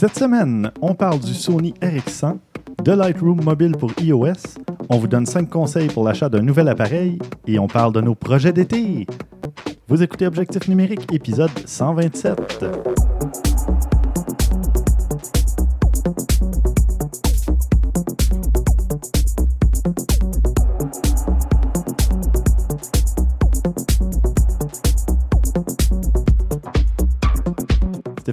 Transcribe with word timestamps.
Cette 0.00 0.16
semaine, 0.16 0.70
on 0.80 0.94
parle 0.94 1.20
du 1.20 1.34
Sony 1.34 1.74
RX100, 1.82 2.38
de 2.82 2.92
Lightroom 2.92 3.44
mobile 3.44 3.72
pour 3.72 3.92
iOS, 4.00 4.56
on 4.88 4.96
vous 4.96 5.06
donne 5.06 5.26
5 5.26 5.50
conseils 5.50 5.88
pour 5.88 6.04
l'achat 6.04 6.30
d'un 6.30 6.40
nouvel 6.40 6.68
appareil 6.68 7.18
et 7.46 7.58
on 7.58 7.66
parle 7.66 7.92
de 7.92 8.00
nos 8.00 8.14
projets 8.14 8.54
d'été. 8.54 9.06
Vous 9.88 10.02
écoutez 10.02 10.26
Objectif 10.26 10.68
numérique, 10.68 11.06
épisode 11.12 11.50
127. 11.66 12.99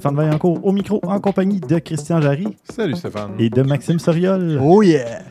Stéphane 0.10 0.16
Vaillancourt 0.26 0.66
au 0.66 0.72
micro 0.72 1.00
en 1.04 1.20
compagnie 1.20 1.60
de 1.60 1.80
Christian 1.80 2.22
Jarry 2.22 2.48
Salut 2.70 2.96
Stéphane. 2.96 3.32
et 3.40 3.50
de 3.50 3.62
Maxime 3.62 4.00
Soriol. 4.00 4.60
Oh 4.62 4.82
yeah! 4.82 5.22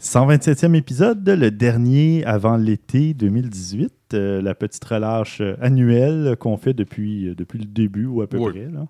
127e 0.00 0.74
épisode, 0.74 1.28
le 1.28 1.50
dernier 1.50 2.24
avant 2.24 2.56
l'été 2.56 3.14
2018, 3.14 3.92
euh, 4.14 4.42
la 4.42 4.54
petite 4.54 4.84
relâche 4.84 5.40
annuelle 5.60 6.36
qu'on 6.40 6.56
fait 6.56 6.74
depuis, 6.74 7.28
euh, 7.28 7.34
depuis 7.36 7.58
le 7.60 7.66
début 7.66 8.06
ou 8.06 8.20
à 8.22 8.26
peu 8.26 8.38
Oui. 8.38 8.50
près. 8.50 8.68
là. 8.72 8.86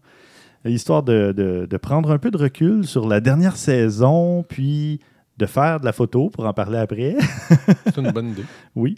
Histoire 0.71 1.03
de, 1.03 1.33
de- 1.37 1.67
de 1.69 1.77
prendre 1.77 2.11
un 2.13 2.19
peu 2.19 2.31
de 2.31 2.39
recul 2.39 2.87
sur 2.87 3.07
la 3.09 3.21
dernière 3.21 3.57
saison, 3.57 4.45
puis 4.49 5.01
de 5.39 5.47
faire 5.47 5.81
de 5.81 5.85
la 5.85 5.93
photo 5.93 6.31
pour 6.31 6.47
en 6.47 6.53
parler 6.53 6.79
après. 6.79 7.17
C'est 7.85 7.97
une 7.99 8.13
bonne 8.13 8.29
idée. 8.31 8.45
oui. 8.77 8.95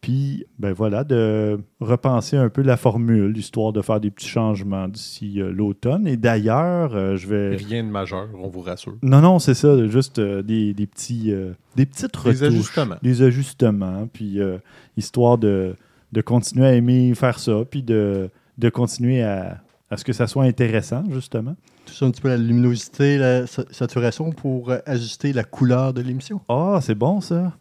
Puis, 0.00 0.46
ben 0.58 0.72
voilà, 0.72 1.04
de 1.04 1.60
repenser 1.80 2.36
un 2.38 2.48
peu 2.48 2.62
la 2.62 2.78
formule, 2.78 3.36
histoire 3.36 3.72
de 3.74 3.82
faire 3.82 4.00
des 4.00 4.10
petits 4.10 4.28
changements 4.28 4.88
d'ici 4.88 5.42
euh, 5.42 5.52
l'automne. 5.52 6.06
Et 6.06 6.16
d'ailleurs, 6.16 6.94
euh, 6.94 7.16
je 7.16 7.26
vais. 7.28 7.56
Rien 7.56 7.84
de 7.84 7.90
majeur, 7.90 8.28
on 8.34 8.48
vous 8.48 8.62
rassure. 8.62 8.96
Non, 9.02 9.20
non, 9.20 9.38
c'est 9.38 9.52
ça, 9.52 9.86
juste 9.88 10.18
euh, 10.18 10.42
des, 10.42 10.72
des 10.72 10.86
petits, 10.86 11.30
euh, 11.32 11.52
des 11.76 11.84
petites 11.84 12.12
Des 12.24 12.30
retouches. 12.30 12.42
ajustements. 12.42 12.96
Des 13.02 13.22
ajustements, 13.22 14.08
puis 14.10 14.40
euh, 14.40 14.56
histoire 14.96 15.36
de, 15.36 15.74
de 16.12 16.20
continuer 16.22 16.66
à 16.66 16.72
aimer 16.72 17.14
faire 17.14 17.38
ça, 17.38 17.58
puis 17.70 17.82
de, 17.82 18.30
de 18.56 18.68
continuer 18.70 19.22
à, 19.22 19.58
à 19.90 19.98
ce 19.98 20.04
que 20.04 20.14
ça 20.14 20.26
soit 20.26 20.44
intéressant, 20.44 21.04
justement. 21.10 21.56
Tout 21.84 21.92
ça 21.92 22.06
un 22.06 22.10
petit 22.10 22.22
peu 22.22 22.28
la 22.28 22.36
luminosité, 22.38 23.18
la 23.18 23.46
sa- 23.46 23.64
saturation 23.70 24.30
pour 24.32 24.72
ajuster 24.86 25.32
la 25.34 25.44
couleur 25.44 25.92
de 25.92 26.00
l'émission. 26.00 26.40
Ah, 26.48 26.78
c'est 26.80 26.94
bon, 26.94 27.20
ça. 27.20 27.52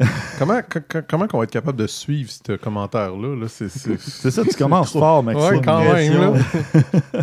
Comment, 0.38 0.60
co- 0.62 0.78
co- 0.88 0.98
comment 1.08 1.26
qu'on 1.26 1.38
va 1.38 1.44
être 1.44 1.50
capable 1.50 1.78
de 1.78 1.86
suivre 1.88 2.30
ce 2.30 2.52
commentaire-là? 2.56 3.34
Là? 3.36 3.48
C'est, 3.48 3.68
c'est... 3.68 3.98
C'est 4.00 4.30
ça, 4.30 4.44
tu 4.44 4.56
commences 4.56 4.92
fort, 4.92 5.22
Maxime. 5.22 5.56
Ouais, 5.56 5.60
quand 5.64 5.80
même. 5.80 6.12
Là. 6.12 7.22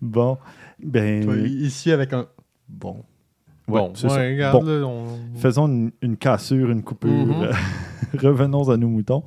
Bon, 0.00 0.38
ben, 0.78 1.24
Toi, 1.24 1.36
Ici 1.38 1.90
avec 1.90 2.12
un. 2.12 2.26
Bon. 2.68 2.96
ouais, 3.66 3.80
Bon, 3.80 3.92
c'est 3.94 4.04
ouais, 4.06 4.10
ça. 4.14 4.20
regarde, 4.20 4.64
Bon, 4.64 4.70
là, 4.70 4.86
on- 4.86 5.18
faisons 5.38 5.66
une, 5.66 5.90
une 6.02 6.16
cassure, 6.16 6.70
une 6.70 6.82
coupure. 6.82 7.10
Mhm. 7.10 7.50
Revenons 8.22 8.68
à 8.70 8.76
nos 8.76 8.88
moutons. 8.88 9.24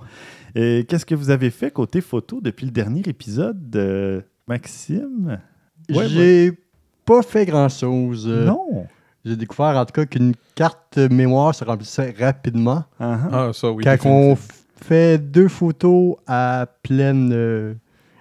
Et 0.56 0.86
Qu'est-ce 0.88 1.06
que 1.06 1.16
vous 1.16 1.30
avez 1.30 1.50
fait 1.50 1.72
côté 1.72 2.00
photo 2.02 2.40
depuis 2.42 2.66
le 2.66 2.72
dernier 2.72 3.02
épisode, 3.06 3.70
de 3.70 4.24
Maxime? 4.48 5.40
Ouais, 5.90 6.08
J'ai 6.08 6.52
pas 7.06 7.22
fait 7.22 7.46
grand-chose. 7.46 8.26
Euh, 8.30 8.46
Non. 8.46 8.86
J'ai 9.26 9.36
découvert 9.36 9.78
en 9.78 9.86
tout 9.86 9.94
cas 9.94 10.06
qu'une 10.06 10.34
carte 10.56 10.98
mémoire 10.98 11.54
se 11.54 11.64
remplissait 11.64 12.16
rapidement. 12.20 12.84
Ah, 13.00 13.20
ah. 13.24 13.46
Ah, 13.50 13.54
ça, 13.54 13.72
oui. 13.72 13.84
Quand 13.84 13.98
on 14.06 14.36
fait 14.82 15.18
deux 15.20 15.48
photos 15.48 16.16
à 16.28 16.66
pleine. 16.84 17.32
euh, 17.34 17.74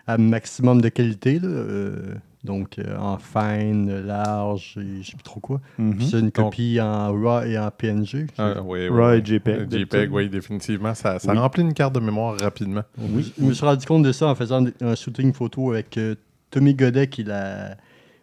à 0.06 0.18
maximum 0.18 0.80
de 0.80 0.88
qualité, 0.88 1.38
là, 1.38 1.46
euh, 1.46 2.14
donc 2.42 2.80
euh, 2.80 2.96
en 2.98 3.16
fine, 3.18 4.00
large 4.06 4.76
et 4.76 5.02
je 5.02 5.10
sais 5.10 5.14
plus 5.16 5.22
trop 5.22 5.38
quoi. 5.38 5.60
Mhm. 5.78 5.94
Puis 5.96 6.06
c'est 6.10 6.18
une 6.18 6.30
Donc- 6.30 6.32
copie 6.34 6.80
en 6.80 7.12
RAW 7.12 7.42
et 7.44 7.56
en 7.56 7.70
PNG. 7.70 8.26
Ah, 8.36 8.54
oui, 8.64 8.88
oui, 8.88 9.00
Right, 9.00 9.24
oui. 9.28 9.34
JPEG. 9.36 9.70
JPEG, 9.72 10.12
oui, 10.12 10.28
définitivement. 10.28 10.94
Ça, 10.94 11.20
ça 11.20 11.30
Oui. 11.30 11.38
remplit 11.38 11.62
une 11.62 11.74
carte 11.74 11.94
de 11.94 12.00
mémoire 12.00 12.36
rapidement. 12.40 12.82
Oui. 12.98 13.32
Je 13.38 13.44
me 13.44 13.52
suis 13.52 13.64
rendu 13.64 13.86
compte 13.86 14.02
de 14.02 14.10
ça 14.10 14.26
en 14.26 14.34
faisant 14.34 14.64
un 14.80 14.94
shooting 14.96 15.32
photo 15.32 15.70
avec 15.74 15.96
euh, 15.96 16.16
Tommy 16.50 16.74
Godet, 16.74 17.06
qui 17.06 17.22
la 17.22 17.76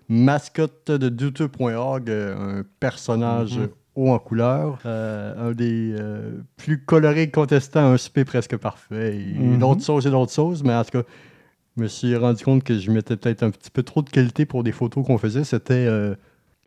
mascotte 0.10 0.92
de 0.92 1.10
douteux.org, 1.10 2.10
euh, 2.10 2.60
un 2.60 2.64
personnage 2.80 3.58
Mhm. 3.58 3.70
haut 3.96 4.10
en 4.12 4.20
couleur, 4.20 4.80
euh, 4.86 5.50
un 5.50 5.52
des 5.54 5.94
euh, 6.00 6.32
plus 6.56 6.84
colorés 6.84 7.30
contestants, 7.32 7.92
un 7.92 7.96
SP 7.98 8.24
presque 8.26 8.56
parfait, 8.58 9.18
et 9.18 9.40
Mhm. 9.40 9.60
d'autres 9.60 9.84
choses 9.84 10.06
et 10.08 10.12
d'autres 10.12 10.34
choses, 10.34 10.64
mais 10.64 10.74
en 10.74 10.84
tout 10.84 10.92
cas, 11.02 11.04
je 11.76 11.82
me 11.84 11.88
suis 11.88 12.16
rendu 12.16 12.44
compte 12.44 12.64
que 12.64 12.78
je 12.78 12.92
mettais 12.92 13.18
peut-être 13.18 13.44
un 13.44 13.52
petit 13.52 13.70
peu 13.72 13.84
trop 13.84 14.02
de 14.02 14.10
qualité 14.10 14.46
pour 14.46 14.64
des 14.64 14.72
photos 14.72 15.06
qu'on 15.06 15.18
faisait. 15.18 15.44
C'était 15.44 15.74
euh, 15.88 16.16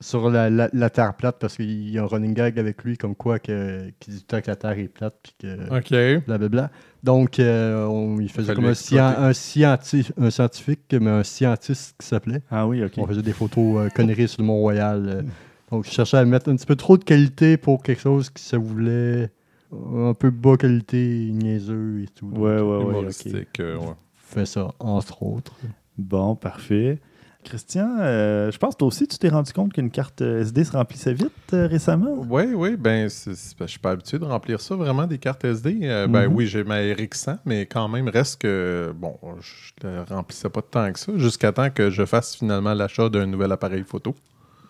sur 0.01 0.31
la, 0.31 0.49
la- 0.51 0.71
la 0.73 0.91
Terre 0.91 1.15
plate, 1.15 1.39
parce 1.39 1.57
qu'il 1.57 1.91
y 1.91 1.99
a 1.99 2.03
un 2.03 2.07
running 2.07 2.33
gag 2.35 2.59
avec 2.59 2.83
lui, 2.85 2.97
comme 2.97 3.15
quoi 3.15 3.39
que, 3.39 3.91
qui 4.01 4.11
dit 4.13 4.19
tout 4.25 4.37
le 4.37 4.41
temps 4.41 4.45
que 4.45 4.51
la 4.51 4.57
Terre 4.57 4.79
est 4.79 4.89
plate, 4.89 5.15
puis 5.23 5.35
que 5.41 5.79
OK. 6.19 6.25
blablabla. 6.27 6.71
Donc, 7.03 7.39
euh, 7.39 7.87
on, 7.87 8.21
il 8.21 8.29
faisait 8.31 8.55
comme 8.55 8.67
un, 8.67 8.73
scien- 8.75 9.15
un, 9.19 9.33
scienti- 9.33 10.11
un 10.19 10.31
scientifique, 10.31 10.81
mais 11.01 11.11
un 11.11 11.23
scientiste 11.25 11.97
qui 11.99 12.07
s'appelait. 12.07 12.43
Ah 12.51 12.67
oui, 12.67 12.85
OK. 12.85 12.93
On 12.99 13.07
faisait 13.07 13.23
des 13.23 13.33
photos 13.33 13.87
euh, 13.87 13.89
conneries 13.89 14.29
sur 14.29 14.43
le 14.43 14.47
Mont-Royal. 14.47 15.09
euh. 15.09 15.23
donc, 15.71 15.87
je 15.87 15.91
cherchais 15.91 16.19
à 16.19 16.25
mettre 16.25 16.51
un 16.51 16.57
petit 16.57 16.67
peu 16.67 16.77
trop 16.77 16.99
de 16.99 17.05
qualité 17.05 17.57
pour 17.57 17.83
quelque 17.83 18.03
chose 18.03 18.29
qui 18.31 18.43
se 18.43 18.57
voulait 18.57 19.31
un 19.73 20.15
peu 20.15 20.31
bas 20.31 20.57
qualité, 20.57 21.31
niaiseux 21.33 22.03
et 22.03 22.09
tout. 22.09 22.29
Donc, 22.31 22.39
Ouais, 22.39 22.55
ouais, 22.57 22.61
ouais. 22.61 22.75
OK. 22.77 22.81
Humoristique, 22.91 23.61
euh, 23.61 23.77
ouais. 23.79 23.95
Fait 24.17 24.47
ça, 24.47 24.73
entre 24.79 25.23
autres. 25.23 25.57
Bon, 25.97 26.35
parfait. 26.37 26.99
Christian, 27.45 27.97
euh, 28.01 28.51
je 28.51 28.59
pense 28.59 28.75
que 28.75 28.79
toi 28.79 28.89
aussi, 28.89 29.09
tu 29.09 29.17
t'es 29.19 29.29
rendu 29.31 29.53
compte 29.53 29.73
qu'une 29.73 29.91
carte 29.91 30.21
euh, 30.23 30.43
SD 30.43 30.65
se 30.65 30.73
remplissait 30.73 31.15
vite 31.15 31.31
euh, 31.53 31.67
récemment? 31.67 32.15
Oui, 32.29 32.45
oui, 32.55 32.77
ben, 32.77 33.09
c'est- 33.09 33.35
c'est- 33.35 33.59
ben, 33.59 33.67
je 33.67 33.71
suis 33.73 33.81
pas 33.81 33.91
habitué 33.93 34.19
de 34.19 34.25
remplir 34.25 34.61
ça 34.61 34.77
vraiment 34.77 35.07
des 35.07 35.19
cartes 35.19 35.45
SD. 35.45 35.81
Euh, 35.83 36.07
Ben 36.07 36.29
Mhm. 36.29 36.35
oui, 36.35 36.47
j'ai 36.47 36.65
ma 36.65 36.77
RX100, 36.77 37.39
mais 37.47 37.67
quand 37.67 37.89
même, 37.89 38.09
reste 38.09 38.43
que, 38.43 38.93
bon, 38.95 39.17
je 39.41 39.87
ne 39.89 40.01
remplissais 40.09 40.51
pas 40.51 40.63
tant 40.63 40.93
que 40.93 40.99
ça, 40.99 41.13
jusqu'à 41.17 41.51
temps 41.53 41.71
que 41.71 41.89
je 41.91 42.05
fasse 42.05 42.37
finalement 42.37 42.75
l'achat 42.75 43.09
d'un 43.09 43.27
nouvel 43.27 43.51
appareil 43.53 43.85
photo. 43.85 44.15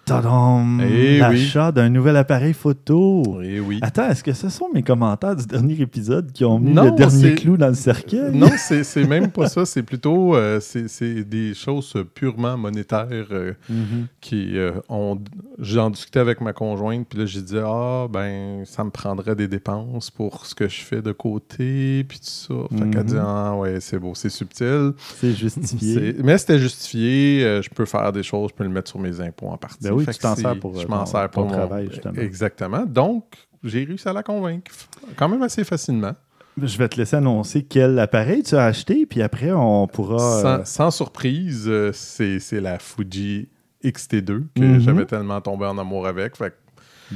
Tadam! 0.04 0.80
Eh 0.82 1.18
L'achat 1.18 1.70
d'un 1.70 1.88
nouvel 1.88 2.16
appareil 2.16 2.52
photo. 2.52 3.22
Oui, 3.38 3.60
oui. 3.60 3.78
Attends, 3.80 4.08
est-ce 4.08 4.24
que 4.24 4.32
ce 4.32 4.48
sont 4.48 4.66
mes 4.74 4.82
commentaires 4.82 5.36
du 5.36 5.46
dernier 5.46 5.80
épisode 5.80 6.32
qui 6.32 6.44
ont 6.44 6.58
mis 6.58 6.72
Non, 6.72 6.84
le 6.86 6.90
dernier 6.92 7.34
clou 7.36 7.56
dans 7.56 7.68
le 7.68 7.74
cercueil? 7.74 8.34
Non, 8.34 8.48
c'est 8.56 9.04
même 9.04 9.30
pas 9.30 9.48
ça. 9.48 9.64
C'est 9.64 9.84
plutôt 9.84 10.34
euh, 10.34 10.58
c'est 10.60 11.22
des 11.24 11.54
choses 11.54 11.94
purement 12.14 12.56
monétaires 12.56 13.06
euh, 13.30 13.52
Mhm. 13.68 14.06
qui 14.20 14.58
euh, 14.58 14.72
ont. 14.88 15.20
J'en 15.60 15.90
discutais 15.90 16.18
avec 16.20 16.40
ma 16.40 16.52
conjointe, 16.52 17.06
puis 17.08 17.18
là, 17.20 17.26
j'ai 17.26 17.42
dit 17.42 17.58
Ah, 17.62 18.06
ben, 18.10 18.64
ça 18.64 18.82
me 18.82 18.90
prendrait 18.90 19.36
des 19.36 19.46
dépenses 19.48 20.10
pour 20.10 20.44
ce 20.46 20.54
que 20.56 20.68
je 20.68 20.80
fais 20.80 21.02
de 21.02 21.12
côté, 21.12 22.04
puis 22.08 22.18
tout 22.18 22.24
ça. 22.24 22.54
Fait 22.70 22.90
qu'elle 22.90 23.00
Mhm. 23.02 23.04
dit 23.04 23.16
Ah, 23.20 23.54
ouais, 23.56 23.78
c'est 23.80 23.98
beau, 23.98 24.12
c'est 24.16 24.28
subtil. 24.30 24.92
C'est 25.20 25.32
justifié. 25.32 26.16
Mais 26.24 26.36
c'était 26.38 26.58
justifié. 26.58 27.44
euh, 27.44 27.62
je 27.62 27.70
peux 27.70 27.84
faire 27.84 28.10
des 28.12 28.22
choses, 28.24 28.50
je 28.50 28.54
peux 28.56 28.64
le 28.64 28.70
mettre 28.70 28.88
sur 28.90 28.98
mes 28.98 29.20
impôts 29.20 29.46
en 29.48 29.56
partie. 29.56 29.84
Ben 29.84 29.92
oui, 29.92 29.99
Fait 30.04 30.12
tu 30.12 30.18
que 30.18 30.22
t'en 30.22 30.34
c'est- 30.34 30.42
sers 30.42 30.58
pour, 30.58 30.74
Je 30.78 30.84
euh, 30.84 30.88
m'en 30.88 31.06
sers 31.06 31.28
pour 31.30 31.44
mon- 31.44 31.52
travail, 31.52 31.88
justement. 31.90 32.14
Exactement. 32.20 32.84
Donc, 32.86 33.24
j'ai 33.64 33.84
réussi 33.84 34.08
à 34.08 34.12
la 34.12 34.22
convaincre. 34.22 34.70
Quand 35.16 35.28
même 35.28 35.42
assez 35.42 35.64
facilement. 35.64 36.12
Je 36.60 36.76
vais 36.78 36.88
te 36.88 36.96
laisser 36.96 37.16
annoncer 37.16 37.62
quel 37.62 37.98
appareil 37.98 38.42
tu 38.42 38.54
as 38.56 38.64
acheté, 38.64 39.06
puis 39.06 39.22
après, 39.22 39.52
on 39.52 39.86
pourra... 39.86 40.16
euh, 40.38 40.42
Sans, 40.58 40.64
sans 40.66 40.90
surprise, 40.90 41.64
euh, 41.68 41.92
c'est 41.92 42.60
la 42.60 42.78
Fuji 42.78 43.48
XT2 43.84 44.44
que 44.54 44.60
Mhm. 44.62 44.80
j'avais 44.80 45.06
tellement 45.06 45.40
tombé 45.40 45.64
en 45.66 45.78
amour 45.78 46.06
avec. 46.06 46.36
Fait 46.36 46.52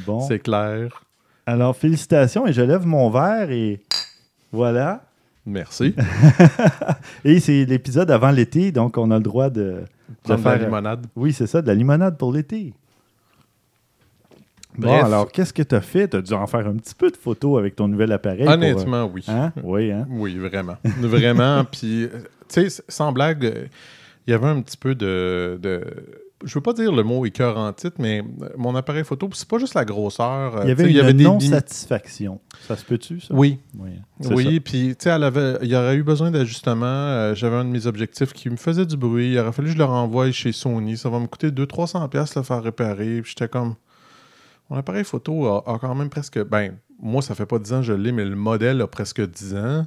bon. 0.06 0.21
c'est 0.21 0.39
clair. 0.39 1.03
Alors, 1.47 1.77
félicitations, 1.77 2.47
et 2.47 2.53
je 2.55 2.62
lève 2.62 2.87
mon 2.87 3.11
verre, 3.11 3.50
et 3.50 3.83
voilà. 4.50 5.05
Merci. 5.47 5.94
Et 7.25 7.39
c'est 7.41 7.67
l'épisode 7.67 8.11
avant 8.11 8.31
l'été, 8.31 8.73
donc 8.73 8.97
on 8.97 9.11
a 9.11 9.17
le 9.19 9.23
droit 9.23 9.50
de... 9.50 9.82
De 10.26 10.37
faire- 10.37 10.56
la 10.58 10.64
limonade. 10.64 11.06
Oui, 11.17 11.35
c'est 11.35 11.47
ça, 11.47 11.61
de 11.61 11.67
la 11.67 11.75
limonade 11.75 12.17
pour 12.17 12.32
l'été. 12.32 12.73
Bon, 14.76 14.93
alors, 15.05 15.31
qu'est-ce 15.31 15.53
que 15.53 15.62
tu 15.62 15.75
as 15.75 15.81
fait? 15.81 16.09
Tu 16.09 16.17
as 16.17 16.23
dû 16.23 16.32
en 16.32 16.47
faire 16.47 16.67
un 16.67 16.75
petit 16.76 16.94
peu 16.94 17.11
de 17.11 17.17
photos 17.17 17.59
avec 17.59 17.76
ton 17.76 17.87
nouvel 17.88 18.11
appareil. 18.12 18.41
pour, 18.44 18.50
euh, 18.50 18.55
Honnêtement, 18.55 19.05
oui. 19.12 19.25
hein? 19.29 19.53
Oui, 19.62 19.93
hein? 19.93 20.06
Oui, 20.11 20.37
vraiment. 20.37 20.76
vraiment. 20.85 21.65
Puis, 21.71 22.05
euh, 22.05 22.09
tu 22.49 22.69
sais, 22.69 22.82
sans 22.88 23.12
blague, 23.12 23.69
il 24.26 24.31
y 24.31 24.35
avait 24.35 24.47
un 24.49 24.61
petit 24.61 24.76
peu 24.76 24.94
de. 24.94 25.59
de 25.62 25.82
je 26.44 26.53
veux 26.55 26.61
pas 26.61 26.75
dire 26.75 26.93
le 26.93 27.03
mot 27.03 27.25
écœur 27.25 27.56
en 27.56 27.73
titre, 27.73 27.97
mais 27.99 28.21
euh, 28.43 28.49
mon 28.59 28.75
appareil 28.75 29.05
photo, 29.05 29.31
c'est 29.32 29.49
pas 29.49 29.56
juste 29.59 29.73
la 29.75 29.87
grosseur. 29.87 30.61
Il 30.65 30.69
y 30.69 30.73
avait 30.73 30.91
une 30.91 30.93
des 31.12 31.12
limi- 31.15 31.23
non-satisfaction. 31.25 32.41
Ça 32.69 32.77
se 32.77 32.85
peut-tu, 32.85 33.20
ça? 33.20 33.32
Oui, 33.32 33.61
Oui, 33.79 33.91
c'est 34.20 34.35
Oui, 34.35 34.61
puis 34.61 34.88
tu 34.88 35.05
sais, 35.05 35.11
avait, 35.11 35.55
il 35.62 35.69
y 35.69 35.77
aurait 35.77 35.97
eu 35.97 36.03
besoin 36.03 36.31
d'ajustements. 36.31 36.85
Euh, 36.85 37.35
J'avais 37.35 37.56
un 37.56 37.65
de 37.65 37.70
mes 37.70 37.87
objectifs 37.87 38.32
qui 38.35 38.50
me 38.50 38.56
faisait 38.56 38.85
du 38.85 38.97
bruit. 38.97 39.32
Il 39.32 39.38
aurait 39.38 39.53
fallu 39.53 39.69
que 39.69 39.73
je 39.75 39.79
le 39.79 39.85
renvoie 39.85 40.31
chez 40.32 40.53
Sony. 40.53 40.97
Ça 40.99 41.09
va 41.09 41.19
me 41.19 41.27
coûter 41.29 41.50
200-300$ 41.50 42.09
piastres 42.11 42.38
le 42.38 42.44
faire 42.44 42.62
réparer. 42.62 43.23
Puis 43.23 43.31
j'étais 43.38 43.49
comme. 43.49 43.75
Mon 44.70 44.76
appareil 44.76 45.05
photo 45.05 45.46
a, 45.46 45.58
a 45.75 45.78
quand 45.78 45.94
même 45.94 46.08
presque. 46.11 46.43
Ben, 46.44 46.76
moi, 47.00 47.22
ça 47.22 47.34
fait 47.34 47.46
pas 47.46 47.58
10 47.58 47.72
ans 47.72 47.76
que 47.81 47.87
je 47.87 47.93
l'ai, 47.93 48.12
mais 48.12 48.25
le 48.25 48.37
modèle 48.37 48.81
a 48.81 48.87
presque 48.87 49.20
10 49.20 49.55
ans. 49.56 49.87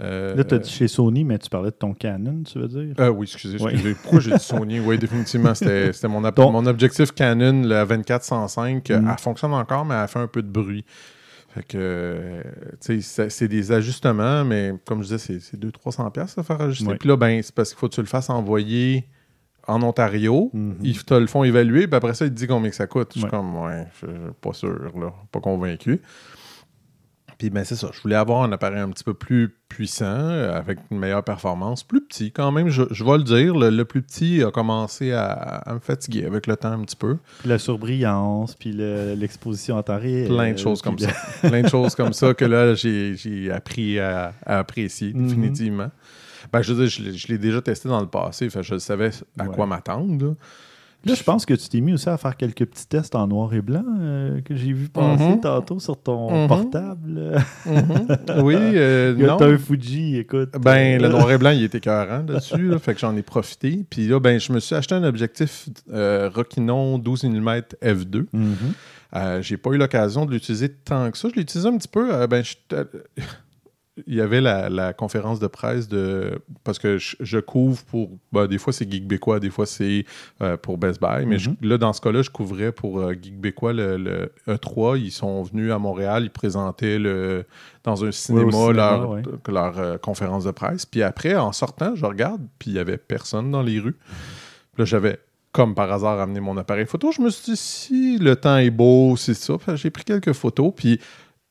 Euh, 0.00 0.34
Là, 0.34 0.42
tu 0.42 0.54
as 0.54 0.58
dit 0.58 0.70
chez 0.70 0.88
Sony, 0.88 1.22
mais 1.22 1.38
tu 1.38 1.48
parlais 1.48 1.70
de 1.70 1.76
ton 1.76 1.94
Canon, 1.94 2.42
tu 2.42 2.58
veux 2.58 2.66
dire? 2.66 2.94
euh, 2.98 3.10
oui, 3.10 3.26
excusez, 3.30 3.62
Ouais. 3.62 3.72
excusez. 3.74 3.94
Pourquoi 4.02 4.18
j'ai 4.20 4.32
dit 4.32 4.40
Sony? 4.42 4.80
Oui, 4.80 4.98
définitivement, 4.98 5.54
c'était 5.54 6.08
mon, 6.08 6.20
mon 6.20 6.66
objectif 6.66 7.12
Canon, 7.12 7.62
le 7.62 7.84
2405. 7.86 8.88
Mm. 8.90 9.08
Elle 9.12 9.18
fonctionne 9.20 9.52
encore, 9.52 9.84
mais 9.84 9.94
elle 9.94 10.08
fait 10.08 10.18
un 10.18 10.26
peu 10.26 10.42
de 10.42 10.48
bruit. 10.48 10.84
Fait 11.50 11.62
que, 11.62 11.78
euh, 11.80 12.42
tu 12.84 13.00
sais, 13.02 13.28
c'est- 13.30 13.46
des 13.46 13.70
ajustements, 13.70 14.44
mais 14.44 14.72
comme 14.84 14.98
je 14.98 15.14
disais, 15.14 15.18
c'est- 15.18 15.38
c'est 15.40 15.56
200-300$ 15.56 16.10
piastres 16.10 16.40
à 16.40 16.42
faire 16.42 16.60
ajuster. 16.60 16.96
Puis 16.98 17.08
là, 17.08 17.16
ben, 17.16 17.40
c'est 17.40 17.54
parce 17.54 17.68
qu'il 17.70 17.78
faut 17.78 17.88
que 17.88 17.94
tu 17.94 18.00
le 18.00 18.08
fasses 18.08 18.28
envoyer 18.30 19.04
en 19.66 19.82
Ontario. 19.82 20.50
Mhm. 20.52 20.76
Ils 20.82 21.04
te 21.04 21.14
le 21.14 21.26
font 21.26 21.44
évaluer, 21.44 21.86
puis 21.86 21.96
après 21.96 22.14
ça, 22.14 22.24
ils 22.26 22.30
te 22.30 22.34
disent 22.34 22.48
combien 22.48 22.70
que 22.70 22.76
ça 22.76 22.86
coûte. 22.86 23.12
Je 23.14 23.18
suis 23.20 23.24
Ouais. 23.24 23.30
comme, 23.30 23.56
ouais, 23.62 23.86
je 24.00 24.06
suis 24.06 24.16
pas 24.40 24.52
sûr, 24.52 24.90
là, 24.98 25.12
pas 25.32 25.40
convaincu. 25.40 26.00
Puis 27.38 27.50
ben 27.50 27.64
c'est 27.64 27.74
ça, 27.76 27.90
je 27.92 28.00
voulais 28.00 28.14
avoir 28.14 28.42
un 28.44 28.52
appareil 28.52 28.78
un 28.80 28.90
petit 28.90 29.02
peu 29.04 29.14
plus 29.14 29.56
puissant, 29.68 30.04
euh, 30.06 30.54
avec 30.56 30.78
une 30.90 30.98
meilleure 30.98 31.24
performance, 31.24 31.82
plus 31.82 32.00
petit 32.00 32.30
quand 32.30 32.52
même, 32.52 32.68
je, 32.68 32.84
je 32.92 33.02
vais 33.04 33.16
le 33.18 33.24
dire, 33.24 33.56
le, 33.56 33.70
le 33.70 33.84
plus 33.84 34.02
petit 34.02 34.42
a 34.44 34.50
commencé 34.52 35.10
à, 35.12 35.24
à 35.32 35.74
me 35.74 35.80
fatiguer 35.80 36.26
avec 36.26 36.46
le 36.46 36.56
temps 36.56 36.70
un 36.72 36.82
petit 36.82 36.94
peu. 36.96 37.16
Puis 37.40 37.48
la 37.48 37.58
surbrillance, 37.58 38.54
puis 38.54 38.72
le- 38.72 39.14
l'exposition 39.14 39.76
en 39.76 39.82
temps 39.82 39.98
réel. 39.98 40.28
Plein 40.28 40.52
de 40.52 40.58
choses 40.58 40.80
comme 40.80 40.98
ça. 40.98 41.10
Plein 41.48 41.62
de 41.62 41.68
choses 41.68 41.94
comme 41.96 42.12
ça 42.12 42.34
que 42.34 42.44
là, 42.44 42.74
j'ai 42.74 43.50
appris 43.52 43.98
à, 43.98 44.32
à 44.46 44.58
apprécier 44.60 45.12
Mhm. 45.12 45.26
définitivement. 45.26 45.90
Ben, 46.52 46.62
je 46.62 46.72
veux 46.72 46.86
dire, 46.86 46.90
je 46.90 47.02
l'ai- 47.10 47.16
je 47.16 47.26
l'ai 47.28 47.38
déjà 47.38 47.60
testé 47.60 47.88
dans 47.88 48.00
le 48.00 48.06
passé, 48.06 48.48
fait 48.50 48.62
je 48.62 48.78
savais 48.78 49.10
à 49.38 49.44
Ouais. 49.44 49.54
quoi 49.54 49.66
m'attendre. 49.66 50.36
Là. 51.06 51.14
Je 51.14 51.22
pense 51.22 51.44
que 51.46 51.54
tu 51.54 51.68
t'es 51.68 51.80
mis 51.80 51.92
aussi 51.94 52.08
à 52.08 52.16
faire 52.16 52.36
quelques 52.36 52.64
petits 52.66 52.86
tests 52.86 53.14
en 53.14 53.26
noir 53.26 53.52
et 53.54 53.60
blanc 53.62 53.84
euh, 54.00 54.40
que 54.42 54.54
j'ai 54.54 54.72
vu 54.72 54.88
passer 54.88 55.24
Mhm. 55.24 55.40
tantôt 55.40 55.78
sur 55.80 55.96
ton 56.00 56.42
Mhm. 56.42 56.48
portable. 56.48 57.38
Mhm. 57.66 58.42
Oui, 58.42 58.54
euh, 58.58 59.14
non. 59.14 59.36
T'as 59.36 59.48
un 59.48 59.58
Fuji, 59.58 60.16
écoute. 60.18 60.50
Ben, 60.60 61.00
le 61.00 61.06
Euh, 61.06 61.10
noir 61.10 61.30
et 61.30 61.38
blanc, 61.38 61.50
il 61.50 61.62
était 61.64 61.78
écœurant 61.78 62.22
dessus, 62.22 62.68
là, 62.68 62.78
fait 62.78 62.94
que 62.94 63.00
j'en 63.00 63.16
ai 63.16 63.22
profité. 63.22 63.84
Puis 63.88 64.06
là, 64.08 64.20
ben, 64.20 64.38
je 64.40 64.52
me 64.52 64.60
suis 64.60 64.74
acheté 64.74 64.94
un 64.94 65.04
objectif 65.04 65.68
euh, 65.92 66.30
Rokinon 66.34 66.98
12 66.98 67.24
mm 67.24 67.60
f2. 67.82 68.26
mhm. 68.32 68.54
Euh, 69.16 69.40
j'ai 69.42 69.56
pas 69.56 69.70
eu 69.70 69.76
l'occasion 69.76 70.26
de 70.26 70.32
l'utiliser 70.32 70.68
tant 70.68 71.08
que 71.12 71.16
ça. 71.16 71.28
Je 71.30 71.36
l'ai 71.36 71.42
utilisé 71.42 71.68
un 71.68 71.76
petit 71.78 71.86
peu. 71.86 72.26
ben, 72.26 72.42
j'étais- 72.42 72.82
il 74.08 74.14
y 74.16 74.20
avait 74.20 74.40
la, 74.40 74.68
la 74.68 74.92
conférence 74.92 75.38
de 75.38 75.46
presse 75.46 75.86
de. 75.88 76.40
Parce 76.64 76.80
que 76.80 76.98
je, 76.98 77.14
je 77.20 77.38
couvre 77.38 77.82
pour. 77.84 78.10
ben, 78.32 78.46
des 78.48 78.58
fois, 78.58 78.72
c'est 78.72 78.90
Geekbécois, 78.90 79.38
des 79.38 79.50
fois, 79.50 79.66
c'est 79.66 80.04
euh, 80.42 80.56
pour 80.56 80.78
Best 80.78 81.00
Buy. 81.00 81.24
Mais 81.26 81.38
je- 81.38 81.50
Mhm. 81.50 81.56
là, 81.62 81.78
dans 81.78 81.92
ce 81.92 82.00
cas-là, 82.00 82.22
je 82.22 82.30
couvrais 82.30 82.72
pour 82.72 82.98
euh, 82.98 83.12
Geekbécois 83.12 83.72
le, 83.72 83.96
le 83.96 84.32
E3. 84.48 84.98
Ils 84.98 85.12
sont 85.12 85.42
venus 85.44 85.70
à 85.70 85.78
Montréal. 85.78 86.24
Ils 86.24 86.30
présentaient 86.30 86.98
le, 86.98 87.44
dans 87.84 88.04
un 88.04 88.10
cinéma, 88.10 88.50
cinéma, 88.50 88.72
leur, 88.72 89.10
ouais. 89.10 89.22
leur, 89.46 89.78
euh, 89.78 89.96
conférence 89.98 90.44
de 90.44 90.50
presse. 90.50 90.86
Puis 90.86 91.02
après, 91.04 91.36
en 91.36 91.52
sortant, 91.52 91.94
je 91.94 92.04
regarde, 92.04 92.40
puis 92.58 92.72
il 92.72 92.74
y 92.74 92.80
avait 92.80 92.98
personne 92.98 93.50
dans 93.52 93.62
les 93.62 93.78
rues. 93.78 93.96
Là, 94.76 94.84
j'avais, 94.84 95.20
comme 95.52 95.76
par 95.76 95.92
hasard, 95.92 96.18
amené 96.18 96.40
mon 96.40 96.56
appareil 96.56 96.86
photo. 96.86 97.12
Je 97.12 97.20
me 97.22 97.30
suis 97.30 97.52
dit, 97.52 97.56
si 97.56 98.18
le 98.18 98.34
temps 98.34 98.56
est 98.56 98.70
beau, 98.70 99.14
c'est 99.16 99.34
ça. 99.34 99.54
J'ai 99.76 99.90
pris 99.90 100.02
quelques 100.02 100.32
photos, 100.32 100.72
puis 100.74 100.98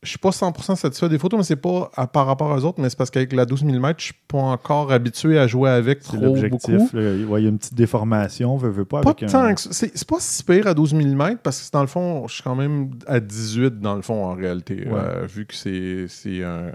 je 0.03 0.09
suis 0.09 0.17
pas 0.19 0.29
100% 0.31 0.75
satisfait 0.75 1.09
des 1.09 1.17
photos, 1.17 1.37
mais 1.39 1.43
c'est 1.43 1.55
pas 1.55 1.89
à- 1.95 2.05
par 2.07 2.27
rapport 2.27 2.51
aux 2.51 2.63
autres, 2.65 2.79
mais 2.81 2.89
c'est 2.89 2.97
parce 2.97 3.09
qu'avec 3.09 3.33
la 3.33 3.45
12 3.45 3.63
mm, 3.63 3.93
je 3.97 4.03
suis 4.05 4.13
pas 4.27 4.37
encore 4.37 4.91
habitué 4.91 5.39
à 5.39 5.47
jouer 5.47 5.69
avec 5.69 6.01
trop 6.01 6.17
beaucoup. 6.17 6.71
Ouais, 6.71 7.39
Il 7.39 7.43
y 7.43 7.45
a 7.45 7.49
une 7.49 7.57
petite 7.57 7.73
déformation, 7.73 8.55
veut, 8.57 8.69
veut 8.69 8.85
pas. 8.85 9.01
Pas 9.01 9.09
avec 9.11 9.23
un- 9.23 9.55
c'est, 9.57 10.05
pas 10.07 10.17
si 10.19 10.43
pire 10.43 10.67
à 10.67 10.73
12 10.73 10.93
mm 10.93 11.37
parce 11.41 11.61
que 11.61 11.71
dans 11.71 11.81
le 11.81 11.87
fond, 11.87 12.27
je 12.27 12.33
suis 12.35 12.43
quand 12.43 12.55
même 12.55 12.91
à 13.07 13.19
18 13.19 13.79
dans 13.79 13.95
le 13.95 14.01
fond 14.01 14.25
en 14.25 14.33
réalité, 14.35 14.85
Ouais. 14.87 14.91
euh, 14.93 15.25
vu 15.25 15.45
que 15.45 15.55
c'est, 15.55 16.43
un, 16.43 16.71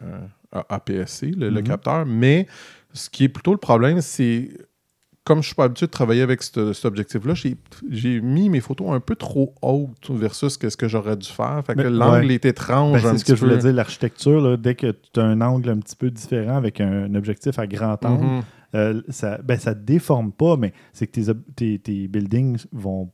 un 0.53 0.63
APS-C, 0.69 1.33
le, 1.37 1.51
le 1.51 1.61
Mhm. 1.61 1.67
capteur. 1.67 2.07
Mais 2.07 2.47
ce 2.95 3.11
qui 3.11 3.25
est 3.25 3.29
plutôt 3.29 3.53
le 3.53 3.59
problème, 3.59 4.01
c'est 4.01 4.49
comme 5.29 5.43
je 5.43 5.49
suis 5.49 5.55
pas 5.55 5.65
habitué 5.65 5.85
de 5.87 5.91
travailler 5.91 6.23
avec 6.23 6.43
ce- 6.43 6.73
cet 6.73 6.87
objectif-là, 6.87 7.35
j'ai, 7.91 8.21
mis 8.23 8.49
mes 8.49 8.61
photos 8.61 8.89
un 8.93 9.01
peu 9.01 9.15
trop 9.15 9.55
hautes 9.61 10.11
versus 10.11 10.59
ce 10.59 10.77
que 10.77 10.89
j'aurais 10.89 11.17
dû 11.19 11.29
faire. 11.29 11.63
Fait 11.67 11.75
que 11.75 11.83
l'angle 11.83 12.27
ouais. 12.29 12.35
est 12.37 12.47
étrange. 12.47 13.03
Ben, 13.03 13.13
c'est 13.13 13.19
ce 13.19 13.25
que 13.27 13.37
je 13.37 13.41
voulais 13.45 13.59
dire, 13.59 13.73
l'architecture, 13.75 14.57
dès 14.57 14.75
que 14.75 14.97
tu 15.13 15.21
as 15.21 15.25
un 15.25 15.41
angle 15.43 15.69
un 15.69 15.79
petit 15.79 15.97
peu 15.97 16.11
différent 16.11 16.57
avec 16.57 16.81
un, 16.81 17.15
objectif 17.15 17.59
à 17.59 17.67
grand 17.67 18.03
angle, 18.07 18.25
Mhm. 18.25 18.43
euh, 18.75 19.03
ça, 19.11 19.39
ben, 19.45 19.59
ça 19.59 19.75
te 19.75 19.81
déforme 19.81 20.33
pas, 20.33 20.57
mais 20.57 20.73
c'est 20.95 21.07
que 21.07 21.21
tes, 21.21 21.35
tes, 21.55 21.79
tes 21.79 22.09
buildings 22.09 22.65
vont 22.73 23.11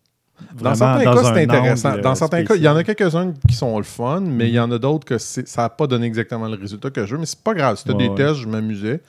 Dans 0.60 0.74
certains 0.74 1.04
dans 1.04 1.14
cas, 1.16 1.34
c'est 1.34 1.42
intéressant. 1.44 1.90
angle, 1.92 2.00
Dans 2.02 2.12
euh, 2.12 2.14
certains 2.14 2.44
cas, 2.44 2.54
il 2.54 2.62
y 2.62 2.68
en 2.68 2.76
a 2.76 2.84
quelques-uns 2.84 3.32
qui 3.48 3.54
sont 3.56 3.76
le 3.78 3.84
fun, 3.84 4.20
mais 4.20 4.48
il 4.48 4.54
y 4.54 4.60
en 4.60 4.70
a 4.70 4.78
d'autres 4.78 5.04
que 5.04 5.18
ça 5.18 5.42
n'a 5.62 5.68
pas 5.68 5.86
donné 5.88 6.06
exactement 6.06 6.46
le 6.48 6.56
résultat 6.56 6.90
que 6.90 7.04
je 7.06 7.12
veux. 7.14 7.18
Mais 7.20 7.26
c'est 7.26 7.42
pas 7.42 7.54
grave. 7.54 7.76
C'était 7.76 7.92
Ouais, 7.92 7.98
des 8.04 8.08
ouais. 8.08 8.14
tests, 8.16 8.40
je 8.40 8.48
m'amusais. 8.48 9.00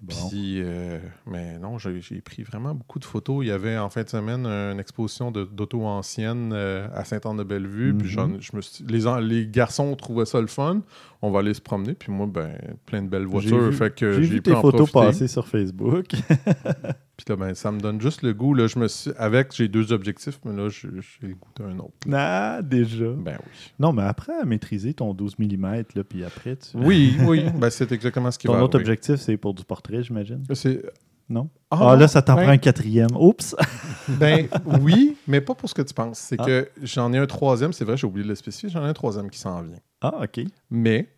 Bon. 0.00 0.14
Puis, 0.28 0.62
euh, 0.62 0.98
mais 1.26 1.58
non, 1.58 1.76
j'ai 1.78 2.20
pris 2.20 2.44
vraiment 2.44 2.72
beaucoup 2.72 3.00
de 3.00 3.04
photos. 3.04 3.44
Il 3.44 3.48
y 3.48 3.50
avait 3.50 3.76
en 3.76 3.90
fin 3.90 4.04
de 4.04 4.08
semaine 4.08 4.46
une 4.46 4.78
exposition 4.78 5.32
de- 5.32 5.44
d'auto 5.44 5.82
anciennes 5.84 6.52
euh, 6.54 6.86
à 6.94 7.04
Saint-Anne-de-Bellevue. 7.04 7.94
Puis 7.94 8.06
Mhm. 8.06 8.12
j'en- 8.12 8.40
je 8.40 8.56
me 8.56 8.60
suis- 8.60 8.84
les, 8.88 9.00
les 9.26 9.46
garçons 9.48 9.96
trouvaient 9.96 10.24
ça 10.26 10.40
le 10.40 10.46
fun. 10.46 10.82
On 11.20 11.32
va 11.32 11.40
aller 11.40 11.52
se 11.52 11.60
promener. 11.60 11.94
Puis 11.94 12.12
moi, 12.12 12.28
ben, 12.32 12.56
plein 12.86 13.02
de 13.02 13.08
belles 13.08 13.22
J'ai 13.22 13.26
voitures. 13.28 13.70
vu- 13.70 13.72
fait 13.76 13.92
que 13.92 14.22
J'ai 14.22 14.40
tes 14.40 14.54
photos 14.54 14.90
passer 14.92 15.26
sur 15.26 15.48
Facebook. 15.48 16.06
Puis 17.18 17.26
là, 17.28 17.36
ben, 17.36 17.52
ça 17.54 17.70
me 17.72 17.80
donne 17.80 18.00
juste 18.00 18.22
le 18.22 18.32
goût. 18.32 18.54
Là, 18.54 18.68
je 18.68 18.78
me 18.78 18.86
suis, 18.88 19.10
avec, 19.18 19.52
j'ai 19.52 19.66
deux 19.68 19.92
objectifs, 19.92 20.38
mais 20.44 20.54
là, 20.54 20.68
j'ai 20.70 20.88
le 20.88 21.34
goût 21.34 21.50
d'un 21.58 21.76
autre. 21.80 21.92
ah, 22.12 22.60
déjà. 22.62 23.06
Ben 23.10 23.36
oui. 23.44 23.72
Non, 23.80 23.92
mais 23.92 24.02
après, 24.04 24.32
à 24.40 24.44
maîtriser 24.44 24.94
ton 24.94 25.12
12 25.14 25.36
mm, 25.38 25.82
là, 25.96 26.04
puis 26.08 26.24
après, 26.24 26.56
tu... 26.56 26.76
Oui, 26.76 27.16
oui. 27.26 27.44
Ben, 27.58 27.70
c'est 27.70 27.90
exactement 27.92 28.30
ce 28.30 28.38
qui 28.38 28.46
ton 28.46 28.52
va 28.54 28.62
autre 28.62 28.76
arriver. 28.76 28.92
objectif, 28.92 29.16
c'est 29.16 29.36
pour 29.36 29.52
du 29.52 29.64
portrait, 29.64 30.02
j'imagine? 30.04 30.44
C'est... 30.54 30.80
Non? 31.28 31.50
Ah, 31.70 31.76
Ah, 31.80 31.84
non, 31.94 32.00
là, 32.00 32.08
ça 32.08 32.22
t'en 32.22 32.36
ben- 32.36 32.42
prend 32.44 32.52
un 32.52 32.58
quatrième. 32.58 33.10
Oups! 33.14 33.54
Ben 34.08 34.46
oui, 34.80 35.16
mais 35.26 35.42
pas 35.42 35.54
pour 35.54 35.68
ce 35.68 35.74
que 35.74 35.82
tu 35.82 35.92
penses. 35.92 36.18
C'est 36.20 36.36
Ah. 36.40 36.44
que 36.46 36.70
j'en 36.82 37.12
ai 37.12 37.18
un 37.18 37.26
troisième, 37.26 37.74
c'est 37.74 37.84
vrai, 37.84 37.96
j'ai 37.98 38.06
oublié 38.06 38.24
de 38.24 38.28
le 38.30 38.34
spécifier, 38.36 38.70
j'en 38.70 38.82
ai 38.82 38.88
un 38.88 38.94
troisième 38.94 39.28
qui 39.28 39.38
s'en 39.38 39.60
vient. 39.62 39.76
Ah, 40.00 40.22
OK. 40.22 40.40
Mais 40.70 41.12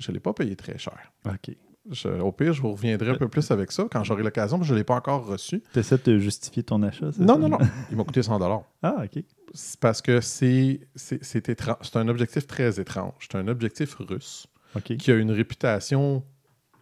je 0.00 0.10
ne 0.10 0.14
l'ai 0.14 0.20
pas 0.20 0.32
payé 0.32 0.56
très 0.56 0.76
cher. 0.78 1.12
OK. 1.26 1.54
Je- 1.90 2.08
au 2.08 2.30
pire, 2.30 2.52
je 2.52 2.62
vous 2.62 2.72
reviendrai 2.72 3.10
un 3.10 3.16
peu 3.16 3.28
plus 3.28 3.50
avec 3.50 3.72
ça 3.72 3.84
quand 3.90 4.04
j'aurai 4.04 4.22
l'occasion, 4.22 4.56
parce 4.58 4.66
que 4.66 4.68
je 4.68 4.74
ne 4.74 4.78
l'ai 4.78 4.84
pas 4.84 4.94
encore 4.94 5.26
reçu. 5.26 5.62
Tu 5.72 5.80
essaies 5.80 5.98
de 6.04 6.18
justifier 6.18 6.62
ton 6.62 6.82
achat, 6.82 7.10
c'est 7.12 7.20
Non, 7.22 7.34
ça? 7.34 7.40
non, 7.40 7.48
non. 7.48 7.58
Il 7.90 7.96
m'a 7.96 8.04
coûté 8.04 8.22
100 8.22 8.40
Ah, 8.82 8.96
OK. 9.04 9.24
C'est 9.52 9.80
parce 9.80 10.00
que 10.00 10.20
c'est, 10.20 10.80
c'est, 10.94 11.22
c'est, 11.24 11.96
un 11.96 12.08
objectif 12.08 12.46
très 12.46 12.78
étrange. 12.80 13.12
C'est 13.20 13.36
un 13.36 13.48
objectif 13.48 13.96
russe 13.96 14.46
qui 14.98 15.10
a 15.10 15.16
une 15.16 15.30
réputation 15.32 16.22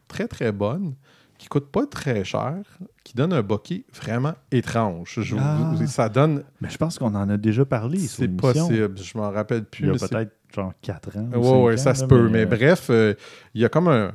très, 0.07 0.29
très 0.29 0.53
bonne, 0.53 0.95
qui 1.39 1.49
coûte 1.49 1.71
pas 1.73 1.87
très 1.87 2.23
cher, 2.23 2.57
qui 3.03 3.15
donne 3.15 3.33
un 3.33 3.43
bokeh 3.43 3.85
vraiment 3.95 4.35
étrange. 4.53 5.15
Je 5.21 5.35
Ah. 5.39 5.75
ça 5.87 6.09
donne... 6.11 6.45
Mais 6.61 6.69
je 6.69 6.77
pense 6.77 6.99
qu'on 6.99 7.15
en 7.15 7.29
a 7.31 7.37
déjà 7.39 7.65
parlé 7.65 7.99
C'est 7.99 8.29
possible, 8.29 8.99
je 8.99 9.17
m'en 9.19 9.31
rappelle 9.31 9.65
plus. 9.65 9.87
Il 9.87 9.99
y 9.99 10.05
a 10.05 10.09
peut-être 10.09 10.33
genre 10.55 10.73
4 10.83 11.17
ans. 11.17 11.31
ou 11.35 11.39
Oui, 11.39 11.65
ouais, 11.69 11.75
ans, 11.75 11.77
ça 11.79 11.95
se 11.95 12.05
peut. 12.05 12.29
Mais, 12.29 12.43
euh, 12.43 12.47
bref, 12.47 12.89
euh, 12.91 13.15
il 13.55 13.63
y 13.63 13.65
a 13.65 13.69
comme 13.71 13.89
un 13.89 14.13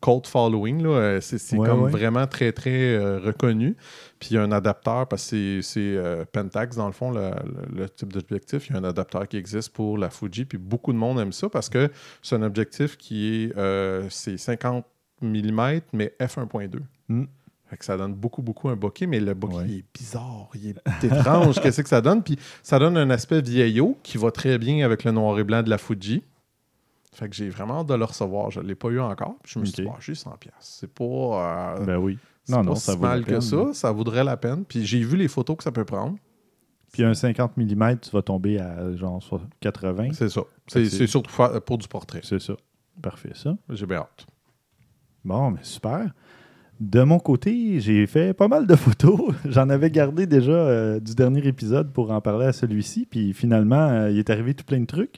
cult 0.00 0.26
following. 0.26 0.82
là, 0.82 0.88
euh, 0.90 1.20
C'est 1.20 1.56
Ouais, 1.56 1.66
comme 1.68 1.82
ouais. 1.82 1.90
vraiment 1.90 2.26
très, 2.26 2.52
très 2.52 2.94
euh, 2.94 3.18
reconnu. 3.18 3.76
Puis 4.18 4.30
il 4.30 4.34
y 4.34 4.38
a 4.38 4.42
un 4.42 4.52
adapteur, 4.52 5.06
parce 5.08 5.22
que 5.24 5.28
c'est- 5.30 5.62
c'est 5.62 5.96
euh, 5.96 6.24
Pentax, 6.30 6.76
dans 6.76 6.86
le 6.86 6.92
fond, 6.92 7.10
le, 7.10 7.30
le- 7.74 7.80
le 7.82 7.88
type 7.88 8.12
d'objectif. 8.12 8.68
Il 8.68 8.72
y 8.72 8.76
a 8.76 8.80
un 8.80 8.84
adapteur 8.84 9.26
qui 9.28 9.36
existe 9.36 9.70
pour 9.72 9.98
la 9.98 10.10
Fuji. 10.10 10.44
Puis 10.44 10.58
beaucoup 10.58 10.92
de 10.92 10.98
monde 10.98 11.18
aime 11.20 11.32
ça 11.32 11.48
parce 11.48 11.68
que 11.68 11.90
c'est 12.22 12.36
un 12.36 12.42
objectif 12.42 12.96
qui 12.96 13.44
est 13.44 13.56
euh, 13.58 14.06
c'est 14.10 14.36
50 14.38 14.84
mm, 15.22 15.80
mais 15.92 16.14
f1.2. 16.20 16.78
Mm. 17.08 17.24
Fait 17.70 17.76
que 17.78 17.84
ça 17.86 17.96
donne 17.96 18.14
beaucoup, 18.14 18.42
beaucoup 18.42 18.68
un 18.68 18.76
bokeh, 18.76 19.06
mais 19.06 19.20
le 19.20 19.32
bokeh 19.32 19.56
Ouais. 19.56 19.64
il 19.68 19.78
est 19.78 19.84
bizarre, 19.94 20.48
il 20.54 20.68
est 20.70 21.04
étrange. 21.04 21.58
Qu'est-ce 21.62 21.80
que 21.82 21.88
ça 21.88 22.00
donne? 22.02 22.22
Puis 22.22 22.38
ça 22.62 22.78
donne 22.78 22.96
un 22.98 23.08
aspect 23.10 23.40
vieillot 23.40 23.96
qui 24.02 24.18
va 24.18 24.30
très 24.30 24.58
bien 24.58 24.84
avec 24.84 25.02
le 25.04 25.12
noir 25.12 25.38
et 25.38 25.44
blanc 25.44 25.62
de 25.62 25.70
la 25.70 25.78
Fuji. 25.78 26.22
Fait 27.14 27.28
que 27.28 27.34
j'ai 27.34 27.48
vraiment 27.48 27.80
hâte 27.80 27.86
de 27.86 27.94
le 27.94 28.04
recevoir. 28.04 28.50
Je 28.50 28.60
ne 28.60 28.66
l'ai 28.66 28.74
pas 28.74 28.88
eu 28.88 29.00
encore. 29.00 29.36
Puis 29.42 29.52
je 29.54 29.58
me 29.60 29.64
suis 29.64 29.82
dit, 29.82 29.88
Ah, 29.90 29.96
j'ai 30.00 30.14
100$. 30.14 30.38
piastres. 30.38 30.58
C'est 30.60 30.92
pas, 30.92 31.04
euh, 31.78 31.84
Ben 31.84 31.96
oui. 31.96 32.18
Non, 32.48 32.58
pas 32.58 32.62
non, 32.64 32.74
si 32.74 32.82
ça 32.82 32.94
vaut 32.94 33.02
mal 33.02 33.20
la 33.20 33.26
que 33.26 33.40
ça. 33.40 33.72
Ça 33.72 33.92
vaudrait 33.92 34.24
la 34.24 34.36
peine. 34.36 34.64
Puis 34.64 34.84
j'ai 34.84 35.00
vu 35.00 35.16
les 35.16 35.28
photos 35.28 35.56
que 35.56 35.62
ça 35.62 35.72
peut 35.72 35.84
prendre. 35.84 36.16
Puis 36.92 37.02
un 37.02 37.14
50 37.14 37.56
mm, 37.56 37.98
tu 38.02 38.10
vas 38.10 38.22
tomber 38.22 38.60
à 38.60 38.94
genre 38.96 39.22
soit 39.22 39.40
80. 39.60 40.08
C'est 40.12 40.28
ça. 40.28 40.42
C'est 40.66 41.06
surtout 41.06 41.30
pour 41.64 41.78
du 41.78 41.88
portrait. 41.88 42.20
C'est 42.22 42.40
ça. 42.40 42.54
Parfait, 43.02 43.32
ça. 43.34 43.56
J'ai 43.70 43.86
bien 43.86 43.98
hâte. 43.98 44.26
Bon, 45.24 45.50
mais 45.50 45.62
super. 45.62 46.12
De 46.80 47.02
mon 47.02 47.18
côté, 47.18 47.80
j'ai 47.80 48.06
fait 48.06 48.34
pas 48.34 48.48
mal 48.48 48.66
de 48.66 48.74
photos. 48.76 49.32
J'en 49.44 49.68
avais 49.70 49.90
gardé 49.90 50.26
déjà 50.26 50.52
euh, 50.52 51.00
du 51.00 51.14
dernier 51.14 51.46
épisode 51.46 51.92
pour 51.92 52.10
en 52.10 52.20
parler 52.20 52.46
à 52.46 52.52
celui-ci. 52.52 53.06
Puis 53.06 53.32
finalement, 53.32 53.88
euh, 53.88 54.10
il 54.10 54.18
est 54.18 54.28
arrivé 54.30 54.54
tout 54.54 54.64
plein 54.64 54.80
de 54.80 54.86
trucs. 54.86 55.16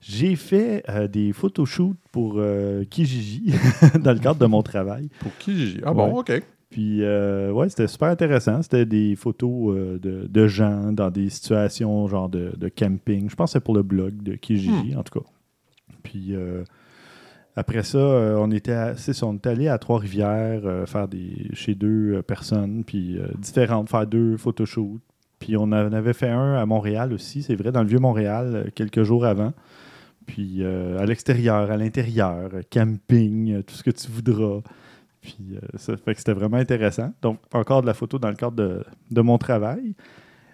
J'ai 0.00 0.36
fait 0.36 0.84
euh, 0.88 1.08
des 1.08 1.32
photoshoots 1.32 1.96
pour 2.12 2.34
euh, 2.36 2.84
Kijiji 2.84 3.52
dans 4.00 4.12
le 4.12 4.18
cadre 4.18 4.38
de 4.38 4.46
mon 4.46 4.62
travail. 4.62 5.08
Pour 5.20 5.32
j'ai 5.46 5.80
Ah 5.84 5.92
bon, 5.92 6.18
OK. 6.20 6.32
Puis, 6.70 7.02
euh, 7.02 7.50
ouais, 7.50 7.68
c'était 7.70 7.88
super 7.88 8.08
intéressant. 8.08 8.60
C'était 8.62 8.84
des 8.84 9.16
photos 9.16 9.74
euh, 9.74 9.98
de, 9.98 10.26
de 10.28 10.46
gens 10.46 10.92
dans 10.92 11.10
des 11.10 11.30
situations 11.30 12.06
genre 12.08 12.28
de, 12.28 12.52
de 12.56 12.68
camping. 12.68 13.30
Je 13.30 13.34
pense 13.34 13.50
que 13.50 13.52
c'est 13.54 13.64
pour 13.64 13.74
le 13.74 13.82
blog 13.82 14.22
de 14.22 14.34
Kijiji, 14.34 14.94
en 14.94 15.02
tout 15.02 15.18
cas. 15.20 15.26
Puis, 16.02 16.34
euh, 16.36 16.62
Après 17.56 17.82
ça, 17.82 17.98
euh, 17.98 18.36
on 18.38 18.50
était, 18.52 18.94
ça, 18.96 19.26
on 19.26 19.34
est 19.34 19.46
allé 19.46 19.66
à 19.68 19.78
Trois-Rivières 19.78 20.60
euh, 20.64 20.86
faire 20.86 21.08
des 21.08 21.48
chez 21.54 21.74
deux 21.74 22.16
euh, 22.16 22.22
personnes, 22.22 22.84
puis 22.84 23.18
euh, 23.18 23.26
différentes, 23.38 23.88
faire 23.88 24.06
deux 24.06 24.36
photoshoots. 24.36 25.00
Puis 25.40 25.56
on 25.56 25.62
en 25.64 25.72
avait 25.72 26.12
fait 26.12 26.28
un 26.28 26.54
à 26.54 26.66
Montréal 26.66 27.12
aussi, 27.12 27.42
c'est 27.42 27.56
vrai, 27.56 27.72
dans 27.72 27.82
le 27.82 27.88
vieux 27.88 27.98
Montréal, 27.98 28.52
euh, 28.54 28.70
quelques 28.74 29.02
jours 29.04 29.24
avant. 29.24 29.52
Puis 30.28 30.58
euh, 30.60 30.98
à 31.00 31.04
l'extérieur, 31.06 31.70
à 31.70 31.76
l'intérieur, 31.76 32.50
camping, 32.70 33.52
euh, 33.54 33.62
tout 33.62 33.74
ce 33.74 33.82
que 33.82 33.90
tu 33.90 34.08
voudras. 34.10 34.60
Puis 35.20 35.36
euh, 35.54 35.58
ça 35.76 35.96
fait 35.96 36.12
que 36.12 36.18
c'était 36.18 36.32
vraiment 36.34 36.58
intéressant. 36.58 37.12
Donc, 37.22 37.38
encore 37.52 37.82
de 37.82 37.86
la 37.88 37.94
photo 37.94 38.18
dans 38.20 38.28
le 38.28 38.36
cadre 38.36 38.52
de, 38.56 38.84
de 39.10 39.20
mon 39.20 39.36
travail. 39.38 39.94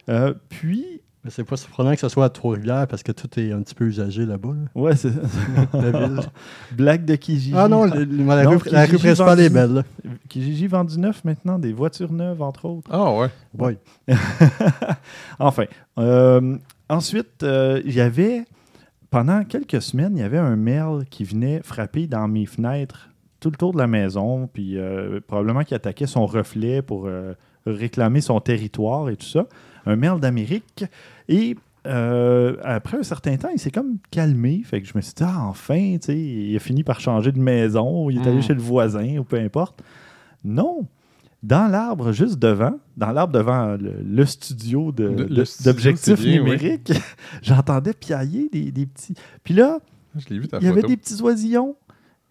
Euh, 0.09 0.33
puis, 0.49 1.03
Mais 1.25 1.31
c'est 1.31 1.45
pas 1.45 1.57
surprenant 1.57 1.93
que 1.95 2.01
ce 2.01 2.09
soit 2.09 2.27
à 2.27 2.29
Trois-Rivières 2.31 2.87
parce 2.87 3.03
que 3.03 3.11
tout 3.13 3.29
est 3.41 3.51
un 3.53 3.61
petit 3.63 3.75
peu 3.75 3.85
usagé 3.87 4.25
là-bas. 4.27 4.51
là. 4.51 4.81
ouais, 4.81 4.95
c'est 4.97 5.11
La 5.75 5.91
ville. 5.91 6.21
Blague 6.73 7.05
de 7.05 7.17
Kijiji. 7.17 7.53
Ah 7.57 7.67
non, 7.69 7.85
le- 7.87 8.05
le- 8.05 8.25
la, 8.25 8.45
Non, 8.45 8.51
rue, 8.51 8.59
la 8.71 8.83
rue 8.83 8.87
Kijiji 8.97 9.03
principale 9.07 9.41
est 9.41 9.49
vendu- 9.49 9.55
belle. 9.55 9.75
là. 9.75 9.83
Kijiji 10.29 10.67
vend 10.69 10.85
du 10.85 10.99
neuf 10.99 11.25
maintenant, 11.25 11.59
des 11.59 11.73
voitures 11.73 12.13
neuves, 12.13 12.41
entre 12.43 12.67
autres. 12.67 12.91
Ah 12.93 13.13
ouais. 13.13 13.29
Ouais. 13.59 13.79
enfin, 15.39 15.65
euh, 15.99 16.57
ensuite, 16.89 17.43
euh, 17.43 17.81
il 17.85 17.95
y 17.95 18.01
avait, 18.01 18.45
pendant 19.15 19.45
quelques 19.45 19.81
semaines, 19.81 20.17
il 20.17 20.21
y 20.23 20.25
avait 20.25 20.39
un 20.39 20.57
mail 20.57 21.05
qui 21.09 21.23
venait 21.23 21.61
frapper 21.63 22.09
dans 22.09 22.27
mes 22.27 22.47
fenêtres 22.47 23.11
tout 23.39 23.49
le 23.49 23.57
tour 23.57 23.73
de 23.73 23.79
la 23.79 23.87
maison, 23.87 24.49
puis 24.53 24.77
euh, 24.77 25.21
probablement 25.25 25.63
qui 25.63 25.73
attaquait 25.73 26.09
son 26.09 26.27
reflet 26.27 26.83
pour 26.83 27.07
euh, 27.07 27.35
réclamer 27.65 28.21
son 28.21 28.41
territoire 28.41 29.09
et 29.11 29.17
tout 29.17 29.27
ça. 29.27 29.47
Un 29.87 29.95
mail 29.95 30.19
d'Amérique. 30.19 30.85
Et 31.29 31.57
euh, 31.87 32.57
après 32.65 32.99
un 32.99 33.03
certain 33.05 33.37
temps, 33.37 33.51
il 33.53 33.61
s'est 33.61 33.71
comme 33.71 33.99
calmé. 34.11 34.63
Fait 34.65 34.83
que 34.83 34.89
je 34.89 34.95
me 34.97 35.01
suis 35.01 35.15
dit, 35.15 35.23
ah, 35.25 35.47
enfin, 35.47 35.97
tu 36.01 36.07
sais, 36.07 36.19
il 36.19 36.57
a 36.57 36.59
fini 36.59 36.83
par 36.83 36.99
changer 36.99 37.31
de 37.31 37.39
maison, 37.39 38.11
il 38.11 38.19
est 38.19 38.27
allé 38.27 38.39
Mm. 38.39 38.43
chez 38.43 38.55
le 38.55 38.63
voisin, 38.63 39.19
ou 39.19 39.23
peu 39.23 39.39
importe. 39.39 39.81
Non, 40.43 40.89
dans 41.45 41.71
l'arbre 41.71 42.11
juste 42.13 42.39
devant, 42.39 42.79
dans 42.97 43.13
l'arbre 43.13 43.33
devant 43.35 43.77
le, 43.77 44.01
le 44.03 44.25
studio 44.25 44.93
d'objectifs 44.93 46.19
oui. 46.21 46.39
numériques, 46.39 46.93
j'entendais 47.43 47.93
piailler 47.93 48.49
des, 48.51 48.71
des 48.73 48.87
petits. 48.87 49.15
Puis 49.43 49.53
là, 49.55 49.79
ta 50.51 50.59
il 50.59 50.65
y 50.65 50.69
avait 50.69 50.83
des 50.83 50.97
petits 50.97 51.21
oisillons 51.23 51.77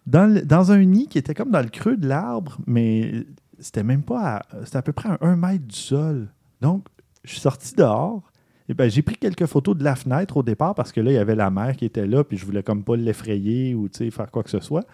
dans, 0.06 0.26
le- 0.32 0.42
dans 0.42 0.72
un 0.72 0.84
nid 0.84 1.06
qui 1.06 1.18
était 1.18 1.34
comme 1.34 1.50
dans 1.50 1.62
le 1.62 1.68
creux 1.68 1.96
de 1.96 2.08
l'arbre, 2.08 2.58
mais 2.66 3.24
c'était 3.60 3.84
même 3.84 4.02
pas 4.02 4.36
à, 4.38 4.42
c'était 4.64 4.78
à 4.78 4.82
peu 4.82 4.92
près 4.92 5.10
à 5.10 5.18
un 5.20 5.36
mètre 5.36 5.64
du 5.64 5.76
sol. 5.76 6.28
Donc, 6.60 6.86
je 7.22 7.30
suis 7.30 7.40
sorti 7.40 7.74
dehors. 7.74 8.22
Et 8.68 8.74
ben, 8.74 8.90
j'ai 8.90 9.02
pris 9.02 9.16
quelques 9.16 9.46
photos 9.46 9.76
de 9.76 9.84
la 9.84 9.94
fenêtre 9.94 10.38
au 10.38 10.42
départ 10.42 10.74
parce 10.74 10.90
que 10.90 11.00
là, 11.00 11.10
il 11.12 11.14
y 11.14 11.18
avait 11.18 11.34
la 11.36 11.50
mère 11.50 11.76
qui 11.76 11.84
était 11.84 12.06
là, 12.06 12.24
puis 12.24 12.36
je 12.36 12.44
voulais 12.46 12.62
comme 12.62 12.82
pas 12.82 12.96
l'effrayer 12.96 13.74
ou 13.74 13.88
faire 14.10 14.30
quoi 14.30 14.42
que 14.42 14.50
ce 14.50 14.60
soit. 14.60 14.84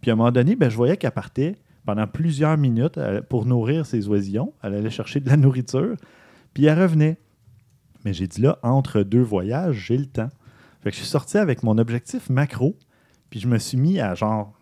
Puis 0.00 0.10
à 0.10 0.14
un 0.14 0.16
moment 0.16 0.30
donné, 0.30 0.54
ben, 0.54 0.68
je 0.70 0.76
voyais 0.76 0.96
qu'elle 0.96 1.10
partait 1.10 1.56
pendant 1.86 2.06
plusieurs 2.06 2.58
minutes 2.58 2.98
pour 3.30 3.46
nourrir 3.46 3.86
ses 3.86 4.08
oisillons. 4.08 4.52
Elle 4.62 4.74
allait 4.74 4.90
chercher 4.90 5.20
de 5.20 5.30
la 5.30 5.36
nourriture, 5.36 5.96
puis 6.52 6.66
elle 6.66 6.78
revenait. 6.78 7.18
Mais 8.04 8.12
j'ai 8.12 8.26
dit 8.26 8.42
là, 8.42 8.58
entre 8.62 9.02
deux 9.02 9.22
voyages, 9.22 9.86
j'ai 9.86 9.96
le 9.96 10.06
temps. 10.06 10.28
Fait 10.82 10.90
que 10.90 10.96
je 10.96 11.00
suis 11.00 11.08
sorti 11.08 11.38
avec 11.38 11.62
mon 11.62 11.78
objectif 11.78 12.28
macro, 12.28 12.76
puis 13.30 13.40
je 13.40 13.48
me 13.48 13.58
suis 13.58 13.78
mis 13.78 14.00
à 14.00 14.14
genre 14.14 14.52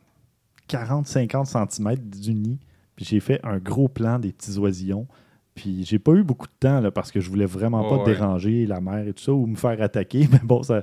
40-50 0.68 1.70
cm 1.70 1.96
du 1.96 2.34
nid, 2.34 2.58
puis 2.94 3.04
j'ai 3.04 3.20
fait 3.20 3.40
un 3.42 3.58
gros 3.58 3.88
plan 3.88 4.18
des 4.18 4.32
petits 4.32 4.56
oisillons. 4.58 5.06
Puis 5.54 5.84
j'ai 5.84 6.00
pas 6.00 6.12
eu 6.12 6.24
beaucoup 6.24 6.46
de 6.48 6.52
temps 6.58 6.80
là, 6.80 6.90
parce 6.90 7.12
que 7.12 7.20
je 7.20 7.30
voulais 7.30 7.46
vraiment 7.46 7.88
pas 7.88 7.98
ouais. 7.98 8.04
déranger 8.04 8.66
la 8.66 8.80
mère 8.80 9.06
et 9.06 9.12
tout 9.12 9.22
ça 9.22 9.32
ou 9.32 9.46
me 9.46 9.54
faire 9.54 9.80
attaquer. 9.80 10.28
Mais 10.32 10.40
bon, 10.42 10.62
ça... 10.62 10.82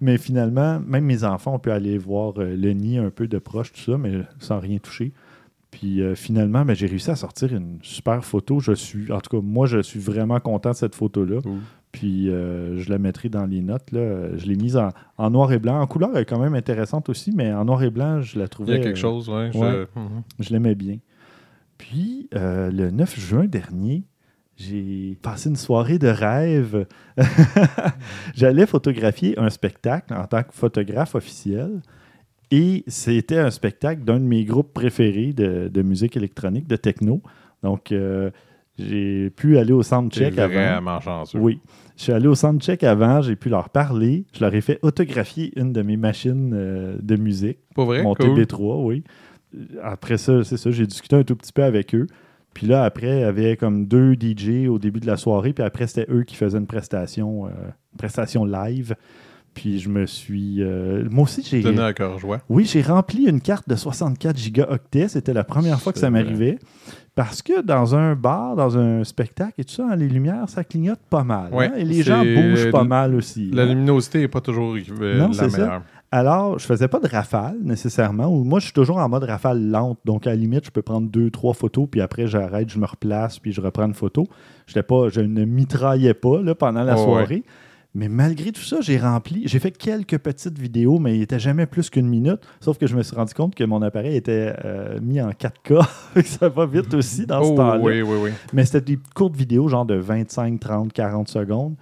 mais 0.00 0.18
finalement, 0.18 0.80
même 0.80 1.04
mes 1.04 1.22
enfants 1.22 1.54
ont 1.54 1.58
pu 1.58 1.70
aller 1.70 1.98
voir 1.98 2.34
euh, 2.38 2.56
le 2.56 2.72
nid 2.72 2.98
un 2.98 3.10
peu 3.10 3.28
de 3.28 3.38
proche, 3.38 3.72
tout 3.72 3.92
ça, 3.92 3.96
mais 3.96 4.22
sans 4.40 4.58
rien 4.58 4.78
toucher. 4.78 5.12
Puis 5.78 6.02
euh, 6.02 6.14
finalement, 6.16 6.64
ben, 6.64 6.74
j'ai 6.74 6.86
réussi 6.86 7.10
à 7.10 7.14
sortir 7.16 7.54
une 7.54 7.78
super 7.82 8.24
photo. 8.24 8.58
Je 8.58 8.72
suis, 8.72 9.12
en 9.12 9.20
tout 9.20 9.36
cas, 9.36 9.42
moi, 9.42 9.66
je 9.66 9.78
suis 9.80 10.00
vraiment 10.00 10.40
content 10.40 10.70
de 10.70 10.74
cette 10.76 10.94
photo-là. 10.96 11.40
Cool. 11.40 11.58
Puis 11.92 12.28
euh, 12.30 12.76
je 12.78 12.90
la 12.90 12.98
mettrai 12.98 13.28
dans 13.28 13.46
les 13.46 13.62
notes. 13.62 13.92
Là. 13.92 14.36
Je 14.36 14.46
l'ai 14.46 14.56
mise 14.56 14.76
en, 14.76 14.88
en 15.18 15.30
noir 15.30 15.52
et 15.52 15.58
blanc. 15.60 15.80
En 15.80 15.86
couleur, 15.86 16.10
elle 16.14 16.22
est 16.22 16.24
quand 16.24 16.40
même 16.40 16.54
intéressante 16.54 17.08
aussi, 17.08 17.32
mais 17.32 17.52
en 17.52 17.64
noir 17.64 17.82
et 17.84 17.90
blanc, 17.90 18.20
je 18.22 18.38
la 18.38 18.44
Il 18.46 18.48
trouvais. 18.48 18.72
y 18.72 18.76
a 18.76 18.78
quelque 18.80 18.96
euh, 18.98 19.00
chose, 19.00 19.28
ouais. 19.28 19.50
je- 19.54 19.58
ouais. 19.58 19.86
Mhm. 19.94 20.22
je 20.40 20.50
l'aimais 20.50 20.74
bien. 20.74 20.98
Puis, 21.78 22.28
euh, 22.34 22.70
le 22.72 22.90
9 22.90 23.18
juin 23.20 23.46
dernier, 23.46 24.02
j'ai 24.56 25.16
passé 25.22 25.48
une 25.48 25.54
soirée 25.56 25.98
de 26.00 26.08
rêve. 26.08 26.86
J'allais 28.34 28.66
photographier 28.66 29.38
un 29.38 29.48
spectacle 29.50 30.12
en 30.14 30.24
tant 30.26 30.42
que 30.42 30.52
photographe 30.52 31.14
officiel. 31.14 31.80
Et 32.50 32.84
c'était 32.86 33.38
un 33.38 33.50
spectacle 33.50 34.02
d'un 34.04 34.18
de 34.18 34.24
mes 34.24 34.44
groupes 34.44 34.72
préférés 34.72 35.32
de, 35.32 35.68
de 35.68 35.82
musique 35.82 36.16
électronique, 36.16 36.66
de 36.66 36.76
techno. 36.76 37.22
Donc, 37.62 37.92
euh, 37.92 38.30
j'ai 38.78 39.30
pu 39.30 39.58
aller 39.58 39.72
au 39.72 39.82
soundcheck 39.82 40.38
avant. 40.38 40.54
vraiment 40.54 41.00
chanceux. 41.00 41.38
Oui. 41.38 41.60
Je 41.96 42.04
suis 42.04 42.12
allé 42.12 42.28
au 42.28 42.34
soundcheck 42.36 42.84
avant, 42.84 43.20
j'ai 43.22 43.34
pu 43.36 43.48
leur 43.48 43.70
parler. 43.70 44.24
Je 44.32 44.40
leur 44.44 44.54
ai 44.54 44.60
fait 44.60 44.78
autographier 44.82 45.52
une 45.56 45.72
de 45.72 45.82
mes 45.82 45.96
machines 45.96 46.52
euh, 46.54 46.96
de 47.02 47.16
musique. 47.16 47.58
Pas 47.74 47.84
vrai? 47.84 48.02
Mon 48.02 48.14
Cool. 48.14 48.38
TB3, 48.38 48.84
oui. 48.84 49.02
Après 49.82 50.16
ça, 50.16 50.44
c'est 50.44 50.56
ça, 50.56 50.70
j'ai 50.70 50.86
discuté 50.86 51.16
un 51.16 51.24
tout 51.24 51.34
petit 51.36 51.52
peu 51.52 51.64
avec 51.64 51.94
eux. 51.94 52.06
Puis 52.54 52.66
là, 52.66 52.84
après, 52.84 53.18
il 53.18 53.20
y 53.20 53.24
avait 53.24 53.56
comme 53.56 53.86
deux 53.86 54.14
DJ 54.14 54.68
au 54.68 54.78
début 54.78 55.00
de 55.00 55.06
la 55.06 55.16
soirée. 55.16 55.52
Puis 55.52 55.64
après, 55.64 55.86
c'était 55.86 56.10
eux 56.12 56.22
qui 56.24 56.36
faisaient 56.36 56.58
une 56.58 56.66
prestation, 56.66 57.46
euh, 57.46 57.50
une 57.92 57.98
prestation 57.98 58.44
live. 58.44 58.94
Puis 59.58 59.80
je 59.80 59.88
me 59.88 60.06
suis. 60.06 60.62
euh, 60.62 61.04
moi 61.10 61.24
aussi, 61.24 61.42
j'ai. 61.42 61.60
Donné 61.62 61.80
à 61.82 61.92
cœur 61.92 62.18
joie. 62.18 62.40
Oui, 62.48 62.64
j'ai 62.64 62.80
rempli 62.82 63.24
une 63.24 63.40
carte 63.40 63.68
de 63.68 63.74
64 63.74 64.36
gigaoctets. 64.38 65.08
C'était 65.08 65.32
la 65.34 65.44
première 65.44 65.80
fois 65.80 65.92
que 65.92 65.98
ça 65.98 66.10
m'arrivait. 66.10 66.58
Parce 67.16 67.42
que 67.42 67.62
dans 67.62 67.96
un 67.96 68.14
bar, 68.14 68.54
dans 68.54 68.78
un 68.78 69.02
spectacle 69.02 69.54
et 69.58 69.64
tout 69.64 69.74
ça, 69.74 69.88
hein, 69.90 69.96
les 69.96 70.08
lumières, 70.08 70.48
ça 70.48 70.62
clignote 70.62 71.00
pas 71.10 71.24
mal. 71.24 71.52
Ouais, 71.52 71.66
hein, 71.66 71.72
et 71.76 71.84
les 71.84 72.02
gens 72.04 72.22
bougent 72.24 72.70
pas 72.70 72.84
mal 72.84 73.16
aussi. 73.16 73.50
La 73.50 73.62
hein. 73.62 73.66
luminosité 73.66 74.20
n'est 74.20 74.28
pas 74.28 74.40
toujours 74.40 74.76
euh, 74.76 75.18
Non, 75.18 75.26
la 75.28 75.32
c'est 75.32 75.50
ça. 75.50 75.58
meilleure. 75.58 75.82
Alors, 76.12 76.58
je 76.60 76.64
faisais 76.64 76.86
pas 76.88 77.00
de 77.00 77.08
rafale 77.08 77.56
nécessairement. 77.60 78.28
Ou 78.28 78.44
moi, 78.44 78.60
je 78.60 78.66
suis 78.66 78.72
toujours 78.72 78.98
en 78.98 79.08
mode 79.08 79.24
rafale 79.24 79.60
lente. 79.68 79.98
Donc, 80.04 80.26
à 80.28 80.30
la 80.30 80.36
limite, 80.36 80.64
je 80.66 80.70
peux 80.70 80.80
prendre 80.80 81.08
deux, 81.10 81.30
trois 81.30 81.54
photos, 81.54 81.88
puis 81.90 82.00
après, 82.00 82.28
j'arrête, 82.28 82.70
je 82.70 82.78
me 82.78 82.86
replace, 82.86 83.40
puis 83.40 83.52
je 83.52 83.60
reprends 83.60 83.84
une 83.86 83.94
photo. 83.94 84.24
Pas, 84.86 85.08
je 85.08 85.20
ne 85.20 85.44
mitraillais 85.44 86.14
pas 86.14 86.40
là, 86.40 86.54
pendant 86.54 86.84
la 86.84 86.94
Oh, 86.96 87.04
soirée. 87.04 87.42
Mais 87.98 88.08
malgré 88.08 88.52
tout 88.52 88.60
ça, 88.62 88.80
j'ai 88.80 88.96
rempli. 88.96 89.42
J'ai 89.46 89.58
fait 89.58 89.72
quelques 89.72 90.18
petites 90.18 90.56
vidéos, 90.56 91.00
mais 91.00 91.16
il 91.16 91.18
n'était 91.18 91.40
jamais 91.40 91.66
plus 91.66 91.90
qu'une 91.90 92.06
minute. 92.06 92.38
Sauf 92.60 92.78
que 92.78 92.86
je 92.86 92.94
me 92.96 93.02
suis 93.02 93.16
rendu 93.16 93.34
compte 93.34 93.56
que 93.56 93.64
mon 93.64 93.82
appareil 93.82 94.14
était 94.14 94.54
euh, 94.64 95.00
mis 95.02 95.20
en 95.20 95.30
4K. 95.30 95.84
Fait 96.14 96.22
que 96.22 96.28
ça 96.28 96.48
va 96.48 96.64
vite 96.66 96.94
aussi 96.94 97.26
dans 97.26 97.42
ce 97.42 97.50
Oh, 97.50 97.56
temps-là. 97.56 97.80
oui, 97.80 98.02
oui, 98.02 98.16
oui. 98.22 98.30
Mais 98.52 98.64
c'était 98.64 98.82
des 98.82 98.98
courtes 99.16 99.34
vidéos, 99.34 99.66
genre 99.66 99.84
de 99.84 99.96
25, 99.96 100.60
30, 100.60 100.92
40 100.92 101.26
secondes. 101.28 101.74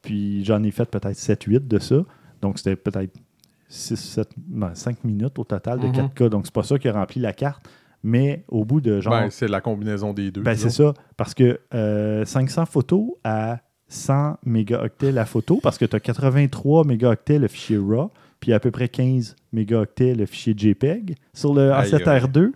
Puis 0.00 0.42
j'en 0.42 0.62
ai 0.62 0.70
fait 0.70 0.88
peut-être 0.90 1.16
7, 1.16 1.42
8 1.44 1.68
de 1.68 1.78
ça. 1.78 1.96
Donc 2.40 2.56
c'était 2.58 2.76
peut-être 2.76 3.12
6, 3.68 3.96
7, 3.96 4.30
5 4.72 5.04
minutes 5.04 5.38
au 5.38 5.44
total 5.44 5.80
de 5.80 5.86
Mhm. 5.88 5.92
4K. 6.14 6.28
Donc 6.30 6.46
c'est 6.46 6.54
pas 6.54 6.62
ça 6.62 6.78
qui 6.78 6.88
a 6.88 6.92
rempli 6.94 7.20
la 7.20 7.34
carte. 7.34 7.68
Mais 8.02 8.44
au 8.48 8.64
bout 8.64 8.80
de 8.80 9.00
genre. 9.00 9.12
Ben, 9.12 9.28
c'est 9.28 9.48
la 9.48 9.60
combinaison 9.60 10.14
des 10.14 10.30
deux. 10.30 10.40
Ben, 10.40 10.56
c'est 10.56 10.70
ça. 10.70 10.94
Parce 11.18 11.34
que 11.34 11.60
euh, 11.74 12.24
500 12.24 12.64
photos 12.64 13.10
à 13.22 13.58
100 13.88 14.38
mégaoctets 14.44 15.12
la 15.12 15.24
photo, 15.26 15.60
parce 15.62 15.78
que 15.78 15.84
tu 15.84 15.96
as 15.96 16.00
83 16.00 16.84
mégaoctets 16.84 17.38
le 17.38 17.48
fichier 17.48 17.78
RAW, 17.78 18.10
puis 18.40 18.52
à 18.52 18.60
peu 18.60 18.70
près 18.70 18.88
15 18.88 19.34
mégaoctets 19.52 20.14
le 20.14 20.26
fichier 20.26 20.54
JPEG. 20.56 21.16
Sur 21.32 21.54
le 21.54 21.72
Aïe, 21.72 21.90
A7R2, 21.90 22.52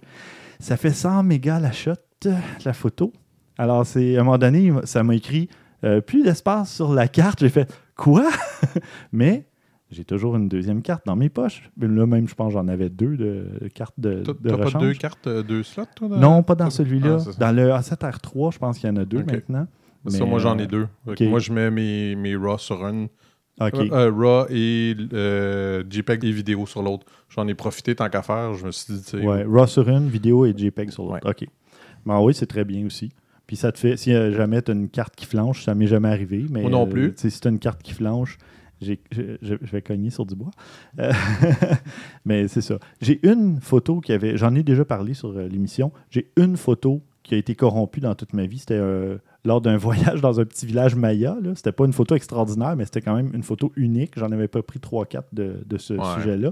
ça 0.60 0.76
fait 0.76 0.90
100 0.92 1.22
mégas 1.24 1.58
la 1.60 1.72
shot, 1.72 1.92
euh, 2.26 2.32
la 2.64 2.72
photo. 2.72 3.12
Alors, 3.58 3.84
c'est 3.86 4.16
à 4.16 4.20
un 4.20 4.24
moment 4.24 4.38
donné, 4.38 4.72
ça 4.84 5.02
m'a 5.02 5.14
écrit 5.14 5.48
euh, 5.84 6.00
plus 6.00 6.22
d'espace 6.22 6.72
sur 6.74 6.92
la 6.92 7.08
carte. 7.08 7.40
J'ai 7.40 7.48
fait 7.48 7.70
quoi 7.96 8.28
Mais 9.12 9.46
j'ai 9.90 10.04
toujours 10.04 10.36
une 10.36 10.48
deuxième 10.48 10.80
carte 10.82 11.04
dans 11.06 11.16
mes 11.16 11.28
poches. 11.28 11.70
Là, 11.80 12.06
même, 12.06 12.28
je 12.28 12.34
pense 12.34 12.48
que 12.48 12.52
j'en 12.54 12.68
avais 12.68 12.88
deux 12.88 13.16
de, 13.16 13.46
cartes 13.74 13.98
de, 13.98 14.22
de 14.22 14.32
t'as 14.50 14.56
pas 14.70 14.78
deux 14.78 14.94
cartes, 14.94 15.26
euh, 15.26 15.42
deux 15.42 15.62
slots, 15.62 15.84
toi? 15.94 16.08
dans- 16.08 16.16
Non, 16.18 16.42
pas 16.42 16.54
dans 16.54 16.66
Ah, 16.66 16.70
celui-là. 16.70 17.18
dans 17.38 17.52
le 17.54 17.70
A7R3, 17.70 18.52
je 18.54 18.58
pense 18.58 18.78
qu'il 18.78 18.88
y 18.88 18.92
en 18.92 18.96
a 18.96 19.04
deux 19.04 19.22
maintenant. 19.24 19.66
Ça, 20.08 20.24
Mais, 20.24 20.30
moi, 20.30 20.38
j'en 20.38 20.58
euh, 20.58 20.62
ai 20.62 20.66
deux. 20.66 20.88
Ok. 21.06 21.16
que 21.16 21.24
Moi, 21.24 21.38
je 21.38 21.52
mets 21.52 21.70
mes, 21.70 22.14
mes 22.16 22.34
RAW 22.36 22.58
sur 22.58 22.84
un. 22.84 23.04
OK. 23.60 23.74
Euh, 23.74 23.88
euh, 23.92 24.10
RAW 24.10 24.46
et 24.50 24.96
euh, 25.12 25.84
JPEG 25.88 26.24
et 26.24 26.32
vidéo 26.32 26.66
sur 26.66 26.82
l'autre. 26.82 27.06
J'en 27.28 27.46
ai 27.46 27.54
profité 27.54 27.94
tant 27.94 28.08
qu'à 28.08 28.22
faire. 28.22 28.54
Je 28.54 28.66
me 28.66 28.70
suis 28.72 28.94
dit, 28.94 29.16
ouais, 29.18 29.44
RAW 29.44 29.66
sur 29.66 29.88
une, 29.88 30.08
vidéo 30.08 30.44
et 30.46 30.54
JPEG 30.56 30.90
sur 30.90 31.04
l'autre. 31.04 31.24
Ouais. 31.26 31.30
OK. 31.42 31.48
Ben 32.04 32.18
oui, 32.20 32.34
c'est 32.34 32.46
très 32.46 32.64
bien 32.64 32.84
aussi. 32.86 33.10
Puis 33.46 33.56
ça 33.56 33.70
te 33.70 33.78
fait, 33.78 33.96
si 33.96 34.12
euh, 34.12 34.32
jamais 34.32 34.62
tu 34.62 34.70
as 34.70 34.74
une 34.74 34.88
carte 34.88 35.14
qui 35.14 35.26
flanche, 35.26 35.64
ça 35.64 35.74
m'est 35.74 35.86
jamais 35.86 36.08
arrivé. 36.08 36.46
Mais, 36.50 36.62
Moi 36.62 36.70
non 36.70 36.86
euh, 36.86 36.90
plus. 36.90 37.12
si 37.16 37.30
tu 37.40 37.46
as 37.46 37.50
une 37.50 37.58
carte 37.58 37.82
qui 37.82 37.92
flanche, 37.92 38.38
j'ai- 38.80 39.00
je, 39.12 39.22
je- 39.42 39.54
je 39.60 39.70
vais 39.70 39.82
cogner 39.82 40.10
sur 40.10 40.26
du 40.26 40.34
bois. 40.34 40.50
Euh, 40.98 41.12
mais 42.24 42.48
c'est 42.48 42.60
ça. 42.60 42.78
J'ai 43.00 43.24
une 43.26 43.60
photo 43.60 44.00
qui 44.00 44.12
avait. 44.12 44.36
J'en 44.36 44.54
ai 44.54 44.62
déjà 44.62 44.84
parlé 44.84 45.14
sur 45.14 45.28
euh, 45.30 45.46
l'émission. 45.48 45.92
J'ai 46.10 46.30
une 46.36 46.56
photo 46.56 47.02
qui 47.22 47.34
a 47.34 47.38
été 47.38 47.54
corrompue 47.54 48.00
dans 48.00 48.14
toute 48.14 48.32
ma 48.32 48.46
vie. 48.46 48.58
C'était 48.58 48.74
euh, 48.74 49.18
lors 49.44 49.60
d'un 49.60 49.76
voyage 50.16 50.20
dans 50.20 50.40
un 50.40 50.44
petit 50.44 50.66
village 50.66 50.94
maya. 50.94 51.36
C'était 51.54 51.72
pas 51.72 51.84
une 51.84 51.92
photo 51.92 52.14
extraordinaire, 52.14 52.76
mais 52.76 52.84
c'était 52.84 53.00
quand 53.00 53.14
même 53.16 53.30
une 53.34 53.42
photo 53.42 53.72
unique. 53.76 54.12
J'en 54.18 54.30
avais 54.32 54.48
pas 54.48 54.62
pris 54.62 54.78
3-4 54.78 55.22
de, 55.32 55.62
de 55.66 55.78
ce 55.78 55.94
Ouais. 55.94 56.14
sujet-là. 56.16 56.50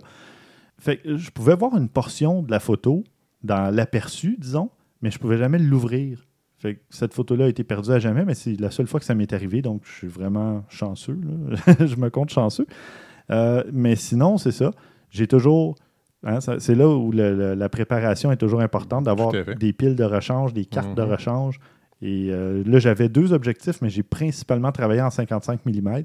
Fait 0.79 0.97
que 0.97 1.17
je 1.17 1.31
pouvais 1.31 1.55
voir 1.55 1.77
une 1.77 1.89
portion 1.89 2.43
de 2.43 2.51
la 2.51 2.59
photo 2.61 3.05
dans 3.43 3.75
l'aperçu, 3.75 4.37
disons, 4.39 4.71
mais 5.03 5.11
je 5.11 5.19
pouvais 5.19 5.37
jamais 5.39 5.59
l'ouvrir. 5.59 6.27
Fait 6.59 6.75
que 6.77 6.81
cette 6.91 7.15
photo-là 7.15 7.47
a 7.47 7.49
été 7.49 7.65
perdue 7.65 7.91
à 7.91 7.99
jamais, 7.99 8.25
mais 8.25 8.35
c'est 8.35 8.59
la 8.61 8.71
seule 8.71 8.87
fois 8.87 9.01
que 9.01 9.07
ça 9.07 9.15
m'est 9.15 9.33
arrivé, 9.33 9.63
donc 9.63 9.83
je 9.85 9.93
suis 9.93 10.09
vraiment 10.09 10.65
chanceux. 10.69 11.19
là. 11.23 11.75
je 11.87 11.97
me 11.97 12.11
compte 12.11 12.29
chanceux. 12.31 12.67
Euh, 13.31 13.63
mais 13.73 13.97
sinon, 13.97 14.37
c'est 14.37 14.53
ça. 14.53 14.73
J'ai 15.11 15.27
toujours. 15.27 15.77
hein, 16.23 16.39
c'est 16.59 16.75
là 16.75 16.89
où 16.89 17.13
le- 17.13 17.35
le- 17.35 17.55
la 17.55 17.69
préparation 17.71 18.31
est 18.33 18.37
toujours 18.37 18.61
importante, 18.61 19.05
d'avoir 19.05 19.33
des 19.33 19.73
piles 19.73 19.97
de 19.97 20.05
rechange, 20.05 20.53
des 20.53 20.67
cartes 20.67 20.95
de 20.95 21.03
Mhm. 21.03 21.11
rechange. 21.11 21.61
Et 22.03 22.29
euh, 22.31 22.63
là, 22.67 22.79
j'avais 22.79 23.09
deux 23.09 23.33
objectifs, 23.33 23.83
mais 23.83 23.91
j'ai 23.91 24.03
principalement 24.03 24.73
travaillé 24.73 25.03
en 25.03 25.11
55 25.11 25.61
mm 25.67 26.03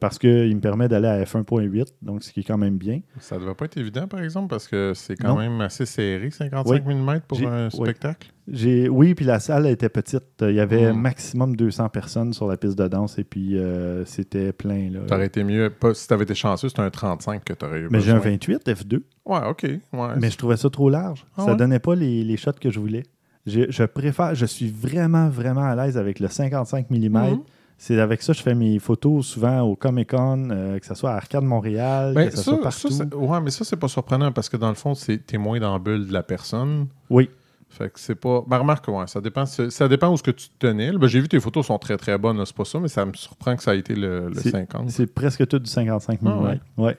parce 0.00 0.18
qu'il 0.18 0.54
me 0.56 0.60
permet 0.60 0.88
d'aller 0.88 1.08
à 1.08 1.22
f1.8, 1.24 1.88
donc 2.00 2.22
ce 2.22 2.32
qui 2.32 2.40
est 2.40 2.42
quand 2.42 2.56
même 2.56 2.78
bien. 2.78 3.00
Ça 3.20 3.38
devait 3.38 3.54
pas 3.54 3.66
être 3.66 3.76
évident, 3.76 4.08
par 4.08 4.20
exemple, 4.22 4.48
parce 4.48 4.66
que 4.66 4.92
c'est 4.94 5.14
quand 5.14 5.28
Non. 5.28 5.36
même 5.36 5.60
assez 5.60 5.84
serré, 5.84 6.30
55 6.30 6.86
mm 6.86 7.20
pour 7.28 7.38
un 7.46 7.66
oui. 7.66 7.70
spectacle? 7.72 8.32
J'ai, 8.50 8.88
oui, 8.88 9.14
puis 9.14 9.26
la 9.26 9.40
salle 9.40 9.66
était 9.66 9.90
petite. 9.90 10.24
Il 10.40 10.52
y 10.54 10.60
avait 10.60 10.90
Mm. 10.90 10.96
maximum 10.98 11.54
200 11.54 11.90
personnes 11.90 12.32
sur 12.32 12.46
la 12.48 12.56
piste 12.56 12.78
de 12.78 12.88
danse 12.88 13.18
et 13.18 13.24
puis 13.24 13.58
euh, 13.58 14.06
c'était 14.06 14.52
plein. 14.54 14.88
Là. 14.90 15.00
T'aurais 15.06 15.26
été 15.26 15.44
mieux. 15.44 15.68
Pas, 15.68 15.92
si 15.92 16.08
t'avais 16.08 16.22
été 16.24 16.34
chanceux, 16.34 16.70
c'était 16.70 16.80
un 16.80 16.88
35 16.90 17.44
que 17.44 17.52
t'aurais 17.52 17.80
eu. 17.80 17.88
Mais 17.90 18.00
j'ai 18.00 18.12
un 18.12 18.16
besoin. 18.16 18.30
28 18.32 18.66
F2, 18.68 19.02
Ouais, 19.26 19.40
ok. 19.50 19.64
Ouais. 19.92 20.08
mais 20.18 20.30
je 20.30 20.38
trouvais 20.38 20.56
ça 20.56 20.70
trop 20.70 20.88
large. 20.88 21.26
Ah 21.36 21.42
ça 21.44 21.50
ouais? 21.50 21.56
donnait 21.58 21.78
pas 21.80 21.94
les, 21.94 22.24
les 22.24 22.36
shots 22.38 22.52
que 22.58 22.70
je 22.70 22.80
voulais. 22.80 23.02
Je 23.48 23.84
préfère, 23.84 24.34
je 24.34 24.46
suis 24.46 24.68
vraiment, 24.70 25.28
vraiment 25.28 25.62
à 25.64 25.74
l'aise 25.74 25.96
avec 25.96 26.20
le 26.20 26.28
55 26.28 26.90
mm. 26.90 26.96
Mhm. 27.08 27.40
C'est 27.80 28.00
avec 28.00 28.22
ça 28.22 28.32
que 28.32 28.38
je 28.38 28.42
fais 28.42 28.56
mes 28.56 28.80
photos 28.80 29.24
souvent 29.24 29.60
au 29.60 29.76
Comic 29.76 30.10
Con, 30.10 30.48
euh, 30.50 30.78
que 30.80 30.84
ce 30.86 30.94
soit 30.94 31.12
à 31.12 31.16
Arcade 31.16 31.44
Montréal, 31.44 32.12
Ben, 32.14 32.28
que 32.28 32.36
ce 32.36 32.42
soit 32.42 32.60
partout. 32.60 32.88
ouais, 33.14 33.40
mais 33.40 33.50
ça, 33.50 33.64
c'est 33.64 33.76
pas 33.76 33.86
surprenant 33.86 34.32
parce 34.32 34.48
que 34.48 34.56
dans 34.56 34.68
le 34.68 34.74
fond, 34.74 34.94
c'est- 34.94 35.18
t'es 35.24 35.38
moins 35.38 35.60
dans 35.60 35.72
la 35.74 35.78
bulle 35.78 36.08
de 36.08 36.12
la 36.12 36.22
personne. 36.24 36.88
oui, 37.10 37.30
Fait 37.70 37.92
que 37.92 38.00
c'est 38.00 38.14
pas. 38.14 38.42
Ben, 38.48 38.56
remarque, 38.58 38.88
ouais, 38.88 39.06
ça 39.06 39.20
dépend, 39.20 39.44
ça 39.44 39.88
dépend 39.88 40.10
où 40.10 40.16
ce 40.16 40.22
que 40.22 40.30
tu 40.30 40.48
te 40.48 40.66
tenais. 40.66 40.90
Ben, 40.90 41.06
j'ai 41.06 41.20
vu 41.20 41.28
tes 41.28 41.38
photos 41.38 41.66
sont 41.66 41.78
très 41.78 41.98
très 41.98 42.16
bonnes, 42.16 42.42
c'est 42.46 42.56
pas 42.56 42.64
ça, 42.64 42.80
mais 42.80 42.88
ça 42.88 43.04
me 43.04 43.12
surprend 43.12 43.54
que 43.56 43.62
ça 43.62 43.72
a 43.72 43.74
été 43.74 43.94
le, 43.94 44.30
le 44.30 44.34
C'est- 44.40 44.50
50. 44.50 44.88
c'est 44.90 45.06
presque 45.06 45.46
tout 45.46 45.58
du 45.58 45.68
55 45.70 46.22
mm. 46.22 46.26
Ah 46.28 46.38
ouais. 46.40 46.60
ouais. 46.78 46.98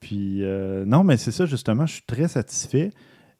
Puis, 0.00 0.42
euh, 0.42 0.84
non, 0.84 1.04
mais 1.04 1.16
c'est 1.16 1.30
ça, 1.30 1.46
justement, 1.46 1.86
je 1.86 1.92
suis 1.94 2.02
très 2.04 2.26
satisfait. 2.26 2.90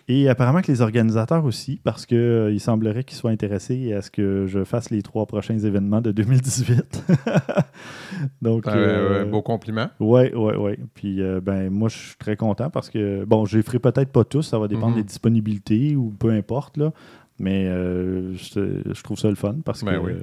Et 0.08 0.28
apparemment 0.28 0.62
que 0.62 0.70
les 0.72 0.80
organisateurs 0.80 1.44
aussi, 1.44 1.80
parce 1.84 2.06
qu'il 2.06 2.58
semblerait 2.60 3.04
qu'ils 3.04 3.16
soient 3.16 3.30
intéressés 3.30 3.92
à 3.92 4.02
ce 4.02 4.10
que 4.10 4.46
je 4.46 4.64
fasse 4.64 4.90
les 4.90 5.00
trois 5.02 5.26
prochains 5.26 5.58
événements 5.58 6.00
de 6.00 6.10
2018. 6.12 7.04
Donc, 8.42 8.64
Ben, 8.64 8.72
euh, 8.76 9.22
euh, 9.22 9.24
beau 9.24 9.42
compliment. 9.42 9.88
Ouais, 10.00 10.34
ouais, 10.34 10.56
ouais. 10.56 10.78
Puis, 10.94 11.22
euh, 11.22 11.40
ben, 11.40 11.70
moi, 11.70 11.88
je 11.88 11.96
suis 11.96 12.16
très 12.16 12.36
content 12.36 12.70
parce 12.70 12.90
que, 12.90 13.24
bon, 13.24 13.44
je 13.46 13.56
les 13.58 13.62
ferai 13.62 13.78
peut-être 13.78 14.10
pas 14.10 14.24
tous, 14.24 14.42
ça 14.42 14.58
va 14.58 14.68
dépendre 14.68 14.90
Mhm. 14.90 14.96
des 14.96 15.04
disponibilités 15.04 15.96
ou 15.96 16.10
peu 16.10 16.30
importe, 16.30 16.76
là. 16.76 16.92
Mais 17.38 17.66
euh, 17.66 18.34
je, 18.34 18.82
je 18.92 19.02
trouve 19.02 19.18
ça 19.18 19.28
le 19.28 19.34
fun 19.34 19.56
parce 19.64 19.82
Ben 19.84 19.98
que 20.00 20.04
oui. 20.04 20.12
euh, 20.12 20.22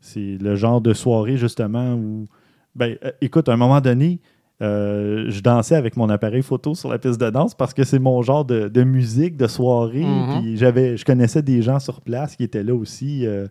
c'est 0.00 0.38
le 0.40 0.56
genre 0.56 0.80
de 0.80 0.92
soirée, 0.92 1.36
justement, 1.36 1.94
où, 1.94 2.26
ben, 2.74 2.96
euh, 3.04 3.12
écoute, 3.20 3.48
à 3.48 3.52
un 3.52 3.56
moment 3.56 3.80
donné, 3.80 4.20
euh, 4.62 5.24
je 5.28 5.40
dansais 5.40 5.74
avec 5.74 5.96
mon 5.96 6.08
appareil 6.10 6.42
photo 6.42 6.74
sur 6.74 6.90
la 6.90 6.98
piste 6.98 7.20
de 7.20 7.30
danse 7.30 7.54
parce 7.54 7.72
que 7.72 7.82
c'est 7.84 7.98
mon 7.98 8.20
genre 8.22 8.44
de, 8.44 8.68
de 8.68 8.82
musique, 8.82 9.36
de 9.36 9.46
soirée. 9.46 10.04
Mhm. 10.04 10.40
Puis 10.42 10.56
j'avais, 10.58 10.96
je 10.96 11.04
connaissais 11.04 11.42
des 11.42 11.62
gens 11.62 11.78
sur 11.80 12.00
place 12.02 12.36
qui 12.36 12.44
étaient 12.44 12.62
là 12.62 12.74
aussi. 12.74 13.26
euh, 13.26 13.46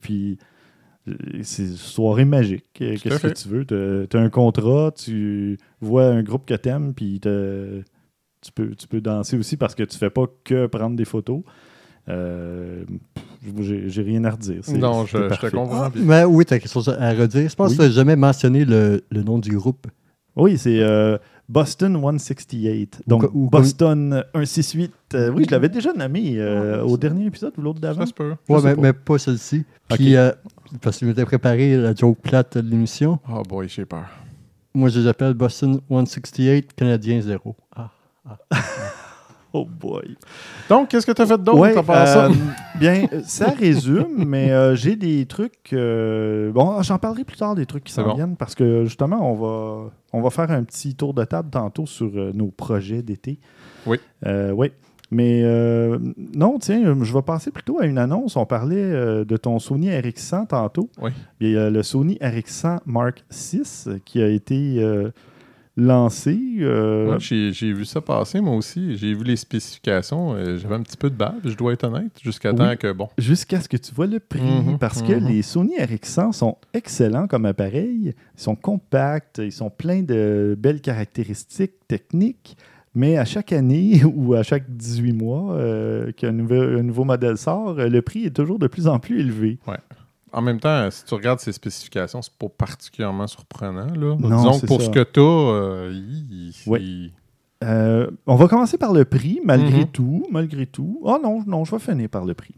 puis 0.00 0.38
euh, 1.08 1.12
c'est 1.42 1.64
une 1.64 1.76
soirée 1.76 2.24
magique. 2.24 2.64
Qu'est-ce 2.72 3.02
que 3.20 3.28
tu 3.34 3.48
veux? 3.48 4.06
Tu 4.08 4.16
as 4.16 4.20
un 4.20 4.30
contrat, 4.30 4.90
tu 4.96 5.58
vois 5.80 6.06
un 6.06 6.22
groupe 6.22 6.46
que 6.46 6.54
tu 6.54 6.68
aimes, 6.70 6.94
puis 6.94 7.20
tu 7.20 8.52
peux, 8.54 8.70
tu 8.74 8.86
peux 8.88 9.00
danser 9.02 9.36
aussi 9.38 9.56
parce 9.58 9.74
que 9.74 9.82
tu 9.82 9.98
fais 9.98 10.10
pas 10.10 10.24
que 10.44 10.66
prendre 10.66 10.96
des 10.96 11.04
photos. 11.04 11.42
Euh, 12.08 12.84
J'ai 13.62 14.02
rien 14.02 14.24
à 14.24 14.30
redire. 14.30 14.60
Non, 14.74 15.06
je, 15.06 15.16
je 15.16 15.40
te 15.40 15.50
comprends 15.54 15.84
Ah, 15.84 15.92
mais 15.94 16.24
oui, 16.24 16.44
t'as 16.44 16.58
quelque 16.58 16.70
chose 16.70 16.88
à 16.88 17.12
redire. 17.12 17.48
Je 17.48 17.54
pense 17.54 17.70
Oui. 17.72 17.76
que 17.76 17.82
tu 17.82 17.88
n'as 17.88 17.94
jamais 17.94 18.16
mentionné 18.16 18.64
le, 18.64 19.02
le 19.10 19.22
nom 19.22 19.38
du 19.38 19.56
groupe. 19.56 19.86
Oui, 20.36 20.58
c'est 20.58 20.80
euh, 20.80 21.16
Boston 21.48 21.94
168. 22.00 23.02
Donc, 23.06 23.24
ou 23.34 23.48
Boston 23.50 24.24
168. 24.34 24.92
euh, 25.14 25.30
oui, 25.30 25.44
je 25.46 25.50
l'avais 25.50 25.68
déjà 25.68 25.92
nommé 25.92 26.34
euh, 26.38 26.78
Ah, 26.80 26.84
au 26.84 26.96
dernier 26.96 27.26
épisode 27.26 27.52
ou 27.58 27.62
l'autre 27.62 27.80
d'avant. 27.80 28.00
Ça 28.00 28.06
se 28.06 28.12
peut. 28.14 28.34
Ouais, 28.48 28.60
mais, 28.64 28.74
pas. 28.74 28.80
mais 28.80 28.92
pas 28.92 29.18
celle-ci. 29.18 29.64
Puis, 29.90 30.16
euh, 30.16 30.32
parce 30.80 30.98
que 30.98 31.06
je 31.06 31.10
m'étais 31.10 31.24
préparé 31.24 31.76
la 31.76 31.94
joke 31.94 32.18
plate 32.20 32.58
de 32.58 32.68
l'émission. 32.68 33.18
Oh 33.30 33.42
boy, 33.42 33.68
j'ai 33.68 33.84
peur. 33.84 34.06
Moi, 34.74 34.88
je 34.88 35.00
les 35.00 35.06
appelle 35.06 35.34
Boston 35.34 35.80
168, 35.88 36.72
Canadien 36.74 37.20
0. 37.20 37.54
Ah. 37.76 37.90
Oh 39.56 39.64
boy. 39.64 40.16
Donc, 40.68 40.88
qu'est-ce 40.88 41.06
que 41.06 41.12
tu 41.12 41.22
as 41.22 41.26
fait 41.26 41.38
d'autre 41.40 41.58
Ouais, 41.60 41.76
à 41.76 41.82
part 41.84 42.08
ça? 42.08 42.26
euh, 42.26 42.30
bien, 42.80 43.06
ça 43.24 43.50
résume, 43.50 44.24
mais 44.26 44.50
euh, 44.50 44.74
j'ai 44.74 44.96
des 44.96 45.24
trucs. 45.26 45.72
euh, 45.72 46.50
bon, 46.50 46.82
j'en 46.82 46.98
parlerai 46.98 47.22
plus 47.22 47.36
tard 47.36 47.54
des 47.54 47.64
trucs 47.64 47.84
qui 47.84 47.92
s'en 47.92 48.02
bon. 48.04 48.14
viennent 48.14 48.36
parce 48.36 48.56
que 48.56 48.84
justement, 48.84 49.30
on 49.32 49.34
va, 49.36 49.90
on 50.12 50.20
va 50.22 50.30
faire 50.30 50.50
un 50.50 50.64
petit 50.64 50.96
tour 50.96 51.14
de 51.14 51.22
table 51.24 51.50
tantôt 51.50 51.86
sur 51.86 52.10
euh, 52.16 52.32
nos 52.34 52.48
projets 52.48 53.02
d'été. 53.02 53.38
Oui. 53.86 53.98
Euh, 54.26 54.50
oui. 54.50 54.72
Mais 55.12 55.42
euh, 55.44 55.98
non, 56.34 56.58
tiens, 56.58 56.96
je 57.00 57.12
vais 57.14 57.22
passer 57.22 57.52
plutôt 57.52 57.78
à 57.78 57.86
une 57.86 57.98
annonce. 57.98 58.36
On 58.36 58.46
parlait 58.46 58.74
euh, 58.82 59.24
de 59.24 59.36
ton 59.36 59.60
Sony 59.60 59.88
RX100 59.90 60.48
tantôt. 60.48 60.90
Oui. 61.00 61.12
Il 61.40 61.50
y 61.52 61.56
a 61.56 61.70
le 61.70 61.82
Sony 61.84 62.18
RX100 62.20 62.80
Mark 62.86 63.22
VI 63.30 63.62
qui 64.04 64.20
a 64.20 64.26
été 64.26 64.76
euh, 64.82 65.10
lancé. 65.76 66.38
euh, 66.60 67.12
Ouais, 67.12 67.18
j'ai 67.20 67.72
vu 67.72 67.84
ça 67.84 68.00
passer, 68.00 68.40
moi 68.40 68.54
aussi. 68.56 68.96
J'ai 68.96 69.14
vu 69.14 69.24
les 69.24 69.36
spécifications. 69.36 70.34
euh, 70.34 70.56
J'avais 70.58 70.74
un 70.76 70.82
petit 70.82 70.96
peu 70.96 71.10
de 71.10 71.16
bave, 71.16 71.34
je 71.44 71.54
dois 71.56 71.72
être 71.72 71.84
honnête, 71.84 72.12
jusqu'à 72.22 72.50
Oui. 72.52 72.56
temps 72.58 72.76
que, 72.76 72.92
bon, 72.92 73.08
jusqu'à 73.18 73.60
ce 73.60 73.68
que 73.68 73.76
tu 73.76 73.92
vois 73.94 74.06
le 74.06 74.20
prix. 74.20 74.40
Mhm, 74.42 74.78
parce 74.78 75.02
que 75.02 75.12
mhm. 75.12 75.26
les 75.28 75.42
Sony 75.42 75.76
RX100 75.78 76.32
sont 76.32 76.56
excellents 76.72 77.26
comme 77.26 77.46
appareil. 77.46 78.14
Ils 78.36 78.40
sont 78.40 78.54
compacts, 78.56 79.38
ils 79.42 79.52
sont 79.52 79.70
pleins 79.70 80.02
de 80.02 80.56
belles 80.58 80.80
caractéristiques 80.80 81.86
techniques. 81.88 82.56
Mais 82.96 83.18
à 83.18 83.24
chaque 83.24 83.52
année 83.52 84.02
ou 84.14 84.34
à 84.34 84.44
chaque 84.44 84.64
18 84.68 85.12
mois 85.14 85.54
euh, 85.54 86.12
qu'un 86.12 86.30
nouveau, 86.30 86.54
un 86.62 86.82
nouveau 86.84 87.02
modèle 87.04 87.36
sort, 87.36 87.74
le 87.74 88.02
prix 88.02 88.26
est 88.26 88.30
toujours 88.36 88.60
de 88.60 88.68
plus 88.68 88.86
en 88.86 89.00
plus 89.00 89.18
élevé. 89.18 89.58
En 90.34 90.42
même 90.42 90.58
temps, 90.60 90.90
si 90.90 91.04
tu 91.04 91.14
regardes 91.14 91.40
ces 91.40 91.52
spécifications, 91.52 92.20
c'est 92.20 92.34
pas 92.36 92.48
particulièrement 92.48 93.26
surprenant. 93.26 93.86
Là. 93.86 94.16
Non, 94.18 94.36
Disons 94.36 94.60
que 94.60 94.66
pour 94.66 94.80
ça. 94.80 94.86
ce 94.86 94.90
que 94.90 95.02
tu 95.02 95.20
as. 95.20 96.74
Euh, 97.62 98.10
on 98.26 98.34
va 98.34 98.46
commencer 98.48 98.76
par 98.76 98.92
le 98.92 99.04
prix, 99.04 99.40
malgré 99.44 99.80
Mhm. 99.80 99.86
tout. 99.88 100.26
Malgré 100.30 100.66
tout. 100.66 101.00
Oh 101.02 101.18
non, 101.22 101.42
non, 101.46 101.64
je 101.64 101.70
vais 101.70 101.78
finir 101.78 102.08
par 102.10 102.24
le 102.26 102.34
prix. 102.34 102.54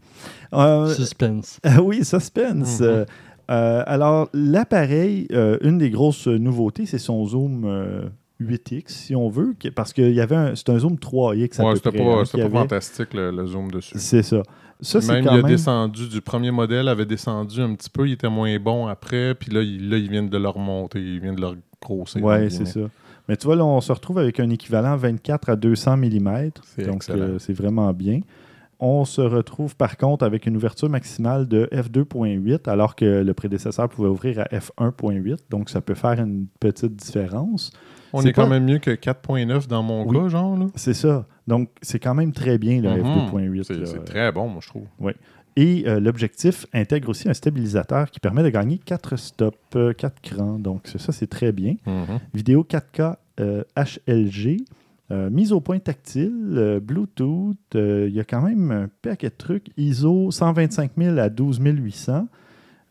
Euh, 0.53 0.87
Suspense. 0.93 1.59
Ah 1.63 1.81
oui, 1.81 2.03
suspense. 2.03 2.79
Mhm. 2.81 2.85
Euh, 2.87 3.05
euh, 3.49 3.83
alors, 3.85 4.27
l'appareil, 4.33 5.27
euh, 5.31 5.57
une 5.61 5.77
des 5.77 5.89
grosses 5.89 6.27
nouveautés, 6.27 6.85
c'est 6.85 6.97
son 6.97 7.25
zoom 7.25 7.63
euh, 7.65 8.09
8X, 8.41 8.83
si 8.89 9.15
on 9.15 9.29
veut, 9.29 9.55
parce 9.75 9.93
qu'il 9.93 10.11
y 10.13 10.19
avait 10.19 10.35
un, 10.35 10.55
c'est 10.55 10.69
un 10.69 10.79
zoom 10.79 10.95
3X 10.97 11.61
à 11.61 11.63
Ouais, 11.63 11.69
peu 11.71 11.75
c'était 11.77 11.89
près, 11.91 11.99
pas, 12.05 12.11
hein, 12.11 12.25
c'était 12.25 12.29
qu'il 12.31 12.39
y 12.39 12.41
pas 12.41 12.47
avait. 12.59 12.67
fantastique 12.67 13.13
le, 13.13 13.31
le 13.31 13.47
zoom 13.47 13.71
dessus. 13.71 13.93
C'est 13.97 14.23
ça. 14.23 14.43
Ça, 14.81 14.99
même 14.99 15.25
quand 15.25 15.31
il 15.31 15.39
a 15.39 15.41
même... 15.41 15.51
descendu 15.51 16.07
du 16.07 16.21
premier 16.21 16.51
modèle, 16.51 16.87
avait 16.87 17.05
descendu 17.05 17.61
un 17.61 17.73
petit 17.73 17.89
peu, 17.89 18.07
il 18.07 18.13
était 18.13 18.29
moins 18.29 18.57
bon 18.59 18.87
après, 18.87 19.33
puis 19.35 19.51
là, 19.51 19.61
il, 19.61 19.89
là, 19.89 19.97
ils 19.97 20.09
viennent 20.09 20.29
de 20.29 20.37
le 20.37 20.49
remonter, 20.49 20.99
ils 20.99 21.19
viennent 21.19 21.35
de 21.35 21.41
le 21.41 21.57
grossir. 21.81 22.23
Oui, 22.23 22.51
c'est 22.51 22.65
ça. 22.65 22.81
Mais 23.27 23.35
tu 23.35 23.45
vois, 23.45 23.55
là, 23.55 23.65
on 23.65 23.81
se 23.81 23.91
retrouve 23.91 24.19
avec 24.19 24.39
un 24.39 24.49
équivalent 24.49 24.95
24 24.95 25.49
à 25.49 25.55
200 25.55 25.97
mm. 25.97 26.49
Donc, 26.85 27.03
euh, 27.09 27.39
c'est 27.39 27.53
vraiment 27.53 27.91
bien. 27.91 28.21
On 28.79 29.05
se 29.05 29.21
retrouve 29.21 29.75
par 29.75 29.97
contre 29.97 30.23
avec 30.23 30.45
une 30.45 30.55
ouverture 30.55 30.87
maximale 30.87 31.47
de 31.47 31.67
f2.8, 31.73 32.69
alors 32.69 32.95
que 32.95 33.23
le 33.23 33.33
prédécesseur 33.33 33.89
pouvait 33.89 34.07
ouvrir 34.07 34.39
à 34.39 34.43
f1.8. 34.45 35.37
Donc, 35.49 35.69
ça 35.69 35.81
peut 35.81 35.95
faire 35.95 36.19
une 36.21 36.45
petite 36.59 36.95
différence. 36.95 37.71
On 38.13 38.21
est 38.21 38.31
quand 38.31 38.43
pas- 38.43 38.49
même 38.49 38.65
mieux 38.65 38.77
que 38.77 38.91
4.9 38.91 39.67
dans 39.67 39.81
mon 39.83 40.07
Oui. 40.07 40.15
cas, 40.15 40.27
genre. 40.29 40.57
Là. 40.57 40.67
C'est 40.75 40.93
ça. 40.93 41.25
Donc, 41.47 41.69
c'est 41.81 41.99
quand 41.99 42.13
même 42.13 42.33
très 42.33 42.57
bien, 42.57 42.81
le 42.81 42.89
Mhm. 42.89 43.03
f2.8. 43.29 43.63
C'est 43.63 43.73
là. 43.79 43.85
c'est 43.85 44.03
très 44.03 44.31
bon, 44.31 44.47
moi, 44.47 44.59
je 44.61 44.67
trouve. 44.69 44.83
Et 45.55 45.85
euh, 45.87 45.99
l'objectif 45.99 46.67
intègre 46.73 47.09
aussi 47.09 47.27
un 47.29 47.33
stabilisateur 47.33 48.11
qui 48.11 48.19
permet 48.19 48.43
de 48.43 48.49
gagner 48.49 48.77
4 48.77 49.15
stops, 49.15 49.57
4 49.97 50.21
crans. 50.21 50.59
Donc, 50.59 50.81
c'est- 50.83 50.99
ça, 50.99 51.11
c'est 51.11 51.25
très 51.27 51.51
bien. 51.51 51.75
Mhm. 51.85 52.19
Vidéo 52.33 52.63
4K 52.63 53.17
euh, 53.39 53.63
HLG, 53.75 54.57
euh, 55.11 55.29
mise 55.29 55.51
au 55.53 55.61
point 55.61 55.79
tactile, 55.79 56.31
euh, 56.57 56.79
Bluetooth. 56.79 57.55
euh, 57.75 58.07
Il 58.09 58.15
y 58.15 58.19
a 58.19 58.23
quand 58.23 58.41
même 58.41 58.71
un 58.71 58.89
paquet 59.01 59.29
de 59.29 59.35
trucs. 59.37 59.67
ISO 59.77 60.29
125 60.31 60.91
000 60.97 61.17
à 61.17 61.29
12 61.29 61.59
800. 61.59 62.27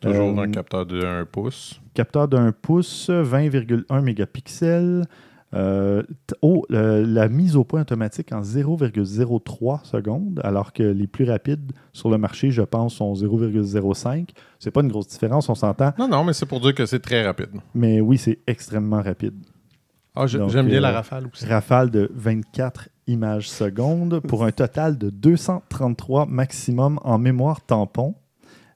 Toujours 0.00 0.38
Euh, 0.38 0.42
un 0.42 0.50
capteur 0.50 0.86
de 0.86 1.04
1 1.04 1.24
pouce. 1.24 1.80
Capteur 1.94 2.28
d'un 2.28 2.52
pouce, 2.52 3.10
20,1 3.10 4.02
mégapixels. 4.02 5.04
Euh, 5.54 6.02
oh, 6.42 6.66
la 6.68 7.28
mise 7.28 7.56
au 7.56 7.64
point 7.64 7.82
automatique 7.82 8.32
en 8.32 8.42
0,03 8.42 9.84
secondes, 9.84 10.40
alors 10.42 10.72
que 10.72 10.82
les 10.82 11.06
plus 11.06 11.24
rapides 11.24 11.72
sur 11.92 12.10
le 12.10 12.18
marché, 12.18 12.50
je 12.50 12.62
pense, 12.62 12.94
sont 12.96 13.14
0,05. 13.14 14.28
C'est 14.58 14.70
pas 14.70 14.80
une 14.82 14.88
grosse 14.88 15.08
différence, 15.08 15.48
on 15.48 15.54
s'entend, 15.54 15.92
Non, 15.98 16.08
non, 16.08 16.24
mais 16.24 16.32
c'est 16.32 16.46
pour 16.46 16.60
dire 16.60 16.74
que 16.74 16.84
c'est 16.86 16.98
très 17.00 17.24
rapide. 17.24 17.50
mais 17.74 18.00
oui, 18.00 18.18
c'est 18.18 18.38
extrêmement 18.46 19.02
rapide. 19.02 19.34
Ah, 20.14 20.26
j'aime 20.26 20.46
bien 20.48 20.78
euh, 20.78 20.80
la 20.80 20.92
rafale 20.92 21.26
aussi. 21.32 21.44
Rafale 21.46 21.90
de 21.90 22.10
24 22.14 22.88
images 23.06 23.50
secondes 23.50 24.20
pour 24.20 24.44
un 24.44 24.50
total 24.50 24.96
de 24.98 25.10
233 25.10 26.26
maximum 26.26 26.98
en 27.04 27.18
mémoire 27.18 27.60
tampon. 27.60 28.14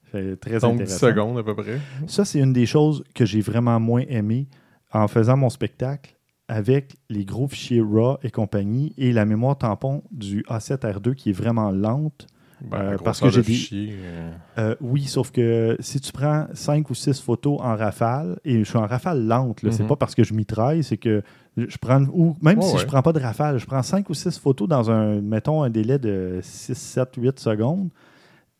Fait 0.04 0.37
très 0.37 0.59
Donc 0.59 0.72
10 0.76 0.83
intéressant. 0.83 1.06
secondes 1.06 1.38
à 1.38 1.42
peu 1.42 1.54
près. 1.54 1.78
Ça, 2.06 2.24
c'est 2.24 2.40
une 2.40 2.52
des 2.52 2.66
choses 2.66 3.04
que 3.14 3.24
j'ai 3.24 3.40
vraiment 3.40 3.80
moins 3.80 4.02
aimé 4.09 4.48
en 4.92 5.09
faisant 5.09 5.37
mon 5.37 5.48
spectacle 5.50 6.14
avec 6.50 6.96
les 7.08 7.24
gros 7.24 7.46
fichiers 7.46 7.80
RAW 7.80 8.18
et 8.24 8.30
compagnie 8.30 8.92
et 8.98 9.12
la 9.12 9.24
mémoire 9.24 9.56
tampon 9.56 10.02
du 10.10 10.42
A7R2 10.48 11.14
qui 11.14 11.30
est 11.30 11.32
vraiment 11.32 11.70
lente. 11.70 12.26
Ben, 12.62 12.76
Euh, 12.78 12.98
parce 13.02 13.20
que 13.20 13.30
j'ai 13.30 13.40
de 13.40 13.46
des- 13.46 13.52
fichier, 13.54 13.94
euh, 14.02 14.30
Euh, 14.58 14.74
oui, 14.82 15.04
sauf 15.04 15.30
que 15.30 15.76
si 15.80 15.98
tu 16.00 16.12
prends 16.12 16.46
5 16.52 16.90
ou 16.90 16.94
6 16.94 17.18
photos 17.22 17.58
en 17.60 17.74
rafale, 17.76 18.38
et 18.44 18.58
je 18.58 18.64
suis 18.68 18.76
en 18.76 18.86
rafale 18.86 19.24
lente, 19.26 19.62
là, 19.62 19.70
c'est 19.70 19.84
Mhm. 19.84 19.88
pas 19.88 19.96
parce 19.96 20.14
que 20.14 20.24
je 20.24 20.34
mitraille, 20.34 20.82
c'est 20.84 20.98
que 20.98 21.22
je 21.56 21.78
prends, 21.78 22.02
ou 22.12 22.36
même 22.42 22.60
si 22.60 22.76
je 22.76 22.82
ouais. 22.82 22.86
prends 22.86 23.00
pas 23.00 23.14
de 23.14 23.20
rafale, 23.20 23.58
je 23.58 23.64
prends 23.64 23.82
5 23.82 24.10
ou 24.10 24.14
6 24.14 24.38
photos 24.38 24.68
dans 24.68 24.90
un, 24.90 25.22
mettons, 25.22 25.62
un 25.62 25.70
délai 25.70 25.98
de 25.98 26.40
6, 26.42 26.74
7, 26.76 27.14
8 27.16 27.38
secondes, 27.40 27.88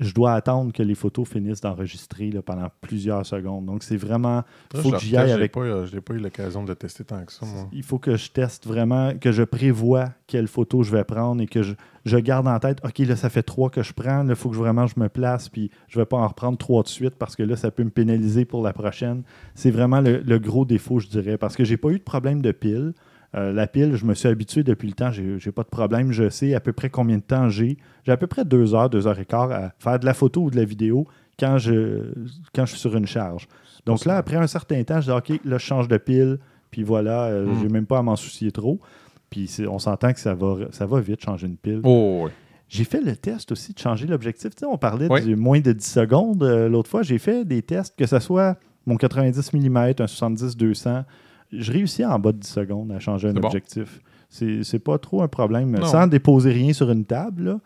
je 0.01 0.13
dois 0.15 0.33
attendre 0.33 0.73
que 0.73 0.83
les 0.83 0.95
photos 0.95 1.29
finissent 1.29 1.61
d'enregistrer 1.61 2.31
pendant 2.45 2.69
plusieurs 2.81 3.25
secondes. 3.27 3.67
Donc, 3.67 3.83
c'est 3.83 3.97
vraiment, 3.97 4.37
là, 4.75 4.81
faut 4.83 4.89
je 4.91 4.95
que 4.97 5.01
j'y 5.03 5.13
le 5.13 5.19
aille 5.19 5.31
avec 5.33 5.53
pas, 5.53 5.61
euh, 5.61 5.87
j'ai 5.87 6.01
pas 6.01 6.15
eu 6.15 6.19
l'occasion 6.19 6.65
de 6.65 6.73
tester 6.75 7.05
tant 7.05 7.23
que 7.25 7.33
ça, 7.33 7.45
moi. 7.47 7.69
il 7.73 7.83
faut 7.83 7.99
que 7.99 8.17
je 8.17 8.31
teste 8.31 8.67
vraiment, 8.67 9.13
que 9.19 9.31
je 9.31 9.43
prévois 9.43 10.07
quelle 10.27 10.49
photo 10.49 10.83
je 10.83 10.91
vais 10.91 11.05
prendre 11.05 11.43
et 11.43 11.47
que 11.47 11.63
je, 11.63 11.75
je 12.07 12.17
garde 12.17 12.49
en 12.49 12.59
tête, 12.59 12.79
OK, 12.85 12.99
là, 13.01 13.15
ça 13.15 13.29
fait 13.29 13.43
trois 13.43 13.69
que 13.71 13.83
je 13.83 13.93
prends, 13.93 14.27
il 14.29 14.35
faut 14.35 14.49
que 14.49 14.55
je- 14.57 14.61
vraiment 14.61 14.87
je 14.87 14.99
me 14.99 15.09
place, 15.09 15.49
puis 15.49 15.71
je 15.89 15.99
ne 15.99 16.03
vais 16.03 16.07
pas 16.07 16.17
en 16.17 16.27
reprendre 16.27 16.57
trois 16.57 16.83
de 16.83 16.89
suite 16.89 17.15
parce 17.19 17.37
que 17.37 17.43
là, 17.43 17.57
ça 17.57 17.71
peut 17.71 17.85
me 17.85 17.91
pénaliser 17.91 18.45
pour 18.45 18.63
la 18.63 18.73
prochaine. 18.73 19.23
C'est 19.55 19.71
vraiment 19.71 20.01
le, 20.01 20.19
le 20.19 20.39
gros 20.39 20.65
défaut, 20.65 20.99
je 20.99 21.09
dirais, 21.09 21.37
parce 21.37 21.57
que 21.57 21.65
j'ai 21.65 21.77
pas 21.77 21.91
eu 21.91 21.99
de 21.99 22.05
problème 22.05 22.41
de 22.43 22.53
pile. 22.53 22.95
Euh, 23.37 23.53
la 23.53 23.67
pile, 23.69 23.95
je 23.95 24.05
me 24.07 24.15
suis 24.15 24.29
habitué 24.29 24.65
depuis 24.65 24.89
le 24.89 24.95
temps, 24.95 25.13
j'ai 25.13 25.53
pas 25.53 25.63
de 25.63 25.69
problème, 25.69 26.11
je 26.11 26.29
sais 26.31 26.55
à 26.55 26.59
peu 26.61 26.73
près 26.73 26.91
combien 26.91 27.17
de 27.19 27.23
temps 27.23 27.49
j'ai. 27.49 27.77
J'ai 28.05 28.13
à 28.13 28.17
peu 28.17 28.27
près 28.27 28.45
deux 28.45 28.75
heures, 28.75 28.91
deux 28.91 29.07
heures 29.07 29.19
et 29.19 29.25
quart 29.25 29.51
à 29.53 29.73
faire 29.79 29.99
de 29.99 30.05
la 30.07 30.15
photo 30.15 30.43
ou 30.45 30.51
de 30.51 30.57
la 30.57 30.65
vidéo 30.65 31.07
quand 31.39 31.59
je, 31.59 32.13
quand 32.55 32.65
je 32.67 32.71
suis 32.73 32.81
sur 32.81 32.95
une 32.97 33.07
charge. 33.07 33.47
Donc 33.87 34.05
là, 34.05 34.17
après 34.17 34.37
un 34.37 34.47
certain 34.47 34.83
temps, 34.85 35.01
je 35.01 35.11
dis 35.11 35.17
OK, 35.17 35.41
là, 35.45 35.59
je 35.59 35.65
change 35.65 35.89
de 35.89 35.97
pile, 35.97 36.39
puis 36.71 36.83
voilà, 36.83 37.25
euh, 37.25 37.47
Mm. 37.47 37.59
j'ai 37.63 37.69
même 37.69 37.87
pas 37.87 37.99
à 37.99 38.03
m'en 38.03 38.17
soucier 38.17 38.53
trop. 38.53 38.79
Puis 39.31 39.49
on 39.69 39.79
s'entend 39.79 40.13
que 40.13 40.21
ça 40.21 40.35
va, 40.35 40.57
ça 40.71 40.87
va 40.87 41.01
vite 41.01 41.23
changer 41.25 41.47
une 41.47 41.57
pile. 41.57 41.81
Oh. 41.85 42.29
J'ai 42.69 42.85
fait 42.85 43.01
le 43.01 43.17
test 43.17 43.51
aussi 43.53 43.73
de 43.73 43.79
changer 43.79 44.07
l'objectif. 44.07 44.51
Tu 44.55 44.61
sais, 44.61 44.67
on 44.67 44.77
parlait 44.79 45.07
Oui. 45.11 45.23
du 45.25 45.35
moins 45.37 45.61
de 45.61 45.73
10 45.73 45.85
secondes 45.85 46.43
euh, 46.43 46.69
l'autre 46.69 46.89
fois. 46.91 47.03
J'ai 47.03 47.19
fait 47.19 47.45
des 47.45 47.63
tests, 47.63 47.97
que 47.97 48.07
ce 48.07 48.19
soit 48.21 48.57
mon 48.87 48.97
90 48.97 49.53
mm, 49.53 49.77
un 49.77 49.91
70-200. 50.07 51.05
Je 51.53 51.73
réussis 51.73 52.05
en 52.05 52.19
bas 52.19 52.33
de 52.33 52.39
10 52.39 52.49
secondes 52.49 52.93
à 52.93 52.99
changer 53.01 53.29
un 53.29 53.33
C'est 53.35 53.41
bon. 53.41 53.49
objectif. 53.49 54.01
C'est 54.29 54.63
c'est 54.63 54.79
pas 54.79 54.99
trop 54.99 55.23
un 55.23 55.29
problème. 55.29 55.71
Non. 55.73 55.85
Sans 55.87 56.07
déposer 56.07 56.53
rien 56.53 56.73
sur 56.73 56.91
une 56.91 57.05
table, 57.05 57.43
là, 57.45 57.61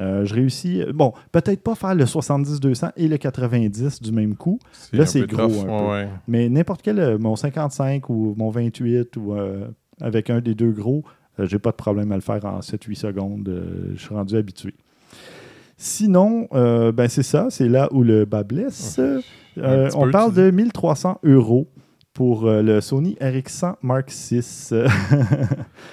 euh, 0.00 0.24
je 0.24 0.34
réussis. 0.34 0.82
Bon, 0.94 1.12
peut-être 1.30 1.62
pas 1.62 1.74
faire 1.76 1.94
le 1.94 2.04
70-200 2.04 2.92
et 2.96 3.06
le 3.06 3.16
90 3.18 4.02
du 4.02 4.10
même 4.12 4.34
coup, 4.34 4.58
Là, 4.92 5.06
c'est 5.06 5.26
gros 5.26 5.46
tough, 5.46 5.64
un 5.64 5.68
ouais, 5.68 5.78
peu. 5.78 5.90
ouais. 5.90 6.08
mais 6.26 6.48
n'importe 6.48 6.80
quel, 6.82 6.98
euh, 6.98 7.18
mon 7.18 7.36
55 7.36 8.08
ou 8.10 8.34
mon 8.36 8.50
28 8.50 9.16
ou 9.18 9.34
euh, 9.34 9.68
avec 10.00 10.30
un 10.30 10.40
des 10.40 10.54
deux 10.54 10.70
gros, 10.72 11.04
euh, 11.38 11.46
j'ai 11.46 11.58
pas 11.58 11.70
de 11.70 11.76
problème 11.76 12.10
à 12.12 12.14
le 12.16 12.20
faire 12.22 12.44
en 12.44 12.60
7-8 12.60 12.94
secondes. 12.96 13.48
euh, 13.48 13.92
je 13.94 14.00
suis 14.00 14.14
rendu 14.14 14.36
habitué. 14.36 14.74
Sinon, 15.76 16.46
euh, 16.52 16.92
ben 16.92 17.08
c'est 17.08 17.22
ça, 17.22 17.46
c'est 17.50 17.68
là 17.68 17.88
où 17.92 18.02
le 18.02 18.24
bas 18.26 18.42
blesse. 18.42 18.98
Euh, 19.58 19.88
on 19.94 20.10
parle 20.10 20.34
de 20.34 20.50
1300 20.50 21.18
euros 21.24 21.68
pour 22.12 22.46
euh, 22.46 22.62
le 22.62 22.80
Sony 22.80 23.16
RX100 23.20 23.76
Mark 23.82 24.10
VI. 24.10 24.36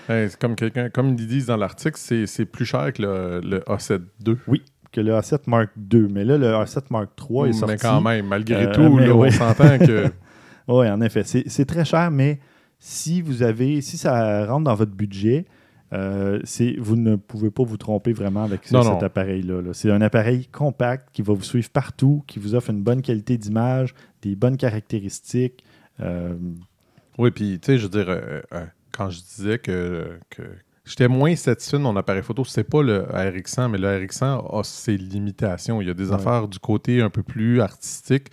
Hey, 0.09 0.29
c'est 0.29 0.39
comme 0.39 0.55
quelqu'un, 0.55 0.89
comme 0.89 1.09
ils 1.09 1.27
disent 1.27 1.45
dans 1.47 1.57
l'article, 1.57 1.97
c'est, 1.97 2.25
c'est 2.25 2.45
plus 2.45 2.65
cher 2.65 2.91
que 2.93 3.01
le, 3.01 3.41
le 3.43 3.59
A7 3.61 4.01
II. 4.25 4.61
que 4.91 5.01
le 5.01 5.11
A7 5.13 5.41
Mark 5.47 5.69
II. 5.93 6.07
Mais 6.11 6.23
là, 6.25 6.37
le 6.37 6.47
A7 6.47 6.85
Mark 6.89 7.09
III 7.29 7.49
est 7.49 7.53
sorti. 7.53 7.73
mais 7.73 7.77
quand 7.77 8.01
même, 8.01 8.27
malgré 8.27 8.65
Euh, 8.67 8.71
tout, 8.73 8.97
là, 8.97 9.13
oui. 9.15 9.27
on 9.29 9.31
s'entend 9.31 9.77
que 9.77 10.05
Oui, 10.67 10.89
en 10.89 10.99
effet. 11.01 11.23
C'est 11.23 11.43
c'est 11.47 11.65
très 11.65 11.85
cher, 11.85 12.11
mais 12.11 12.39
si 12.79 13.21
vous 13.21 13.41
avez, 13.43 13.79
si 13.81 13.97
ça 13.97 14.45
rentre 14.47 14.65
dans 14.65 14.75
votre 14.75 14.91
budget, 14.91 15.45
euh, 15.93 16.39
c'est- 16.43 16.75
vous 16.79 16.97
ne 16.97 17.15
pouvez 17.15 17.49
pas 17.51 17.63
vous 17.63 17.77
tromper 17.77 18.11
vraiment 18.11 18.43
avec 18.43 18.65
ce- 18.65 18.73
Non, 18.73 18.81
cet 18.81 19.01
appareil-là. 19.03 19.61
là. 19.61 19.69
C'est 19.73 19.89
un 19.91 20.01
appareil 20.01 20.47
compact 20.47 21.09
qui 21.13 21.21
va 21.21 21.33
vous 21.33 21.43
suivre 21.43 21.69
partout, 21.69 22.23
qui 22.27 22.39
vous 22.39 22.53
offre 22.55 22.71
une 22.71 22.81
bonne 22.83 23.01
qualité 23.01 23.37
d'image, 23.37 23.93
des 24.23 24.35
bonnes 24.35 24.57
caractéristiques. 24.57 25.63
Euh, 26.01 26.35
Oui, 27.17 27.31
puis 27.31 27.59
tu 27.59 27.65
sais, 27.65 27.77
je 27.77 27.83
veux 27.83 27.89
dire, 27.89 28.05
euh, 28.09 28.41
euh, 28.53 28.65
quand 28.91 29.09
je 29.09 29.19
disais 29.19 29.57
que, 29.57 30.19
que 30.29 30.43
j'étais 30.85 31.07
moins 31.07 31.35
satisfait 31.35 31.77
de 31.77 31.81
mon 31.81 31.95
appareil 31.95 32.21
photo, 32.21 32.43
c'est 32.45 32.63
pas 32.63 32.83
le 32.83 33.03
RX100, 33.11 33.69
mais 33.69 33.77
le 33.79 33.87
RX100 33.87 34.59
a 34.59 34.63
ses 34.63 34.97
limitations. 34.97 35.81
Il 35.81 35.87
y 35.87 35.91
a 35.91 35.95
des 35.95 36.09
Ouais. 36.09 36.15
affaires 36.15 36.47
du 36.47 36.59
côté 36.59 37.01
un 37.01 37.09
peu 37.09 37.23
plus 37.23 37.59
artistique. 37.61 38.27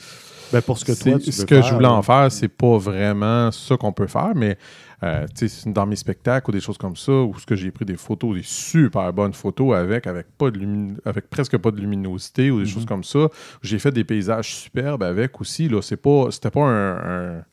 ben, 0.52 0.60
pour 0.62 0.76
ce 0.78 0.84
que 0.84 0.92
toi, 0.92 1.18
tu 1.18 1.32
ce 1.32 1.46
que 1.46 1.54
faire, 1.56 1.62
je 1.64 1.74
voulais 1.74 1.86
en 1.88 2.02
faire, 2.02 2.30
c'est 2.30 2.48
pas 2.48 2.76
vraiment 2.78 3.50
ça 3.50 3.76
qu'on 3.78 3.92
peut 3.92 4.06
faire, 4.06 4.32
mais 4.36 4.56
euh, 5.02 5.26
tu 5.34 5.48
sais, 5.48 5.70
dans 5.70 5.84
mes 5.86 5.96
spectacles 5.96 6.50
ou 6.50 6.52
des 6.52 6.60
choses 6.60 6.78
comme 6.78 6.94
ça, 6.96 7.12
où 7.12 7.36
ce 7.38 7.44
que 7.46 7.56
j'ai 7.56 7.70
pris 7.70 7.84
des 7.86 7.96
photos, 7.96 8.36
des 8.36 8.42
super 8.44 9.12
bonnes 9.12 9.32
photos 9.34 9.74
avec, 9.76 10.06
avec, 10.06 10.26
pas 10.38 10.50
de 10.50 10.60
avec 11.06 11.28
presque 11.30 11.56
pas 11.58 11.70
de 11.70 11.80
luminosité 11.80 12.50
ou 12.50 12.58
des 12.58 12.64
Mhm. 12.66 12.70
choses 12.70 12.86
comme 12.86 13.02
ça. 13.04 13.28
J'ai 13.62 13.78
fait 13.78 13.90
des 13.92 14.04
paysages 14.04 14.54
superbes 14.54 15.02
avec 15.02 15.40
aussi. 15.40 15.68
Là, 15.68 15.80
c'est 15.82 15.96
pas, 15.96 16.26
c'était 16.30 16.50
pas 16.50 16.64
un, 16.66 16.96
un, 17.38 17.44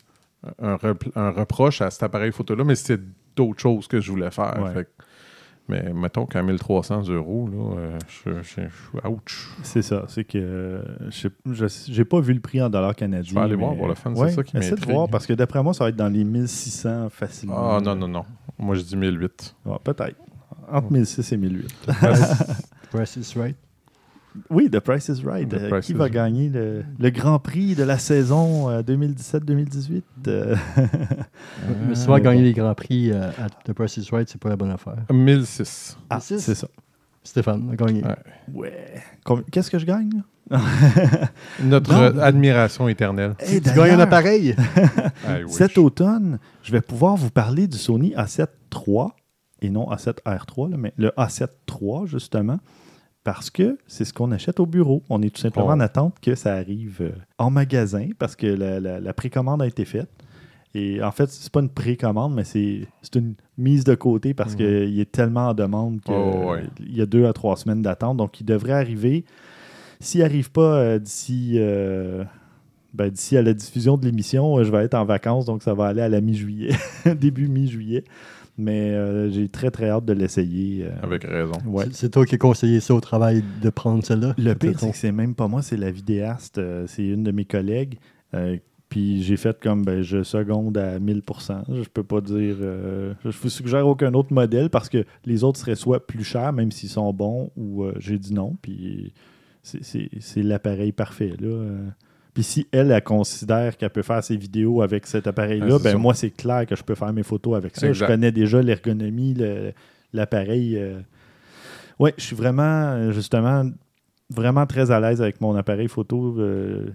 un 0.61 1.29
reproche 1.31 1.81
à 1.81 1.89
cet 1.91 2.03
appareil 2.03 2.31
photo-là, 2.31 2.63
mais 2.63 2.75
c'était 2.75 3.01
d'autres 3.35 3.59
choses 3.61 3.87
que 3.87 3.99
je 4.01 4.11
voulais 4.11 4.31
faire. 4.31 4.59
Ouais. 4.61 4.73
Fait 4.73 4.83
que- 4.85 5.03
mais 5.69 5.93
mettons 5.93 6.25
qu'à 6.25 6.41
1300 6.41 7.03
euros, 7.09 7.47
là, 7.47 7.77
euh, 7.79 7.97
je, 8.25 8.41
je, 8.41 8.61
je- 8.67 9.07
ouch. 9.07 9.49
C'est 9.63 9.83
ça. 9.83 10.03
C'est 10.09 10.23
que 10.25 10.37
euh, 10.37 10.81
je 11.11 11.67
j'ai 11.87 12.03
pas 12.03 12.19
vu 12.19 12.33
le 12.33 12.41
prix 12.41 12.61
en 12.61 12.69
dollars 12.69 12.95
canadiens. 12.95 13.29
Je 13.29 13.35
vais 13.35 13.41
aller 13.41 13.55
mais- 13.55 13.63
voir 13.63 13.75
pour 13.77 13.87
le 13.87 13.93
fun, 13.93 14.13
c'est 14.15 14.31
ça 14.31 14.43
qui 14.43 14.57
essaie 14.57 14.71
de 14.71 14.75
m'intrigue. 14.75 14.93
voir 14.95 15.07
parce 15.07 15.25
que 15.27 15.33
d'après 15.33 15.61
moi, 15.63 15.73
ça 15.73 15.85
va 15.85 15.89
être 15.91 15.95
dans 15.95 16.09
les 16.09 16.23
1600 16.25 17.09
facilement. 17.09 17.77
Ah 17.77 17.79
non, 17.79 17.95
non, 17.95 18.07
non. 18.07 18.25
Moi, 18.59 18.75
je 18.75 18.81
dis 18.81 18.97
1008. 18.97 19.55
Ouais, 19.65 19.77
Peut-être. 19.83 20.17
Entre 20.69 20.91
1600 20.91 21.35
et 21.35 21.37
1008. 21.37 21.87
Price 22.91 23.15
is 23.15 23.33
right. 23.39 23.55
Oui, 24.49 24.69
The 24.69 24.79
Price 24.79 25.09
is 25.09 25.23
Right. 25.25 25.49
The 25.49 25.55
Euh, 25.55 25.69
Price 25.69 25.85
qui 25.87 25.91
is 25.91 25.95
va 25.95 26.03
Right. 26.05 26.13
gagner 26.13 26.49
le, 26.49 26.83
le 26.99 27.09
Grand 27.09 27.39
Prix 27.39 27.75
de 27.75 27.83
la 27.83 27.97
saison 27.97 28.69
euh, 28.69 28.81
2017-2018? 28.81 30.01
Euh, 30.27 30.55
Mais 31.89 31.95
souvent, 31.95 32.17
gagner 32.19 32.41
les 32.43 32.53
grands 32.53 32.73
prix 32.75 33.11
euh, 33.11 33.29
à 33.31 33.49
The 33.65 33.73
Price 33.73 33.97
is 33.97 34.07
right, 34.11 34.29
c'est 34.29 34.39
pas 34.39 34.49
la 34.49 34.55
bonne 34.55 34.71
affaire. 34.71 34.95
1006. 35.11 35.97
ah, 36.09 36.19
six? 36.19 36.39
c'est 36.39 36.55
ça. 36.55 36.67
Stéphane 37.23 37.69
a 37.71 37.75
gagné. 37.75 38.01
Ouais. 38.53 38.95
Qu'est-ce 39.51 39.69
que 39.69 39.77
je 39.79 39.85
gagne? 39.85 40.23
Notre 41.63 41.93
Non. 41.93 42.01
euh, 42.01 42.19
admiration 42.21 42.87
éternelle. 42.87 43.35
Hey, 43.39 43.61
tu 43.61 43.71
gagnes 43.73 43.91
un 43.91 43.99
appareil? 43.99 44.55
Ah. 45.27 45.35
Cet 45.47 45.77
automne, 45.77 46.39
je 46.63 46.71
vais 46.71 46.81
pouvoir 46.81 47.15
vous 47.15 47.29
parler 47.29 47.67
du 47.67 47.77
Sony 47.77 48.13
A7 48.17 48.47
III, 48.75 49.09
et 49.61 49.69
non 49.69 49.87
A7R3, 49.91 50.71
là, 50.71 50.77
mais 50.77 50.93
le 50.97 51.09
A7 51.15 51.47
III, 51.69 52.07
justement, 52.07 52.57
parce 53.23 53.49
que 53.49 53.77
c'est 53.87 54.05
ce 54.05 54.13
qu'on 54.13 54.31
achète 54.31 54.59
au 54.59 54.65
bureau. 54.65 55.03
On 55.09 55.21
est 55.21 55.29
tout 55.29 55.41
simplement 55.41 55.67
Oh. 55.69 55.71
en 55.73 55.79
attente 55.79 56.15
que 56.21 56.33
ça 56.35 56.55
arrive 56.55 56.97
euh, 57.01 57.11
en 57.37 57.49
magasin, 57.51 58.07
parce 58.17 58.35
que 58.35 58.47
la, 58.47 58.79
la- 58.79 58.99
la 58.99 59.13
précommande 59.13 59.61
a 59.61 59.67
été 59.67 59.85
faite. 59.85 60.09
Et 60.73 61.03
en 61.03 61.11
fait, 61.11 61.29
c'est 61.29 61.51
pas 61.51 61.59
une 61.59 61.69
précommande, 61.69 62.33
mais 62.33 62.45
c'est 62.45 62.87
une 63.15 63.33
mise 63.57 63.83
de 63.83 63.93
côté 63.93 64.33
parce 64.33 64.53
Mhm. 64.53 64.57
qu'il 64.57 64.99
est 64.99 65.11
tellement 65.11 65.49
en 65.49 65.53
demande 65.53 65.99
qu'il 66.01 66.13
Oh, 66.15 66.51
ouais. 66.51 66.63
y 66.89 67.01
a 67.01 67.05
deux 67.05 67.25
à 67.25 67.33
trois 67.33 67.57
semaines 67.57 67.81
d'attente. 67.81 68.15
Donc, 68.17 68.39
il 68.39 68.45
devrait 68.45 68.71
arriver. 68.73 69.25
S'il 69.99 70.21
n'arrive 70.21 70.49
pas 70.49 70.75
euh, 70.77 70.97
d'ici 70.99 71.55
euh, 71.57 72.23
ben, 72.93 73.09
d'ici 73.09 73.37
à 73.37 73.41
la 73.41 73.53
diffusion 73.53 73.97
de 73.97 74.05
l'émission, 74.05 74.63
je 74.63 74.71
vais 74.71 74.83
être 74.85 74.95
en 74.95 75.05
vacances, 75.05 75.45
donc 75.45 75.61
ça 75.61 75.73
va 75.73 75.87
aller 75.87 76.01
à 76.01 76.09
la 76.09 76.21
mi-juillet, 76.21 76.71
début 77.19 77.47
mi-juillet. 77.47 78.03
Mais 78.57 78.91
euh, 78.91 79.29
j'ai 79.31 79.47
très 79.47 79.71
très 79.71 79.89
hâte 79.89 80.05
de 80.05 80.13
l'essayer. 80.13 80.85
euh, 80.85 80.89
Avec 81.03 81.23
raison. 81.23 81.53
ouais. 81.65 81.85
C'est- 81.91 82.09
toi 82.09 82.25
qui 82.25 82.35
as 82.35 82.37
conseillé 82.37 82.79
ça 82.79 82.93
au 82.93 82.99
travail 83.01 83.43
de 83.61 83.69
prendre 83.69 84.03
celle-là? 84.03 84.35
Le 84.37 84.53
pire, 84.55 84.79
c'est 84.79 84.91
que 84.91 84.97
c'est 84.97 85.11
même 85.11 85.33
pas 85.35 85.47
moi, 85.47 85.61
c'est 85.61 85.77
la 85.77 85.89
vidéaste. 85.91 86.57
euh, 86.57 86.85
c'est 86.87 87.05
une 87.07 87.23
de 87.23 87.31
mes 87.31 87.45
collègues. 87.45 87.97
euh, 88.33 88.57
puis 88.89 89.23
j'ai 89.23 89.37
fait 89.37 89.57
comme 89.61 89.85
ben, 89.85 90.01
je 90.01 90.21
seconde 90.21 90.77
à 90.77 90.99
1000%. 90.99 91.63
Je 91.69 91.87
peux 91.87 92.03
pas 92.03 92.19
dire. 92.19 92.57
euh, 92.59 93.13
je 93.23 93.29
vous 93.41 93.49
suggère 93.49 93.87
aucun 93.87 94.13
autre 94.13 94.33
modèle 94.33 94.69
parce 94.69 94.89
que 94.89 95.05
les 95.25 95.45
autres 95.45 95.57
seraient 95.59 95.75
soit 95.75 96.05
plus 96.05 96.25
chers, 96.25 96.51
même 96.51 96.71
s'ils 96.71 96.89
sont 96.89 97.13
bons, 97.13 97.51
ou 97.55 97.83
euh, 97.85 97.93
j'ai 97.99 98.17
dit 98.19 98.33
non. 98.33 98.57
Puis 98.61 99.13
c'est- 99.63 99.81
c'est 99.83 100.09
c'est 100.19 100.43
l'appareil 100.43 100.91
parfait. 100.91 101.33
Là. 101.39 101.47
euh. 101.47 101.87
Puis 102.33 102.43
si 102.43 102.67
elle, 102.71 102.91
elle 102.91 103.03
considère 103.03 103.75
qu'elle 103.75 103.89
peut 103.89 104.01
faire 104.03 104.23
ses 104.23 104.37
vidéos 104.37 104.81
avec 104.81 105.05
cet 105.05 105.27
appareil-là, 105.27 105.79
ben 105.79 105.97
moi, 105.97 106.13
c'est 106.13 106.29
clair 106.31 106.65
que 106.65 106.75
je 106.75 106.83
peux 106.83 106.95
faire 106.95 107.11
mes 107.11 107.23
photos 107.23 107.57
avec 107.57 107.75
ça. 107.75 107.87
Exact. 107.89 108.05
Je 108.07 108.11
connais 108.11 108.31
déjà 108.31 108.61
l'ergonomie, 108.61 109.33
le- 109.33 109.73
l'appareil. 110.13 110.77
euh. 110.77 110.99
Oui, 111.99 112.11
je 112.17 112.23
suis 112.23 112.35
vraiment, 112.35 113.11
justement, 113.11 113.63
vraiment 114.29 114.65
très 114.65 114.91
à 114.91 114.99
l'aise 114.99 115.21
avec 115.21 115.41
mon 115.41 115.55
appareil 115.55 115.87
photo. 115.89 116.35
euh, 116.39 116.87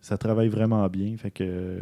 ça 0.00 0.16
travaille 0.16 0.48
vraiment 0.48 0.86
bien. 0.88 1.16
Fait 1.16 1.30
que 1.30 1.78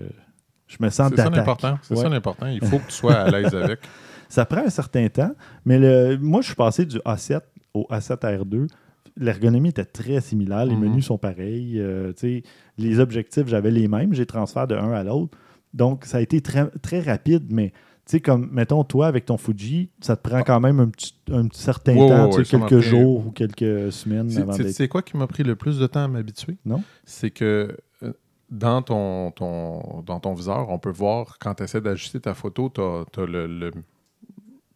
je 0.67 0.77
me 0.81 0.89
sens 0.91 1.11
C'est 1.11 1.17
ça 1.23 1.31
l'important. 1.31 1.79
C'est 1.83 1.95
Ouais. 1.97 2.03
ça 2.03 2.09
l'important. 2.09 2.47
Il 2.47 2.61
faut 2.67 2.79
que 2.79 2.87
tu 2.87 2.93
sois 2.95 3.15
à 3.15 3.31
l'aise 3.31 3.55
avec. 3.55 3.81
Ça 4.29 4.45
prend 4.47 4.65
un 4.65 4.71
certain 4.71 5.09
temps, 5.09 5.33
mais 5.65 5.79
le, 5.79 6.17
moi, 6.19 6.41
je 6.41 6.47
suis 6.47 6.55
passé 6.55 6.87
du 6.87 6.97
A7 6.99 7.41
au 7.75 7.87
A7R2. 7.91 8.69
L'ergonomie 9.17 9.71
était 9.71 9.85
très 9.85 10.21
similaire, 10.21 10.65
les 10.65 10.77
Mhm. 10.77 10.81
menus 10.89 11.07
sont 11.07 11.19
pareils, 11.19 11.79
euh, 11.81 12.13
tu 12.13 12.21
sais, 12.39 12.43
les 12.81 12.99
objectifs, 13.01 13.47
j'avais 13.47 13.71
les 13.71 13.89
mêmes, 13.89 14.13
j'ai 14.15 14.27
transféré 14.27 14.67
de 14.67 14.75
un 14.75 14.93
à 14.93 15.03
l'autre. 15.05 15.37
Donc, 15.75 16.05
ça 16.05 16.19
a 16.19 16.21
été 16.21 16.41
très, 16.41 16.67
très 16.83 17.01
rapide, 17.01 17.47
mais 17.51 17.71
tu 17.71 18.17
sais, 18.17 18.21
comme, 18.21 18.49
mettons, 18.51 18.83
toi, 18.83 19.07
avec 19.07 19.27
ton 19.27 19.37
Fuji, 19.37 19.91
ça 20.01 20.17
te 20.17 20.29
prend 20.29 20.43
quand 20.43 20.59
même 20.59 20.81
un 20.81 20.89
petit, 20.89 21.15
un 21.31 21.47
petit 21.47 21.61
certain 21.63 21.95
temps, 21.95 22.31
ouais, 22.31 22.43
quelques 22.45 22.67
pris- 22.67 22.83
jours 22.83 23.27
ou 23.29 23.31
quelques 23.31 23.93
semaines 23.93 24.29
C'est- 24.31 24.41
avant 24.41 24.53
c'est- 24.53 24.89
quoi 24.89 25.03
qui 25.03 25.17
m'a 25.17 25.29
pris 25.29 25.45
le 25.45 25.55
plus 25.55 25.79
de 25.79 25.87
temps 25.87 26.05
à 26.05 26.09
m'habituer? 26.09 26.57
Non? 26.65 26.83
C'est 27.05 27.31
que 27.31 27.77
euh, 28.03 28.13
dans 28.51 28.83
ton, 28.83 29.31
ton, 29.31 30.03
dans 30.05 30.19
ton 30.19 30.35
viseur, 30.35 30.71
on 30.71 30.79
peut 30.81 30.91
voir 30.91 31.39
quand 31.39 31.55
tu 31.55 31.63
essaies 31.63 31.81
d'ajuster 31.81 32.19
ta 32.19 32.35
photo, 32.35 32.69
tu 32.75 32.81
as, 32.81 33.05
le, 33.27 33.47
le- 33.47 33.71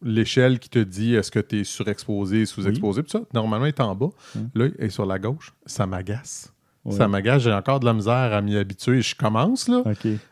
l'échelle 0.01 0.59
qui 0.59 0.69
te 0.69 0.79
dit 0.79 1.15
est-ce 1.15 1.31
que 1.31 1.39
tu 1.39 1.59
es 1.59 1.63
surexposé, 1.63 2.45
sous-exposé. 2.45 3.01
Puis 3.03 3.11
ça, 3.11 3.21
normalement, 3.33 3.65
il 3.65 3.69
est 3.69 3.79
en 3.81 3.95
bas. 3.95 4.09
Hum. 4.35 4.49
Là, 4.55 4.67
il 4.67 4.85
est 4.85 4.89
sur 4.89 5.05
la 5.05 5.19
gauche. 5.19 5.53
Ça 5.65 5.85
m'agace. 5.87 6.53
Ouais. 6.85 6.95
Ça 6.95 7.07
m'agace. 7.07 7.41
J'ai 7.43 7.51
encore 7.51 7.79
de 7.79 7.85
la 7.85 7.93
misère 7.93 8.13
à 8.13 8.41
m'y 8.41 8.55
habituer. 8.57 9.01
Je 9.01 9.15
commence, 9.15 9.67
là, 9.67 9.81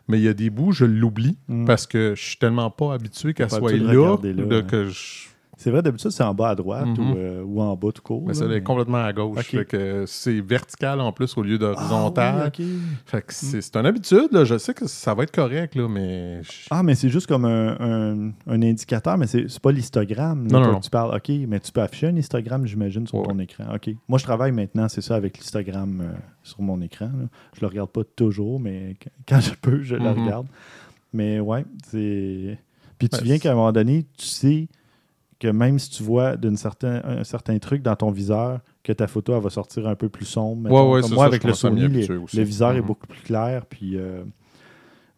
mais 0.08 0.18
il 0.18 0.22
y 0.24 0.28
a 0.28 0.34
des 0.34 0.50
bouts, 0.50 0.72
je 0.72 0.84
l'oublie 0.84 1.36
Mm. 1.48 1.64
parce 1.66 1.86
que 1.86 2.14
je 2.16 2.22
suis 2.22 2.36
tellement 2.36 2.70
pas 2.70 2.94
habitué 2.94 3.34
qu'elle 3.34 3.50
soit 3.50 3.72
là, 3.72 3.92
là, 4.32 4.62
que 4.62 4.88
je 4.88 5.28
C'est 5.64 5.70
vrai, 5.70 5.80
d'habitude, 5.80 6.10
c'est 6.10 6.22
en 6.22 6.34
bas 6.34 6.50
à 6.50 6.54
droite 6.54 6.86
Mhm. 6.86 7.10
ou, 7.10 7.16
euh, 7.16 7.42
ou 7.42 7.62
en 7.62 7.74
bas 7.74 7.88
tout 7.90 8.02
court. 8.02 8.22
Mais 8.26 8.34
ça, 8.34 8.44
est 8.44 8.60
complètement 8.60 9.02
à 9.02 9.14
gauche. 9.14 9.40
Fait 9.46 9.64
que 9.64 10.04
c'est 10.06 10.38
vertical 10.42 11.00
en 11.00 11.10
plus 11.10 11.34
au 11.38 11.42
lieu 11.42 11.56
d'horizontal. 11.56 12.34
Ah, 12.48 12.50
oui. 12.58 12.78
Fait 13.06 13.22
que 13.22 13.32
c'est 13.32 13.62
c'est 13.62 13.74
une 13.74 13.86
habitude. 13.86 14.28
là. 14.30 14.44
Je 14.44 14.58
sais 14.58 14.74
que 14.74 14.86
ça 14.86 15.14
va 15.14 15.22
être 15.22 15.34
correct, 15.34 15.74
là, 15.74 15.88
mais. 15.88 16.42
Ah, 16.70 16.82
mais 16.82 16.94
c'est 16.94 17.08
juste 17.08 17.26
comme 17.28 17.46
un, 17.46 17.76
un- 17.80 18.32
un 18.46 18.62
indicateur, 18.62 19.16
mais 19.16 19.26
c'est 19.26 19.58
pas 19.58 19.72
l'histogramme. 19.72 20.46
Non, 20.52 20.58
non, 20.58 20.64
toi, 20.64 20.72
non. 20.74 20.80
Tu 20.80 20.90
parles, 20.90 21.16
OK, 21.16 21.30
mais 21.48 21.60
tu 21.60 21.72
peux 21.72 21.80
afficher 21.80 22.08
un 22.08 22.16
histogramme, 22.16 22.66
j'imagine, 22.66 23.06
sur 23.06 23.20
Ouais. 23.20 23.26
ton 23.26 23.38
écran. 23.38 23.64
OK. 23.74 23.88
Moi, 24.06 24.18
je 24.18 24.24
travaille 24.24 24.52
maintenant, 24.52 24.88
c'est 24.90 25.00
ça, 25.00 25.14
avec 25.14 25.38
l'histogramme 25.38 26.02
euh, 26.02 26.12
sur 26.42 26.60
mon 26.60 26.78
écran. 26.82 27.06
là. 27.06 27.26
Je 27.54 27.62
le 27.62 27.68
regarde 27.68 27.88
pas 27.88 28.04
toujours, 28.04 28.60
mais 28.60 28.96
qu- 29.00 29.08
quand 29.26 29.40
je 29.40 29.54
peux, 29.54 29.82
je 29.82 29.96
le 29.96 30.10
Mhm. 30.10 30.24
regarde. 30.24 30.46
Mais 31.14 31.40
ouais, 31.40 31.64
c'est. 31.86 32.58
Puis 32.98 33.08
tu 33.08 33.16
Ouais, 33.16 33.22
viens 33.24 33.38
qu'à 33.38 33.52
un 33.52 33.54
moment 33.54 33.72
donné, 33.72 34.04
tu 34.18 34.26
sais 34.26 34.68
que 35.40 35.48
même 35.48 35.78
si 35.78 35.90
tu 35.90 36.02
vois 36.02 36.36
d'un 36.36 36.56
certain, 36.56 37.02
un 37.04 37.24
certain 37.24 37.58
truc 37.58 37.82
dans 37.82 37.96
ton 37.96 38.10
viseur, 38.10 38.60
que 38.82 38.92
ta 38.92 39.06
photo 39.06 39.34
elle 39.34 39.42
va 39.42 39.50
sortir 39.50 39.86
un 39.88 39.94
peu 39.94 40.08
plus 40.08 40.24
sombre. 40.26 40.70
ouais, 40.70 41.00
Comme 41.02 41.10
moi, 41.14 41.24
ça, 41.24 41.26
avec 41.26 41.44
le 41.44 41.54
Sony, 41.54 41.86
aussi. 42.22 42.36
le 42.36 42.42
viseur 42.44 42.72
est 42.72 42.80
Mhm. 42.80 42.86
beaucoup 42.86 43.06
plus 43.06 43.22
clair. 43.22 43.66
Puis 43.66 43.96
euh, 43.96 44.22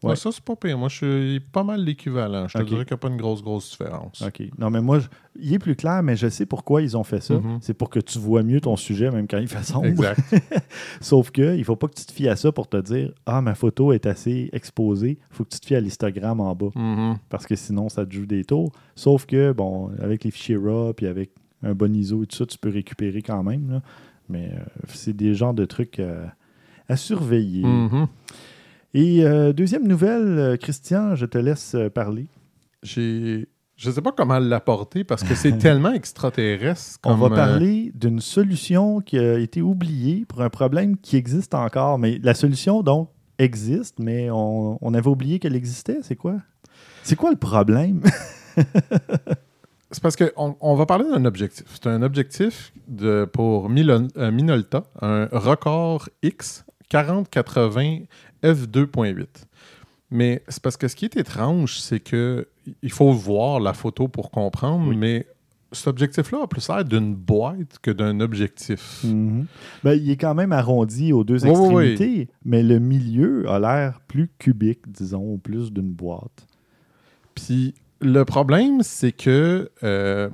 Ouais, 0.02 0.14
ça, 0.14 0.30
c'est 0.30 0.44
pas 0.44 0.54
pire. 0.56 0.76
Moi, 0.78 0.88
je 0.88 0.96
suis 0.96 1.40
pas 1.40 1.64
mal 1.64 1.82
l'équivalent. 1.82 2.46
Je 2.48 2.58
te 2.58 2.62
dirais 2.64 2.84
qu'il 2.84 2.92
n'y 2.92 2.98
a 2.98 2.98
pas 2.98 3.08
une 3.08 3.16
grosse, 3.16 3.42
grosse 3.42 3.70
différence. 3.70 4.22
OK. 4.22 4.42
Non, 4.58 4.68
mais 4.70 4.80
moi, 4.82 4.98
je- 5.00 5.08
il 5.40 5.54
est 5.54 5.58
plus 5.58 5.74
clair, 5.74 6.02
mais 6.02 6.16
je 6.16 6.28
sais 6.28 6.44
pourquoi 6.46 6.82
ils 6.82 6.96
ont 6.96 7.02
fait 7.02 7.20
ça. 7.22 7.34
Mhm. 7.34 7.58
C'est 7.62 7.74
pour 7.74 7.88
que 7.90 7.98
tu 7.98 8.18
vois 8.18 8.42
mieux 8.42 8.60
ton 8.60 8.76
sujet, 8.76 9.10
même 9.10 9.26
quand 9.26 9.38
il 9.38 9.48
fait 9.48 9.62
sombre. 9.64 9.86
Exact. 9.86 10.20
Sauf 11.00 11.30
que 11.30 11.56
il 11.56 11.64
faut 11.64 11.76
pas 11.76 11.88
que 11.88 11.94
tu 11.94 12.04
te 12.04 12.12
fies 12.12 12.28
à 12.28 12.36
ça 12.36 12.52
pour 12.52 12.68
te 12.68 12.76
dire 12.76 13.10
Ah, 13.24 13.40
ma 13.40 13.54
photo 13.54 13.92
est 13.92 14.06
assez 14.06 14.50
exposée. 14.52 15.18
Il 15.30 15.34
faut 15.36 15.44
que 15.44 15.50
tu 15.50 15.60
te 15.60 15.66
fies 15.66 15.74
à 15.76 15.80
l'histogramme 15.80 16.40
en 16.40 16.54
bas. 16.54 16.68
Mhm. 16.74 17.16
Parce 17.28 17.46
que 17.46 17.56
sinon, 17.56 17.88
ça 17.88 18.04
te 18.06 18.12
joue 18.14 18.26
des 18.26 18.44
tours. 18.44 18.72
Sauf 18.94 19.26
que, 19.26 19.52
bon, 19.52 19.90
avec 20.00 20.24
les 20.24 20.30
fichiers 20.30 20.56
RAW 20.56 20.92
puis 20.92 21.06
avec 21.06 21.30
un 21.62 21.74
bon 21.74 21.94
ISO 21.96 22.22
et 22.22 22.26
tout 22.26 22.36
ça, 22.36 22.46
tu 22.46 22.58
peux 22.58 22.70
récupérer 22.70 23.22
quand 23.22 23.42
même. 23.42 23.70
là. 23.70 23.82
Mais 24.28 24.50
euh, 24.52 24.58
c'est 24.88 25.16
des 25.16 25.34
genres 25.34 25.54
de 25.54 25.64
trucs 25.64 26.00
euh, 26.00 26.26
à 26.88 26.96
surveiller. 26.96 27.64
Mhm. 27.64 28.06
Et 28.96 29.26
euh, 29.26 29.52
deuxième 29.52 29.86
nouvelle, 29.86 30.38
euh, 30.38 30.56
Christian, 30.56 31.14
je 31.16 31.26
te 31.26 31.36
laisse 31.36 31.74
euh, 31.74 31.90
parler. 31.90 32.28
J'ai. 32.82 33.46
Je 33.76 33.90
sais 33.90 34.00
pas 34.00 34.10
comment 34.10 34.38
l'apporter 34.38 35.04
parce 35.04 35.22
que 35.22 35.34
c'est 35.34 35.52
tellement 35.58 35.92
extraterrestre. 35.92 36.98
On 37.04 37.10
comme, 37.10 37.20
va 37.20 37.26
euh, 37.26 37.36
parler 37.36 37.92
d'une 37.94 38.20
solution 38.20 39.02
qui 39.02 39.18
a 39.18 39.38
été 39.38 39.60
oubliée 39.60 40.24
pour 40.26 40.40
un 40.40 40.48
problème 40.48 40.96
qui 40.96 41.18
existe 41.18 41.52
encore. 41.54 41.98
Mais 41.98 42.18
la 42.22 42.32
solution, 42.32 42.82
donc, 42.82 43.10
existe, 43.38 43.98
mais 43.98 44.30
on, 44.30 44.78
on 44.80 44.94
avait 44.94 45.08
oublié 45.08 45.40
qu'elle 45.40 45.56
existait. 45.56 45.98
C'est 46.00 46.16
quoi? 46.16 46.36
C'est 47.02 47.16
quoi 47.16 47.28
le 47.28 47.36
problème? 47.36 48.00
C'est 49.90 50.02
parce 50.02 50.16
qu'on 50.16 50.56
on 50.58 50.74
va 50.74 50.86
parler 50.86 51.04
d'un 51.04 51.26
objectif. 51.26 51.66
C'est 51.74 51.86
un 51.86 52.00
objectif 52.00 52.72
de, 52.88 53.28
pour 53.30 53.66
euh, 53.66 54.30
Minolta, 54.30 54.84
un 55.02 55.28
record 55.32 56.08
X 56.22 56.64
4080 56.88 58.04
f2.8. 58.42 59.26
Mais 60.10 60.42
c'est 60.48 60.62
parce 60.62 60.76
que 60.76 60.86
ce 60.88 60.94
qui 60.96 61.04
est 61.04 61.16
étrange, 61.16 61.78
c'est 61.80 62.00
que 62.00 62.46
il 62.82 62.92
faut 62.92 63.12
voir 63.12 63.60
la 63.60 63.72
photo 63.72 64.08
pour 64.08 64.30
comprendre, 64.30 64.88
Oui. 64.88 64.96
mais 64.96 65.26
cet 65.72 65.88
objectif-là 65.88 66.42
a 66.44 66.46
plus 66.46 66.68
l'air 66.68 66.84
d'une 66.84 67.14
boîte 67.14 67.78
que 67.82 67.90
d'un 67.90 68.20
objectif. 68.20 69.02
Mhm. 69.04 69.46
Ben, 69.82 69.94
il 69.94 70.10
est 70.10 70.16
quand 70.16 70.34
même 70.34 70.52
arrondi 70.52 71.12
aux 71.12 71.24
deux 71.24 71.44
Oui, 71.44 71.50
oui, 71.50 71.74
oui. 71.74 71.86
extrémités, 71.90 72.28
mais 72.44 72.62
le 72.62 72.78
milieu 72.78 73.48
a 73.50 73.58
l'air 73.58 74.00
plus 74.06 74.30
cubique, 74.38 74.88
disons, 74.90 75.24
ou 75.32 75.38
plus 75.38 75.72
d'une 75.72 75.90
boîte. 75.92 76.46
Puis 77.34 77.74
le 78.00 78.24
problème, 78.24 78.82
c'est 78.82 79.12
que 79.12 79.70
euh, 79.82 80.30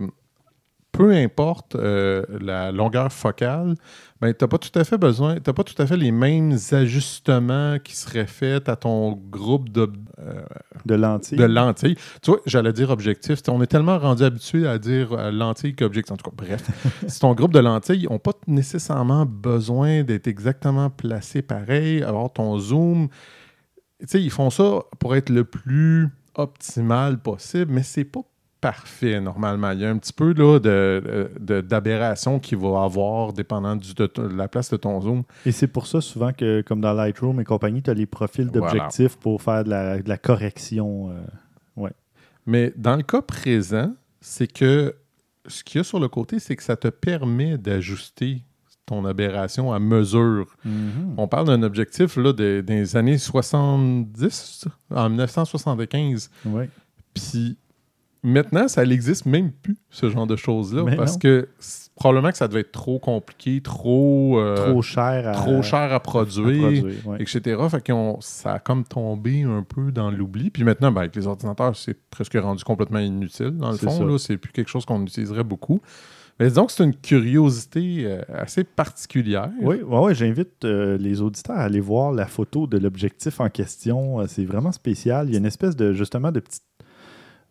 peu 0.92 1.12
importe 1.12 1.74
euh, 1.76 2.24
la 2.40 2.70
longueur 2.70 3.10
focale, 3.12 3.74
ben, 4.22 4.32
tu 4.32 4.44
n'as 4.44 4.48
pas 4.48 4.58
tout 4.58 4.78
à 4.78 4.84
fait 4.84 4.98
besoin, 4.98 5.40
tu 5.40 5.52
pas 5.52 5.64
tout 5.64 5.74
à 5.82 5.84
fait 5.84 5.96
les 5.96 6.12
mêmes 6.12 6.56
ajustements 6.70 7.78
qui 7.82 7.96
seraient 7.96 8.28
faits 8.28 8.68
à 8.68 8.76
ton 8.76 9.14
groupe 9.14 9.68
de, 9.68 9.90
euh, 10.20 10.42
De 10.84 10.94
lentilles. 10.94 11.36
de 11.36 11.42
lentilles. 11.42 11.96
Tu 12.22 12.30
vois, 12.30 12.40
j'allais 12.46 12.72
dire 12.72 12.90
objectif. 12.90 13.40
On 13.48 13.60
est 13.60 13.66
tellement 13.66 13.98
rendu 13.98 14.22
habitué 14.22 14.64
à 14.68 14.78
dire 14.78 15.12
euh, 15.12 15.32
lentilles 15.32 15.74
qu'objectif. 15.74 16.12
En 16.12 16.16
tout 16.16 16.30
cas, 16.30 16.36
bref. 16.36 16.62
si 17.08 17.18
ton 17.18 17.34
groupe 17.34 17.52
de 17.52 17.58
lentilles 17.58 18.06
n'ont 18.08 18.20
pas 18.20 18.30
nécessairement 18.46 19.26
besoin 19.26 20.04
d'être 20.04 20.28
exactement 20.28 20.88
placés 20.88 21.42
pareil, 21.42 22.04
avoir 22.04 22.32
ton 22.32 22.56
zoom. 22.60 23.08
Tu 23.98 24.06
sais, 24.06 24.22
ils 24.22 24.30
font 24.30 24.50
ça 24.50 24.82
pour 25.00 25.16
être 25.16 25.30
le 25.30 25.42
plus 25.42 26.08
optimal 26.36 27.18
possible, 27.20 27.72
mais 27.72 27.82
c'est 27.82 28.04
pas 28.04 28.22
parfait 28.62 29.20
normalement. 29.20 29.72
Il 29.72 29.80
y 29.80 29.84
a 29.84 29.90
un 29.90 29.98
petit 29.98 30.14
peu 30.14 30.32
là, 30.32 30.58
de, 30.58 31.60
d'aberration 31.60 32.38
qu'il 32.38 32.56
va 32.58 32.84
avoir 32.84 33.34
dépendant 33.34 33.76
du- 33.76 33.92
de, 33.92 34.10
de 34.14 34.22
la 34.34 34.48
place 34.48 34.70
de 34.70 34.78
ton 34.78 34.98
zoom. 35.02 35.24
Et 35.44 35.52
c'est 35.52 35.66
pour 35.66 35.86
ça 35.86 36.00
souvent 36.00 36.32
que, 36.32 36.62
comme 36.62 36.80
dans 36.80 36.94
Lightroom 36.94 37.40
et 37.40 37.44
compagnie, 37.44 37.82
tu 37.82 37.90
as 37.90 37.94
les 37.94 38.06
profils 38.06 38.48
Voilà. 38.54 38.72
d'objectifs 38.72 39.16
pour 39.16 39.42
faire 39.42 39.64
de 39.64 39.70
la, 39.70 40.00
de 40.00 40.08
la 40.08 40.16
correction. 40.16 41.10
euh. 41.10 41.88
Mais 42.46 42.72
dans 42.76 42.96
le 42.96 43.02
cas 43.04 43.22
présent, 43.22 43.94
c'est 44.20 44.48
que 44.52 44.96
ce 45.46 45.62
qu'il 45.62 45.78
y 45.78 45.80
a 45.80 45.84
sur 45.84 46.00
le 46.00 46.08
côté, 46.08 46.38
c'est 46.40 46.56
que 46.56 46.62
ça 46.62 46.74
te 46.76 46.88
permet 46.88 47.56
d'ajuster 47.58 48.42
ton 48.84 49.04
aberration 49.04 49.72
à 49.72 49.78
mesure. 49.78 50.56
On 51.16 51.28
parle 51.28 51.46
d'un 51.46 51.62
objectif 51.62 52.16
là, 52.16 52.32
de- 52.32 52.60
des 52.66 52.96
années 52.96 53.18
70, 53.18 54.66
en 54.90 55.08
1975. 55.08 56.30
Ouais. 56.46 56.68
Puis 57.14 57.58
maintenant, 58.22 58.68
ça 58.68 58.84
n'existe 58.84 59.26
même 59.26 59.50
plus, 59.50 59.76
ce 59.90 60.08
genre 60.08 60.26
de 60.26 60.36
choses-là, 60.36 60.84
parce 60.96 61.14
non. 61.14 61.18
que 61.18 61.48
probablement 61.96 62.30
que 62.30 62.36
ça 62.36 62.48
devait 62.48 62.60
être 62.60 62.72
trop 62.72 62.98
compliqué, 62.98 63.60
trop, 63.60 64.38
euh, 64.38 64.70
Trop 64.70 64.82
cher 64.82 65.28
à, 65.28 65.32
trop 65.32 65.62
cher 65.62 65.78
à 65.78 65.94
à 65.94 66.00
produire 66.00 66.84
ouais. 67.04 67.16
etc. 67.20 67.60
Fait 67.70 67.86
qu'on, 67.86 68.18
ça 68.20 68.54
a 68.54 68.58
comme 68.58 68.84
tombé 68.84 69.42
un 69.42 69.62
peu 69.62 69.92
dans 69.92 70.10
l'oubli. 70.10 70.50
Puis 70.50 70.64
maintenant, 70.64 70.90
ben, 70.90 71.02
avec 71.02 71.16
les 71.16 71.26
ordinateurs, 71.26 71.76
c'est 71.76 71.96
presque 72.10 72.34
rendu 72.34 72.64
complètement 72.64 72.98
inutile. 72.98 73.56
Dans 73.56 73.72
le 73.72 73.76
fond, 73.76 74.18
c'est 74.18 74.36
plus 74.36 74.52
quelque 74.52 74.68
chose 74.68 74.84
qu'on 74.84 75.02
utiliserait 75.02 75.44
beaucoup. 75.44 75.80
Mais 76.40 76.48
disons 76.48 76.64
que 76.64 76.72
c'est 76.72 76.82
une 76.82 76.96
curiosité 76.96 78.04
euh, 78.06 78.22
assez 78.32 78.64
particulière. 78.64 79.50
Oui, 79.60 79.82
ouais, 79.82 79.98
ouais, 79.98 80.14
j'invite 80.14 80.64
euh, 80.64 80.96
les 80.96 81.20
auditeurs 81.20 81.56
à 81.56 81.64
aller 81.64 81.78
voir 81.78 82.10
la 82.10 82.26
photo 82.26 82.66
de 82.66 82.78
l'objectif 82.78 83.38
en 83.38 83.50
question. 83.50 84.26
C'est 84.26 84.46
vraiment 84.46 84.72
spécial. 84.72 85.28
Il 85.28 85.32
y 85.32 85.34
a 85.34 85.38
une 85.38 85.46
espèce 85.46 85.76
de 85.76 85.92
justement 85.92 86.32
de 86.32 86.40
petit, 86.40 86.60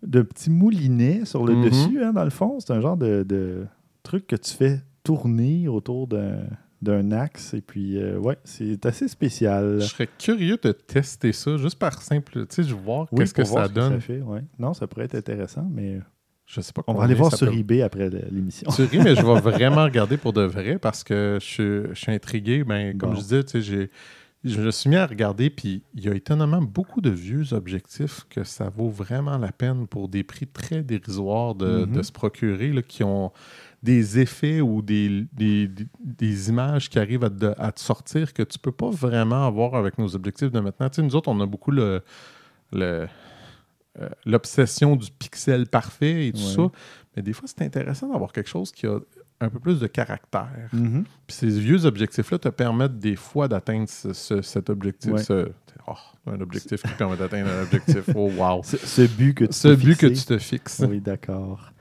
de 0.03 0.21
petit 0.21 0.49
moulinet 0.49 1.25
sur 1.25 1.45
le 1.45 1.55
Mhm. 1.55 1.63
dessus, 1.69 2.03
hein, 2.03 2.13
dans 2.13 2.23
le 2.23 2.29
fond. 2.29 2.59
C'est 2.59 2.73
un 2.73 2.81
genre 2.81 2.97
de, 2.97 3.23
de 3.23 3.65
truc 4.03 4.27
que 4.27 4.35
tu 4.35 4.51
fais 4.53 4.81
tourner 5.03 5.67
autour 5.67 6.07
d'un, 6.07 6.39
d'un 6.81 7.11
axe. 7.11 7.53
Et 7.53 7.61
puis, 7.61 7.97
euh, 7.97 8.17
ouais, 8.17 8.37
c'est 8.43 8.85
assez 8.85 9.07
spécial. 9.07 9.77
Je 9.81 9.85
serais 9.87 10.09
curieux 10.17 10.57
de 10.61 10.71
tester 10.71 11.31
ça, 11.31 11.57
juste 11.57 11.77
par 11.79 12.01
simple, 12.01 12.45
tu 12.47 12.55
sais, 12.55 12.63
je 12.63 12.73
veux 12.73 12.81
voir 12.81 13.07
Oui, 13.11 13.19
qu'est-ce 13.19 13.33
que 13.33 13.41
voir 13.43 13.63
ça 13.65 13.69
ce 13.69 13.73
donne. 13.73 13.93
ça 13.93 13.99
fait, 13.99 14.21
ouais. 14.21 14.43
Non, 14.59 14.73
ça 14.73 14.87
pourrait 14.87 15.05
être 15.05 15.15
intéressant, 15.15 15.67
mais 15.71 15.99
Je 16.47 16.59
sais 16.59 16.73
pas 16.73 16.81
on 16.87 16.93
va 16.95 17.03
aller 17.05 17.13
voir 17.13 17.33
sur 17.33 17.47
peut- 17.49 17.55
eBay 17.57 17.81
après 17.81 18.09
l'émission. 18.31 18.69
Ris, 18.71 18.99
mais 18.99 19.15
je 19.15 19.21
vais 19.25 19.39
vraiment 19.41 19.83
regarder 19.85 20.17
pour 20.17 20.33
de 20.33 20.41
vrai 20.41 20.77
parce 20.79 21.01
que 21.03 21.37
je, 21.39 21.45
suis- 21.45 21.93
je 21.93 21.99
suis 21.99 22.11
intrigué. 22.11 22.63
Ben, 22.65 22.97
comme 22.97 23.11
Bon. 23.11 23.15
je 23.15 23.21
disais, 23.21 23.43
tu 23.43 23.51
sais, 23.51 23.61
j'ai- 23.61 23.89
je 24.43 24.59
me 24.59 24.71
suis 24.71 24.89
mis 24.89 24.95
à 24.95 25.05
regarder, 25.05 25.49
puis 25.49 25.83
il 25.93 26.03
y 26.03 26.09
a 26.09 26.15
étonnamment 26.15 26.61
beaucoup 26.61 26.99
de 27.01 27.09
vieux 27.11 27.53
objectifs 27.53 28.25
que 28.29 28.43
ça 28.43 28.69
vaut 28.69 28.89
vraiment 28.89 29.37
la 29.37 29.51
peine 29.51 29.85
pour 29.87 30.07
des 30.09 30.23
prix 30.23 30.47
très 30.47 30.81
dérisoires 30.81 31.53
de, 31.55 31.85
Mhm. 31.85 31.91
de 31.97 32.01
se 32.01 32.11
procurer, 32.11 32.71
là, 32.73 32.81
qui 32.81 33.03
ont 33.03 33.31
des 33.83 34.19
effets 34.19 34.61
ou 34.61 34.81
des, 34.81 35.25
des, 35.33 36.49
images 36.49 36.89
qui 36.89 36.97
arrivent 36.99 37.23
à 37.23 37.29
te, 37.29 37.53
à 37.59 37.71
te 37.71 37.79
sortir 37.79 38.33
que 38.33 38.43
tu 38.43 38.57
peux 38.59 38.71
pas 38.71 38.89
vraiment 38.89 39.45
avoir 39.47 39.75
avec 39.75 39.97
nos 39.97 40.15
objectifs 40.15 40.51
de 40.51 40.59
maintenant. 40.59 40.89
Tu 40.89 40.97
sais, 40.97 41.01
nous 41.03 41.15
autres, 41.15 41.29
on 41.29 41.39
a 41.39 41.45
beaucoup 41.47 41.71
le, 41.71 42.01
le, 42.73 43.07
euh, 43.99 44.09
l'obsession 44.25 44.95
du 44.95 45.09
pixel 45.11 45.67
parfait 45.67 46.27
et 46.27 46.31
tout 46.31 46.39
Ouais. 46.39 46.55
ça. 46.55 46.71
Mais 47.15 47.21
des 47.23 47.33
fois, 47.33 47.47
c'est 47.47 47.61
intéressant 47.63 48.07
d'avoir 48.11 48.31
quelque 48.31 48.49
chose 48.49 48.71
qui 48.71 48.85
a 48.87 48.99
un 49.41 49.49
peu 49.49 49.59
plus 49.59 49.79
de 49.79 49.87
caractère. 49.87 50.69
Mhm. 50.73 51.03
Puis 51.27 51.35
ces 51.35 51.47
vieux 51.47 51.85
objectifs-là 51.85 52.37
te 52.37 52.49
permettent 52.49 52.99
des 52.99 53.15
fois 53.15 53.47
d'atteindre 53.47 53.89
ce- 53.89 54.13
ce- 54.13 54.41
cet 54.41 54.69
objectif. 54.69 55.11
Ouais. 55.11 55.23
ce- 55.23 55.49
oh, 55.87 55.93
un 56.27 56.39
objectif 56.41 56.81
qui 56.83 56.93
permet 56.93 57.17
d'atteindre 57.17 57.49
un 57.49 57.63
objectif. 57.63 58.03
Oh, 58.15 58.29
wow. 58.37 58.61
Ce, 58.63 59.01
but 59.07 59.33
que 59.33 59.45
tu 59.45 59.53
Ce 59.53 59.67
t'es 59.67 59.75
but 59.75 59.97
que 59.97 60.07
tu 60.07 60.23
te 60.23 60.37
fixes. 60.37 60.83
Oui, 60.87 61.01
d'accord. 61.01 61.71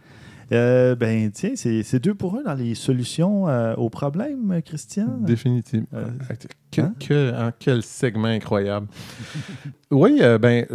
Euh, 0.53 0.97
ben, 0.97 1.31
tiens, 1.31 1.53
c'est 1.55 2.01
deux 2.01 2.15
pour 2.15 2.37
un 2.37 2.43
dans 2.43 2.55
les 2.55 2.75
solutions 2.75 3.49
euh, 3.49 3.75
aux 3.77 3.89
problèmes, 3.89 4.61
Christian. 4.65 5.19
Définitivement. 5.21 5.87
Euh, 5.95 6.07
Que- 6.73 6.81
hein? 6.81 6.95
que- 6.99 7.33
hein, 7.35 7.53
quel 7.59 7.83
segment 7.85 8.27
incroyable. 8.29 8.89
oui, 9.93 10.19
euh, 10.21 10.39
ben, 10.39 10.67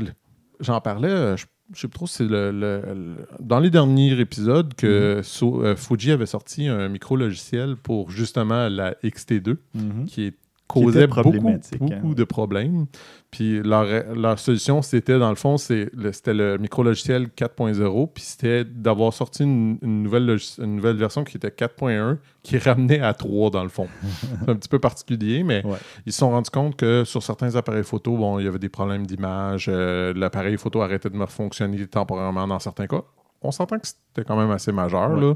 j'en 0.62 0.80
parlais, 0.80 1.10
euh, 1.10 1.36
je 1.36 1.46
je 1.74 1.80
sais 1.82 1.88
pas 1.88 1.96
trop 1.96 2.08
c'est 2.08 2.26
le, 2.26 2.52
le- 2.52 2.82
le- 2.94 3.28
dans 3.40 3.60
les 3.60 3.70
derniers 3.70 4.20
épisodes 4.20 4.68
Mhm. 4.68 4.74
que 4.78 5.22
So- 5.24 5.64
euh, 5.64 5.76
Fuji 5.76 6.12
avait 6.12 6.26
sorti 6.28 6.68
un 6.68 6.88
micro-logiciel 6.90 7.76
pour 7.76 8.12
justement 8.12 8.70
la 8.70 8.96
XT2 9.04 9.58
Mhm. 9.74 10.06
qui 10.06 10.24
est- 10.26 10.38
causait 10.68 11.08
beaucoup, 11.08 11.22
problématique, 11.22 11.80
beaucoup 11.80 11.94
hein. 11.94 12.14
de 12.16 12.24
problèmes. 12.24 12.86
Puis 13.32 13.62
leur, 13.62 13.86
leur 14.16 14.40
solution, 14.40 14.82
c'était, 14.82 15.20
dans 15.20 15.30
le 15.30 15.36
fond, 15.36 15.58
le- 15.70 16.12
c'était 16.12 16.34
le 16.34 16.58
micro-logiciel 16.58 17.28
4.0, 17.36 18.08
puis 18.14 18.24
c'était 18.24 18.64
d'avoir 18.64 19.14
sorti 19.14 19.44
une, 19.44 19.78
une 19.82 20.04
nouvelle 20.04 20.26
logis- 20.26 20.60
une 20.64 20.78
nouvelle 20.78 20.96
version 20.96 21.24
qui 21.24 21.38
était 21.38 21.50
4.1, 21.52 22.18
qui 22.44 22.58
ramenait 22.58 23.00
à 23.02 23.14
3, 23.14 23.50
dans 23.52 23.64
le 23.64 23.70
fond. 23.70 23.88
c'est 24.46 24.50
un 24.50 24.56
petit 24.56 24.70
peu 24.70 24.80
particulier, 24.80 25.44
mais 25.44 25.66
Ouais. 25.66 25.78
ils 26.06 26.14
se 26.14 26.20
sont 26.20 26.30
rendus 26.32 26.50
compte 26.50 26.76
que 26.78 27.04
sur 27.04 27.22
certains 27.22 27.56
appareils 27.56 27.84
photo, 27.84 28.16
bon, 28.18 28.40
il 28.40 28.46
y 28.46 28.48
avait 28.48 28.60
des 28.60 28.70
problèmes 28.70 29.06
d'image, 29.06 29.68
euh, 29.70 30.14
l'appareil 30.16 30.58
photo 30.58 30.82
arrêtait 30.82 31.10
de 31.10 31.18
me 31.18 31.26
fonctionner 31.26 31.86
temporairement 31.88 32.48
dans 32.48 32.60
certains 32.60 32.88
cas. 32.88 33.02
On 33.42 33.52
s'entend 33.52 33.78
que 33.78 33.88
c'était 33.88 34.26
quand 34.26 34.38
même 34.38 34.50
assez 34.52 34.72
majeur, 34.72 35.12
Ouais. 35.12 35.22
là. 35.22 35.34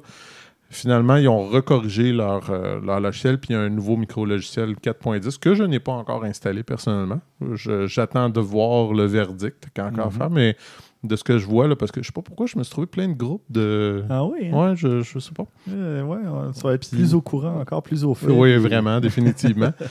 Finalement, 0.72 1.16
ils 1.16 1.28
ont 1.28 1.48
recorrigé 1.48 2.12
leur, 2.14 2.52
euh, 2.52 2.80
leur 2.80 3.00
logiciel, 3.00 3.40
puis 3.40 3.50
il 3.52 3.54
y 3.54 3.56
a 3.56 3.62
un 3.62 3.70
nouveau 3.70 3.98
micro-logiciel 3.98 4.76
4.10 4.76 5.40
que 5.40 5.56
je 5.56 5.64
n'ai 5.64 5.80
pas 5.80 5.94
encore 5.94 6.24
installé 6.24 6.62
personnellement. 6.64 7.22
J'attends 7.56 8.30
de 8.30 8.40
voir 8.40 8.94
le 8.94 9.06
verdict 9.06 9.70
qu'il 9.74 9.84
y 9.84 9.88
a 9.88 9.90
encore 9.90 10.06
à 10.06 10.10
Mhm. 10.10 10.14
faire, 10.14 10.30
mais 10.30 10.56
de 11.04 11.16
ce 11.16 11.24
que 11.24 11.38
je 11.40 11.46
vois, 11.48 11.68
là, 11.68 11.76
parce 11.76 11.92
que 11.92 12.02
je 12.04 12.08
sais 12.08 12.12
pas 12.14 12.22
pourquoi 12.22 12.46
je 12.46 12.58
me 12.58 12.64
suis 12.64 12.72
trouvé 12.72 12.86
plein 12.86 13.08
de 13.08 13.14
groupes 13.14 13.46
de. 13.50 14.04
Ah 14.10 14.24
oui, 14.26 14.50
hein? 14.52 14.70
Ouais, 14.72 14.76
je, 14.76 15.02
je 15.02 15.18
sais 15.18 15.32
pas. 15.34 15.46
Euh, 15.72 16.04
ouais, 16.04 16.20
on- 16.28 16.54
ça 16.54 16.68
va 16.68 16.74
être 16.76 16.88
plus 16.90 17.16
au 17.16 17.22
courant, 17.22 17.60
encore 17.60 17.82
plus 17.82 18.04
au 18.04 18.14
fait. 18.14 18.28
Oui, 18.32 18.56
vraiment, 18.58 19.00
définitivement. 19.00 19.72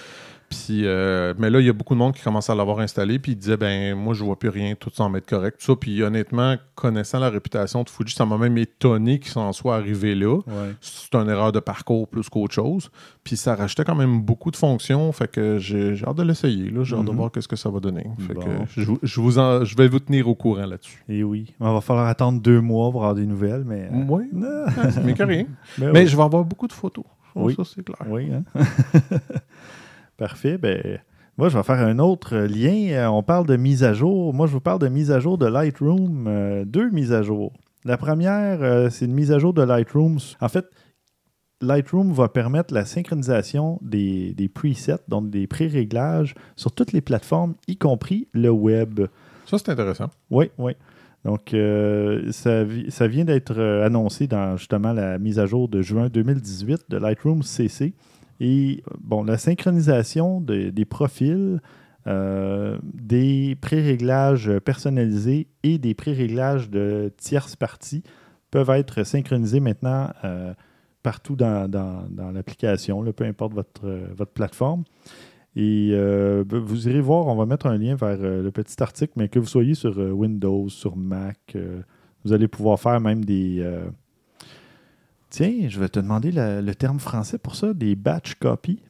Puis, 0.51 0.87
euh, 0.87 1.35
mais 1.39 1.51
là, 1.51 1.61
il 1.61 1.67
y 1.67 1.69
a 1.69 1.75
beaucoup 1.75 1.93
de 1.95 1.99
monde 1.99 2.15
qui 2.15 2.23
commence 2.23 2.49
à 2.49 2.55
l'avoir 2.55 2.79
installé, 2.81 3.19
puis 3.19 3.33
il 3.33 3.37
disait, 3.37 3.59
ben, 3.59 3.95
moi, 3.95 4.15
je 4.15 4.25
vois 4.25 4.39
plus 4.39 4.49
rien, 4.49 4.75
tout 4.75 4.89
semble 4.91 5.19
être 5.19 5.29
correct. 5.29 5.59
Tout 5.61 5.67
ça, 5.73 5.77
puis 5.77 6.03
honnêtement, 6.03 6.57
connaissant 6.75 7.19
la 7.19 7.29
réputation 7.29 7.83
de 7.83 7.91
Fuji, 7.91 8.15
ça 8.15 8.25
m'a 8.25 8.39
même 8.39 8.57
étonné 8.57 9.19
qu'ils 9.19 9.31
s'en 9.33 9.53
soient 9.53 9.77
arrivés 9.77 10.15
là. 10.15 10.37
Ouais. 10.47 10.75
C'est 10.81 11.15
une 11.17 11.29
erreur 11.29 11.53
de 11.53 11.61
parcours 11.61 12.09
plus 12.09 12.29
qu'autre 12.31 12.55
chose. 12.55 12.91
Puis 13.25 13.37
ça 13.37 13.55
rajoutait 13.57 13.85
quand 13.85 13.95
même 13.95 14.23
beaucoup 14.23 14.51
de 14.51 14.57
fonctions, 14.57 15.13
fait 15.13 15.29
que 15.31 15.59
j'ai 15.59 15.95
hâte 16.07 16.17
de 16.17 16.23
l'essayer. 16.23 16.71
là. 16.71 16.83
J'ai 16.83 16.97
hâte 16.97 17.05
de 17.05 17.11
Mhm. 17.11 17.17
voir 17.17 17.31
qu'est-ce 17.31 17.49
que 17.49 17.57
ça 17.57 17.69
va 17.69 17.81
donner. 17.81 18.07
Fait 18.27 18.33
Bon. 18.33 18.41
que 18.41 18.49
je, 18.69 18.91
je 19.03 19.21
vous 19.21 19.39
en- 19.39 19.65
je 19.67 19.77
vais 19.77 19.89
vous 19.89 19.99
tenir 20.01 20.29
au 20.29 20.35
courant 20.35 20.65
là-dessus. 20.65 21.05
Et 21.11 21.23
oui, 21.23 21.53
on 21.61 21.75
va 21.75 21.81
falloir 21.83 22.07
attendre 22.07 22.41
deux 22.41 22.63
mois 22.63 22.91
pour 22.91 23.03
avoir 23.03 23.15
des 23.15 23.27
nouvelles, 23.27 23.65
mais... 23.67 23.91
euh, 23.93 24.05
Oui, 24.09 24.25
mais 25.05 25.13
que 25.13 25.23
rien. 25.25 25.45
ben 25.77 25.93
Mais 25.93 26.01
oui. 26.01 26.07
je 26.07 26.17
vais 26.17 26.23
avoir 26.23 26.43
beaucoup 26.45 26.67
de 26.69 26.73
photos. 26.73 27.05
Oui. 27.35 27.55
Ça, 27.55 27.63
c'est 27.65 27.85
clair. 27.85 27.99
Oui, 28.09 28.31
hein? 28.33 28.43
Parfait. 30.19 30.59
Ben, 30.59 30.99
moi, 31.39 31.49
je 31.49 31.57
vais 31.57 31.63
faire 31.65 31.79
un 31.79 31.99
autre 31.99 32.37
lien. 32.37 32.89
Euh, 32.93 33.07
On 33.07 33.23
parle 33.23 33.47
de 33.47 33.57
mise 33.57 33.85
à 33.85 33.95
jour. 33.95 34.35
Moi, 34.35 34.47
je 34.47 34.53
vous 34.53 34.61
parle 34.61 34.81
de 34.81 34.89
mise 34.89 35.11
à 35.11 35.21
jour 35.21 35.39
de 35.39 35.47
Lightroom. 35.47 36.27
euh, 36.29 36.65
deux 36.67 36.91
mises 36.91 37.13
à 37.13 37.23
jour. 37.23 37.53
La 37.85 37.97
première, 37.97 38.63
euh, 38.63 38.91
c'est 38.91 39.05
une 39.07 39.15
mise 39.15 39.33
à 39.33 39.39
jour 39.39 39.55
de 39.55 39.63
Lightroom. 39.63 40.19
En 40.41 40.49
fait, 40.49 40.67
Lightroom 41.61 42.13
va 42.13 42.29
permettre 42.29 42.75
la 42.75 42.85
synchronisation 42.85 43.79
des, 43.83 44.35
des 44.35 44.49
presets, 44.49 44.99
donc 45.09 45.31
des 45.31 45.47
pré-réglages, 45.47 46.35
sur 46.57 46.73
toutes 46.73 46.93
les 46.93 47.01
plateformes, 47.01 47.55
y 47.67 47.77
compris 47.77 48.29
le 48.33 48.51
web. 48.51 49.01
Ça, 49.47 49.59
c'est 49.59 49.71
intéressant. 49.71 50.11
Oui, 50.31 50.51
oui. 50.59 50.73
Donc, 51.25 51.53
euh, 51.55 52.31
ça, 52.33 52.63
vi- 52.65 52.91
ça 52.91 53.07
vient 53.09 53.25
d'être 53.25 53.59
annoncé 53.85 54.27
dans 54.29 54.57
justement 54.57 54.93
la 54.93 55.19
mise 55.19 55.39
à 55.39 55.47
jour 55.47 55.69
de 55.69 55.83
juin 55.83 56.09
2018 56.09 56.83
de 56.89 56.97
Lightroom 56.97 57.43
CC. 57.43 57.93
Et 58.41 58.83
bon, 59.01 59.23
la 59.25 59.39
synchronisation 59.39 60.41
de- 60.41 60.71
des 60.71 60.85
profils, 60.85 61.61
euh, 62.07 62.79
des 62.83 63.57
pré-réglages 63.61 64.59
personnalisés 64.61 65.49
et 65.63 65.79
des 65.79 65.95
pré-réglages 65.95 66.71
de 66.71 67.13
tierces 67.17 67.57
parties 67.57 68.03
peuvent 68.51 68.71
être 68.71 69.03
synchronisés 69.03 69.61
maintenant 69.61 70.09
euh, 70.25 70.55
partout 71.03 71.37
dans, 71.37 71.69
l'application, 72.33 73.05
peu 73.13 73.25
importe 73.25 73.53
votre, 73.53 73.87
votre 74.17 74.33
plateforme. 74.33 74.85
Et 75.57 75.91
euh, 75.93 76.45
vous 76.49 76.89
irez 76.89 77.01
voir, 77.01 77.27
on 77.27 77.35
va 77.35 77.45
mettre 77.45 77.67
un 77.67 77.77
lien 77.77 77.97
vers 77.97 78.17
le 78.17 78.51
petit 78.53 78.81
article, 78.83 79.13
mais 79.17 79.29
que 79.29 79.39
vous 79.39 79.47
soyez 79.47 79.75
sur 79.75 79.99
Windows, 79.99 80.69
sur 80.69 80.97
Mac, 80.97 81.57
vous 82.25 82.33
allez 82.33 82.49
pouvoir 82.49 82.79
faire 82.79 83.01
même 83.01 83.25
des. 83.25 83.65
Euh, 85.29 85.31
Tiens, 85.31 85.69
je 85.69 85.79
vais 85.81 85.89
te 85.89 85.99
demander 86.01 86.33
la- 86.33 86.61
le 86.63 86.75
terme 86.75 86.99
français 86.99 87.39
pour 87.39 87.55
ça, 87.55 87.75
des 87.75 87.95
batch 87.97 88.35
copies 88.35 88.81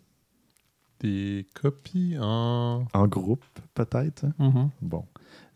Des 1.01 1.46
copies 1.55 2.16
en. 2.20 2.85
en 2.92 3.07
groupe, 3.09 3.44
peut-être. 3.74 4.24
hein? 4.24 4.33
Mhm. 4.38 4.70
Bon. 4.83 5.05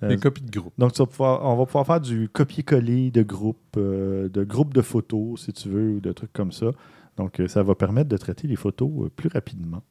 Euh, 0.03 0.09
Des 0.09 0.17
copies 0.17 0.43
de 0.43 0.51
groupe. 0.51 0.73
donc, 0.79 0.93
tu 0.93 0.99
vas 0.99 1.07
pouvoir- 1.07 1.45
on 1.45 1.57
va 1.57 1.67
pouvoir 1.67 1.87
faire 1.87 2.01
du 2.01 2.29
copier-coller 2.29 3.11
de 3.11 3.23
groupes, 3.23 3.77
euh, 3.77 4.29
de 4.29 4.45
groupes 4.45 4.75
de 4.75 4.83
photos, 4.83 5.45
si 5.45 5.53
tu 5.53 5.69
veux, 5.69 5.91
ou 5.97 6.01
de 6.01 6.13
trucs 6.13 6.33
comme 6.33 6.53
ça. 6.53 6.67
Donc, 7.17 7.41
euh, 7.41 7.49
ça 7.49 7.63
va 7.63 7.75
permettre 7.75 8.09
de 8.09 8.17
traiter 8.17 8.47
les 8.49 8.57
photos 8.57 8.91
euh, 9.07 9.09
plus 9.15 9.29
rapidement. 9.29 9.83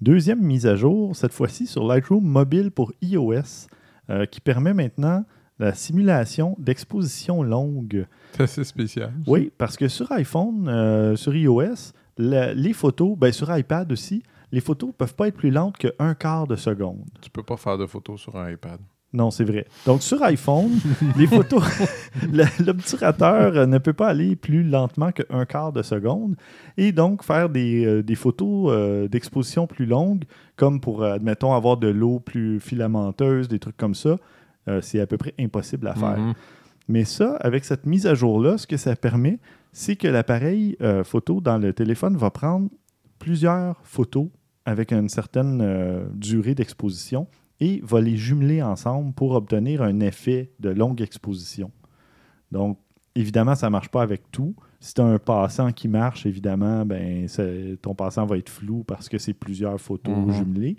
Deuxième 0.00 0.40
mise 0.40 0.66
à 0.66 0.76
jour, 0.76 1.14
cette 1.16 1.32
fois-ci 1.32 1.66
sur 1.66 1.84
Lightroom 1.86 2.24
mobile 2.24 2.70
pour 2.70 2.92
iOS, 3.02 3.66
euh, 4.10 4.26
qui 4.26 4.40
permet 4.40 4.74
maintenant 4.74 5.24
la 5.58 5.74
simulation 5.74 6.54
d'exposition 6.58 7.42
longue. 7.42 8.06
C'est 8.32 8.42
assez 8.42 8.64
spécial. 8.64 9.12
Oui, 9.26 9.50
parce 9.58 9.76
que 9.76 9.88
sur 9.88 10.10
iPhone, 10.12 10.68
euh, 10.68 11.16
sur 11.16 11.34
iOS, 11.34 11.92
la- 12.16 12.54
les 12.54 12.72
photos, 12.72 13.16
ben 13.18 13.32
sur 13.32 13.56
iPad 13.56 13.90
aussi, 13.92 14.22
les 14.52 14.60
photos 14.60 14.88
ne 14.88 14.92
peuvent 14.94 15.14
pas 15.14 15.28
être 15.28 15.36
plus 15.36 15.50
lentes 15.50 15.76
qu'un 15.76 16.14
quart 16.14 16.46
de 16.46 16.56
seconde. 16.56 17.04
Tu 17.20 17.30
peux 17.30 17.42
pas 17.42 17.56
faire 17.56 17.76
de 17.78 17.86
photos 17.86 18.20
sur 18.20 18.36
un 18.36 18.50
iPad. 18.50 18.80
Non, 19.12 19.30
c'est 19.30 19.44
vrai. 19.44 19.66
Donc, 19.86 20.02
sur 20.02 20.22
iPhone, 20.22 20.70
les 21.16 21.26
photos, 21.26 21.62
l'obturateur 22.60 23.66
ne 23.66 23.78
peut 23.78 23.92
pas 23.92 24.08
aller 24.08 24.36
plus 24.36 24.62
lentement 24.62 25.12
qu'un 25.12 25.44
quart 25.46 25.72
de 25.72 25.82
seconde 25.82 26.36
et 26.76 26.92
donc 26.92 27.22
faire 27.24 27.48
des, 27.48 27.84
euh, 27.84 28.02
des 28.02 28.14
photos 28.14 28.70
euh, 28.72 29.08
d'exposition 29.08 29.66
plus 29.66 29.86
longues, 29.86 30.24
comme 30.56 30.80
pour, 30.80 31.04
admettons, 31.04 31.54
avoir 31.54 31.76
de 31.76 31.88
l'eau 31.88 32.20
plus 32.20 32.60
filamenteuse, 32.60 33.48
des 33.48 33.58
trucs 33.58 33.76
comme 33.76 33.94
ça. 33.94 34.16
Euh, 34.68 34.80
c'est 34.80 35.00
à 35.00 35.06
peu 35.06 35.16
près 35.16 35.34
impossible 35.38 35.86
à 35.88 35.94
faire. 35.94 36.18
Mhm. 36.18 36.34
Mais 36.88 37.04
ça, 37.04 37.36
avec 37.40 37.64
cette 37.64 37.84
mise 37.86 38.06
à 38.06 38.14
jour-là, 38.14 38.56
ce 38.58 38.66
que 38.66 38.76
ça 38.76 38.94
permet, 38.96 39.38
c'est 39.72 39.96
que 39.96 40.08
l'appareil 40.08 40.76
euh, 40.80 41.04
photo 41.04 41.40
dans 41.40 41.58
le 41.58 41.72
téléphone 41.72 42.16
va 42.16 42.30
prendre 42.30 42.68
plusieurs 43.18 43.78
photos 43.84 44.28
avec 44.64 44.92
une 44.92 45.08
certaine 45.08 45.60
euh, 45.62 46.06
durée 46.14 46.54
d'exposition 46.54 47.26
et 47.60 47.80
va 47.82 48.00
les 48.00 48.16
jumeler 48.16 48.62
ensemble 48.62 49.12
pour 49.12 49.32
obtenir 49.32 49.82
un 49.82 50.00
effet 50.00 50.52
de 50.60 50.70
longue 50.70 51.02
exposition. 51.02 51.70
Donc, 52.52 52.78
évidemment, 53.14 53.54
ça 53.54 53.66
ne 53.66 53.72
marche 53.72 53.88
pas 53.90 54.02
avec 54.02 54.30
tout. 54.30 54.54
Si 54.80 54.94
tu 54.94 55.00
as 55.00 55.04
un 55.04 55.18
passant 55.18 55.72
qui 55.72 55.88
marche, 55.88 56.24
évidemment, 56.24 56.86
ben, 56.86 57.26
ton 57.82 57.94
passant 57.94 58.24
va 58.26 58.38
être 58.38 58.48
flou 58.48 58.84
parce 58.84 59.08
que 59.08 59.18
c'est 59.18 59.34
plusieurs 59.34 59.80
photos 59.80 60.16
Mhm. 60.16 60.32
jumelées. 60.32 60.76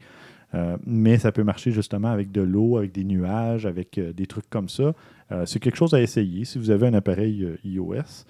Euh, 0.56 0.78
mais 0.86 1.20
ça 1.20 1.32
peut 1.32 1.44
marcher 1.44 1.72
justement 1.72 2.10
avec 2.10 2.32
de 2.32 2.42
l'eau, 2.42 2.78
avec 2.78 2.92
des 2.92 3.04
nuages, 3.04 3.66
avec 3.66 3.98
euh, 3.98 4.14
des 4.14 4.26
trucs 4.26 4.50
comme 4.50 4.70
ça. 4.70 4.94
Euh, 5.32 5.46
c'est 5.46 5.60
quelque 5.60 5.76
chose 5.76 5.94
à 5.94 6.02
essayer 6.02 6.46
si 6.46 6.58
vous 6.58 6.72
avez 6.72 6.88
un 6.88 6.94
appareil 6.94 7.48
iOS. 7.64 8.26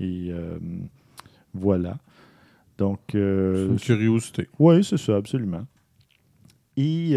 Et 0.00 0.32
voilà. 1.52 1.98
Donc, 2.78 3.00
C'est 3.12 3.18
une 3.18 3.78
curiosité. 3.78 4.48
oui, 4.58 4.82
c'est 4.82 4.96
ça, 4.96 5.16
absolument. 5.16 5.66
Et, 6.76 7.16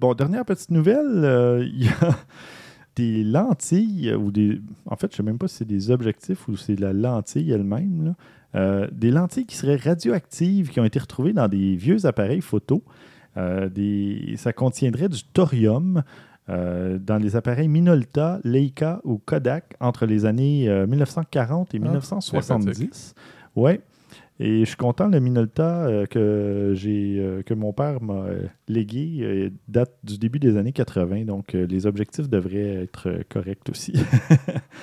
bon, 0.00 0.14
dernière 0.14 0.46
petite 0.46 0.70
nouvelle, 0.70 1.68
il 1.70 1.84
y 1.84 1.88
a 1.88 2.16
des 2.96 3.22
lentilles, 3.24 4.14
ou 4.14 4.30
des. 4.30 4.60
En 4.86 4.96
fait, 4.96 5.08
je 5.08 5.14
ne 5.14 5.16
sais 5.18 5.22
même 5.22 5.38
pas 5.38 5.48
si 5.48 5.56
c'est 5.56 5.64
des 5.66 5.90
objectifs 5.90 6.48
ou 6.48 6.56
c'est 6.56 6.80
la 6.80 6.94
lentille 6.94 7.50
elle-même. 7.50 8.14
Euh, 8.54 8.86
des 8.92 9.10
lentilles 9.10 9.46
qui 9.46 9.56
seraient 9.56 9.76
radioactives, 9.76 10.70
qui 10.70 10.78
ont 10.78 10.84
été 10.84 10.98
retrouvées 10.98 11.32
dans 11.32 11.48
des 11.48 11.74
vieux 11.74 12.06
appareils 12.06 12.40
photo. 12.40 12.82
Euh, 13.36 13.68
des, 13.68 14.34
ça 14.36 14.52
contiendrait 14.52 15.08
du 15.08 15.24
thorium 15.24 16.02
euh, 16.48 16.98
dans 16.98 17.16
les 17.18 17.36
appareils 17.36 17.68
Minolta, 17.68 18.38
Leica 18.44 19.00
ou 19.02 19.18
Kodak 19.18 19.74
entre 19.80 20.06
les 20.06 20.24
années 20.26 20.68
euh, 20.68 20.86
1940 20.86 21.74
et 21.74 21.78
Ah, 21.78 21.84
1970. 21.84 23.14
Ouais. 23.56 23.80
Et 24.40 24.60
je 24.60 24.64
suis 24.64 24.76
content, 24.76 25.06
le 25.06 25.20
Minolta 25.20 25.86
euh, 25.86 26.06
que, 26.06 26.72
j'ai, 26.74 27.18
euh, 27.20 27.42
que 27.42 27.54
mon 27.54 27.72
père 27.72 28.02
m'a 28.02 28.14
euh, 28.24 28.42
légué 28.66 29.18
euh, 29.22 29.50
date 29.68 29.92
du 30.02 30.18
début 30.18 30.40
des 30.40 30.56
années 30.56 30.72
80, 30.72 31.24
donc 31.24 31.54
euh, 31.54 31.66
les 31.68 31.86
objectifs 31.86 32.28
devraient 32.28 32.82
être 32.82 33.08
euh, 33.08 33.22
corrects 33.28 33.68
aussi. 33.70 33.92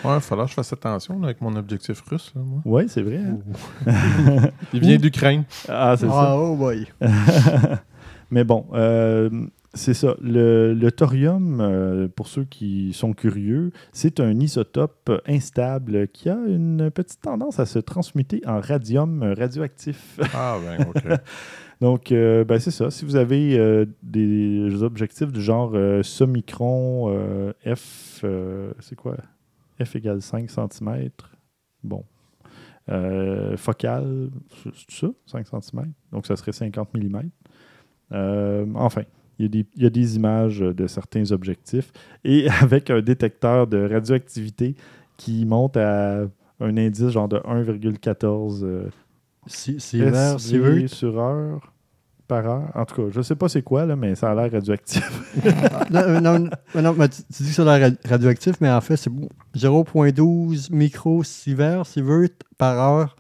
Ouais, 0.05 0.15
il 0.15 0.21
falloir 0.21 0.45
que 0.47 0.51
je 0.51 0.55
fasse 0.55 0.71
attention 0.73 1.19
là, 1.19 1.25
avec 1.25 1.41
mon 1.41 1.53
objectif 1.57 2.01
russe. 2.09 2.31
là, 2.33 2.41
moi. 2.43 2.61
oui, 2.65 2.83
c'est 2.87 3.01
vrai. 3.03 3.17
hein? 3.17 4.49
Il 4.73 4.79
vient 4.79 4.97
d'Ukraine. 4.97 5.43
Ah, 5.69 5.95
c'est 5.97 6.07
ça. 6.07 6.13
Ah, 6.31 6.37
oh 6.39 6.55
boy. 6.55 6.87
Mais 8.31 8.43
bon, 8.43 8.65
euh, 8.73 9.29
c'est 9.73 9.93
ça. 9.93 10.15
Le, 10.21 10.73
le 10.73 10.91
thorium, 10.91 11.59
euh, 11.61 12.07
pour 12.07 12.27
ceux 12.27 12.45
qui 12.45 12.93
sont 12.93 13.13
curieux, 13.13 13.71
c'est 13.93 14.19
un 14.19 14.39
isotope 14.39 15.11
instable 15.27 16.07
qui 16.07 16.29
a 16.29 16.37
une 16.47 16.89
petite 16.91 17.21
tendance 17.21 17.59
à 17.59 17.65
se 17.65 17.79
transmuter 17.79 18.41
en 18.47 18.59
radium 18.59 19.21
radioactif. 19.37 20.19
Ah, 20.33 20.57
ben, 20.63 20.87
OK. 20.87 21.03
Donc, 21.81 22.11
euh, 22.11 22.43
ben, 22.43 22.59
c'est 22.59 22.71
ça. 22.71 22.91
Si 22.91 23.05
vous 23.05 23.15
avez 23.15 23.57
euh, 23.57 23.85
des 24.03 24.83
objectifs 24.83 25.31
du 25.31 25.41
genre 25.41 25.75
Somicron 26.03 27.07
euh, 27.09 27.53
F, 27.75 28.23
c'est 28.79 28.95
quoi? 28.95 29.17
F 29.83 29.95
égale 29.95 30.21
5 30.21 30.49
cm. 30.49 31.09
Bon. 31.83 32.05
Focal, 33.57 34.29
c'est 34.63 34.91
ça 34.91 35.07
5 35.25 35.47
cm. 35.47 35.93
Donc, 36.11 36.27
ça 36.27 36.35
serait 36.35 36.51
50 36.51 36.93
mm. 36.93 37.29
Euh, 38.11 38.65
enfin, 38.75 39.03
il 39.39 39.43
y, 39.43 39.45
a 39.45 39.49
des, 39.49 39.65
il 39.75 39.83
y 39.83 39.85
a 39.85 39.89
des 39.89 40.15
images 40.15 40.59
de 40.59 40.87
certains 40.87 41.31
objectifs 41.31 41.91
et 42.23 42.47
avec 42.61 42.89
un 42.89 43.01
détecteur 43.01 43.67
de 43.67 43.89
radioactivité 43.91 44.75
qui 45.17 45.45
monte 45.45 45.77
à 45.77 46.21
un 46.59 46.77
indice 46.77 47.09
genre 47.09 47.27
de 47.27 47.37
1,14 47.37 48.63
euh, 48.63 48.89
Si, 49.47 49.79
si 49.79 49.79
si 49.79 50.01
SV 50.01 50.87
sur 50.87 51.19
heure 51.19 51.73
par 52.27 52.45
heure. 52.47 52.71
En 52.75 52.85
tout 52.85 52.95
cas, 52.95 53.07
je 53.11 53.21
sais 53.21 53.35
pas 53.35 53.49
c'est 53.49 53.61
quoi, 53.61 53.85
là, 53.85 53.95
mais 53.95 54.15
ça 54.15 54.31
a 54.31 54.35
l'air 54.35 54.51
radioactif. 54.51 55.03
non, 55.91 55.99
euh, 56.01 56.19
non, 56.81 56.93
mais 56.97 57.09
tu, 57.09 57.23
tu 57.23 57.43
dis 57.43 57.49
que 57.49 57.55
c'est 57.55 57.65
la 57.65 57.77
ra- 57.77 57.95
radioactif, 58.05 58.55
mais 58.61 58.69
en 58.69 58.79
fait, 58.79 58.95
c'est 58.95 59.09
bon. 59.09 59.27
0.12 59.55 60.71
microsieverts, 60.73 61.85
sievert 61.85 62.29
par 62.57 62.79
heure 62.79 63.15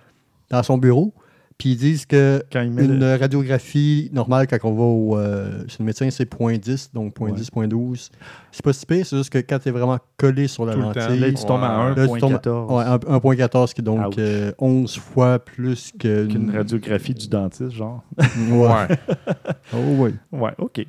dans 0.49 0.63
son 0.63 0.77
bureau. 0.77 1.13
Puis 1.61 1.73
ils 1.73 1.77
disent 1.77 2.07
que 2.07 2.41
Quand 2.51 2.61
il 2.61 2.71
met 2.71 2.85
une 2.85 2.99
le- 2.99 3.15
radiographie 3.17 4.09
normale 4.13 4.47
quand 4.47 4.57
on 4.63 4.73
va 4.73 4.83
au, 4.83 5.15
euh, 5.19 5.59
chez 5.67 5.75
le 5.79 5.85
médecin, 5.85 6.09
c'est 6.09 6.27
0.10, 6.27 6.89
donc 6.91 7.13
0.10, 7.15 7.51
0.12. 7.51 8.09
C'est 8.51 8.63
pas 8.65 8.73
si 8.73 8.83
pire, 8.87 9.05
c'est 9.05 9.15
juste 9.15 9.29
que 9.29 9.37
quand 9.37 9.59
tu 9.59 9.69
es 9.69 9.71
vraiment 9.71 9.99
collé 10.17 10.47
sur 10.47 10.65
la 10.65 10.73
Tout 10.73 10.79
le 10.79 10.85
temps. 10.85 10.99
lentille, 11.01 11.19
Là, 11.19 11.31
tu 11.31 11.45
tombes 11.45 11.63
à 11.63 11.89
Ouais. 11.89 11.95
Là, 11.95 12.07
tu 12.07 12.19
tombes- 12.19 12.31
1,14 12.33 12.71
ouais, 12.71 12.83
un- 12.83 13.17
1.14 13.19 13.73
qui 13.75 13.81
est 13.81 13.83
donc 13.83 14.17
euh, 14.17 14.51
11 14.57 14.97
fois 14.97 15.37
plus 15.37 15.91
que 15.99 16.25
qu'une 16.25 16.49
radiographie 16.49 17.13
du 17.13 17.27
dentiste, 17.27 17.69
genre. 17.73 18.03
Ouais. 18.17 18.57
Ouais. 18.57 18.87
Oh, 19.73 19.77
oui. 19.99 20.15
Ouais, 20.31 20.51
OK. 20.57 20.83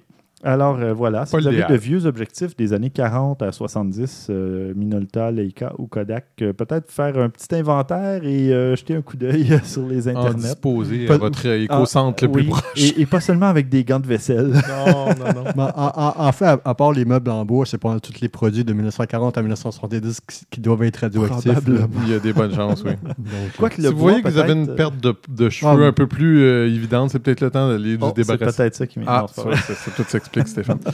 Alors, 0.44 0.78
euh, 0.80 0.92
voilà. 0.92 1.24
Si 1.26 1.36
vous 1.36 1.46
avez 1.46 1.62
de 1.64 1.74
vieux 1.76 2.04
objectifs 2.06 2.56
des 2.56 2.72
années 2.72 2.90
40 2.90 3.42
à 3.42 3.52
70, 3.52 4.26
euh, 4.30 4.72
Minolta, 4.74 5.30
Leica 5.30 5.72
ou 5.78 5.86
Kodak, 5.86 6.26
euh, 6.42 6.52
peut-être 6.52 6.90
faire 6.90 7.16
un 7.18 7.28
petit 7.28 7.54
inventaire 7.54 8.24
et 8.24 8.52
euh, 8.52 8.74
jeter 8.74 8.96
un 8.96 9.02
coup 9.02 9.16
d'œil 9.16 9.60
sur 9.64 9.86
les 9.86 10.08
En 10.08 10.16
internets. 10.16 10.42
disposer 10.42 11.06
Pas- 11.06 11.14
à 11.14 11.18
votre 11.18 11.46
éco-centre 11.46 12.24
le 12.24 12.30
plus 12.32 12.42
Oui, 12.42 12.48
proche. 12.48 12.62
et, 12.76 13.00
et 13.02 13.06
pas 13.06 13.20
seulement 13.20 13.46
avec 13.46 13.68
des 13.68 13.84
gants 13.84 14.00
de 14.00 14.06
vaisselle. 14.06 14.48
Non, 14.48 15.06
non, 15.06 15.42
non. 15.56 15.62
En, 15.76 15.92
en- 15.94 16.14
en 16.26 16.32
fait, 16.32 16.44
à, 16.46 16.60
à 16.64 16.74
part 16.74 16.92
les 16.92 17.04
meubles 17.04 17.30
en 17.30 17.44
bois, 17.44 17.64
c'est 17.66 17.78
pas 17.78 17.98
tous 18.00 18.20
les 18.20 18.28
produits 18.28 18.64
de 18.64 18.72
1940 18.72 19.38
à 19.38 19.42
1970 19.42 20.20
qui, 20.20 20.44
qui 20.50 20.60
doivent 20.60 20.82
être 20.82 20.96
radioactifs. 20.98 21.52
Il 22.04 22.10
y 22.12 22.14
a 22.14 22.18
des 22.18 22.32
bonnes 22.32 22.54
chances, 22.54 22.82
oui. 22.84 22.92
Donc, 23.60 23.72
Si 23.74 23.80
le 23.82 23.88
vous 23.90 23.94
bois, 23.94 24.10
voyez 24.10 24.22
que 24.22 24.28
vous 24.28 24.38
avez 24.38 24.52
une 24.54 24.74
perte 24.74 24.98
de, 25.00 25.14
de 25.28 25.46
Ah, 25.46 25.50
cheveux 25.50 25.84
un 25.86 25.92
peu 25.92 26.06
plus 26.06 26.40
euh, 26.42 26.66
évidente, 26.66 27.10
c'est 27.10 27.18
peut-être 27.20 27.40
le 27.42 27.50
temps 27.50 27.68
d'aller 27.68 27.96
Oh, 28.00 28.06
du 28.06 28.22
c'est 28.22 28.32
débarrasser. 28.32 28.56
peut-être 28.62 28.74
ça 28.74 28.86
qui 28.86 28.98
m'est 28.98 29.04
Ah, 29.08 29.26
c'est 29.32 29.94
tout 29.94 30.04
s'explique, 30.08 30.31
Stéphane. 30.46 30.78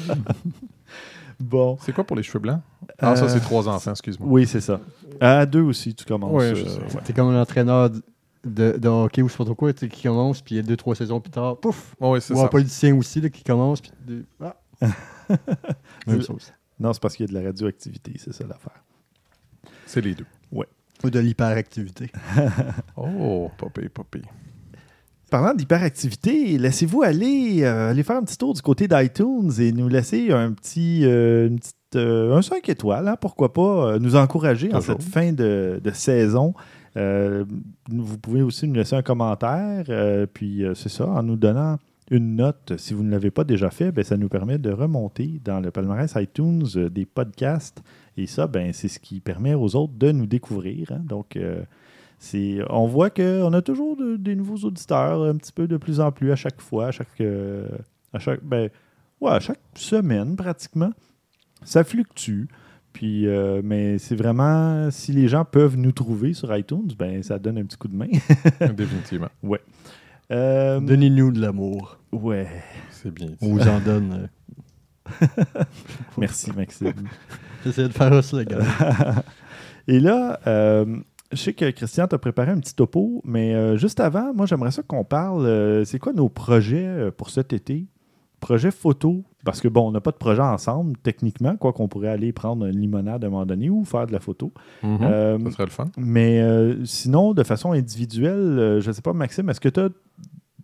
Bon. 1.41 1.78
C'est 1.82 1.93
quoi 1.93 2.03
pour 2.05 2.16
les 2.16 2.24
cheveux 2.24 2.41
blancs? 2.41 2.61
Ah, 2.99 3.14
ça, 3.14 3.26
Euh, 3.26 3.28
c'est 3.28 3.39
trois 3.41 3.68
enfants, 3.68 3.93
excuse-moi. 3.93 4.28
Oui, 4.28 4.45
c'est 4.47 4.61
ça. 4.61 4.80
À 5.20 5.47
deux 5.47 5.61
aussi, 5.61 5.95
tu 5.95 6.05
commences. 6.05 6.32
Ouais, 6.32 6.53
je 6.55 6.64
euh, 6.64 6.78
ouais. 6.78 7.01
T'es 7.05 7.12
comme 7.12 7.28
un 7.28 7.41
entraîneur 7.41 7.91
de, 8.45 8.76
de 8.76 8.89
hockey 8.89 9.22
ou 9.22 9.28
je 9.28 9.32
sais 9.34 9.39
pas 9.39 9.45
trop 9.45 9.55
quoi, 9.55 9.72
qui 9.72 10.03
commence, 10.03 10.41
puis 10.41 10.57
il 10.57 10.59
y 10.59 10.61
a 10.61 10.64
deux, 10.64 10.76
trois 10.76 10.97
saisons 10.97 11.20
plus 11.20 11.30
tard, 11.30 11.57
pouf! 11.59 11.95
Oh, 12.01 12.14
oui, 12.14 12.20
c'est 12.20 12.34
Ou 12.34 12.39
ça. 12.39 12.43
un 12.45 12.49
politicien 12.49 12.97
aussi 12.97 13.20
là, 13.20 13.28
qui 13.28 13.45
commence, 13.45 13.80
puis 13.80 13.93
de- 14.05 14.24
ah. 14.43 14.57
Même 16.09 16.22
chose. 16.22 16.53
Non, 16.80 16.93
c'est 16.93 17.01
parce 17.03 17.14
qu'il 17.14 17.26
y 17.26 17.28
a 17.28 17.32
de 17.32 17.39
la 17.39 17.47
radioactivité, 17.47 18.14
c'est 18.16 18.32
ça 18.32 18.45
l'affaire. 18.45 18.82
C'est 19.86 20.01
les 20.01 20.14
deux. 20.16 20.26
Ou 21.05 21.11
de 21.11 21.20
l'hyperactivité. 21.20 22.11
Oh, 22.97 23.49
popé, 23.57 23.89
popé. 23.89 24.22
Parlant 25.31 25.53
d'hyperactivité, 25.53 26.57
laissez-vous 26.57 27.03
aller, 27.03 27.59
euh, 27.62 27.91
aller 27.91 28.03
faire 28.03 28.16
un 28.16 28.22
petit 28.22 28.39
tour 28.39 28.55
du 28.55 28.62
côté 28.62 28.89
d'iTunes 28.89 29.51
et 29.61 29.72
nous 29.72 29.89
laisser 29.89 30.33
un 30.33 30.53
petit, 30.53 31.05
euh, 31.05 31.49
une 31.49 31.59
petite, 31.59 31.74
euh, 31.97 32.35
un 32.35 32.41
5 32.41 32.66
étoiles, 32.70 33.07
hein, 33.09 33.16
pourquoi 33.20 33.53
pas, 33.53 33.99
nous 33.99 34.16
encourager 34.16 34.72
en 34.72 34.81
cette 34.81 35.03
fin 35.03 35.33
de, 35.33 35.81
de 35.85 35.91
saison. 35.91 36.55
Vous 36.97 38.18
pouvez 38.22 38.41
aussi 38.43 38.66
nous 38.66 38.74
laisser 38.74 38.97
un 38.97 39.03
commentaire, 39.03 39.85
puis 40.33 40.64
c'est 40.74 40.89
ça, 40.89 41.07
en 41.07 41.22
nous 41.22 41.37
donnant 41.37 41.76
une 42.11 42.37
note, 42.37 42.72
si 42.79 42.95
vous 42.95 43.03
ne 43.03 43.11
l'avez 43.11 43.31
pas 43.31 43.45
déjà 43.45 43.68
fait, 43.70 43.93
ben, 43.93 44.03
ça 44.03 44.16
nous 44.16 44.31
permet 44.31 44.57
de 44.57 44.70
remonter 44.70 45.41
dans 45.45 45.61
le 45.61 45.70
palmarès 45.70 46.11
iTunes 46.16 46.64
des 46.91 47.05
podcasts. 47.05 47.83
Et 48.16 48.26
ça, 48.26 48.47
ben, 48.47 48.72
c'est 48.72 48.89
ce 48.89 48.99
qui 48.99 49.20
permet 49.20 49.53
aux 49.55 49.76
autres 49.76 49.93
de 49.99 50.11
nous 50.11 50.26
découvrir. 50.26 50.91
hein. 50.91 51.03
Donc, 51.05 51.39
on 52.71 52.87
voit 52.87 53.11
qu'on 53.11 53.53
a 53.53 53.62
toujours 53.62 53.97
de- 53.97 54.16
des 54.16 54.35
nouveaux 54.35 54.66
auditeurs, 54.66 55.23
un 55.25 55.37
petit 55.37 55.53
peu 55.53 55.66
de 55.69 55.77
plus 55.77 56.01
en 56.01 56.11
plus 56.12 56.33
à 56.33 56.37
chaque 56.37 56.61
fois, 56.61 56.89
à 56.89 56.91
chaque, 56.91 57.21
euh, 57.21 57.66
à 58.12 58.19
chaque, 58.19 58.43
ben, 58.43 58.69
ouais, 59.21 59.31
à 59.33 59.41
chaque 59.41 59.61
semaine 59.75 60.37
pratiquement. 60.37 60.91
Ça 61.64 61.85
fluctue. 61.85 62.45
Puis, 62.93 63.27
euh, 63.29 63.61
mais 63.62 63.99
c'est 63.99 64.16
vraiment, 64.16 64.91
si 64.91 65.12
les 65.12 65.29
gens 65.29 65.45
peuvent 65.45 65.77
nous 65.77 65.93
trouver 65.93 66.33
sur 66.35 66.55
iTunes, 66.57 66.89
ben, 66.99 67.23
ça 67.23 67.39
donne 67.39 67.59
un 67.59 67.64
petit 67.64 67.77
coup 67.77 67.89
de 67.89 67.95
main. 67.97 68.09
Définitivement. 68.77 69.29
Euh, 70.31 70.81
Donnez-nous 70.81 71.31
de 71.33 71.41
l'amour. 71.41 71.99
ouais. 72.12 72.49
C'est 72.91 73.12
bien. 73.12 73.29
On 73.41 73.53
vous 73.55 73.69
en 73.69 73.79
donne. 73.81 74.29
Merci, 76.19 76.51
Maxime. 76.53 76.93
J'essaie 77.64 77.85
de 77.89 77.93
faire 77.93 78.23
ça, 78.25 78.39
les 78.39 78.45
gars. 78.45 78.59
Et 79.89 80.01
là, 80.01 80.39
euh, 80.47 80.85
je 81.33 81.37
sais 81.37 81.53
que 81.53 81.70
Christian 81.70 82.07
t'a 82.07 82.18
préparé 82.18 82.51
un 82.53 82.59
petit 82.59 82.74
topo, 82.74 83.20
mais 83.24 83.55
euh, 83.55 83.76
juste 83.76 84.01
avant, 84.01 84.33
moi, 84.35 84.47
j'aimerais 84.47 84.70
ça 84.70 84.83
qu'on 84.83 85.05
parle. 85.05 85.45
euh, 85.47 85.85
c'est 85.85 85.99
quoi 85.99 86.12
nos 86.12 86.29
projets 86.29 86.87
euh, 86.87 87.11
pour 87.11 87.31
cet 87.31 87.53
été? 87.53 87.87
Projet 88.41 88.70
photo. 88.70 89.24
Parce 89.45 89.61
que, 89.61 89.68
bon, 89.68 89.89
on 89.89 89.91
n'a 89.93 90.01
pas 90.01 90.11
de 90.12 90.16
projet 90.16 90.43
ensemble, 90.43 90.97
techniquement, 91.03 91.57
quoi 91.57 91.72
qu'on 91.72 91.89
pourrait 91.89 92.09
aller 92.09 92.33
prendre 92.33 92.66
une 92.66 92.79
limonade 92.81 93.24
à 93.24 93.26
un 93.26 93.31
moment 93.31 93.47
donné 93.47 93.68
ou 93.70 93.85
faire 93.85 94.07
de 94.07 94.12
la 94.12 94.20
photo. 94.20 94.53
Mhm. 94.83 94.99
Euh, 95.03 95.39
Ça 95.45 95.51
serait 95.51 95.64
le 95.64 95.70
fun. 95.70 95.85
mais 95.97 96.41
euh, 96.41 96.85
sinon, 96.85 97.35
de 97.35 97.43
façon 97.43 97.72
individuelle, 97.72 98.35
euh, 98.37 98.81
je 98.81 98.89
ne 98.89 98.93
sais 98.93 99.03
pas, 99.03 99.12
Maxime, 99.12 99.49
est-ce 99.51 99.61
que 99.61 99.68
tu 99.68 99.81
as 99.81 99.89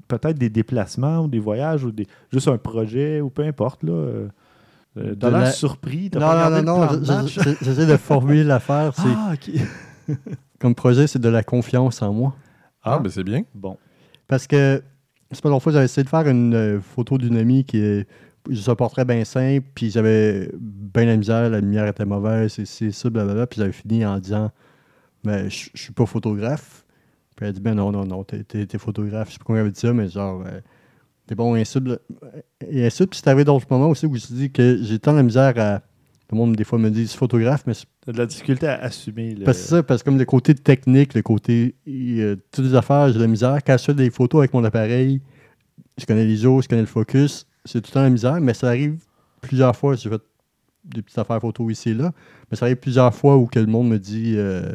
peut-être 0.09 0.39
des 0.39 0.51
déplacements 0.51 1.21
ou 1.25 1.29
des 1.29 1.41
voyages 1.41 1.83
ou 1.85 1.91
des, 1.91 2.07
juste 2.33 2.47
un 2.49 2.59
projet 2.59 3.21
ou 3.21 3.29
peu 3.31 3.43
importe, 3.43 3.83
là? 3.83 4.29
L'air 4.97 5.31
la- 5.31 5.51
surpris. 5.51 6.09
t'as 6.11 6.21
Non, 6.21 6.27
pas 6.27 6.51
non, 6.63 6.75
regardé 6.77 7.07
non, 7.07 7.23
non. 7.23 7.27
J'essaie 7.63 7.87
de 7.87 7.97
formuler 7.97 8.45
l'affaire. 8.45 8.93
C'est 8.97 9.03
Ah, 9.09 9.33
OK. 9.35 9.51
Comme 10.61 10.75
projet, 10.75 11.07
c'est 11.07 11.19
de 11.19 11.29
la 11.29 11.43
confiance 11.43 12.03
en 12.03 12.13
moi. 12.13 12.35
Ah, 12.83 12.99
ben 12.99 13.11
c'est 13.11 13.25
bien. 13.25 13.43
Bon. 13.55 13.77
Parce 14.29 14.47
que 14.47 14.83
c'est 15.31 15.43
pas 15.43 15.49
longtemps 15.49 15.61
fois, 15.61 15.73
j'avais 15.73 15.87
essayé 15.87 16.05
de 16.05 16.09
faire 16.09 16.29
une 16.29 16.55
euh, 16.55 16.81
photo 16.81 17.19
d'une 17.19 17.37
amie 17.37 17.65
qui 17.65 17.79
est 17.79 18.07
juste 18.49 18.69
un 18.69 18.75
portrait 18.75 19.05
bien 19.05 19.25
simple, 19.25 19.67
puis 19.75 19.91
j'avais 19.91 20.51
bien 20.55 21.07
la 21.07 21.17
misère, 21.17 21.49
la 21.51 21.61
lumière 21.61 21.87
était 21.87 22.05
mauvaise, 22.05 22.59
et 22.59 22.67
c'est 22.67 22.91
ça, 22.91 23.11
blablabla. 23.11 23.47
Puis 23.47 23.59
j'avais 23.61 23.73
fini 23.73 24.05
en 24.05 24.19
disant 24.19 24.51
Ben, 25.25 25.49
je 25.49 25.69
suis 25.75 25.93
pas 25.93 26.07
photographe. 26.07 26.85
Puis 27.37 27.45
elle 27.45 27.49
a 27.49 27.53
dit 27.53 27.61
Ben 27.61 27.75
non, 27.75 27.91
non, 27.91 28.05
non, 28.05 28.23
t'es 28.25 28.45
t'es 28.45 28.79
photographe. 28.79 29.29
Je 29.29 29.33
sais 29.35 29.39
pas 29.39 29.45
comment 29.47 29.59
elle 29.59 29.65
avait 29.65 29.73
dit 29.73 29.81
ça, 29.81 29.93
mais 29.93 30.09
genre, 30.09 30.45
euh, 30.47 30.61
t'es 31.27 31.35
bon, 31.35 31.55
de- 31.55 32.01
Et 32.69 32.87
ainsi, 32.87 33.07
puis 33.07 33.19
c'est 33.19 33.29
arrivé 33.29 33.45
d'autres 33.45 33.67
moments 33.71 33.89
aussi 33.89 34.07
où 34.07 34.11
je 34.11 34.15
me 34.15 34.19
suis 34.19 34.35
dit 34.35 34.53
que 34.53 34.79
j'ai 34.83 34.99
tant 34.99 35.15
de 35.15 35.23
misère 35.23 35.55
à. 35.57 35.81
Le 36.31 36.37
monde, 36.39 36.57
des 36.57 36.65
fois, 36.65 36.79
me 36.79 36.91
dit 36.91 37.07
photographe, 37.07 37.65
mais 37.67 37.75
T'as 38.05 38.13
de 38.13 38.19
la 38.19 38.27
difficulté 38.27 38.67
à 38.67 38.77
assumer. 38.83 39.35
Le... 39.35 39.45
parce 39.45 39.59
que 39.59 39.63
c'est 39.65 39.71
ça, 39.71 39.83
parce 39.83 40.03
que 40.03 40.07
comme 40.07 40.19
le 40.19 40.25
côté 40.25 40.55
technique, 40.55 41.15
le 41.15 41.23
côté. 41.23 41.75
euh, 41.87 42.37
toutes 42.51 42.65
les 42.65 42.75
affaires, 42.75 43.09
j'ai 43.09 43.15
de 43.15 43.21
la 43.21 43.27
misère. 43.27 43.59
Quand 43.65 43.77
je 43.79 43.85
fais 43.85 43.95
des 43.95 44.11
photos 44.11 44.41
avec 44.41 44.55
mon 44.55 44.65
appareil, 44.65 45.21
je 45.99 46.07
connais 46.07 46.25
les 46.25 46.37
jours, 46.37 46.63
je 46.63 46.69
connais 46.69 46.81
le 46.83 46.87
focus, 46.87 47.47
c'est 47.65 47.81
tout 47.81 47.91
le 47.91 47.95
temps 47.95 48.03
la 48.03 48.11
misère, 48.11 48.41
mais 48.41 48.55
ça 48.55 48.69
arrive 48.69 49.05
plusieurs 49.43 49.77
fois. 49.77 49.97
J'ai 49.97 50.09
fait 50.11 50.23
des 50.85 51.03
petites 51.03 51.19
affaires 51.19 51.41
photos 51.41 51.71
ici 51.73 51.91
et 51.91 51.95
là, 51.95 52.13
mais 52.51 52.57
ça 52.57 52.67
arrive 52.67 52.77
plusieurs 52.77 53.15
fois 53.15 53.37
où 53.37 53.47
que 53.47 53.59
le 53.59 53.67
monde 53.67 53.89
me 53.89 53.99
dit. 53.99 54.35
euh, 54.37 54.75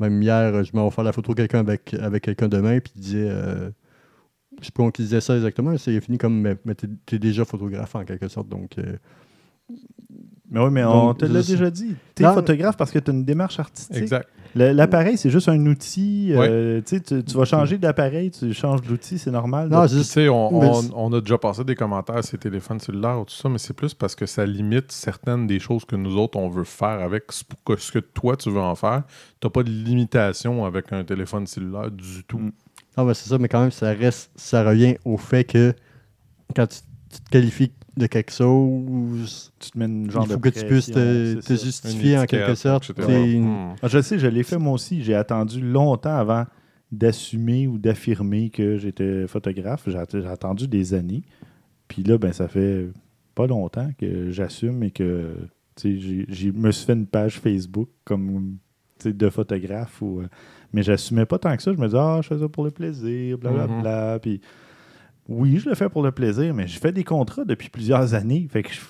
même 0.00 0.20
hier, 0.22 0.64
je 0.64 0.72
m'en 0.74 0.88
vais 0.88 0.94
faire 0.94 1.04
la 1.04 1.12
photo 1.12 1.32
de 1.32 1.36
quelqu'un 1.36 1.60
avec, 1.60 1.94
avec 1.94 2.24
quelqu'un 2.24 2.48
demain, 2.48 2.80
puis 2.80 2.92
il 2.96 3.00
disait. 3.02 3.28
euh, 3.28 3.70
je 4.60 4.66
sais 4.66 4.72
pas 4.72 4.90
qui 4.92 5.02
disait 5.02 5.20
ça 5.20 5.36
exactement, 5.36 5.76
c'est 5.78 6.00
fini 6.00 6.18
comme. 6.18 6.40
Mais, 6.40 6.56
mais 6.64 6.74
t'es, 6.74 6.88
t'es 7.06 7.18
déjà 7.18 7.44
photographe 7.44 7.94
en 7.94 8.04
quelque 8.04 8.28
sorte, 8.28 8.48
donc. 8.48 8.76
Mais 10.54 10.60
oui, 10.60 10.70
mais 10.70 10.84
on 10.84 11.06
Donc, 11.08 11.18
te 11.18 11.24
l'a 11.24 11.40
je- 11.42 11.50
déjà 11.50 11.68
dit. 11.68 11.96
Tu 12.14 12.22
es 12.22 12.26
Non. 12.26 12.32
photographe 12.34 12.76
parce 12.76 12.92
que 12.92 13.00
tu 13.00 13.10
as 13.10 13.14
une 13.14 13.24
démarche 13.24 13.58
artistique. 13.58 13.96
Exact. 13.96 14.28
L'appareil, 14.54 15.18
c'est 15.18 15.30
juste 15.30 15.48
un 15.48 15.66
outil. 15.66 16.30
euh, 16.32 16.80
tu 16.86 17.02
vas 17.36 17.44
changer 17.44 17.76
d'appareil, 17.76 18.30
tu 18.30 18.54
changes 18.54 18.82
d'outil, 18.82 19.18
c'est 19.18 19.32
normal. 19.32 19.68
Non, 19.68 19.88
sais, 19.88 20.28
on, 20.28 21.12
a 21.12 21.20
déjà 21.20 21.38
passé 21.38 21.64
des 21.64 21.74
commentaires 21.74 22.22
sur 22.22 22.34
les 22.34 22.38
téléphones 22.38 22.78
cellulaires 22.78 23.18
ou 23.20 23.24
tout 23.24 23.34
ça, 23.34 23.48
mais 23.48 23.58
c'est 23.58 23.74
plus 23.74 23.94
parce 23.94 24.14
que 24.14 24.26
ça 24.26 24.46
limite 24.46 24.92
certaines 24.92 25.48
des 25.48 25.58
choses 25.58 25.84
que 25.84 25.96
nous 25.96 26.16
autres, 26.16 26.38
on 26.38 26.48
veut 26.48 26.62
faire 26.62 27.00
avec 27.00 27.24
ce 27.32 27.42
que, 27.66 27.76
ce 27.76 27.90
que 27.90 27.98
toi, 27.98 28.36
tu 28.36 28.48
veux 28.48 28.60
en 28.60 28.76
faire. 28.76 29.02
Tu 29.40 29.46
n'as 29.48 29.50
pas 29.50 29.64
de 29.64 29.70
limitation 29.70 30.64
avec 30.64 30.92
un 30.92 31.02
téléphone 31.02 31.48
cellulaire 31.48 31.90
du 31.90 32.22
tout. 32.22 32.38
Mm. 32.38 32.52
Ah, 32.96 33.04
ben 33.04 33.12
c'est 33.12 33.28
ça, 33.28 33.38
mais 33.38 33.48
quand 33.48 33.60
même, 33.60 33.72
ça 33.72 33.88
reste, 33.92 34.30
ça 34.36 34.62
revient 34.62 34.94
au 35.04 35.16
fait 35.16 35.42
que 35.42 35.74
quand 36.54 36.68
tu, 36.68 36.78
tu 37.12 37.20
te 37.20 37.28
qualifies 37.30 37.72
de 37.96 38.06
quelque 38.06 38.32
chose, 38.32 39.52
tu 39.60 39.70
te 39.70 39.78
mets 39.78 39.84
une 39.84 40.10
genre 40.10 40.24
il 40.24 40.32
faut 40.32 40.38
de 40.38 40.40
que 40.40 40.48
tu 40.50 40.64
puisses 40.66 40.86
te, 40.86 41.54
justifier 41.64 42.18
en 42.18 42.24
quelque 42.26 42.54
sorte. 42.56 42.90
etc. 42.90 43.06
C'est- 43.08 43.38
Mm. 43.40 43.74
Ah, 43.82 43.88
je 43.88 44.02
sais, 44.02 44.18
je 44.18 44.26
l'ai 44.26 44.42
fait 44.42 44.58
moi 44.58 44.72
aussi. 44.72 45.02
J'ai 45.02 45.14
attendu 45.14 45.60
longtemps 45.60 46.16
avant 46.16 46.44
d'assumer 46.90 47.66
ou 47.66 47.78
d'affirmer 47.78 48.50
que 48.50 48.76
j'étais 48.78 49.26
photographe. 49.26 49.84
J'ai 49.86 49.96
att- 49.98 50.20
j'ai 50.20 50.26
attendu 50.26 50.68
des 50.68 50.94
années. 50.94 51.22
Puis 51.88 52.02
là, 52.02 52.18
ben, 52.18 52.32
ça 52.32 52.48
fait 52.48 52.88
pas 53.34 53.46
longtemps 53.46 53.90
que 53.98 54.30
j'assume 54.30 54.82
et 54.84 54.90
que 54.90 55.34
j'ai 55.84 56.52
me 56.52 56.70
suis 56.70 56.86
fait 56.86 56.92
une 56.92 57.06
page 57.06 57.38
Facebook 57.40 57.88
comme 58.04 58.56
de 59.04 59.28
photographe. 59.28 60.00
Ou, 60.02 60.20
euh, 60.20 60.26
mais 60.72 60.82
j'assumais 60.82 61.26
pas 61.26 61.38
tant 61.38 61.54
que 61.56 61.62
ça. 61.62 61.72
Je 61.72 61.78
me 61.78 61.86
disais, 61.86 61.98
ah, 61.98 62.20
je 62.22 62.28
fais 62.28 62.38
ça 62.38 62.48
pour 62.48 62.64
le 62.64 62.70
plaisir, 62.70 63.38
blablabla. 63.38 64.18
Puis 64.20 64.40
oui, 65.28 65.58
je 65.58 65.68
le 65.68 65.74
fais 65.74 65.88
pour 65.88 66.02
le 66.02 66.12
plaisir, 66.12 66.52
mais 66.54 66.66
je 66.68 66.78
fais 66.78 66.92
des 66.92 67.04
contrats 67.04 67.44
depuis 67.44 67.68
plusieurs 67.70 68.14
années. 68.14 68.46
Fait 68.50 68.62
que 68.62 68.70
je- 68.72 68.80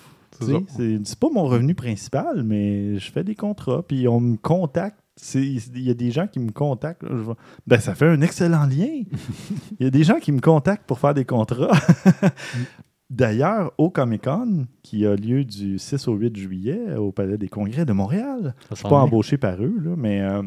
C'est 1.00 1.18
pas 1.18 1.28
mon 1.32 1.44
revenu 1.44 1.74
principal, 1.76 2.42
mais 2.42 2.98
je 2.98 3.12
fais 3.12 3.22
des 3.22 3.36
contrats, 3.36 3.82
puis 3.86 4.08
on 4.08 4.18
me 4.20 4.36
contacte. 4.36 4.98
Il 5.34 5.80
y 5.80 5.90
a 5.90 5.94
des 5.94 6.10
gens 6.10 6.26
qui 6.26 6.40
me 6.40 6.50
contactent. 6.50 7.04
je 7.08 7.32
Ben, 7.68 7.78
ça 7.78 7.94
fait 7.94 8.08
un 8.08 8.20
excellent 8.20 8.66
lien. 8.66 9.02
Il 9.78 9.84
y 9.84 9.86
a 9.86 9.90
des 9.90 10.02
gens 10.02 10.18
qui 10.18 10.32
me 10.32 10.40
contactent 10.40 10.86
pour 10.88 10.98
faire 10.98 11.14
des 11.14 11.24
contrats. 11.24 11.70
D'ailleurs, 13.10 13.72
au 13.78 13.90
Comic-Con, 13.90 14.66
qui 14.82 15.06
a 15.06 15.14
lieu 15.14 15.44
du 15.44 15.78
6 15.78 16.08
au 16.08 16.14
8 16.14 16.36
juillet 16.36 16.96
au 16.96 17.12
Palais 17.12 17.38
des 17.38 17.48
Congrès 17.48 17.84
de 17.84 17.92
Montréal, 17.92 18.54
je 18.70 18.74
suis 18.74 18.82
s'en 18.82 18.88
pas 18.88 18.96
embauché 19.02 19.36
par 19.36 19.62
eux, 19.62 19.74
là, 19.84 19.94
mais 19.96 20.20
euh, 20.22 20.42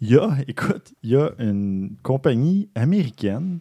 il 0.00 0.10
y 0.12 0.16
a, 0.16 0.30
écoute, 0.48 0.94
il 1.02 1.10
y 1.10 1.16
a 1.16 1.32
une 1.38 1.90
compagnie 2.02 2.70
américaine 2.74 3.58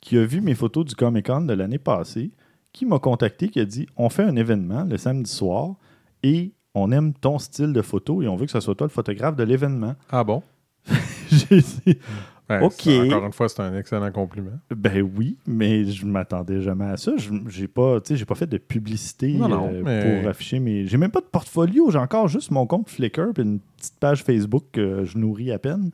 qui 0.00 0.16
a 0.18 0.24
vu 0.24 0.40
mes 0.40 0.54
photos 0.54 0.84
du 0.84 0.94
Comic 0.94 1.26
Con 1.26 1.42
de 1.42 1.52
l'année 1.52 1.78
passée, 1.78 2.30
qui 2.72 2.86
m'a 2.86 2.98
contacté, 2.98 3.48
qui 3.48 3.60
a 3.60 3.64
dit 3.64 3.86
on 3.96 4.08
fait 4.08 4.22
un 4.24 4.36
événement 4.36 4.84
le 4.84 4.96
samedi 4.96 5.30
soir 5.30 5.74
et 6.22 6.52
on 6.74 6.92
aime 6.92 7.12
ton 7.14 7.38
style 7.38 7.72
de 7.72 7.82
photo 7.82 8.22
et 8.22 8.28
on 8.28 8.36
veut 8.36 8.46
que 8.46 8.52
ce 8.52 8.60
soit 8.60 8.74
toi 8.74 8.86
le 8.86 8.92
photographe 8.92 9.36
de 9.36 9.42
l'événement. 9.42 9.94
Ah 10.10 10.24
bon? 10.24 10.42
J'ai 11.30 11.60
dit 11.60 11.98
Ok. 12.50 12.88
Encore 12.88 13.26
une 13.26 13.32
fois, 13.32 13.48
c'est 13.48 13.60
un 13.60 13.76
excellent 13.78 14.10
compliment. 14.10 14.58
ben 14.74 15.08
oui, 15.16 15.36
mais 15.46 15.84
je 15.84 16.04
m'attendais 16.04 16.60
jamais 16.60 16.86
à 16.86 16.96
ça. 16.96 17.12
Je 17.16 17.30
j'ai 17.48 17.68
pas, 17.68 17.98
j'ai 18.10 18.24
pas 18.24 18.34
fait 18.34 18.48
de 18.48 18.58
publicité 18.58 19.34
Non, 19.34 19.48
non, 19.48 19.70
euh, 19.72 19.82
mais- 19.84 20.20
pour 20.20 20.28
afficher 20.28 20.58
mes. 20.58 20.84
J'ai 20.86 20.96
même 20.96 21.12
pas 21.12 21.20
de 21.20 21.26
portfolio, 21.26 21.92
j'ai 21.92 21.98
encore 21.98 22.26
juste 22.26 22.50
mon 22.50 22.66
compte 22.66 22.88
Flickr 22.88 23.28
et 23.38 23.42
une 23.42 23.60
petite 23.60 23.94
page 24.00 24.24
Facebook 24.24 24.64
que 24.72 25.04
je 25.04 25.16
nourris 25.16 25.52
à 25.52 25.60
peine. 25.60 25.92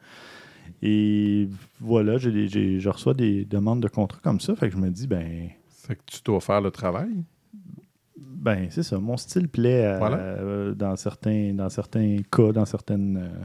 Et 0.89 1.49
voilà, 1.81 2.17
j'ai 2.17 2.31
des- 2.31 2.47
j'ai- 2.47 2.79
je 2.79 2.89
reçois 2.89 3.13
des 3.13 3.45
demandes 3.45 3.83
de 3.83 3.89
contrat 3.89 4.21
comme 4.23 4.39
ça. 4.39 4.55
Fait 4.55 4.69
que 4.71 4.77
je 4.77 4.81
me 4.81 4.89
dis, 4.91 5.09
ben, 5.09 5.49
C'est 5.69 5.97
que 5.97 6.03
tu 6.07 6.21
dois 6.25 6.41
faire 6.41 6.61
le 6.61 6.71
travail? 6.71 7.11
ben 8.17 8.69
c'est 8.71 8.85
ça. 8.85 8.99
Mon 8.99 9.17
style 9.17 9.49
plaît 9.49 9.85
à- 9.85 9.99
Voilà. 9.99 10.17
euh, 10.19 10.75
dans, 10.75 10.95
certains, 10.95 11.53
dans 11.55 11.69
certains 11.69 12.19
cas, 12.31 12.53
dans 12.53 12.65
certaines. 12.65 13.17
euh, 13.17 13.45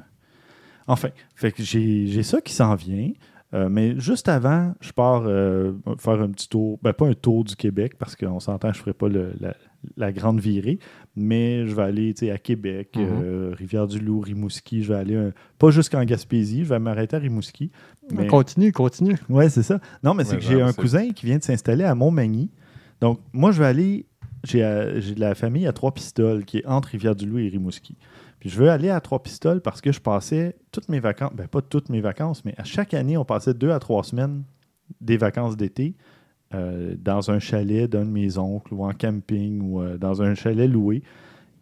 Enfin, 0.88 1.10
fait 1.36 1.52
que 1.52 1.64
j'ai 1.64 2.08
j'ai 2.08 2.24
ça 2.24 2.42
qui 2.42 2.54
s'en 2.54 2.76
vient. 2.76 3.12
Euh, 3.54 3.68
mais 3.70 4.00
juste 4.00 4.30
avant, 4.30 4.74
je 4.80 4.92
pars 4.94 5.24
euh, 5.26 5.74
faire 6.00 6.22
un 6.22 6.30
petit 6.30 6.48
tour, 6.48 6.80
ben 6.82 6.94
pas 6.94 7.08
un 7.08 7.14
tour 7.14 7.44
du 7.44 7.56
Québec, 7.58 7.98
parce 8.00 8.16
qu'on 8.16 8.40
s'entend, 8.40 8.72
je 8.72 8.78
ne 8.80 8.82
ferai 8.82 8.94
pas 8.94 9.10
le- 9.10 9.34
la, 9.42 9.54
la 9.98 10.14
grande 10.14 10.40
virée, 10.40 10.80
mais 11.18 11.68
je 11.68 11.76
vais 11.76 11.82
aller 11.84 12.14
à 12.32 12.38
Québec, 12.38 12.92
Mhm. 12.96 13.04
euh, 13.24 13.52
Rivière-du-Loup, 13.54 14.22
Rimouski, 14.22 14.84
je 14.84 14.94
vais 14.94 15.00
aller, 15.00 15.16
un- 15.18 15.34
pas 15.60 15.70
jusqu'en 15.70 16.04
Gaspésie, 16.06 16.64
je 16.64 16.70
vais 16.70 16.80
m'arrêter 16.80 17.18
à 17.18 17.20
Rimouski. 17.20 17.72
Mais... 18.14 18.28
Continue, 18.28 18.72
continue. 18.72 19.18
Oui, 19.30 19.50
c'est 19.50 19.64
ça. 19.64 19.80
Non, 20.02 20.14
mais 20.14 20.24
c'est 20.24 20.36
Ouais, 20.36 20.38
que 20.40 20.46
j'ai 20.46 20.62
un 20.62 20.72
cousin 20.74 21.10
qui 21.12 21.26
vient 21.26 21.38
de 21.38 21.44
s'installer 21.44 21.84
à 21.84 21.94
Montmagny. 21.94 22.50
Donc, 23.02 23.20
moi, 23.34 23.52
je 23.52 23.60
vais 23.60 23.68
aller. 23.68 24.06
J'ai 24.44 24.94
j'ai 25.00 25.14
de 25.14 25.20
la 25.20 25.36
famille 25.36 25.68
à 25.68 25.74
Trois-Pistoles, 25.74 26.46
qui 26.46 26.60
est 26.60 26.66
entre 26.66 26.90
Rivière-du-Loup 26.90 27.38
et 27.40 27.50
Rimouski. 27.50 27.96
Puis 28.42 28.50
je 28.50 28.58
veux 28.60 28.70
aller 28.70 28.90
à 28.90 29.00
Trois-Pistoles 29.00 29.62
parce 29.62 29.80
que 29.80 29.92
je 29.94 30.02
passais 30.02 30.58
toutes 30.72 30.90
mes 30.90 31.00
vacances, 31.00 31.32
ben 31.34 31.48
pas 31.48 31.62
toutes 31.62 31.88
mes 31.90 32.02
vacances, 32.02 32.44
mais 32.44 32.54
à 32.58 32.64
chaque 32.66 32.94
année, 32.94 33.16
on 33.16 33.24
passait 33.24 33.54
deux 33.54 33.72
à 33.72 33.80
trois 33.80 34.04
semaines 34.04 34.44
des 35.00 35.16
vacances 35.16 35.56
d'été 35.56 35.96
euh, 36.54 36.96
dans 37.00 37.32
un 37.32 37.40
chalet 37.40 37.90
d'un 37.90 38.04
de 38.04 38.10
mes 38.10 38.38
oncles 38.38 38.74
ou 38.74 38.84
en 38.84 38.92
camping 38.94 39.62
ou 39.62 39.82
euh, 39.82 39.98
dans 39.98 40.22
un 40.22 40.34
chalet 40.36 40.70
loué. 40.70 41.04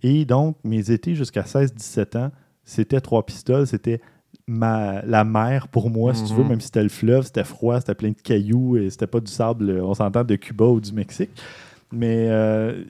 Et 0.01 0.23
donc, 0.25 0.55
mes 0.63 0.89
étés 0.89 1.13
jusqu'à 1.15 1.41
16-17 1.43 2.17
ans, 2.17 2.32
c'était 2.63 3.01
Trois-Pistoles, 3.01 3.67
c'était 3.67 3.99
ma, 4.47 5.01
la 5.01 5.25
mer 5.25 5.67
pour 5.67 5.89
moi, 5.89 6.13
si 6.13 6.23
tu 6.23 6.34
veux, 6.34 6.43
Mhm. 6.43 6.49
même 6.49 6.59
si 6.61 6.67
c'était 6.67 6.84
le 6.84 6.89
fleuve, 6.89 7.25
c'était 7.25 7.43
froid, 7.43 7.80
c'était 7.82 7.93
plein 7.93 8.11
de 8.11 8.21
cailloux 8.21 8.77
et 8.77 8.89
c'était 8.89 9.05
pas 9.07 9.19
du 9.19 9.32
sable, 9.32 9.69
on 9.84 9.93
s'entend, 9.93 10.23
de 10.23 10.36
Cuba 10.38 10.65
ou 10.65 10.80
du 10.80 10.93
Mexique. 10.93 11.32
Mais 11.91 12.27
euh, 12.30 12.84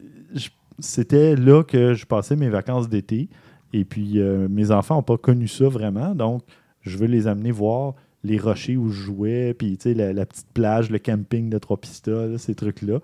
c'était 0.77 1.35
là 1.35 1.63
que 1.63 1.95
je 1.95 2.05
passais 2.05 2.35
mes 2.35 2.49
vacances 2.49 2.87
d'été. 2.87 3.29
Et 3.73 3.85
puis, 3.85 4.19
euh, 4.19 4.47
mes 4.49 4.71
enfants 4.71 4.95
n'ont 4.95 5.03
pas 5.03 5.17
connu 5.17 5.47
ça 5.47 5.67
vraiment. 5.69 6.15
Donc, 6.15 6.41
je 6.81 6.97
veux 6.97 7.07
les 7.07 7.27
amener 7.27 7.51
voir 7.51 7.93
les 8.23 8.37
rochers 8.37 8.75
où 8.77 8.89
je 8.89 9.01
jouais, 9.01 9.53
puis 9.53 9.77
tu 9.77 9.83
sais, 9.83 9.93
la, 9.93 10.11
la 10.11 10.25
petite 10.25 10.47
plage, 10.53 10.89
le 10.89 10.99
camping 10.99 11.49
de 11.49 11.57
Trois-Pistoles, 11.57 12.37
ces 12.39 12.55
trucs-là. 12.55 12.99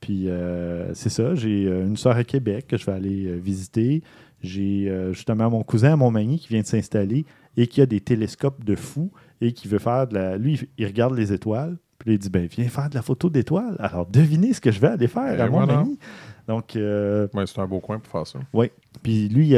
Puis, 0.00 0.28
euh, 0.28 0.92
c'est 0.94 1.08
ça. 1.10 1.34
J'ai 1.34 1.66
euh, 1.66 1.86
une 1.86 1.96
soeur 1.96 2.16
à 2.16 2.24
Québec 2.24 2.66
que 2.68 2.76
je 2.76 2.86
vais 2.86 2.92
aller 2.92 3.26
euh, 3.26 3.36
visiter. 3.36 4.02
J'ai 4.42 4.88
euh, 4.90 5.12
justement 5.14 5.48
mon 5.50 5.62
cousin 5.62 5.94
à 5.94 5.96
Montmagny 5.96 6.38
qui 6.38 6.48
vient 6.48 6.60
de 6.60 6.66
s'installer 6.66 7.24
et 7.56 7.66
qui 7.66 7.80
a 7.80 7.86
des 7.86 8.00
télescopes 8.00 8.62
de 8.64 8.74
fou 8.74 9.10
et 9.40 9.52
qui 9.52 9.68
veut 9.68 9.78
faire 9.78 10.06
de 10.06 10.14
la. 10.14 10.36
Lui, 10.36 10.68
il 10.76 10.86
regarde 10.86 11.14
les 11.16 11.32
étoiles. 11.32 11.76
Puis 11.98 12.12
il 12.14 12.18
dit 12.18 12.28
ben, 12.28 12.46
Viens 12.46 12.68
faire 12.68 12.90
de 12.90 12.94
la 12.94 13.02
photo 13.02 13.30
d'étoiles. 13.30 13.76
Alors, 13.78 14.06
devinez 14.06 14.52
ce 14.52 14.60
que 14.60 14.70
je 14.70 14.80
vais 14.80 14.88
aller 14.88 15.06
faire 15.06 15.38
Et 15.38 15.40
à 15.40 15.46
voilà. 15.46 15.66
Montmagny. 15.76 15.98
Donc, 16.46 16.76
euh, 16.76 17.26
Ouais, 17.32 17.46
c'est 17.46 17.58
un 17.60 17.66
beau 17.66 17.80
coin 17.80 17.98
pour 17.98 18.12
faire 18.12 18.26
ça. 18.26 18.38
puis 19.02 19.28
lui, 19.28 19.54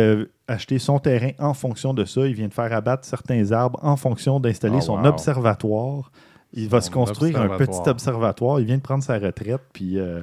il 0.48 0.52
a 0.52 0.54
acheté 0.54 0.78
son 0.78 0.98
terrain 0.98 1.30
en 1.38 1.54
fonction 1.54 1.94
de 1.94 2.04
ça. 2.04 2.26
Il 2.26 2.34
vient 2.34 2.48
de 2.48 2.54
faire 2.54 2.72
abattre 2.72 3.04
certains 3.04 3.52
arbres 3.52 3.78
en 3.82 3.96
fonction 3.96 4.40
d'installer 4.40 4.76
Oh, 4.78 4.82
son 4.82 4.98
wow. 5.00 5.06
observatoire. 5.06 6.10
Il 6.52 6.68
va 6.68 6.80
Son 6.80 6.86
se 6.86 6.90
construire 6.92 7.40
un 7.40 7.56
petit 7.58 7.88
observatoire. 7.88 8.60
Il 8.60 8.66
vient 8.66 8.76
de 8.76 8.82
prendre 8.82 9.02
sa 9.02 9.18
retraite. 9.18 9.60
Puis 9.72 9.98
euh, 9.98 10.22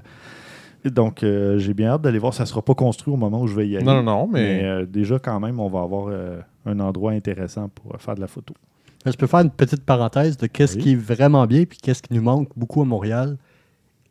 donc, 0.86 1.24
euh, 1.24 1.58
j'ai 1.60 1.74
bien 1.74 1.90
hâte 1.90 2.02
d'aller 2.02 2.20
voir. 2.20 2.34
Ça 2.34 2.44
ne 2.44 2.48
sera 2.48 2.62
pas 2.62 2.74
construit 2.76 3.14
au 3.14 3.18
moment 3.18 3.42
où 3.42 3.48
je 3.48 3.56
vais 3.56 3.68
y 3.68 3.76
aller. 3.76 3.86
Non, 3.86 3.96
non, 3.96 4.04
non, 4.04 4.28
Mais 4.28 4.42
mais. 4.60 4.64
euh, 4.64 4.86
déjà, 4.86 5.20
quand 5.20 5.40
même, 5.40 5.60
on 5.60 5.70
va 5.70 5.82
avoir 5.82 6.08
euh, 6.10 6.40
un 6.66 6.80
endroit 6.80 7.12
intéressant 7.12 7.70
pour 7.70 7.94
euh, 7.94 7.98
faire 7.98 8.16
de 8.16 8.22
la 8.22 8.28
photo. 8.28 8.54
Je 9.06 9.12
peux 9.12 9.28
faire 9.28 9.42
une 9.42 9.52
petite 9.52 9.84
parenthèse 9.86 10.38
de 10.38 10.48
qu'est-ce 10.48 10.78
Oui. 10.78 10.82
qui 10.84 10.92
est 10.94 10.96
vraiment 10.96 11.46
bien 11.46 11.66
puis 11.66 11.78
qu'est-ce 11.78 12.02
qui 12.02 12.14
nous 12.14 12.22
manque 12.22 12.48
beaucoup 12.56 12.82
à 12.82 12.86
Montréal. 12.86 13.38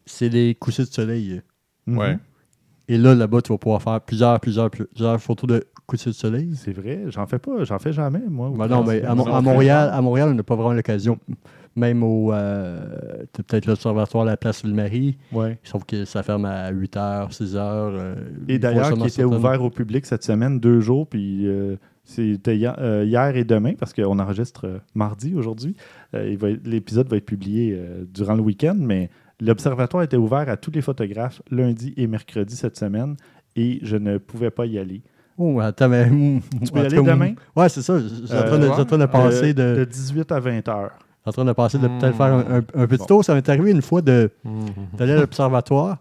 C'est 0.05 0.29
les 0.29 0.55
couchers 0.55 0.83
de 0.85 0.89
soleil. 0.91 1.41
Mhm. 1.87 1.99
Ouais. 1.99 2.19
Et 2.89 2.99
là, 2.99 3.15
là-bas, 3.15 3.41
tu 3.41 3.53
vas 3.53 3.59
pouvoir 3.59 3.81
faire 3.81 4.01
plusieurs, 4.03 4.39
plusieurs, 4.41 4.69
plusieurs 4.71 5.19
photos 5.21 5.49
de 5.49 5.65
couchers 5.97 6.11
de 6.11 6.14
soleil. 6.14 6.51
C'est 6.55 6.72
vrai, 6.72 7.05
j'en 7.09 7.26
fais 7.26 7.38
pas, 7.38 7.64
j'en 7.64 7.78
fais 7.78 7.93
jamais, 7.93 8.22
moi. 8.28 8.51
Ben 8.57 8.66
non, 8.68 8.84
mais 8.84 9.03
à, 9.03 9.14
Mo- 9.14 9.28
à 9.28 9.40
Montréal, 9.40 9.90
à 9.93 10.01
Montréal, 10.01 10.28
on 10.30 10.34
n'a 10.34 10.43
pas 10.43 10.57
vraiment 10.57 10.72
l'occasion. 10.72 11.18
Même 11.74 12.03
au. 12.03 12.32
euh, 12.34 13.24
peut-être 13.32 13.64
l'observatoire 13.66 14.24
la 14.26 14.36
place 14.36 14.62
Ville-Marie, 14.62 15.16
Ouais. 15.32 15.59
sauf 15.62 15.84
que 15.84 16.05
ça 16.05 16.22
ferme 16.22 16.45
à 16.45 16.70
8h, 16.70 17.30
6h. 17.32 18.14
Et 18.49 18.59
d'ailleurs, 18.59 18.93
qui 18.93 19.07
était 19.07 19.24
ouvert 19.24 19.62
au 19.62 19.70
public 19.70 20.05
cette 20.05 20.22
semaine, 20.22 20.61
deux 20.61 20.80
jours, 20.80 21.07
puis 21.07 21.47
euh, 21.47 21.76
c'était 22.05 22.57
hier, 22.59 22.74
euh, 22.78 23.05
hier 23.07 23.34
et 23.36 23.45
demain, 23.45 23.72
parce 23.78 23.95
qu'on 23.95 24.18
enregistre 24.18 24.66
euh, 24.66 24.78
mardi 24.95 25.34
aujourd'hui. 25.34 25.74
L'épisode 26.12 27.09
va 27.09 27.16
être 27.16 27.24
publié 27.26 27.78
durant 28.12 28.34
le 28.34 28.43
week-end, 28.43 28.76
mais 28.78 29.09
l'observatoire 29.40 30.03
était 30.03 30.16
ouvert 30.18 30.49
à 30.49 30.57
tous 30.59 30.70
les 30.72 30.82
photographes 30.82 31.40
lundi 31.51 31.95
et 31.97 32.07
mercredi 32.07 32.55
cette 32.55 32.76
semaine, 32.76 33.16
et 33.57 33.78
je 33.82 33.97
ne 33.97 34.18
pouvais 34.18 34.51
pas 34.51 34.66
y 34.66 34.78
aller. 34.78 35.03
Oh, 35.45 35.61
attends, 35.61 35.88
mais. 35.88 36.09
Tu 36.64 36.72
peux 36.72 36.80
y 36.82 36.86
aller 36.86 36.97
demain? 36.97 37.34
Ouais, 37.57 37.68
c'est 37.68 37.82
ça. 37.82 37.99
Je 37.99 38.05
je 38.07 38.26
suis 38.26 38.36
en 38.36 38.45
train 38.45 38.59
de- 38.59 38.66
Euh, 38.66 38.70
en 38.70 38.84
train 38.84 38.99
de 38.99 39.07
passer 39.07 39.51
Euh, 39.59 39.74
de. 39.74 39.78
de 39.80 39.84
18 39.84 40.30
à 40.32 40.40
20 40.40 40.66
heures. 40.68 40.93
en 41.24 41.30
train 41.30 41.45
de 41.45 41.53
passer 41.53 41.78
de 41.78 41.86
peut-être 41.86 42.14
Hmm. 42.14 42.16
faire 42.16 42.26
un, 42.26 42.40
un- 42.59 42.82
un 42.82 42.86
petit 42.86 42.99
Bon. 42.99 43.07
tour. 43.07 43.24
Ça 43.24 43.34
m'est 43.34 43.49
arrivé 43.49 43.70
une 43.70 43.82
fois 43.82 44.03
de 44.03 44.30
Mhm. 44.45 44.66
d'aller 44.99 45.12
à 45.12 45.20
l'observatoire. 45.20 45.99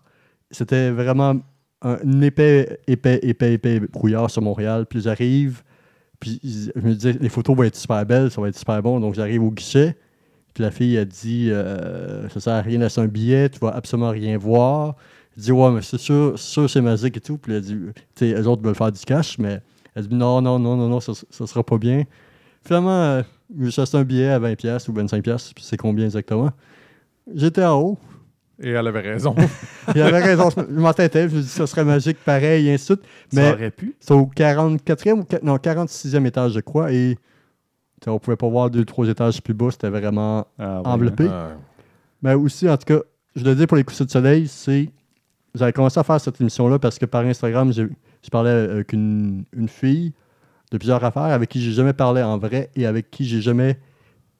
C'était 0.50 0.90
vraiment 0.90 1.36
un 1.84 2.22
épais, 2.22 2.80
épais, 2.88 3.20
épais, 3.24 3.54
épais 3.54 3.80
brouillard 3.80 4.30
sur 4.32 4.42
Montréal. 4.42 4.86
Puis 4.90 5.02
j'arrive, 5.02 5.62
puis 6.20 6.40
je 6.44 6.82
me 6.82 6.94
disais, 6.96 7.16
les 7.22 7.30
photos 7.30 7.56
vont 7.56 7.64
être 7.64 7.76
super 7.76 8.04
belles, 8.06 8.32
ça 8.32 8.42
va 8.42 8.48
être 8.50 8.58
super 8.58 8.82
bon. 8.82 9.00
Donc 9.00 9.14
j'arrive 9.16 9.44
au 9.44 9.52
guichet. 9.52 9.96
Puis 10.54 10.64
la 10.64 10.72
fille 10.72 10.98
a 10.98 11.06
dit, 11.06 11.50
euh, 11.52 12.28
ça 12.30 12.40
sert 12.40 12.54
à 12.54 12.62
rien 12.62 12.80
d'acheter 12.80 13.02
un 13.02 13.08
billet, 13.08 13.48
tu 13.50 13.60
vas 13.60 13.70
absolument 13.70 14.10
rien 14.10 14.38
voir. 14.38 14.96
Il 15.38 15.44
dit, 15.44 15.52
ouais, 15.52 15.72
mais 15.72 15.82
c'est 15.82 15.98
sûr, 15.98 16.38
sûr 16.38 16.70
c'est 16.70 16.82
magique 16.82 17.18
et 17.18 17.22
tout. 17.22 17.38
Puis 17.38 17.54
elle 17.54 17.62
dit, 17.62 17.78
tu 18.16 18.30
sais, 18.30 18.34
eux 18.34 18.48
autres 18.48 18.62
veulent 18.64 18.76
faire 18.76 18.92
du 18.92 19.00
cash, 19.02 19.38
mais 19.38 19.62
elle 19.96 20.08
dit, 20.08 20.16
non, 20.16 20.42
non, 20.42 20.60
non, 20.60 20.76
non, 20.76 20.88
non, 20.90 21.00
ça, 21.00 21.14
ça 21.30 21.48
sera 21.48 21.64
pas 21.64 21.78
bien. 21.78 22.04
Finalement, 22.66 22.92
euh, 23.02 23.22
j'ai 23.60 23.82
acheté 23.82 23.98
un 23.98 24.04
billet 24.04 24.30
à 24.30 24.40
20$ 24.40 24.90
ou 24.90 24.94
25$, 24.94 25.54
puis 25.54 25.64
c'est 25.64 25.78
combien 25.78 26.06
exactement? 26.06 26.52
J'étais 27.34 27.64
en 27.64 27.80
haut. 27.80 27.98
Et 28.60 28.70
elle 28.70 28.86
avait 28.88 29.00
raison. 29.02 29.36
Il 29.96 30.02
avait 30.02 30.22
raison, 30.22 30.50
je 30.56 30.62
m'entêtais, 30.80 31.28
je 31.28 31.36
me 31.36 31.42
dis, 31.42 31.48
ça 31.48 31.66
serait 31.66 31.84
magique 31.86 32.18
pareil, 32.24 32.68
et 32.68 32.74
ainsi 32.74 32.90
de 32.90 33.00
suite. 33.00 33.02
Ça 33.34 33.42
Mais 33.42 33.52
aurait 33.54 33.72
pu. 33.72 33.96
c'est 34.00 34.14
au 34.14 34.26
44e 34.28 35.14
ou 35.14 35.26
non, 35.42 35.56
46e 35.56 36.26
étage, 36.28 36.52
je 36.54 36.60
crois, 36.60 36.92
et 36.92 37.18
on 38.06 38.20
pouvait 38.20 38.38
pas 38.38 38.50
voir 38.50 38.70
deux, 38.70 38.86
trois 38.86 39.08
étages 39.08 39.42
plus 39.42 39.54
bas, 39.54 39.70
c'était 39.72 39.90
vraiment 39.90 40.46
Ah, 40.60 40.82
ouais, 40.82 40.88
enveloppé. 40.88 41.24
Ouais. 41.24 41.56
Mais 42.22 42.34
aussi, 42.36 42.70
en 42.70 42.78
tout 42.78 42.86
cas, 42.86 43.00
je 43.36 43.44
le 43.44 43.56
dis 43.56 43.66
pour 43.66 43.78
les 43.78 43.84
coups 43.84 44.02
de 44.04 44.12
soleil, 44.12 44.48
c'est. 44.48 44.90
J'avais 45.56 45.74
commencé 45.74 46.00
à 46.00 46.04
faire 46.04 46.20
cette 46.22 46.40
émission-là 46.40 46.80
parce 46.80 46.98
que 46.98 47.06
par 47.06 47.26
Instagram, 47.26 47.72
je 47.74 47.84
parlais 48.32 48.50
avec 48.52 48.94
une, 48.94 49.44
une 49.54 49.68
fille 49.68 50.14
de 50.72 50.78
plusieurs 50.78 51.04
affaires 51.04 51.24
avec 51.24 51.50
qui 51.50 51.60
j'ai 51.62 51.72
jamais 51.74 51.94
parlé 51.94 52.24
en 52.24 52.38
vrai 52.38 52.70
et 52.76 52.86
avec 52.86 53.12
qui 53.12 53.26
j'ai 53.26 53.42
jamais 53.42 53.78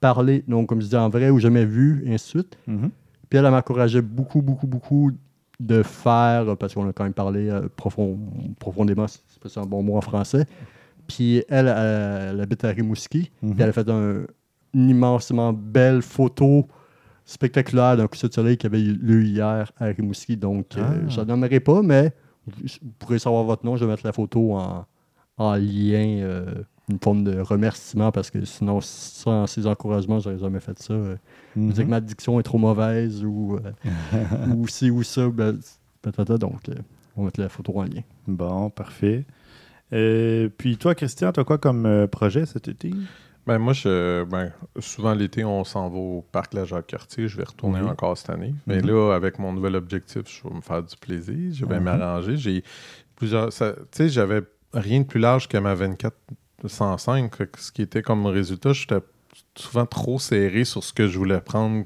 parlé, 0.00 0.42
donc 0.48 0.68
comme 0.68 0.80
je 0.80 0.86
dis 0.88 0.96
en 0.96 1.08
vrai 1.10 1.28
ou 1.30 1.38
jamais 1.38 1.64
vu, 1.66 2.02
et 2.06 2.14
ainsi 2.14 2.24
de 2.36 2.40
suite. 2.40 2.58
Mhm. 2.66 2.90
Puis 3.28 3.38
elle, 3.38 3.44
elle 3.44 3.50
m'encourageait 3.52 4.02
beaucoup, 4.02 4.40
beaucoup, 4.42 4.66
beaucoup 4.66 5.10
de 5.60 5.82
faire, 5.82 6.56
parce 6.56 6.74
qu'on 6.74 6.88
a 6.88 6.92
quand 6.92 7.04
même 7.04 7.12
parlé 7.12 7.48
euh, 7.48 7.68
profond- 7.76 8.18
profondément, 8.58 9.06
c'est 9.06 9.20
pas 9.40 9.60
un 9.60 9.64
bon 9.66 9.82
mot 9.82 9.96
en 9.96 10.00
français. 10.00 10.46
Puis 11.06 11.44
elle, 11.48 11.68
elle, 11.68 12.30
elle 12.32 12.40
habite 12.40 12.64
à 12.64 12.68
Rimouski. 12.68 13.30
Mhm. 13.42 13.52
Puis 13.54 13.62
elle 13.62 13.68
a 13.68 13.72
fait 13.72 13.88
un- 13.88 14.22
une 14.74 14.88
immensément 14.88 15.52
belle 15.52 16.00
photo 16.02 16.66
spectaculaire 17.32 17.96
d'un 17.96 18.06
coucher 18.06 18.28
de 18.28 18.32
soleil 18.32 18.56
qui 18.56 18.66
avait 18.66 18.82
eu 18.82 18.92
lieu 18.94 19.22
hier 19.24 19.72
à 19.78 19.86
Rimouski. 19.86 20.36
Donc, 20.36 20.76
euh, 20.76 20.82
Ah. 21.04 21.08
je 21.08 21.20
n'en 21.20 21.26
nommerai 21.26 21.60
pas, 21.60 21.82
mais 21.82 22.12
vous 22.46 22.90
pourrez 22.98 23.18
savoir 23.18 23.44
votre 23.44 23.64
nom. 23.64 23.76
Je 23.76 23.84
vais 23.84 23.90
mettre 23.90 24.06
la 24.06 24.12
photo 24.12 24.54
en, 24.54 24.84
en 25.38 25.54
lien, 25.56 26.18
euh, 26.22 26.54
une 26.90 26.98
forme 26.98 27.24
de 27.24 27.38
remerciement, 27.40 28.10
parce 28.12 28.30
que 28.30 28.44
sinon, 28.44 28.80
sans 28.80 29.46
ces 29.46 29.66
encouragements, 29.66 30.18
j'aurais 30.20 30.38
jamais 30.38 30.60
fait 30.60 30.78
ça. 30.78 30.92
Euh, 30.94 31.16
Mhm. 31.56 31.72
dire 31.72 31.84
que 31.84 31.90
ma 31.90 32.00
diction 32.00 32.40
est 32.40 32.42
trop 32.42 32.58
mauvaise 32.58 33.24
ou, 33.24 33.56
euh, 33.56 33.72
ou 34.56 34.66
ci 34.68 34.90
ou 34.90 35.02
ça. 35.02 35.28
Ben, 35.28 35.58
patata, 36.02 36.36
donc, 36.38 36.68
euh, 36.68 36.74
on 37.16 37.22
va 37.22 37.26
mettre 37.26 37.40
la 37.40 37.48
photo 37.48 37.72
en 37.78 37.84
lien. 37.84 38.02
Bon, 38.26 38.70
parfait. 38.70 39.24
Euh, 39.92 40.48
puis 40.56 40.76
toi, 40.78 40.94
Christian, 40.94 41.32
tu 41.32 41.40
as 41.40 41.44
quoi 41.44 41.58
comme 41.58 41.84
euh, 41.86 42.06
projet 42.06 42.46
cet 42.46 42.68
été? 42.68 42.90
Ben 43.46 43.58
moi, 43.58 43.72
je, 43.72 44.22
ben, 44.24 44.52
souvent 44.78 45.14
l'été, 45.14 45.44
on 45.44 45.64
s'en 45.64 45.88
va 45.88 45.96
au 45.96 46.24
parc 46.30 46.54
La 46.54 46.64
Jacques-Cartier. 46.64 47.26
Je 47.26 47.36
vais 47.36 47.42
retourner 47.44 47.80
Oui. 47.80 47.88
encore 47.90 48.16
cette 48.16 48.30
année. 48.30 48.54
Mais 48.68 48.80
Mhm. 48.80 48.86
là, 48.88 49.14
avec 49.14 49.38
mon 49.40 49.52
nouvel 49.52 49.74
objectif, 49.74 50.22
je 50.26 50.48
vais 50.48 50.54
me 50.54 50.60
faire 50.60 50.82
du 50.82 50.96
plaisir. 50.96 51.52
Je 51.52 51.64
vais 51.66 51.78
Mhm. 51.78 51.84
m'arranger. 51.84 52.36
J'ai 52.36 52.62
plusieurs... 53.16 53.48
Tu 53.50 53.64
sais, 53.90 54.08
j'avais 54.08 54.42
rien 54.72 55.00
de 55.00 55.06
plus 55.06 55.18
large 55.18 55.48
que 55.48 55.58
ma 55.58 55.74
24-105. 55.74 57.34
Fait 57.34 57.46
que 57.50 57.60
Ce 57.60 57.72
qui 57.72 57.82
était 57.82 58.02
comme 58.02 58.26
résultat, 58.26 58.72
j'étais 58.72 59.00
souvent 59.56 59.86
trop 59.86 60.20
serré 60.20 60.64
sur 60.64 60.84
ce 60.84 60.92
que 60.92 61.08
je 61.08 61.18
voulais 61.18 61.40
prendre. 61.40 61.84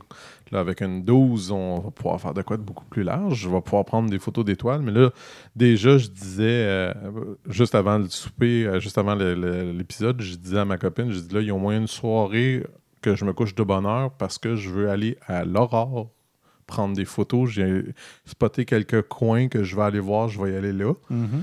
Là, 0.53 0.61
avec 0.61 0.81
une 0.81 1.03
12, 1.03 1.51
on 1.51 1.81
va 1.81 1.91
pouvoir 1.91 2.21
faire 2.21 2.33
de 2.33 2.43
quoi 2.43 2.57
de 2.57 2.63
beaucoup 2.63 2.85
plus 2.85 3.03
large. 3.03 3.35
Je 3.41 3.49
vais 3.49 3.61
pouvoir 3.61 3.85
prendre 3.85 4.09
des 4.09 4.19
photos 4.21 4.45
d'étoiles. 4.45 4.81
Mais 4.81 4.93
là, 4.93 5.11
déjà, 5.57 5.99
je 5.99 6.07
disais, 6.09 6.45
euh, 6.47 6.95
juste 7.49 7.75
avant 7.75 7.99
le 7.99 8.09
souper, 8.09 8.65
euh, 8.67 8.79
juste 8.79 8.97
avant 8.97 9.17
l'épisode, 9.17 10.21
je 10.23 10.37
disais 10.37 10.59
à 10.61 10.65
ma 10.65 10.79
copine, 10.79 11.11
je 11.11 11.19
dis 11.19 11.35
là, 11.35 11.41
il 11.41 11.49
y 11.49 11.51
a 11.51 11.55
au 11.55 11.59
moins 11.59 11.77
une 11.77 11.89
soirée 11.89 12.65
que 13.03 13.17
je 13.17 13.25
me 13.25 13.33
couche 13.33 13.55
de 13.57 13.63
bonne 13.65 13.87
heure 13.87 14.13
parce 14.13 14.39
que 14.39 14.55
je 14.57 14.71
veux 14.71 14.89
aller 14.89 15.19
à 15.27 15.45
l'aurore 15.45 16.11
prendre 16.69 16.95
des 16.95 17.05
photos. 17.05 17.51
J'ai 17.51 17.85
spoté 18.25 18.65
quelques 18.65 19.03
coins 19.03 19.49
que 19.49 19.65
je 19.65 19.75
vais 19.77 19.83
aller 19.83 20.01
voir, 20.01 20.29
je 20.29 20.41
vais 20.41 20.53
y 20.53 20.57
aller 20.57 20.73
là. 20.73 20.93
Mhm. 21.11 21.43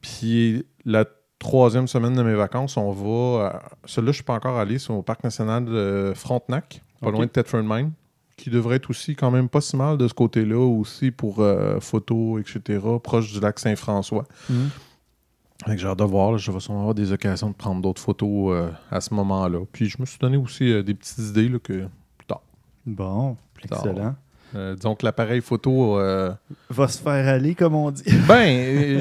Puis 0.00 0.64
la 0.84 1.04
troisième 1.38 1.86
semaine 1.86 2.14
de 2.14 2.22
mes 2.22 2.34
vacances, 2.34 2.76
on 2.76 2.92
va. 2.92 3.46
à- 3.46 3.62
Celui-là, 3.84 4.12
je 4.12 4.16
suis 4.16 4.24
pas 4.24 4.34
encore 4.34 4.58
allé, 4.58 4.78
c'est 4.78 4.90
au 4.92 5.02
Parc 5.02 5.22
national 5.24 5.64
de 5.64 6.12
Frontenac, 6.14 6.82
pas 7.00 7.10
loin 7.10 7.26
de 7.26 7.30
Thetford 7.30 7.62
Mine, 7.62 7.92
qui 8.38 8.48
devrait 8.48 8.76
être 8.76 8.88
aussi 8.88 9.14
quand 9.14 9.30
même 9.30 9.48
pas 9.50 9.60
si 9.60 9.76
mal 9.76 9.98
de 9.98 10.08
ce 10.08 10.14
côté-là, 10.14 10.58
aussi 10.58 11.10
pour 11.10 11.40
euh, 11.40 11.78
photos, 11.80 12.40
etc., 12.40 12.78
proche 13.02 13.30
du 13.32 13.40
lac 13.40 13.58
Saint-François. 13.58 14.24
Que 15.66 15.76
J'ai 15.76 15.86
hâte 15.88 15.98
de 15.98 16.04
voir, 16.04 16.32
là, 16.32 16.38
je 16.38 16.50
vais 16.52 16.60
sûrement 16.60 16.80
avoir 16.80 16.94
des 16.94 17.10
occasions 17.12 17.50
de 17.50 17.54
prendre 17.54 17.82
d'autres 17.82 18.00
photos 18.00 18.52
euh, 18.54 18.70
à 18.90 19.00
ce 19.00 19.12
moment-là. 19.14 19.58
Puis 19.72 19.88
je 19.88 19.96
me 20.00 20.06
suis 20.06 20.18
donné 20.18 20.36
aussi 20.36 20.72
euh, 20.72 20.82
des 20.82 20.94
petites 20.94 21.18
idées 21.18 21.48
là, 21.48 21.58
que. 21.58 21.86
Bon, 22.86 23.36
tard. 23.68 23.84
excellent. 23.86 24.14
euh, 24.54 24.74
disons 24.76 24.94
que 24.94 25.04
l'appareil 25.04 25.42
photo. 25.42 25.98
euh, 25.98 26.32
Va 26.70 26.88
se 26.88 27.02
faire 27.02 27.28
aller, 27.28 27.54
comme 27.54 27.74
on 27.74 27.90
dit. 27.90 28.02
Ben, 28.28 28.98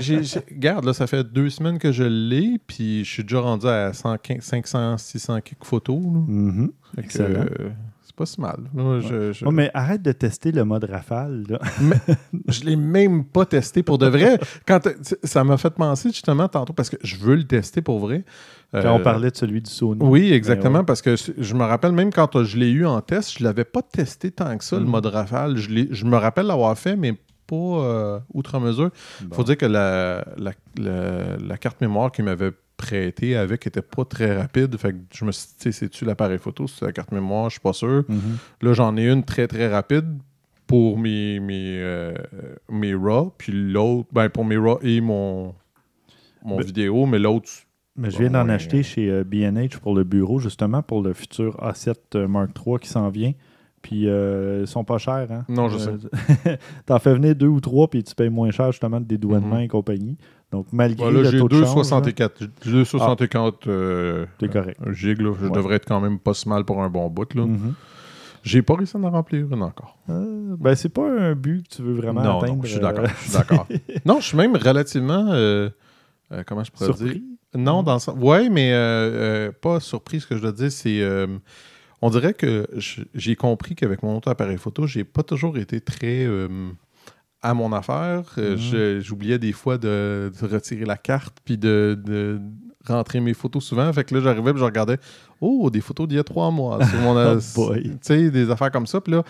regarde, 0.52 0.84
là, 0.84 0.94
ça 0.94 1.08
fait 1.08 1.24
deux 1.24 1.50
semaines 1.50 1.78
que 1.80 1.92
je 1.94 2.04
l'ai, 2.04 2.60
puis 2.68 3.06
je 3.06 3.10
suis 3.10 3.24
déjà 3.24 3.40
rendu 3.40 3.66
à 3.68 3.94
115, 3.94 4.40
500, 4.44 4.98
600 4.98 5.40
quelques 5.42 5.64
photos. 5.64 6.02
là. 6.04 6.20
Mhm. 6.28 6.72
Que, 6.96 7.02
Excellent. 7.02 7.46
euh, 7.60 7.70
pas 8.18 8.26
si 8.26 8.42
mal. 8.42 8.58
Je, 8.76 9.32
je, 9.32 9.46
mais 9.46 9.72
arrête 9.74 10.02
de 10.02 10.12
tester 10.12 10.52
le 10.52 10.66
mode 10.66 10.84
rafale. 10.84 11.44
Là. 11.48 11.60
je 12.50 12.64
l'ai 12.66 12.76
même 12.76 13.24
pas 13.24 13.46
testé 13.46 13.84
pour 13.84 13.98
de 13.98 14.08
vrai. 14.08 14.40
Quand 14.68 14.80
ça 15.24 15.44
m'a 15.44 15.56
fait 15.58 15.70
penser 15.70 16.10
justement 16.10 16.48
tantôt, 16.50 16.74
parce 16.74 16.90
que 16.90 16.98
je 17.04 17.16
veux 17.18 17.36
le 17.36 17.46
tester 17.46 17.82
pour 17.82 18.00
vrai. 18.00 18.26
Quand 18.74 18.80
Euh, 18.80 18.90
on 18.90 19.00
parlait 19.02 19.32
de 19.32 19.36
celui 19.38 19.62
du 19.62 19.70
Sony. 19.72 20.00
Oui, 20.04 20.34
exactement, 20.34 20.74
Ben 20.74 20.80
ouais. 20.80 20.86
parce 20.86 21.02
que 21.02 21.16
je 21.16 21.54
me 21.54 21.64
rappelle 21.64 21.94
même 21.94 22.12
quand 22.12 22.44
je 22.44 22.58
l'ai 22.58 22.70
eu 22.72 22.86
en 22.86 23.00
test, 23.00 23.38
je 23.40 23.44
l'avais 23.46 23.64
pas 23.64 23.82
testé 23.82 24.30
tant 24.32 24.58
que 24.58 24.64
ça, 24.66 24.76
le 24.78 24.84
Mhm. 24.84 24.90
mode 24.92 25.06
rafale. 25.06 25.56
Je, 25.56 26.04
me 26.06 26.18
rappelle 26.18 26.48
l'avoir 26.48 26.78
fait, 26.78 26.98
mais 26.98 27.14
pas 27.48 27.56
euh, 27.56 28.20
outre 28.34 28.60
mesure. 28.60 28.90
Il 29.22 29.28
Bon. 29.28 29.36
faut 29.38 29.44
dire 29.44 29.56
que 29.56 29.66
la, 29.66 30.26
la, 30.38 30.52
la- 30.78 31.38
la 31.38 31.58
carte 31.58 31.80
mémoire 31.80 32.12
qu'il 32.12 32.26
m'avait 32.26 32.52
prêtée 32.78 33.36
avec 33.36 33.66
était 33.68 33.82
pas 33.82 34.06
très 34.06 34.38
rapide. 34.38 34.78
Fait 34.78 34.94
que 34.94 34.98
je 35.14 35.26
me 35.26 35.32
suis 35.32 35.50
dit, 35.60 35.74
c'est-tu 35.74 36.06
l'appareil 36.06 36.38
photo, 36.38 36.68
c'est 36.68 36.86
la 36.86 36.92
carte 36.92 37.12
mémoire, 37.12 37.50
je 37.50 37.56
suis 37.56 37.60
pas 37.62 37.74
sûr. 37.74 38.04
Mhm. 38.08 38.38
Là, 38.62 38.74
j'en 38.74 38.96
ai 38.98 39.10
une 39.10 39.24
très 39.24 39.48
très 39.48 39.68
rapide 39.68 40.06
pour 40.68 40.98
mes, 41.00 41.40
mes, 41.40 41.80
euh, 41.80 42.14
mes 42.70 42.94
RAW, 42.94 43.34
puis 43.38 43.52
l'autre, 43.54 44.08
ben 44.12 44.30
pour 44.30 44.46
mes 44.46 44.58
RAW 44.58 44.80
et 44.84 45.02
mon, 45.02 45.56
mon 46.44 46.58
Ben- 46.58 46.66
vidéo, 46.66 47.06
mais 47.06 47.20
l'autre, 47.20 47.50
Mais 47.96 48.12
je 48.12 48.18
viens 48.20 48.30
d'en 48.30 48.48
acheter 48.50 48.84
chez 48.84 49.10
euh, 49.10 49.24
B&H 49.24 49.80
pour 49.80 49.96
le 49.96 50.04
bureau, 50.04 50.40
justement, 50.40 50.82
pour 50.84 51.02
le 51.02 51.14
futur 51.14 51.56
A7 51.62 51.96
euh, 52.16 52.28
Mark 52.28 52.52
III 52.66 52.78
qui 52.80 52.90
s'en 52.90 53.10
vient. 53.10 53.34
Puis 53.82 54.10
euh, 54.10 54.62
ils 54.62 54.68
sont 54.68 54.84
pas 54.84 54.98
chers. 54.98 55.32
Hein? 55.32 55.46
Non, 55.48 55.70
je 55.70 55.78
sais. 55.78 55.92
T'en 56.86 57.00
fais 57.00 57.14
venir 57.14 57.36
deux 57.36 57.48
ou 57.48 57.62
trois, 57.62 57.88
puis 57.90 58.04
tu 58.04 58.14
payes 58.16 58.30
moins 58.30 58.52
cher, 58.52 58.72
justement, 58.72 59.00
de 59.00 59.06
dédouanement 59.06 59.56
Mhm. 59.58 59.62
et 59.62 59.68
compagnie. 59.68 60.18
Donc, 60.52 60.68
malgré 60.72 61.04
Voilà, 61.04 61.22
le 61.24 61.30
j'ai 61.32 61.40
taux 61.40 61.50
de 61.50 61.62
change, 61.64 61.90
là, 61.92 62.00
2,64 62.00 62.32
j'ai 62.64 62.72
2,64 62.72 63.54
euh, 63.68 64.26
t'es 64.38 64.48
correct. 64.48 64.80
un 64.86 64.94
gig, 64.94 65.20
là. 65.22 65.34
Je 65.40 65.46
Ouais. 65.46 65.52
devrais 65.52 65.76
être 65.76 65.86
quand 65.88 66.00
même 66.00 66.20
pas 66.20 66.34
si 66.34 66.48
mal 66.48 66.64
pour 66.64 66.82
un 66.82 66.90
bon 66.90 67.10
bout. 67.10 67.34
Là. 67.36 67.46
Mhm. 67.46 67.74
J'ai 68.44 68.62
pas 68.62 68.76
réussi 68.76 68.96
à 68.96 69.00
en 69.02 69.10
remplir 69.12 69.46
une 69.52 69.62
encore. 69.62 69.98
Euh, 70.10 70.56
ben, 70.58 70.74
c'est 70.76 70.88
pas 70.90 71.06
un 71.10 71.36
but 71.36 71.68
que 71.68 71.76
tu 71.76 71.82
veux 71.82 71.94
vraiment 71.96 72.24
non, 72.24 72.38
atteindre. 72.38 72.56
non, 72.58 72.62
je 72.64 72.68
suis 72.70 72.78
euh, 72.78 72.82
d'accord. 72.82 73.06
Je 73.08 73.24
suis 73.24 73.34
d'accord. 73.34 73.68
non, 74.06 74.20
je 74.22 74.26
suis 74.28 74.38
même 74.38 74.56
relativement. 74.56 75.28
euh, 75.32 75.70
euh, 76.32 76.44
comment 76.48 76.64
je 76.64 76.72
pourrais 76.72 76.94
dire? 76.94 77.22
Non, 77.54 77.84
dans 77.84 77.96
le 77.96 78.00
sens- 78.00 78.16
Ouais, 78.18 78.50
mais 78.50 78.72
euh, 78.72 78.78
euh, 78.78 79.52
pas 79.52 79.80
surpris. 79.82 80.22
Ce 80.22 80.28
que 80.28 80.36
je 80.38 80.42
dois 80.42 80.52
dire, 80.54 80.72
c'est. 80.72 81.02
euh, 81.02 81.28
on 82.02 82.10
dirait 82.10 82.34
que 82.36 82.68
j'ai 83.16 83.36
compris 83.36 83.76
qu'avec 83.76 84.02
mon 84.04 84.16
autre 84.16 84.30
appareil 84.30 84.58
photo, 84.58 84.88
j'ai 84.88 85.04
pas 85.04 85.24
toujours 85.24 85.58
été 85.58 85.82
très 85.82 86.24
euh, 86.26 86.48
à 87.42 87.54
mon 87.54 87.72
affaire. 87.74 88.24
Euh, 88.38 88.52
Mhm. 88.54 88.58
je- 88.58 89.00
J'oubliais 89.02 89.40
des 89.40 89.52
fois 89.54 89.78
de, 89.78 90.32
de 90.42 90.48
retirer 90.48 90.86
la 90.86 90.98
carte 90.98 91.38
puis 91.46 91.58
de, 91.58 91.98
de 92.04 92.40
rentrer 92.88 93.20
mes 93.20 93.34
photos 93.34 93.64
souvent. 93.64 93.92
Fait 93.94 94.04
que 94.06 94.16
là, 94.16 94.22
j'arrivais 94.22 94.52
et 94.52 94.58
je 94.58 94.64
regardais 94.64 94.98
Oh, 95.40 95.70
des 95.70 95.82
photos 95.82 96.08
d'il 96.08 96.16
y 96.16 96.20
a 96.20 96.24
trois 96.24 96.50
mois. 96.50 96.84
sur 96.88 96.98
mon, 97.00 97.16
Oh 97.16 97.76
tu 97.76 97.92
sais, 98.02 98.32
des 98.32 98.50
affaires 98.50 98.72
comme 98.72 98.88
ça. 98.88 99.00
Puis 99.02 99.12
là, 99.14 99.24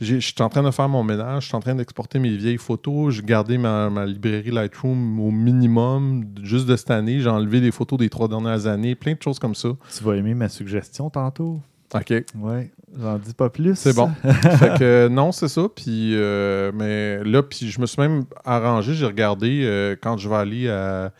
je 0.00 0.18
suis 0.20 0.34
en 0.40 0.48
train 0.48 0.62
de 0.62 0.70
faire 0.70 0.88
mon 0.88 1.02
ménage, 1.02 1.42
je 1.44 1.48
suis 1.48 1.56
en 1.56 1.60
train 1.60 1.74
d'exporter 1.74 2.20
mes 2.20 2.36
vieilles 2.36 2.58
photos. 2.58 3.12
J'ai 3.14 3.22
gardé 3.22 3.58
ma, 3.58 3.90
ma 3.90 4.06
librairie 4.06 4.52
Lightroom 4.52 5.18
au 5.18 5.32
minimum 5.32 6.24
juste 6.44 6.66
de 6.66 6.76
cette 6.76 6.92
année. 6.92 7.18
J'ai 7.20 7.28
enlevé 7.28 7.60
des 7.60 7.72
photos 7.72 7.98
des 7.98 8.08
trois 8.08 8.28
dernières 8.28 8.66
années, 8.68 8.94
plein 8.94 9.14
de 9.14 9.22
choses 9.22 9.40
comme 9.40 9.56
ça. 9.56 9.70
Tu 9.96 10.04
vas 10.04 10.14
aimer 10.14 10.34
ma 10.34 10.48
suggestion 10.48 11.10
tantôt? 11.10 11.60
OK, 11.94 12.12
Ouais, 12.38 12.70
j'en 12.98 13.18
dis 13.18 13.34
pas 13.34 13.48
plus. 13.50 13.74
c'est 13.76 13.94
bon. 13.94 14.08
fait 14.58 14.78
que 14.78 15.08
non, 15.08 15.32
c'est 15.32 15.48
ça. 15.48 15.66
Puis, 15.74 16.12
euh, 16.14 16.70
mais 16.74 17.22
là, 17.24 17.42
puis 17.42 17.70
je 17.70 17.80
me 17.80 17.86
suis 17.86 18.00
même 18.00 18.24
arrangé. 18.44 18.94
J'ai 18.94 19.06
regardé 19.06 19.62
euh, 19.64 19.96
quand 20.00 20.16
je 20.18 20.28
vais 20.28 20.36
aller 20.36 20.68
à, 20.68 21.12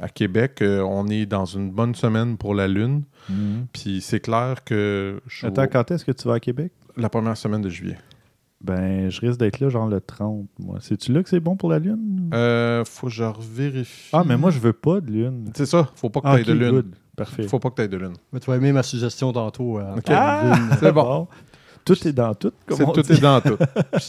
à 0.00 0.08
Québec, 0.08 0.60
euh, 0.62 0.80
on 0.82 1.06
est 1.08 1.26
dans 1.26 1.44
une 1.46 1.70
bonne 1.70 1.94
semaine 1.94 2.36
pour 2.36 2.54
la 2.54 2.68
Lune. 2.68 3.04
Mhm. 3.30 3.66
Puis 3.72 4.00
c'est 4.02 4.20
clair 4.20 4.64
que 4.64 5.20
je 5.26 5.46
Attends, 5.46 5.66
quand 5.66 5.90
est-ce 5.90 6.04
que 6.04 6.12
tu 6.12 6.28
vas 6.28 6.34
à 6.34 6.40
Québec? 6.40 6.72
la 6.96 7.08
première 7.08 7.36
semaine 7.38 7.62
de 7.62 7.70
juillet. 7.70 7.96
Ben, 8.60 9.08
je 9.10 9.20
risque 9.22 9.38
d'être 9.40 9.58
là 9.60 9.70
genre 9.70 9.88
le 9.88 10.00
30, 10.00 10.46
moi. 10.60 10.78
C'est-tu 10.80 11.10
là 11.12 11.22
que 11.22 11.28
c'est 11.28 11.40
bon 11.40 11.56
pour 11.56 11.68
la 11.70 11.78
Lune? 11.80 12.30
Euh, 12.34 12.84
faut 12.84 13.06
que 13.08 13.12
je 13.12 13.24
revérifie. 13.24 14.10
ah, 14.12 14.22
mais 14.26 14.36
moi, 14.36 14.50
je 14.50 14.58
veux 14.60 14.72
pas 14.74 15.00
de 15.00 15.10
Lune. 15.10 15.50
C'est 15.56 15.66
ça, 15.66 15.90
faut 15.96 16.10
pas 16.10 16.20
que 16.20 16.26
tu 16.28 16.32
ailles 16.34 16.44
de 16.44 16.52
lune. 16.52 16.70
good. 16.70 16.94
Parfait. 17.16 17.42
Faut 17.48 17.58
pas 17.58 17.70
que 17.70 17.74
tu 17.76 17.82
ailles 17.82 17.88
de 17.88 17.96
lune. 17.98 18.14
Mais 18.32 18.40
tu 18.40 18.50
vas 18.50 18.56
aimer 18.56 18.72
ma 18.72 18.82
suggestion 18.82 19.32
tantôt. 19.32 19.78
euh, 19.78 19.94
lune. 19.94 20.70
C'est 20.80 20.92
bon. 20.92 21.28
Tout 21.84 22.06
est 22.06 22.12
dans 22.12 22.32
tout, 22.32 22.52
comme 22.64 22.80
on 22.82 22.92
tout 22.92 23.02
dit. 23.02 23.12
est 23.14 23.20
dans 23.20 23.40
tout. 23.40 23.56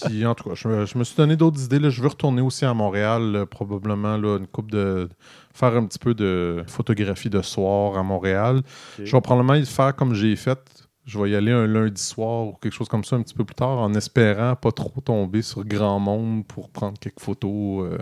Puis, 0.06 0.24
en 0.28 0.36
tout 0.36 0.48
cas, 0.50 0.56
je, 0.56 0.68
me- 0.68 0.86
je 0.86 0.96
me 0.96 1.04
suis 1.04 1.16
donné 1.16 1.36
d'autres 1.36 1.60
idées. 1.64 1.80
Là. 1.80 1.90
Je 1.90 2.02
veux 2.04 2.08
retourner 2.08 2.42
aussi 2.42 2.66
à 2.66 2.74
Montréal, 2.76 3.32
là, 3.32 3.46
probablement 3.48 4.16
là, 4.16 4.38
une 4.38 4.46
coupe 4.46 4.70
de. 4.70 5.10
faire 5.56 5.76
un 5.76 5.86
petit 5.88 5.98
peu 5.98 6.14
de 6.14 6.64
photographie 6.68 7.32
de 7.32 7.42
soir 7.42 7.98
à 7.98 8.04
Montréal. 8.04 8.62
Je 9.04 9.12
vais 9.12 9.22
probablement 9.22 9.56
y 9.56 9.66
faire 9.66 9.96
comme 9.96 10.14
j'ai 10.14 10.36
fait. 10.36 10.60
Je 11.06 11.20
vais 11.20 11.32
y 11.32 11.36
aller 11.36 11.52
un 11.52 11.66
lundi 11.66 12.02
soir 12.02 12.46
ou 12.48 12.54
quelque 12.62 12.72
chose 12.74 12.88
comme 12.88 13.04
ça 13.04 13.16
un 13.18 13.24
petit 13.24 13.34
peu 13.34 13.44
plus 13.44 13.56
tard 13.56 13.80
en 13.80 13.94
espérant 13.96 14.56
pas 14.56 14.72
trop 14.72 15.02
tomber 15.02 15.42
sur 15.42 15.66
grand 15.66 16.00
monde 16.00 16.46
pour 16.46 16.70
prendre 16.70 16.98
quelques 17.00 17.20
photos 17.20 17.92
euh, 17.92 17.98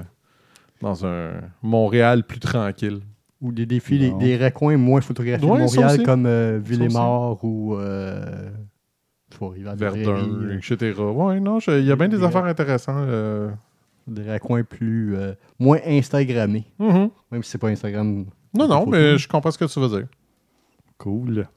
dans 0.82 1.06
un 1.06 1.32
Montréal 1.64 2.24
plus 2.28 2.40
tranquille. 2.40 3.00
Ou 3.42 3.52
des 3.52 3.66
défis, 3.66 3.98
des, 3.98 4.12
des 4.12 4.38
recoins 4.38 4.78
moins 4.78 5.02
photographiés 5.02 5.48
Ouais, 5.50 5.58
de 5.58 5.64
Montréal 5.64 6.04
comme 6.04 6.26
euh, 6.28 6.60
aussi. 6.60 6.70
Ville-et-Mort 6.72 7.44
ou 7.44 7.76
euh. 7.76 8.50
Verdun, 9.76 10.50
etc. 10.58 10.94
Ouais, 11.00 11.40
non, 11.40 11.58
il 11.60 11.86
y 11.86 11.92
a 11.92 11.96
bien 11.96 12.08
des 12.10 12.24
affaires 12.24 12.46
intéressantes. 12.46 13.08
euh. 13.08 13.50
Des 14.08 14.30
recoins 14.32 14.64
plus. 14.64 15.16
euh, 15.16 15.34
moins 15.60 15.80
Instagrammés. 15.86 16.66
Mhm. 16.80 17.10
Même 17.32 17.44
si 17.44 17.52
c'est 17.52 17.58
pas 17.58 17.70
Instagram. 17.70 18.26
Non, 18.54 18.68
non, 18.68 18.86
mais 18.86 19.18
je 19.18 19.28
comprends 19.28 19.52
ce 19.52 19.58
que 19.58 19.66
tu 19.66 19.80
veux 19.80 19.88
dire. 19.88 20.08
Cool. 20.98 21.48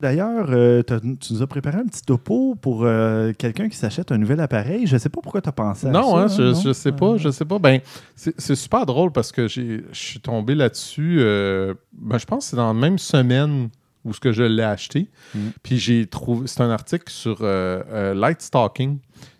D'ailleurs, 0.00 0.46
euh, 0.50 0.82
tu 1.20 1.32
nous 1.32 1.42
as 1.42 1.46
préparé 1.48 1.78
un 1.78 1.84
petit 1.86 2.02
topo 2.02 2.54
pour 2.54 2.84
euh, 2.84 3.32
quelqu'un 3.36 3.68
qui 3.68 3.76
s'achète 3.76 4.12
un 4.12 4.18
nouvel 4.18 4.38
appareil. 4.38 4.86
Je 4.86 4.94
ne 4.94 4.98
sais 4.98 5.08
pas 5.08 5.20
pourquoi 5.20 5.40
tu 5.42 5.48
as 5.48 5.52
pensé 5.52 5.88
à 5.88 5.90
Non, 5.90 6.12
ça. 6.14 6.22
hein, 6.22 6.28
je, 6.28 6.42
non? 6.54 6.60
je 6.60 6.72
sais 6.72 6.92
pas, 6.92 7.16
je 7.16 7.30
sais 7.30 7.44
pas. 7.44 7.58
Ben, 7.58 7.80
c'est 8.14 8.54
super 8.54 8.86
drôle 8.86 9.10
parce 9.10 9.32
que 9.32 9.48
je 9.48 9.80
suis 9.92 10.20
tombé 10.20 10.54
là-dessus. 10.54 11.16
euh, 11.20 11.74
ben, 11.92 12.16
je 12.18 12.26
pense 12.26 12.44
que 12.44 12.50
c'est 12.50 12.56
dans 12.56 12.68
la 12.72 12.78
même 12.78 12.98
semaine 12.98 13.70
où 14.04 14.12
ce 14.12 14.20
que 14.20 14.30
je 14.30 14.44
l'ai 14.44 14.62
acheté. 14.62 15.08
Mm. 15.34 15.38
Puis 15.64 15.78
j'ai 15.78 16.06
trouvé, 16.06 16.46
c'est 16.46 16.60
un 16.60 16.70
article 16.70 17.10
sur 17.12 17.42
light 17.42 18.40
stalking 18.40 18.98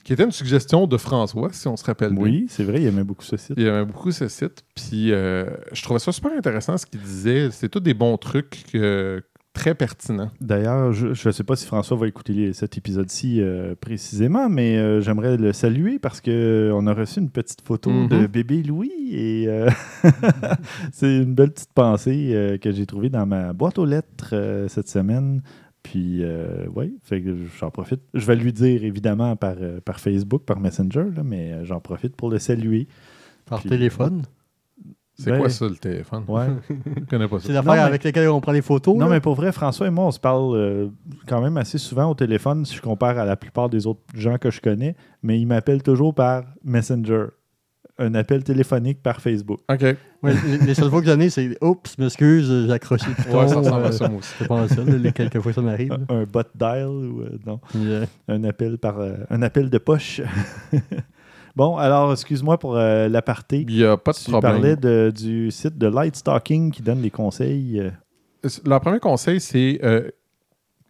qui 0.09 0.15
était 0.15 0.25
une 0.25 0.33
suggestion 0.33 0.87
de 0.87 0.97
François, 0.97 1.51
si 1.53 1.69
on 1.69 1.77
se 1.77 1.85
rappelle 1.85 2.15
bien. 2.15 2.23
Oui, 2.23 2.47
c'est 2.49 2.65
vrai, 2.65 2.81
il 2.81 2.87
aimait 2.87 3.05
beaucoup 3.05 3.25
ce 3.27 3.37
site. 3.37 3.53
Il 3.59 3.67
aimait 3.67 3.85
beaucoup 3.85 4.11
ce 4.11 4.27
site. 4.27 4.65
Puis 4.75 5.13
euh, 5.13 5.45
je 5.73 5.83
trouvais 5.83 5.99
ça 5.99 6.13
super 6.13 6.33
intéressant 6.33 6.79
ce 6.79 6.87
qu'il 6.87 6.99
disait. 7.03 7.51
C'est 7.51 7.69
tous 7.69 7.81
des 7.81 7.93
bons 7.93 8.17
trucs 8.17 8.65
euh, 8.75 9.21
très 9.59 9.75
pertinents. 9.75 10.31
D'ailleurs, 10.41 10.93
je 10.93 11.09
ne 11.29 11.33
sais 11.33 11.45
pas 11.45 11.57
si 11.57 11.67
François 11.67 11.97
va 11.97 12.07
écouter 12.07 12.33
les- 12.33 12.53
cet 12.53 12.79
épisode-ci 12.79 13.41
euh, 13.41 13.75
précisément, 13.81 14.49
mais 14.49 14.77
euh, 14.77 15.01
j'aimerais 15.01 15.37
le 15.37 15.53
saluer 15.53 15.99
parce 15.99 16.21
qu'on 16.21 16.87
a 16.87 16.95
reçu 16.95 17.19
une 17.21 17.31
petite 17.31 17.61
photo 17.63 17.91
Mhm. 17.91 18.09
de 18.09 18.27
bébé 18.27 18.63
Louis 18.63 18.93
et 19.11 19.47
euh, 19.49 19.69
c'est 20.93 21.19
une 21.19 21.35
belle 21.35 21.51
petite 21.53 21.73
pensée 21.75 22.31
euh, 22.35 22.59
que 22.59 22.71
j'ai 22.73 22.87
trouvée 22.87 23.09
dans 23.11 23.27
ma 23.27 23.53
boîte 23.53 23.79
aux 23.79 23.85
lettres 23.87 24.31
euh, 24.33 24.69
cette 24.69 24.89
semaine. 24.89 25.43
Puis, 25.83 26.19
euh, 26.23 26.67
oui, 26.75 26.99
j'en 27.59 27.71
profite. 27.71 28.01
Je 28.13 28.27
vais 28.27 28.37
lui 28.37 28.53
dire 28.53 28.85
évidemment 28.85 29.37
par, 29.37 29.55
euh, 29.61 29.81
par 29.81 30.01
Facebook, 30.01 30.43
par 30.45 30.61
Messenger, 30.61 31.05
là, 31.17 31.23
mais 31.25 31.53
euh, 31.53 31.65
j'en 31.65 31.81
profite 31.81 32.15
pour 32.17 32.29
le 32.31 32.39
saluer. 32.39 32.89
Par 33.47 33.61
Puis- 33.61 33.71
téléphone? 33.71 34.23
C'est 35.21 35.33
Ben, 35.33 35.39
quoi 35.41 35.49
ça, 35.51 35.66
le 35.66 35.75
téléphone? 35.75 36.23
Ouais. 36.29 36.47
Je 36.97 37.05
connais 37.07 37.27
pas 37.27 37.41
C'est 37.41 37.49
ça. 37.49 37.55
l'affaire 37.55 37.73
mais- 37.73 37.79
avec 37.81 38.05
lesquelles 38.05 38.29
on 38.29 38.41
prend 38.41 38.53
les 38.53 38.62
photos. 38.62 38.95
Non, 38.97 39.07
là. 39.07 39.14
mais 39.14 39.21
pour 39.21 39.35
vrai, 39.35 39.51
François 39.51 39.89
et 39.89 39.91
moi, 39.91 40.05
on 40.07 40.11
se 40.12 40.21
parle 40.21 40.55
euh, 40.57 40.89
quand 41.27 41.41
même 41.41 41.57
assez 41.57 41.77
souvent 41.79 42.09
au 42.11 42.14
téléphone 42.14 42.64
si 42.64 42.77
je 42.77 42.81
compare 42.83 43.19
à 43.19 43.25
la 43.25 43.35
plupart 43.37 43.69
des 43.69 43.87
autres 43.89 44.01
gens 44.14 44.39
que 44.39 44.51
je 44.53 44.61
connais, 44.61 44.95
mais 45.25 45.41
il 45.41 45.47
m'appelle 45.47 45.83
toujours 45.83 46.14
par 46.14 46.45
Messenger. 46.64 47.27
Un 48.01 48.14
appel 48.14 48.45
téléphonique 48.45 49.03
par 49.03 49.21
Facebook. 49.21 49.59
OK. 49.69 49.81
Ouais, 50.23 50.33
les, 50.47 50.59
les 50.59 50.75
seules 50.75 50.89
fois 50.89 51.01
que 51.01 51.09
j'en 51.09 51.19
ai, 51.19 51.31
c'est 51.31 51.59
Oups, 51.61 51.99
m'excuse, 51.99 52.66
j'ai 52.69 52.73
accroché 52.73 53.07
le 53.09 53.14
piton. 53.16 53.39
Ouais, 53.41 53.49
ça 53.49 53.57
ressemble 53.57 53.83
euh, 53.85 53.89
à 53.89 53.93
ça, 53.93 54.09
moi 54.09 54.19
aussi. 54.21 54.35
C'est 54.39 54.47
pas 54.47 54.69
ça, 54.69 54.85
les 54.85 55.11
quelques 55.11 55.41
fois 55.41 55.53
ça 55.53 55.61
m'arrive. 55.62 55.93
Un, 56.09 56.19
un 56.19 56.23
bot 56.25 56.43
dial 56.55 56.87
ou 56.87 57.23
euh, 57.23 57.39
non, 57.45 57.59
euh, 57.75 58.07
un 58.29 58.45
appel 58.45 58.79
par 58.79 59.01
euh, 59.01 59.14
un 59.31 59.43
appel 59.43 59.69
de 59.69 59.79
poche. 59.79 60.21
bon, 61.59 61.77
alors 61.77 62.13
excuse-moi 62.13 62.57
pour 62.59 62.77
euh, 62.77 63.09
l'aparté. 63.09 63.65
Il 63.69 63.75
n'y 63.77 63.85
a 63.85 63.97
pas 63.97 64.13
de 64.13 64.17
Tu 64.19 64.31
problème. 64.31 64.53
parlais 64.53 64.77
de- 64.77 65.13
du 65.15 65.51
site 65.51 65.77
de 65.77 65.89
Light 65.89 66.15
Stalking 66.17 66.71
qui 66.71 66.83
donne 66.83 67.03
des 67.03 67.11
conseils. 67.11 67.81
euh, 67.81 67.91
Le 68.65 68.79
premier 68.79 69.01
conseil, 69.01 69.41
c'est 69.41 69.81
euh, 69.83 70.09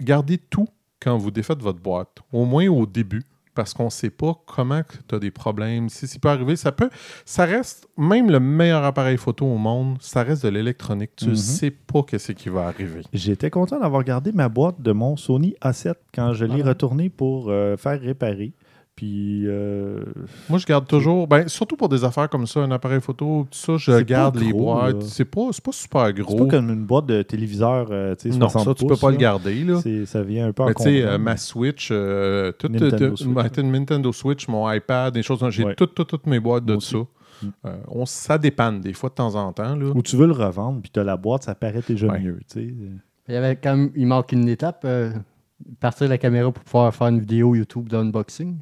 gardez 0.01 0.39
tout 0.39 0.69
quand 1.01 1.16
vous 1.16 1.31
défaites 1.31 1.62
votre 1.62 1.81
boîte, 1.81 2.19
au 2.33 2.45
moins 2.45 2.66
au 2.69 2.85
début, 2.85 3.23
parce 3.55 3.73
qu'on 3.75 3.87
ne 3.87 3.91
sait 3.91 4.11
pas 4.11 4.35
comment 4.47 4.83
tu 5.09 5.14
as 5.14 5.19
des 5.19 5.31
problèmes. 5.33 5.89
Si 5.89 6.07
ça 6.07 6.19
peut 6.21 6.29
arriver, 6.29 6.55
ça 6.57 6.71
peut. 6.71 6.91
Ça 7.25 7.45
reste, 7.45 7.89
même 7.97 8.31
le 8.31 8.39
meilleur 8.39 8.85
appareil 8.85 9.16
photo 9.16 9.47
au 9.47 9.57
monde, 9.59 9.97
ça 10.01 10.23
reste 10.23 10.45
de 10.45 10.49
l'électronique. 10.51 11.11
Tu 11.16 11.25
ne 11.27 11.31
Mhm. 11.31 11.37
sais 11.37 11.71
pas 11.73 12.03
qu'est-ce 12.03 12.33
qui 12.33 12.49
va 12.51 12.66
arriver. 12.69 13.03
J'étais 13.12 13.51
content 13.51 13.81
d'avoir 13.81 14.05
gardé 14.05 14.31
ma 14.33 14.49
boîte 14.49 14.81
de 14.81 14.93
mon 14.93 15.16
Sony 15.16 15.55
A7 15.62 15.95
quand 16.14 16.33
je 16.35 16.45
l'ai 16.45 16.62
Ah. 16.62 16.69
retourné 16.69 17.09
pour 17.09 17.47
euh, 17.49 17.77
faire 17.77 18.01
réparer. 18.01 18.53
Puis 18.99 19.44
euh, 19.46 20.03
Moi, 20.51 20.59
je 20.59 20.66
garde 20.66 20.88
toujours, 20.88 21.28
ben, 21.28 21.46
surtout 21.46 21.76
pour 21.76 21.88
des 21.88 22.03
affaires 22.03 22.28
comme 22.28 22.49
ça, 22.49 22.59
un 22.59 22.70
appareil 22.72 23.01
photo, 23.01 23.46
tout 23.49 23.57
ça, 23.57 23.76
je 23.76 24.01
garde 24.03 24.34
pas 24.34 24.40
les 24.40 24.51
gros, 24.51 24.74
boîtes. 24.74 25.03
C'est 25.03 25.24
pas, 25.24 25.51
c'est 25.53 25.62
pas 25.62 25.70
super 25.70 26.12
gros. 26.12 26.32
C'est 26.36 26.44
pas 26.44 26.51
comme 26.57 26.70
une 26.70 26.84
boîte 26.84 27.07
de 27.07 27.22
téléviseur, 27.22 27.86
euh, 27.92 28.16
tu 28.16 28.32
sais, 28.32 28.36
non, 28.36 28.49
60 28.49 28.64
ça, 28.64 28.74
tu 28.74 28.86
peux 28.86 28.96
pas 28.96 29.12
le 29.12 29.16
garder. 29.16 29.62
Là. 29.62 29.80
Ça 30.05 30.22
vient 30.24 30.49
un 30.49 30.53
peu 30.53 30.64
Mais 30.64 30.74
tu 30.74 30.82
sais, 30.82 31.03
euh, 31.05 31.16
ma 31.16 31.36
Switch, 31.36 31.90
euh, 31.92 32.51
toute, 32.59 32.72
Nintendo 32.72 33.14
Switch, 33.14 33.28
ma- 33.28 33.62
Nintendo 33.78 34.12
Switch, 34.12 34.49
mon 34.49 34.68
iPad, 34.68 35.14
des 35.14 35.22
choses, 35.22 35.49
j'ai 35.51 35.62
Ouais. 35.62 35.76
toutes, 35.76 35.94
toutes, 35.94 36.09
toutes 36.09 36.26
mes 36.26 36.40
boîtes 36.40 36.64
de 36.64 36.72
Moi 36.72 36.82
ça. 36.82 36.99
Mm. 36.99 37.46
Euh, 37.66 37.76
on, 37.86 38.05
ça 38.05 38.36
dépanne 38.36 38.80
des 38.80 38.94
fois 38.94 39.11
de 39.11 39.14
temps 39.14 39.36
en 39.36 39.53
temps. 39.53 39.76
Là. 39.76 39.92
Ou 39.94 40.03
tu 40.03 40.16
veux 40.16 40.26
le 40.26 40.32
revendre, 40.32 40.80
puis 40.82 40.90
tu 40.92 40.99
as 40.99 41.05
la 41.05 41.16
boîte, 41.16 41.44
ça 41.44 41.55
paraît 41.55 41.84
déjà 41.86 42.09
Ouais. 42.09 42.18
mieux. 42.18 42.40
tu 42.51 42.61
sais. 42.61 42.74
il, 43.28 43.34
y 43.34 43.36
avait 43.36 43.55
quand 43.55 43.76
même- 43.76 43.92
il 43.94 44.09
manque 44.09 44.32
une 44.32 44.49
étape. 44.49 44.82
euh, 44.84 45.12
partir 45.80 46.09
la 46.09 46.18
caméra 46.18 46.51
pour 46.53 46.62
pouvoir 46.64 46.94
faire 46.94 47.09
une 47.09 47.20
vidéo 47.20 47.55
YouTube 47.55 47.88
d'unboxing. 47.88 48.57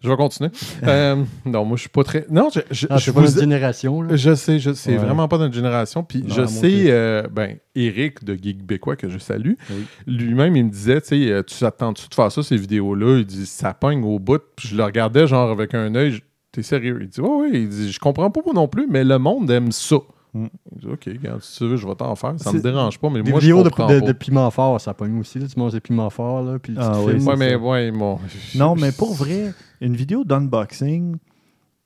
Je 0.00 0.08
vais 0.08 0.16
continuer. 0.16 0.50
Euh, 0.84 1.16
non, 1.44 1.64
moi, 1.64 1.76
je 1.76 1.80
suis 1.82 1.88
pas 1.90 2.04
très. 2.04 2.24
Non, 2.30 2.48
je, 2.54 2.60
je, 2.70 2.86
Ah, 2.90 2.98
je 2.98 3.10
pas 3.10 3.20
vous 3.20 3.26
notre 3.26 3.40
génération. 3.40 4.00
là. 4.02 4.14
Je 4.16 4.34
sais, 4.34 4.58
je 4.60 4.72
sais, 4.72 4.92
Ouais. 4.92 4.96
vraiment 4.98 5.26
pas 5.28 5.38
notre 5.38 5.54
génération. 5.54 6.04
Puis 6.04 6.22
Non, 6.22 6.34
je 6.34 6.46
sais, 6.46 6.84
euh, 6.90 7.24
ben, 7.30 7.56
Eric 7.74 8.24
de 8.24 8.34
Geek 8.40 8.64
Bécois, 8.64 8.96
que 8.96 9.08
je 9.08 9.18
salue, 9.18 9.54
Oui. 9.70 9.86
lui-même, 10.06 10.54
il 10.56 10.64
me 10.66 10.70
disait, 10.70 11.00
tu 11.00 11.08
sais, 11.08 11.30
euh, 11.32 11.42
tu 11.42 11.56
t'attends-tu 11.58 12.08
de 12.08 12.14
faire 12.14 12.30
ça, 12.30 12.42
ces 12.42 12.56
vidéos-là? 12.56 13.18
Il 13.18 13.26
dit, 13.26 13.46
ça 13.46 13.74
pogne 13.74 14.04
au 14.04 14.18
bout. 14.18 14.40
Puis 14.56 14.68
je 14.68 14.76
le 14.76 14.84
regardais, 14.84 15.26
genre, 15.26 15.50
avec 15.50 15.74
un 15.74 15.94
œil, 15.96 16.20
t'es 16.52 16.62
sérieux? 16.62 16.98
Il 17.02 17.08
dit, 17.08 17.20
ouais, 17.20 17.28
ouais, 17.28 17.50
il 17.54 17.68
dit, 17.68 17.90
je 17.92 17.98
comprends 17.98 18.30
pas 18.30 18.40
moi 18.44 18.54
non 18.54 18.68
plus, 18.68 18.86
mais 18.88 19.02
le 19.04 19.18
monde 19.18 19.50
aime 19.50 19.72
ça. 19.72 19.96
Mm. 20.34 20.46
Il 20.72 20.78
dit, 20.80 20.86
OK, 20.92 21.04
regarde, 21.06 21.40
si 21.42 21.58
tu 21.58 21.66
veux, 21.68 21.76
je 21.76 21.86
vais 21.86 21.94
t'en 21.94 22.14
faire. 22.14 22.34
Ça 22.38 22.52
me 22.52 22.60
dérange 22.60 22.98
pas, 22.98 23.08
mais 23.10 23.22
Des 23.22 23.30
moi, 23.30 23.40
je 23.40 23.46
vidéos 23.46 23.62
de, 23.62 23.68
comprends 23.70 23.88
de, 23.92 24.00
pas. 24.00 24.06
de 24.06 24.12
piment 24.12 24.50
fort, 24.50 24.80
ça 24.80 24.94
pogne 24.94 25.18
aussi. 25.20 25.38
Là. 25.38 25.46
Tu 25.46 25.58
manges 25.58 25.72
des 25.72 25.80
piments 25.80 26.10
forts, 26.10 26.42
là, 26.42 26.58
puis 26.58 26.74
tu 26.74 26.78
Ah 26.80 26.90
te 26.92 26.98
oui, 26.98 27.06
filmes. 27.12 27.20
c'est 27.20 27.28
Ouais, 27.30 27.36
mais 27.36 27.50
ça. 27.52 27.58
ouais, 27.58 27.90
bon. 27.90 28.18
Non, 28.54 28.74
mais 28.76 28.92
pour 28.92 29.14
vrai, 29.14 29.52
une 29.80 29.96
vidéo 29.96 30.24
d'unboxing, 30.24 31.16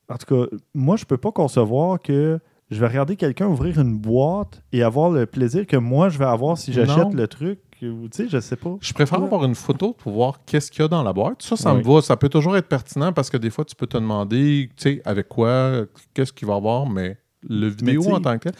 en 0.09 0.16
tout 0.16 0.34
cas, 0.34 0.57
moi, 0.74 0.97
je 0.97 1.05
peux 1.05 1.16
pas 1.18 1.32
concevoir 1.32 2.01
que 2.01 2.38
je 2.70 2.80
vais 2.80 2.86
regarder 2.88 3.16
quelqu'un 3.16 3.47
ouvrir 3.49 3.78
une 3.80 3.99
boîte 3.99 4.62
et 4.72 4.82
avoir 4.82 5.11
le 5.11 5.26
plaisir 5.26 5.66
que 5.66 5.76
moi, 5.76 6.09
je 6.09 6.18
vais 6.18 6.24
avoir 6.24 6.57
si 6.59 6.72
j'achète 6.72 7.12
le 7.12 7.28
truc. 7.28 7.61
Tu 7.78 7.93
sais, 8.12 8.28
je 8.28 8.38
sais 8.38 8.55
pas. 8.57 8.76
Je 8.80 8.93
préfère 8.93 9.18
Ouais. 9.18 9.24
avoir 9.26 9.45
une 9.45 9.57
photo 9.57 9.93
pour 9.93 10.12
voir 10.12 10.38
qu'est-ce 10.47 10.70
qu'il 10.70 10.82
y 10.82 10.84
a 10.84 10.88
dans 10.88 11.03
la 11.03 11.12
boîte. 11.12 11.43
Ça, 11.43 11.57
ça 11.57 11.74
me 11.74 11.82
va. 11.82 12.01
Ça 12.01 12.16
peut 12.16 12.28
toujours 12.28 12.57
être 12.57 12.68
pertinent 12.68 13.12
parce 13.12 13.28
que 13.28 13.36
des 13.36 13.51
fois, 13.51 13.64
tu 13.64 13.74
peux 13.74 13.88
te 13.88 13.97
demander, 13.99 14.70
tu 14.76 14.82
sais, 14.82 15.03
avec 15.05 15.28
quoi, 15.28 15.82
qu'est-ce 16.14 16.32
qu'il 16.32 16.47
va 16.47 16.55
y 16.55 16.57
avoir, 16.59 16.88
mais 16.88 17.16
le 17.49 17.68
vidéo 17.68 18.14
en 18.14 18.20
tant 18.20 18.38
que 18.38 18.49
tel. 18.51 18.53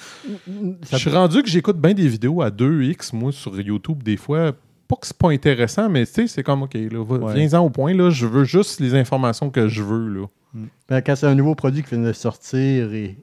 Je 0.91 0.97
suis 0.97 1.11
rendu 1.11 1.43
que 1.43 1.49
j'écoute 1.49 1.79
bien 1.81 1.95
des 1.95 2.09
vidéos 2.09 2.43
à 2.43 2.51
2x, 2.51 3.15
moi, 3.15 3.33
sur 3.33 3.59
YouTube, 3.61 4.03
des 4.03 4.17
fois. 4.17 4.53
Pas 4.89 4.97
que 4.97 5.07
c'est 5.07 5.17
pas 5.17 5.31
intéressant, 5.31 5.89
mais 5.89 6.05
tu 6.07 6.13
sais, 6.13 6.27
c'est 6.27 6.43
comme, 6.43 6.63
OK, 6.63 6.75
là, 6.75 7.01
Ouais. 7.01 7.35
viens-en 7.35 7.65
au 7.65 7.71
point, 7.71 7.95
là, 7.95 8.11
je 8.11 8.27
veux 8.27 8.45
juste 8.45 8.81
les 8.81 8.95
informations 8.95 9.49
que 9.51 9.69
je 9.69 9.83
veux, 9.83 10.09
là. 10.09 10.27
Ben, 10.89 11.01
quand 11.01 11.17
c'est 11.17 11.27
un 11.27 11.35
nouveau 11.35 11.55
produit 11.55 11.83
qui 11.83 11.95
vient 11.95 12.05
de 12.05 12.13
sortir 12.13 12.93
et, 12.93 13.17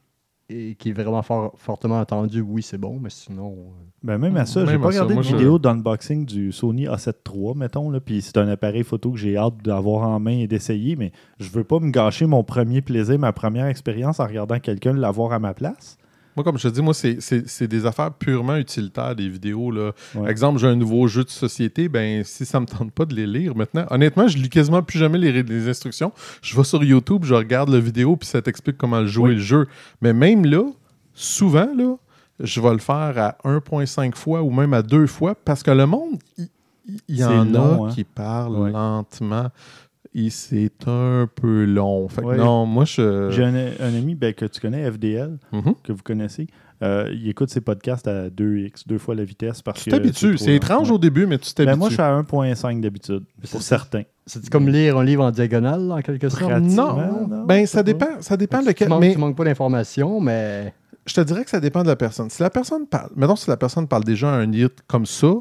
et 0.50 0.76
qui 0.76 0.90
est 0.90 0.94
vraiment 0.94 1.22
fort- 1.22 1.54
fortement 1.58 2.00
attendu, 2.00 2.42
oui, 2.42 2.62
c'est 2.64 2.78
bon, 2.78 3.00
mais 3.02 3.10
sinon. 3.10 3.52
euh, 3.52 3.84
Ben 4.04 4.18
même 4.18 4.36
à 4.38 4.46
ça, 4.46 4.66
j'ai 4.66 4.78
pas 4.80 4.88
regardé 4.88 5.16
de 5.16 5.22
je- 5.22 5.36
vidéo 5.36 5.60
d'unboxing 5.60 6.26
du 6.26 6.52
Sony 6.52 6.88
A7 6.88 7.14
III, 7.32 7.54
mettons, 7.56 7.90
là, 7.90 8.00
puis 8.00 8.22
c'est 8.22 8.38
un 8.38 8.48
appareil 8.48 8.84
photo 8.84 9.12
que 9.12 9.18
j'ai 9.18 9.38
hâte 9.38 9.58
d'avoir 9.64 10.08
en 10.10 10.20
main 10.20 10.38
et 10.40 10.48
d'essayer, 10.48 10.96
mais 10.96 11.12
je 11.40 11.50
veux 11.50 11.64
pas 11.64 11.80
me 11.80 11.92
gâcher 11.92 12.26
mon 12.26 12.44
premier 12.44 12.82
plaisir, 12.82 13.20
ma 13.20 13.32
première 13.34 13.68
expérience 13.68 14.20
en 14.20 14.26
regardant 14.26 14.60
quelqu'un 14.60 14.94
l'avoir 14.94 15.34
à 15.34 15.40
ma 15.40 15.54
place. 15.54 15.98
Moi, 16.40 16.46
comme 16.46 16.58
je 16.58 16.70
te 16.70 16.74
dis, 16.74 16.82
moi, 16.82 16.94
c'est- 16.94 17.20
c'est 17.20 17.50
c'est 17.50 17.68
des 17.68 17.86
affaires 17.86 18.14
purement 18.14 18.56
utilitaires, 18.56 19.14
des 19.14 19.28
vidéos. 19.28 19.72
Là. 19.72 19.92
Ouais. 20.16 20.32
Exemple, 20.32 20.58
j'ai 20.58 20.68
un 20.68 20.76
nouveau 20.78 21.06
jeu 21.10 21.26
de 21.26 21.30
société, 21.30 21.90
ben 21.90 22.24
si 22.24 22.46
ça 22.46 22.62
me 22.62 22.66
tente 22.66 22.94
pas 22.94 23.04
de 23.04 23.14
les 23.14 23.28
lire 23.28 23.58
maintenant, 23.58 23.86
honnêtement, 23.90 24.26
je 24.30 24.38
lis 24.38 24.48
quasiment 24.48 24.82
plus 24.82 24.98
jamais 25.00 25.18
les, 25.18 25.44
les 25.44 25.68
instructions. 25.68 26.14
Je 26.42 26.56
vais 26.56 26.64
sur 26.64 26.82
YouTube, 26.82 27.26
je 27.26 27.34
regarde 27.34 27.68
la 27.68 27.80
vidéo, 27.82 28.16
puis 28.16 28.26
ça 28.30 28.42
t'explique 28.42 28.78
comment 28.78 29.06
jouer 29.06 29.34
le 29.34 29.40
jeu. 29.40 29.68
Mais 30.02 30.14
même 30.14 30.46
là, 30.46 30.64
souvent, 31.14 31.68
là, 31.76 31.98
je 32.40 32.62
vais 32.62 32.72
le 32.72 32.78
faire 32.78 33.18
à 33.18 33.36
1.5 33.44 34.16
fois 34.16 34.42
ou 34.42 34.50
même 34.50 34.74
à 34.74 34.82
deux 34.82 35.08
fois 35.08 35.36
parce 35.36 35.62
que 35.62 35.72
le 35.72 35.86
monde, 35.88 36.20
il 37.10 37.18
y, 37.18 37.24
en 37.26 37.44
long, 37.44 37.84
a 37.84 37.90
hein. 37.90 37.92
qui 37.94 38.06
parlent 38.06 38.56
Ouais. 38.60 38.72
lentement 38.72 39.50
c'est 40.30 40.72
un 40.88 41.28
peu 41.34 41.66
long. 41.66 42.08
Fait 42.10 42.22
que 42.22 42.28
Ouais. 42.28 42.38
non, 42.38 42.66
moi, 42.66 42.86
je... 42.86 43.30
J'ai 43.32 43.44
un, 43.44 43.54
un 43.56 43.94
ami 43.96 44.16
ben, 44.16 44.34
que 44.34 44.46
tu 44.46 44.60
connais, 44.60 44.90
FDL, 44.90 45.38
Mhm. 45.52 45.76
que 45.84 45.92
vous 45.92 46.04
connaissez. 46.04 46.48
euh, 46.82 47.10
il 47.14 47.28
écoute 47.28 47.50
ses 47.50 47.60
podcasts 47.60 48.08
à 48.08 48.30
2x, 48.30 48.88
deux 48.88 48.98
fois 48.98 49.14
la 49.14 49.26
vitesse. 49.26 49.62
parce 49.62 49.84
Tu 49.84 49.90
t'habitues. 49.90 50.38
C'est 50.38 50.56
étrange 50.56 50.90
Ouais. 50.90 50.96
au 50.96 50.98
début, 50.98 51.26
mais 51.28 51.38
tu 51.38 51.50
Ben, 51.58 51.66
t'habitues. 51.66 51.78
moi, 51.80 51.90
je 51.90 51.94
suis 51.96 52.02
à 52.02 52.14
1.5 52.14 52.80
d'habitude, 52.82 53.24
C'est 53.44 53.52
pour 53.52 53.62
certains. 53.62 54.04
C'est 54.26 54.50
comme 54.50 54.70
lire 54.70 54.98
un 54.98 55.04
livre 55.04 55.24
en 55.26 55.32
diagonale, 55.32 55.92
en 55.92 56.02
quelque 56.02 56.30
sorte? 56.30 56.50
Non, 56.62 56.96
non, 57.28 57.46
ben 57.46 57.66
ça 57.66 57.84
dépend, 57.84 58.22
ça 58.22 58.38
dépend 58.38 58.62
Tu, 58.62 58.68
lequel. 58.68 58.88
manques, 58.90 59.02
Mais 59.02 59.12
tu 59.12 59.18
manques 59.18 59.36
pas 59.36 59.44
d'informations, 59.44 60.22
mais 60.22 60.74
je 61.06 61.14
te 61.16 61.22
dirais 61.22 61.44
que 61.44 61.50
ça 61.50 61.60
dépend 61.60 61.82
de 61.84 61.88
la 61.90 61.96
personne. 61.98 62.30
Si 62.30 62.42
la 62.42 62.50
personne 62.50 62.86
parle, 62.88 63.10
mettons 63.16 63.36
si 63.36 63.50
la 63.50 63.58
personne 63.58 63.88
parle 63.88 64.04
déjà 64.06 64.30
un 64.34 64.50
hit 64.54 64.72
comme 64.88 65.06
ça, 65.06 65.34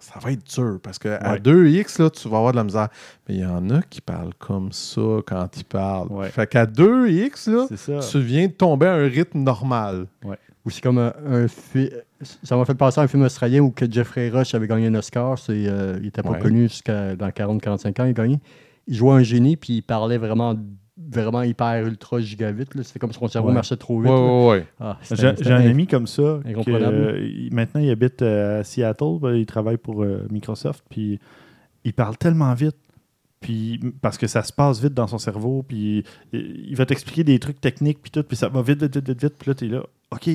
ça 0.00 0.18
va 0.18 0.32
être 0.32 0.44
dur 0.54 0.78
parce 0.82 0.98
que 0.98 1.08
à 1.08 1.32
Ouais. 1.32 1.38
2x 1.38 2.02
là, 2.02 2.10
tu 2.10 2.28
vas 2.28 2.38
avoir 2.38 2.52
de 2.52 2.56
la 2.56 2.64
misère. 2.64 2.88
Mais 3.28 3.36
il 3.36 3.40
y 3.40 3.46
en 3.46 3.70
a 3.70 3.80
qui 3.82 4.00
parlent 4.00 4.34
comme 4.38 4.72
ça 4.72 5.00
quand 5.26 5.48
ils 5.56 5.64
parlent. 5.64 6.08
Ouais. 6.10 6.28
Fait 6.30 6.46
qu'à 6.48 6.66
2x 6.66 7.50
là, 7.50 8.00
tu 8.00 8.20
viens 8.20 8.46
de 8.48 8.52
tomber 8.52 8.86
à 8.86 8.94
un 8.94 9.06
rythme 9.08 9.38
normal. 9.40 10.06
ou 10.64 10.70
c'est 10.70 10.82
comme 10.82 10.98
un, 10.98 11.12
un 11.26 11.48
fi- 11.48 11.90
Ça 12.42 12.54
m'a 12.56 12.64
fait 12.66 12.74
penser 12.74 13.00
à 13.00 13.04
un 13.04 13.08
film 13.08 13.22
australien 13.22 13.60
où 13.60 13.70
que 13.70 13.90
Jeffrey 13.90 14.28
Rush 14.28 14.54
avait 14.54 14.66
gagné 14.66 14.88
un 14.88 14.94
Oscar. 14.94 15.38
C'est, 15.38 15.52
euh, 15.66 15.94
il 15.98 16.04
n'était 16.04 16.22
pas 16.22 16.30
Ouais. 16.32 16.38
connu 16.38 16.62
jusqu'à 16.68 17.16
dans 17.16 17.30
40-45 17.30 18.00
ans, 18.00 18.04
il 18.04 18.10
a 18.10 18.12
gagné. 18.12 18.40
Il 18.86 18.94
jouait 18.94 19.14
un 19.14 19.22
génie, 19.22 19.56
puis 19.56 19.76
il 19.76 19.82
parlait 19.82 20.18
vraiment, 20.18 20.54
vraiment 21.10 21.42
hyper 21.42 21.84
ultra 21.86 22.20
giga 22.20 22.50
vite. 22.52 22.74
là. 22.74 22.82
C'était 22.82 22.98
comme 22.98 23.12
si 23.12 23.18
son 23.18 23.28
cerveau 23.28 23.48
Ouais. 23.48 23.54
marchait 23.54 23.76
trop 23.76 24.00
vite. 24.00 24.10
ouais, 24.10 24.48
ouais. 24.48 24.66
Ah, 24.80 24.98
J'ai 25.10 25.52
un 25.52 25.60
ami 25.68 25.86
comme 25.86 26.06
ça. 26.06 26.40
Incomprenable. 26.44 26.94
euh, 26.94 27.48
maintenant, 27.52 27.80
il 27.80 27.90
habite 27.90 28.22
euh, 28.22 28.60
à 28.60 28.64
Seattle. 28.64 29.18
ben, 29.20 29.34
il 29.34 29.46
travaille 29.46 29.76
pour 29.78 30.02
euh, 30.02 30.26
Microsoft. 30.30 30.84
Puis 30.88 31.18
il 31.84 31.92
parle 31.92 32.16
tellement 32.16 32.54
vite. 32.54 32.76
Puis, 33.40 33.80
parce 34.02 34.18
que 34.18 34.26
ça 34.26 34.42
se 34.42 34.52
passe 34.52 34.80
vite 34.82 34.92
dans 34.94 35.06
son 35.06 35.18
cerveau. 35.18 35.62
Puis 35.66 36.04
il 36.32 36.76
va 36.76 36.84
t'expliquer 36.86 37.24
des 37.24 37.38
trucs 37.38 37.60
techniques. 37.60 38.00
Puis 38.02 38.10
tout. 38.10 38.22
Puis 38.22 38.36
ça 38.36 38.48
va 38.48 38.62
vite, 38.62 38.82
vite, 38.82 38.94
vite, 38.96 39.08
vite. 39.08 39.22
vite. 39.22 39.34
Puis 39.38 39.48
là, 39.50 39.54
tu 39.54 39.64
es 39.66 39.68
là. 39.68 39.82
OK. 40.12 40.28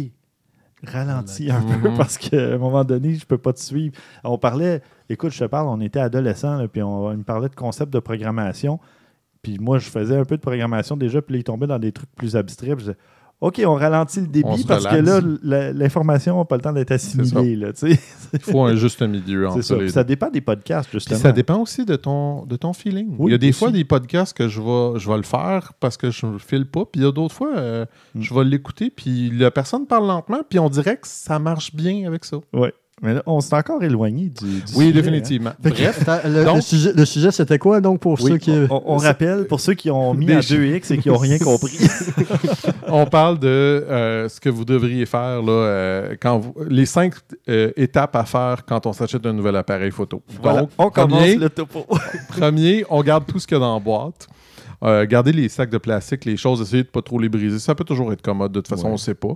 Ralentis 0.83 1.49
un 1.49 1.61
peu 1.61 1.89
Mhm. 1.89 1.97
parce 1.97 2.17
qu'à 2.17 2.53
un 2.53 2.57
moment 2.57 2.83
donné, 2.83 3.15
je 3.15 3.25
peux 3.25 3.37
pas 3.37 3.53
te 3.53 3.59
suivre. 3.59 3.95
On 4.23 4.37
parlait, 4.37 4.81
écoute, 5.09 5.31
je 5.31 5.39
te 5.39 5.45
parle, 5.45 5.67
on 5.67 5.79
était 5.81 5.99
adolescents, 5.99 6.57
là, 6.57 6.67
puis 6.67 6.83
on, 6.83 7.11
me 7.15 7.23
parlait 7.23 7.49
de 7.49 7.55
concepts 7.55 7.91
de 7.93 7.99
programmation. 7.99 8.79
Puis 9.45 9.59
moi, 9.59 9.77
je 9.77 9.87
faisais 9.89 10.17
un 10.17 10.25
peu 10.25 10.37
de 10.37 10.41
programmation 10.41 10.97
déjà, 10.97 11.21
puis 11.21 11.33
là, 11.35 11.39
il 11.39 11.43
tombait 11.43 11.67
dans 11.67 11.77
des 11.77 11.91
trucs 11.91 12.09
plus 12.15 12.35
abstraits. 12.35 12.75
puis 12.75 12.85
je 12.85 12.91
disais, 12.91 12.97
OK, 13.41 13.61
on 13.67 13.75
ralentit 13.75 14.21
le 14.21 14.27
débit 14.27 14.63
parce 14.65 14.87
que 14.87 14.95
là, 14.95 15.19
l'information 15.73 16.37
n'a 16.39 16.45
pas 16.45 16.55
le 16.55 16.61
temps 16.61 16.71
d'être 16.71 16.91
assimilée. 16.91 17.55
Là. 17.57 17.67
Il 17.83 18.39
faut 18.39 18.63
un 18.63 18.75
juste 18.75 19.01
milieu 19.03 19.47
entre 19.49 19.61
ça. 19.61 19.75
les 19.75 19.89
ça 19.89 20.03
dépend 20.03 20.31
des 20.31 20.41
podcasts, 20.41 20.89
Puis 20.89 20.95
justement. 20.99 21.19
ça 21.19 21.31
dépend 21.31 21.57
aussi 21.61 21.85
de 21.85 21.95
ton, 21.95 22.45
de 22.45 22.55
ton 22.55 22.73
feeling. 22.73 23.13
Oui, 23.19 23.29
il 23.29 23.31
y 23.33 23.35
a 23.35 23.37
des 23.37 23.49
aussi. 23.49 23.59
fois 23.59 23.71
des 23.71 23.83
podcasts 23.83 24.35
que 24.35 24.47
je 24.47 24.61
vais, 24.61 24.99
je 24.99 25.07
vais 25.09 25.17
le 25.17 25.23
faire 25.23 25.73
parce 25.79 25.97
que 25.97 26.09
je 26.11 26.25
ne 26.25 26.37
file 26.39 26.65
pas. 26.65 26.85
Puis 26.85 27.01
il 27.01 27.03
y 27.03 27.07
a 27.07 27.11
d'autres 27.11 27.35
fois, 27.35 27.55
euh, 27.55 27.85
Mm. 28.15 28.21
je 28.21 28.33
vais 28.33 28.43
l'écouter. 28.45 28.89
Puis 28.89 29.29
la 29.31 29.51
personne 29.51 29.85
parle 29.85 30.07
lentement. 30.07 30.39
Puis 30.49 30.57
on 30.57 30.69
dirait 30.69 30.95
que 30.95 31.05
ça 31.07 31.37
marche 31.37 31.75
bien 31.75 32.07
avec 32.07 32.23
ça. 32.25 32.37
Mais 33.01 33.13
là, 33.13 33.23
on 33.25 33.41
s'est 33.41 33.53
encore 33.55 33.83
éloigné 33.83 34.29
du, 34.29 34.45
du 34.45 34.61
Oui, 34.75 34.87
sujet, 34.87 34.93
définitivement. 34.93 35.51
Bref, 35.61 36.05
le, 36.25 36.45
Donc- 36.45 36.55
le 36.55 36.61
sujet, 36.61 36.93
le 36.93 37.03
sujet, 37.05 37.31
c'était 37.31 37.59
quoi 37.59 37.81
donc 37.81 37.99
pour 37.99 38.13
hein. 38.13 38.21
Oui, 38.21 38.31
ceux 38.31 38.37
qui. 38.37 38.51
on, 38.69 38.93
on 38.93 38.97
rappelle, 38.97 39.47
pour 39.47 39.59
ceux 39.59 39.73
qui 39.73 39.91
ont 39.91 40.13
mis 40.13 40.31
à 40.31 40.41
chi- 40.41 40.55
2X 40.57 40.93
et 40.93 40.97
qui 40.99 41.09
n'ont 41.09 41.17
rien 41.17 41.37
compris. 41.37 41.77
on 42.87 43.05
parle 43.05 43.37
de 43.39 43.47
euh, 43.47 44.29
ce 44.29 44.39
que 44.39 44.47
vous 44.49 44.63
devriez 44.63 45.05
faire 45.05 45.41
là, 45.41 45.51
euh, 45.51 46.15
quand 46.21 46.39
vous- 46.39 46.55
les 46.69 46.85
cinq 46.85 47.15
euh, 47.49 47.71
étapes 47.75 48.15
à 48.15 48.23
faire 48.23 48.63
quand 48.65 48.85
on 48.85 48.93
s'achète 48.93 49.25
un 49.25 49.33
nouvel 49.33 49.57
appareil 49.57 49.91
photo. 49.91 50.21
Voilà, 50.41 50.61
Donc, 50.61 50.69
on 50.77 50.89
commence 50.89 51.19
premier, 51.19 51.35
le 51.35 51.49
topo. 51.49 51.85
Premier, 52.29 52.85
on 52.89 53.03
garde 53.03 53.25
tout 53.27 53.39
ce 53.39 53.45
qu'il 53.47 53.55
y 53.55 53.57
a 53.57 53.61
dans 53.61 53.73
la 53.73 53.79
boîte. 53.81 54.27
Euh, 54.83 55.05
gardez 55.05 55.31
les 55.33 55.49
sacs 55.49 55.69
de 55.69 55.77
plastique, 55.77 56.25
les 56.25 56.37
choses, 56.37 56.61
essayez 56.61 56.83
de 56.83 56.87
pas 56.89 57.01
trop 57.01 57.19
les 57.19 57.29
briser. 57.29 57.59
Ça 57.59 57.75
peut 57.75 57.83
toujours 57.85 58.11
être 58.13 58.21
commode, 58.21 58.51
de 58.51 58.59
toute 58.59 58.67
façon, 58.67 58.83
Ouais. 58.85 58.89
on 58.91 58.93
ne 58.93 58.97
sait 58.99 59.15
pas. 59.15 59.35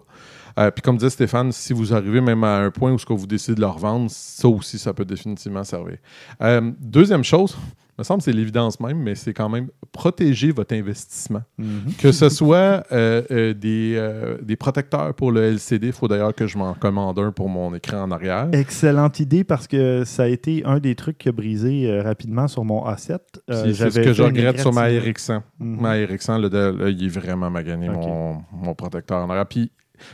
Euh, 0.57 0.71
Puis 0.71 0.81
comme 0.81 0.97
disait 0.97 1.09
Stéphane, 1.09 1.51
si 1.51 1.73
vous 1.73 1.93
arrivez 1.93 2.21
même 2.21 2.43
à 2.43 2.57
un 2.57 2.71
point 2.71 2.91
où 2.91 2.97
ce 2.97 3.05
que 3.05 3.13
vous 3.13 3.27
décidez 3.27 3.55
de 3.55 3.61
le 3.61 3.67
revendre, 3.67 4.09
ça 4.09 4.47
aussi, 4.47 4.79
ça 4.79 4.93
peut 4.93 5.05
définitivement 5.05 5.63
servir. 5.63 5.97
Euh, 6.41 6.71
deuxième 6.79 7.23
chose, 7.23 7.55
me 7.99 8.03
semble 8.03 8.19
que 8.19 8.25
c'est 8.25 8.33
l'évidence 8.33 8.79
même, 8.79 8.97
mais 8.97 9.15
c'est 9.15 9.33
quand 9.33 9.49
même 9.49 9.67
protéger 9.91 10.51
votre 10.51 10.73
investissement. 10.73 11.41
Mhm. 11.57 11.93
Que 11.99 12.11
ce 12.11 12.29
soit 12.29 12.85
euh, 12.91 13.21
euh, 13.29 13.53
des, 13.53 13.95
euh, 13.97 14.37
des 14.41 14.55
protecteurs 14.55 15.13
pour 15.13 15.31
le 15.31 15.43
LCD, 15.43 15.87
il 15.87 15.93
faut 15.93 16.07
d'ailleurs 16.07 16.33
que 16.33 16.47
je 16.47 16.57
m'en 16.57 16.73
commande 16.73 17.19
un 17.19 17.31
pour 17.31 17.49
mon 17.49 17.73
écran 17.75 18.03
en 18.03 18.11
arrière. 18.11 18.47
Excellente 18.53 19.19
idée 19.19 19.43
parce 19.43 19.67
que 19.67 20.03
ça 20.05 20.23
a 20.23 20.27
été 20.27 20.63
un 20.65 20.79
des 20.79 20.95
trucs 20.95 21.17
qui 21.17 21.29
a 21.29 21.31
brisé 21.31 21.99
rapidement 22.01 22.47
sur 22.47 22.63
mon 22.63 22.85
A7. 22.85 23.19
Euh, 23.49 23.63
Puis 23.63 23.75
c'est 23.75 23.89
ce 23.91 23.99
que 23.99 24.13
je 24.13 24.23
regrette 24.23 24.59
sur 24.59 24.73
ma 24.73 24.89
égratignure. 24.89 25.03
Ericsson. 25.03 25.41
Mhm. 25.59 25.81
Ma 25.81 25.97
Ericsson, 25.97 26.37
le 26.37 26.49
Dell, 26.49 26.77
là, 26.77 26.89
il 26.89 27.03
est 27.03 27.09
vraiment 27.09 27.49
magané, 27.49 27.89
mon, 27.89 28.41
mon 28.53 28.73
protecteur 28.75 29.17
en 29.17 29.29
arrière. 29.29 29.45
Puis 29.47 29.71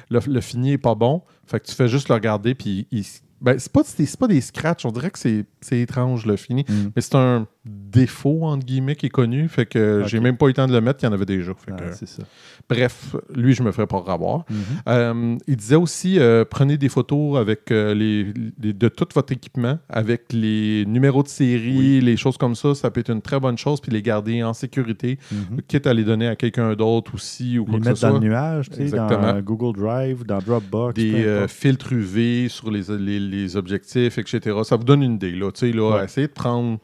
le, 0.10 0.20
le 0.26 0.42
fini 0.42 0.74
est 0.74 0.78
pas 0.78 0.96
bon. 0.96 1.22
Fait 1.46 1.60
que 1.60 1.66
tu 1.66 1.74
fais 1.74 1.88
juste 1.88 2.10
le 2.10 2.16
regarder, 2.16 2.56
puis 2.56 2.88
il, 2.92 3.06
ben, 3.42 3.60
c'est 3.60 3.72
pas, 3.72 3.84
pas 4.20 4.28
des 4.28 4.42
scratchs. 4.42 4.86
On 4.86 4.92
dirait 4.92 5.12
que 5.12 5.20
c'est, 5.20 5.46
étrange, 5.72 6.26
le 6.26 6.36
fini. 6.36 6.66
Mhm. 6.68 6.92
Mais 6.96 7.02
c'est 7.02 7.16
un 7.16 7.48
défaut, 7.66 8.42
entre 8.44 8.66
guillemets, 8.66 8.96
qui 8.96 9.08
est 9.08 9.10
connu. 9.10 9.48
Fait 9.50 9.66
que 9.66 10.02
Ok. 10.02 10.08
j'ai 10.08 10.20
même 10.20 10.38
pas 10.38 10.46
eu 10.46 10.50
le 10.50 10.54
temps 10.54 10.68
de 10.68 10.74
le 10.74 10.82
mettre. 10.82 11.04
Il 11.04 11.08
y 11.08 11.10
en 11.10 11.14
avait 11.14 11.26
déjà. 11.26 11.54
Fait 11.54 11.72
Ah, 11.74 11.82
que- 11.82 12.06
ça. 12.06 12.24
bref, 12.70 13.16
lui, 13.34 13.54
je 13.54 13.64
me 13.64 13.72
ferais 13.72 13.88
pas 13.88 13.98
revoir. 13.98 14.46
Mhm. 14.50 14.58
Euh, 14.88 15.38
il 15.48 15.56
disait 15.56 15.76
aussi 15.76 16.20
euh, 16.20 16.46
prenez 16.50 16.78
des 16.78 16.90
photos 16.90 17.38
avec 17.38 17.72
euh, 17.72 17.94
les, 17.94 18.34
les- 18.62 18.74
de 18.74 18.88
tout 18.88 19.08
votre 19.14 19.34
équipement, 19.34 19.80
avec 19.90 20.26
les 20.32 20.86
numéros 20.86 21.24
de 21.24 21.28
série, 21.28 22.02
les 22.02 22.18
choses 22.18 22.38
comme 22.38 22.56
ça. 22.56 22.76
Ça 22.76 22.92
peut 22.92 23.00
être 23.00 23.10
une 23.12 23.22
très 23.22 23.40
bonne 23.40 23.58
chose, 23.58 23.82
puis 23.82 23.92
les 23.92 24.02
garder 24.02 24.44
en 24.44 24.54
sécurité, 24.54 25.18
Mhm. 25.32 25.62
quitte 25.68 25.88
à 25.88 25.94
les 25.94 26.04
donner 26.04 26.28
à 26.28 26.36
quelqu'un 26.36 26.74
d'autre 26.76 27.16
aussi 27.16 27.58
ou 27.58 27.66
quoi 27.66 27.74
Les 27.76 27.80
que 27.80 27.86
ce 27.86 27.90
mettre 27.90 28.02
dans 28.02 28.10
soit. 28.12 28.20
le 28.20 28.26
nuage, 28.28 28.70
dans 28.70 28.78
Exactement. 28.78 29.24
euh, 29.28 29.42
Google 29.42 29.80
Drive, 29.80 30.26
dans 30.26 30.40
Dropbox. 30.40 30.94
Des 30.96 31.46
filtres 31.48 31.94
UV 31.94 32.48
sur 32.50 32.70
les, 32.70 32.84
les- 33.00 33.20
les 33.20 33.56
objectifs, 33.58 34.18
etc. 34.18 34.40
Ça 34.64 34.76
vous 34.76 34.84
donne 34.84 35.02
une 35.04 35.14
idée. 35.16 35.32
Là, 35.32 35.52
Tu 35.52 35.60
sais, 35.60 35.72
là, 35.72 35.96
Ouais. 35.96 36.06
Essayez 36.06 36.28
de 36.28 36.34
prendre 36.34 36.80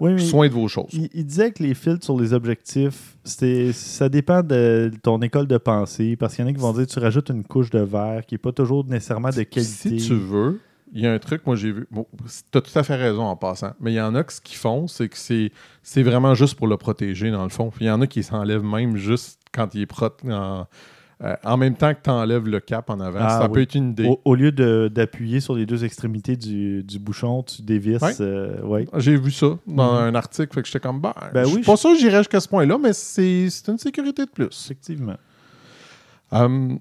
Oui, 0.00 0.17
soin 0.20 0.48
de 0.48 0.52
vos 0.52 0.68
choses. 0.68 0.90
Il, 0.92 1.08
il 1.14 1.24
disait 1.24 1.52
que 1.52 1.62
les 1.62 1.74
filtres 1.74 2.04
sur 2.04 2.18
les 2.18 2.32
objectifs, 2.32 3.16
ça 3.24 4.08
dépend 4.08 4.42
de 4.42 4.90
ton 5.02 5.20
école 5.20 5.46
de 5.46 5.58
pensée. 5.58 6.16
Parce 6.16 6.34
qu'il 6.34 6.44
y 6.44 6.48
en 6.48 6.50
a 6.50 6.54
qui 6.54 6.60
vont 6.60 6.72
dire 6.72 6.86
tu 6.86 6.98
rajoutes 6.98 7.30
une 7.30 7.44
couche 7.44 7.70
de 7.70 7.80
verre 7.80 8.24
qui 8.26 8.34
n'est 8.34 8.38
pas 8.38 8.52
toujours 8.52 8.84
nécessairement 8.84 9.30
de 9.30 9.42
qualité. 9.42 9.98
Si 9.98 10.08
tu 10.08 10.14
veux, 10.14 10.60
il 10.92 11.02
y 11.02 11.06
a 11.06 11.12
un 11.12 11.18
truc, 11.18 11.46
moi 11.46 11.56
j'ai 11.56 11.72
vu. 11.72 11.86
Bon, 11.90 12.06
tu 12.50 12.58
as 12.58 12.60
tout 12.60 12.78
à 12.78 12.82
fait 12.82 12.96
raison 12.96 13.22
en 13.22 13.36
passant. 13.36 13.72
Mais 13.80 13.92
il 13.92 13.96
y 13.96 14.00
en 14.00 14.14
a 14.14 14.24
que 14.24 14.32
ce 14.32 14.40
qu'ils 14.40 14.56
font, 14.56 14.86
c'est 14.86 15.08
que 15.08 15.18
c'est, 15.18 15.52
c'est 15.82 16.02
vraiment 16.02 16.34
juste 16.34 16.54
pour 16.54 16.66
le 16.66 16.76
protéger, 16.76 17.30
dans 17.30 17.44
le 17.44 17.50
fond. 17.50 17.70
Puis 17.70 17.84
il 17.84 17.88
y 17.88 17.90
en 17.90 18.00
a 18.00 18.06
qui 18.06 18.22
s'enlèvent 18.22 18.64
même 18.64 18.96
juste 18.96 19.40
quand 19.52 19.74
il 19.74 19.82
est 19.82 19.86
prot 19.86 20.10
en, 20.28 20.66
euh, 21.22 21.34
en 21.44 21.56
même 21.56 21.74
temps 21.74 21.92
que 21.94 22.00
tu 22.04 22.10
enlèves 22.10 22.46
le 22.46 22.60
cap 22.60 22.90
en 22.90 23.00
avant. 23.00 23.18
Ah 23.22 23.28
ça 23.40 23.46
oui. 23.46 23.52
peut 23.54 23.60
être 23.62 23.74
une 23.74 23.90
idée. 23.90 24.06
Au, 24.06 24.20
au 24.24 24.34
lieu 24.36 24.52
de- 24.52 24.88
d'appuyer 24.92 25.40
sur 25.40 25.54
les 25.56 25.66
deux 25.66 25.84
extrémités 25.84 26.36
du, 26.36 26.84
du 26.84 26.98
bouchon, 26.98 27.42
tu 27.42 27.62
dévisses. 27.62 28.00
Ouais. 28.02 28.14
euh, 28.20 28.62
ouais. 28.62 28.86
J'ai 28.98 29.16
vu 29.16 29.30
ça 29.32 29.58
dans 29.66 29.94
Mhm. 29.94 29.98
un 30.08 30.14
article, 30.14 30.54
fait 30.54 30.62
que 30.62 30.66
j'étais 30.68 30.80
comme, 30.80 31.00
ben, 31.00 31.14
Ben 31.34 31.44
oui, 31.46 31.62
pas 31.62 31.76
sûr 31.76 31.90
que 31.92 31.98
j'irais 31.98 32.18
jusqu'à 32.18 32.38
ce 32.40 32.48
point-là, 32.48 32.78
mais 32.78 32.92
c'est, 32.92 33.48
une 33.68 33.78
sécurité 33.78 34.24
de 34.26 34.30
plus. 34.30 34.46
Effectivement. 34.66 35.16
Hum, 36.30 36.78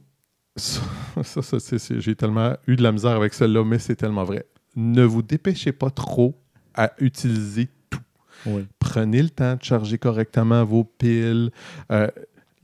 ça, 0.55 0.81
ça, 1.23 1.41
ça, 1.59 1.77
j'ai 1.99 2.15
tellement 2.15 2.53
eu 2.67 2.75
de 2.75 2.83
la 2.83 2.91
misère 2.91 3.11
avec 3.11 3.33
celle-là, 3.33 3.63
mais 3.63 3.79
c'est 3.79 3.95
tellement 3.95 4.23
vrai. 4.23 4.45
Ne 4.75 5.03
vous 5.03 5.21
dépêchez 5.23 5.71
pas 5.71 5.89
trop 5.89 6.35
à 6.75 6.91
utiliser 6.99 7.69
tout. 7.89 7.99
Oui. 8.45 8.67
Prenez 8.77 9.23
le 9.23 9.29
temps 9.29 9.55
de 9.55 9.63
charger 9.63 9.97
correctement 9.97 10.63
vos 10.63 10.83
piles. 10.83 11.49
Euh, 11.91 12.07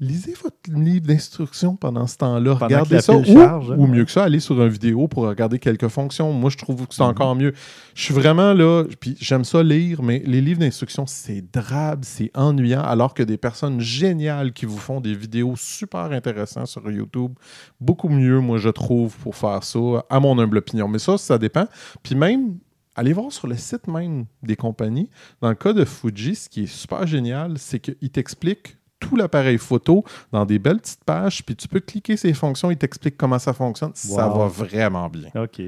lisez 0.04 0.34
votre 0.43 0.58
livre 0.68 1.08
d'instruction 1.08 1.76
pendant 1.76 2.06
ce 2.08 2.18
temps-là. 2.18 2.51
Pendant 2.56 2.66
Regardez 2.66 3.01
ça. 3.01 3.16
Ou, 3.16 3.24
charge, 3.26 3.72
hein. 3.72 3.76
ou 3.78 3.88
mieux 3.88 4.06
que 4.06 4.12
ça, 4.12 4.24
allez 4.24 4.39
sur 4.39 4.62
une 4.62 4.70
vidéo 4.70 5.08
pour 5.08 5.24
regarder 5.24 5.60
quelques 5.60 5.88
fonctions. 5.88 6.32
Moi, 6.34 6.49
je 6.49 6.58
trouve 6.58 6.86
que 6.88 6.93
c'est 6.93 7.04
Mhm. 7.04 7.10
encore 7.10 7.36
mieux. 7.36 7.54
Je 7.95 8.04
suis 8.04 8.14
vraiment 8.14 8.54
là, 8.54 8.84
puis 8.99 9.16
j'aime 9.20 9.43
ça 9.43 9.64
lire, 9.64 10.01
mais 10.04 10.22
les 10.26 10.41
livres 10.41 10.60
d'instruction, 10.60 11.06
c'est 11.08 11.43
drabe, 11.54 12.01
c'est 12.04 12.32
ennuyant, 12.36 12.82
alors 12.82 13.14
que 13.14 13.24
des 13.24 13.38
personnes 13.38 13.80
géniales 13.80 14.54
qui 14.54 14.66
vous 14.66 14.78
font 14.78 14.99
des 15.01 15.16
vidéos 15.16 15.56
super 15.56 16.12
intéressantes 16.12 16.68
sur 16.68 16.89
YouTube, 16.91 17.32
beaucoup 17.80 18.10
mieux, 18.10 18.39
moi, 18.39 18.58
je 18.58 18.70
trouve, 18.70 19.16
pour 19.18 19.36
faire 19.36 19.64
ça, 19.64 19.80
à 20.10 20.20
mon 20.20 20.38
humble 20.39 20.58
opinion. 20.58 20.88
Mais 20.88 20.99
ça, 20.99 21.18
ça 21.18 21.38
dépend. 21.38 21.66
Puis 22.04 22.16
même, 22.16 22.58
allez 22.95 23.14
voir 23.14 23.32
sur 23.32 23.47
le 23.47 23.56
site 23.56 23.88
même 23.88 24.26
des 24.43 24.56
compagnies. 24.56 25.10
Dans 25.41 25.49
le 25.49 25.56
cas 25.56 25.74
de 25.74 25.84
Fuji, 25.86 26.36
ce 26.36 26.49
qui 26.49 26.64
est 26.64 26.68
super 26.68 27.08
génial, 27.08 27.58
c'est 27.58 27.80
qu'il 27.80 28.10
t'explique 28.10 28.78
tout 29.04 29.16
l'appareil 29.16 29.58
photo 29.58 30.04
dans 30.32 30.45
des 30.45 30.60
belles 30.60 30.80
petites 30.80 31.04
pages, 31.04 31.43
puis 31.45 31.56
tu 31.56 31.68
peux 31.68 31.80
cliquer 31.80 32.18
ces 32.18 32.34
fonctions, 32.34 32.72
il 32.72 32.78
t'explique 32.78 33.18
comment 33.18 33.39
ça 33.39 33.54
fonctionne. 33.54 33.91
Ça 33.93 34.28
Wow. 34.30 34.39
va 34.39 34.47
vraiment 34.47 35.10
bien. 35.10 35.30
OK. 35.36 35.62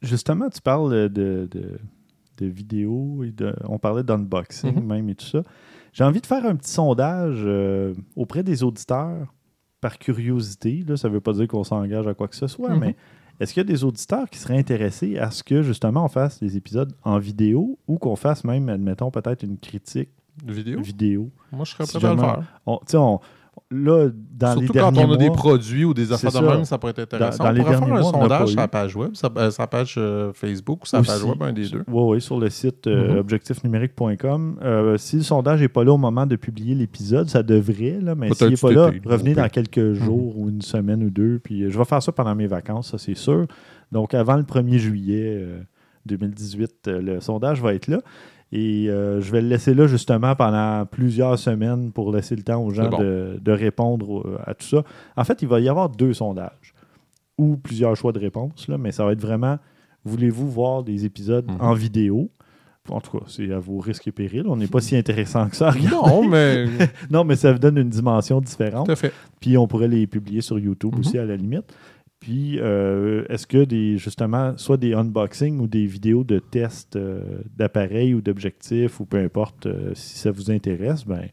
Justement, 0.00 0.48
tu 0.50 0.60
parles 0.60 1.08
de, 1.10 1.48
de, 1.50 1.78
de 2.38 2.46
vidéos 2.46 3.22
et 3.24 3.30
de, 3.30 3.54
on 3.68 3.78
parlait 3.78 4.02
d'unboxing 4.02 4.74
Mhm. 4.74 4.86
même 4.86 5.08
et 5.08 5.14
tout 5.14 5.26
ça. 5.26 5.42
J'ai 5.92 6.04
envie 6.04 6.20
de 6.20 6.26
faire 6.26 6.44
un 6.46 6.56
petit 6.56 6.70
sondage 6.72 7.42
euh, 7.44 7.94
auprès 8.16 8.42
des 8.42 8.62
auditeurs 8.64 9.32
par 9.80 9.98
curiosité. 9.98 10.82
Là, 10.88 10.96
ça 10.96 11.08
ne 11.08 11.14
veut 11.14 11.20
pas 11.20 11.32
dire 11.34 11.46
qu'on 11.46 11.64
s'engage 11.64 12.06
à 12.06 12.14
quoi 12.14 12.28
que 12.28 12.36
ce 12.36 12.46
soit, 12.46 12.70
Mhm. 12.70 12.78
mais 12.80 12.96
est-ce 13.38 13.52
qu'il 13.54 13.60
y 13.62 13.66
a 13.66 13.72
des 13.72 13.84
auditeurs 13.84 14.28
qui 14.30 14.38
seraient 14.38 14.58
intéressés 14.58 15.18
à 15.18 15.30
ce 15.30 15.42
que 15.44 15.62
justement 15.62 16.04
on 16.04 16.08
fasse 16.08 16.40
des 16.40 16.56
épisodes 16.56 16.92
en 17.04 17.18
vidéo 17.18 17.78
ou 17.86 17.98
qu'on 17.98 18.16
fasse 18.16 18.42
même, 18.44 18.68
admettons, 18.68 19.10
peut-être 19.10 19.42
une 19.44 19.58
critique 19.58 20.10
Vidéo? 20.46 20.80
vidéo? 20.80 21.30
Moi, 21.52 21.64
je 21.64 21.72
serais 21.72 21.86
Si 21.86 21.98
prêt 21.98 22.08
à 22.08 22.14
le 22.14 22.18
faire. 22.20 22.42
On, 22.66 22.78
on, 22.94 23.20
là, 23.70 24.08
dans 24.32 24.54
les 24.58 24.66
Surtout 24.66 24.78
quand 24.78 24.96
on 24.96 25.12
a 25.12 25.16
des 25.16 25.30
produits 25.30 25.84
ou 25.84 25.92
des 25.94 26.10
affaires 26.12 26.30
de 26.30 26.36
ça. 26.36 26.42
même, 26.42 26.64
ça 26.64 26.78
pourrait 26.78 26.92
être 26.96 27.00
intéressant. 27.00 27.44
dans 27.44 27.50
on 27.50 27.52
les 27.52 27.60
pourrait 27.62 27.76
faire 27.76 27.82
un 27.82 27.86
mois, 27.88 27.98
on 28.00 28.12
pas 28.12 28.18
sondage 28.20 28.48
sur 28.48 28.56
la 28.60 28.68
page 28.68 28.96
web, 28.96 29.10
sa, 29.14 29.30
euh, 29.36 29.50
sa 29.50 29.66
page 29.66 29.94
euh, 29.98 30.32
Facebook 30.32 30.84
ou 30.84 30.86
sa 30.86 30.98
page 31.02 31.16
Aussi. 31.16 31.24
web, 31.28 31.42
un 31.42 31.52
des 31.52 31.68
deux. 31.68 31.84
Oui, 31.88 32.14
oui, 32.14 32.20
sur 32.20 32.38
le 32.38 32.48
site 32.50 32.86
euh, 32.86 33.12
Mhm. 33.12 33.18
objectifnumérique.com. 33.18 34.58
Euh, 34.62 34.96
si 34.96 35.16
le 35.16 35.22
sondage 35.22 35.60
n'est 35.60 35.68
pas 35.68 35.84
là 35.84 35.92
au 35.92 35.98
moment 35.98 36.26
de 36.26 36.36
publier 36.36 36.74
l'épisode, 36.74 37.28
ça 37.28 37.42
devrait, 37.42 37.98
là, 38.00 38.14
mais 38.14 38.32
s'il 38.34 38.48
n'est 38.50 38.56
pas 38.56 38.72
là, 38.72 38.90
revenez 39.04 39.34
dans 39.34 39.48
quelques 39.48 39.92
jours 39.94 40.38
ou 40.38 40.48
une 40.48 40.62
semaine 40.62 41.02
ou 41.04 41.10
deux. 41.10 41.38
Puis 41.42 41.62
euh, 41.64 41.70
je 41.70 41.78
vais 41.78 41.84
faire 41.84 42.02
ça 42.02 42.12
pendant 42.12 42.34
mes 42.34 42.46
vacances, 42.46 42.90
ça 42.90 42.98
c'est 42.98 43.14
sûr. 43.16 43.46
Donc 43.90 44.14
avant 44.14 44.36
le 44.36 44.44
1er 44.44 44.78
juillet 44.78 45.36
euh, 45.40 45.60
2018, 46.06 46.88
euh, 46.88 47.00
le 47.02 47.20
sondage 47.20 47.60
va 47.60 47.74
être 47.74 47.86
là. 47.88 48.00
Et 48.54 48.90
euh, 48.90 49.20
je 49.22 49.32
vais 49.32 49.40
le 49.40 49.48
laisser 49.48 49.72
là 49.72 49.86
justement 49.86 50.34
pendant 50.36 50.84
plusieurs 50.84 51.38
semaines 51.38 51.90
pour 51.90 52.12
laisser 52.12 52.36
le 52.36 52.42
temps 52.42 52.62
aux 52.62 52.70
gens 52.70 52.90
bon. 52.90 52.98
de, 52.98 53.38
de 53.40 53.52
répondre 53.52 54.20
euh, 54.26 54.38
à 54.44 54.52
tout 54.54 54.66
ça. 54.66 54.84
En 55.16 55.24
fait, 55.24 55.40
il 55.40 55.48
va 55.48 55.58
y 55.60 55.68
avoir 55.70 55.88
deux 55.88 56.12
sondages 56.12 56.74
ou 57.38 57.56
plusieurs 57.56 57.96
choix 57.96 58.12
de 58.12 58.18
réponses, 58.18 58.68
là, 58.68 58.76
mais 58.76 58.92
ça 58.92 59.04
va 59.06 59.12
être 59.12 59.22
vraiment 59.22 59.58
voulez-vous 60.04 60.50
voir 60.50 60.82
des 60.82 61.04
épisodes 61.06 61.46
Mhm. 61.50 61.56
en 61.60 61.72
vidéo? 61.74 62.30
En 62.90 63.00
tout 63.00 63.16
cas, 63.18 63.24
c'est 63.28 63.50
à 63.52 63.60
vos 63.60 63.78
risques 63.78 64.08
et 64.08 64.12
périls. 64.12 64.44
On 64.48 64.56
n'est 64.56 64.66
pas 64.66 64.80
si 64.80 64.96
intéressant 64.96 65.48
que 65.48 65.54
ça. 65.56 65.72
Non, 65.90 66.28
mais 66.28 66.66
non, 67.10 67.22
mais 67.22 67.36
ça 67.36 67.52
vous 67.52 67.60
donne 67.60 67.78
une 67.78 67.88
dimension 67.88 68.40
différente. 68.40 68.86
tout 68.86 68.92
à 68.92 68.96
fait. 68.96 69.12
Puis 69.40 69.56
on 69.56 69.68
pourrait 69.68 69.86
les 69.88 70.06
publier 70.08 70.40
sur 70.40 70.58
YouTube 70.58 70.92
Mhm. 70.94 71.00
aussi 71.00 71.16
à 71.18 71.24
la 71.24 71.36
limite. 71.36 71.72
Puis 72.22 72.60
euh, 72.60 73.24
est-ce 73.28 73.48
que 73.48 73.64
des 73.64 73.98
justement 73.98 74.56
soit 74.56 74.76
des 74.76 74.94
unboxings 74.94 75.58
ou 75.58 75.66
des 75.66 75.86
vidéos 75.86 76.22
de 76.22 76.38
tests 76.38 76.94
euh, 76.94 77.42
d'appareils 77.56 78.14
ou 78.14 78.20
d'objectifs 78.20 79.00
ou 79.00 79.06
peu 79.06 79.16
importe 79.16 79.66
euh, 79.66 79.90
si 79.94 80.20
ça 80.20 80.30
vous 80.30 80.48
intéresse, 80.52 81.04
ben 81.04 81.26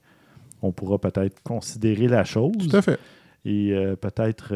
on 0.63 0.71
pourra 0.71 0.97
peut-être 0.97 1.43
considérer 1.43 2.07
la 2.07 2.23
chose 2.23 2.53
Tout 2.57 2.75
à 2.75 2.81
fait. 2.81 2.99
et 3.45 3.71
peut-être 4.01 4.53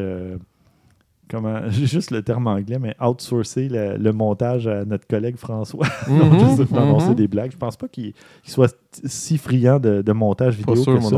comment 1.30 1.60
j'ai 1.68 1.86
juste 1.96 2.10
le 2.10 2.22
terme 2.22 2.46
anglais 2.46 2.78
mais 2.78 2.94
outsourcer 3.00 3.68
le, 3.68 3.96
le 3.96 4.12
montage 4.12 4.66
à 4.66 4.84
notre 4.84 5.06
collègue 5.06 5.36
François 5.36 5.86
Mhm, 6.08 6.38
juste 6.38 6.64
pour 6.66 6.78
annoncer 6.78 7.14
des 7.14 7.28
blagues. 7.28 7.52
Je 7.52 7.56
pense 7.56 7.76
pas 7.76 7.88
qu'il 7.88 8.12
soit 8.44 8.74
si 9.04 9.38
friand 9.38 9.80
de, 9.80 10.02
de 10.02 10.12
montage 10.12 10.56
vidéo 10.56 10.76
sûr, 10.76 10.94
que 10.96 11.00
moi 11.00 11.10
ça. 11.10 11.16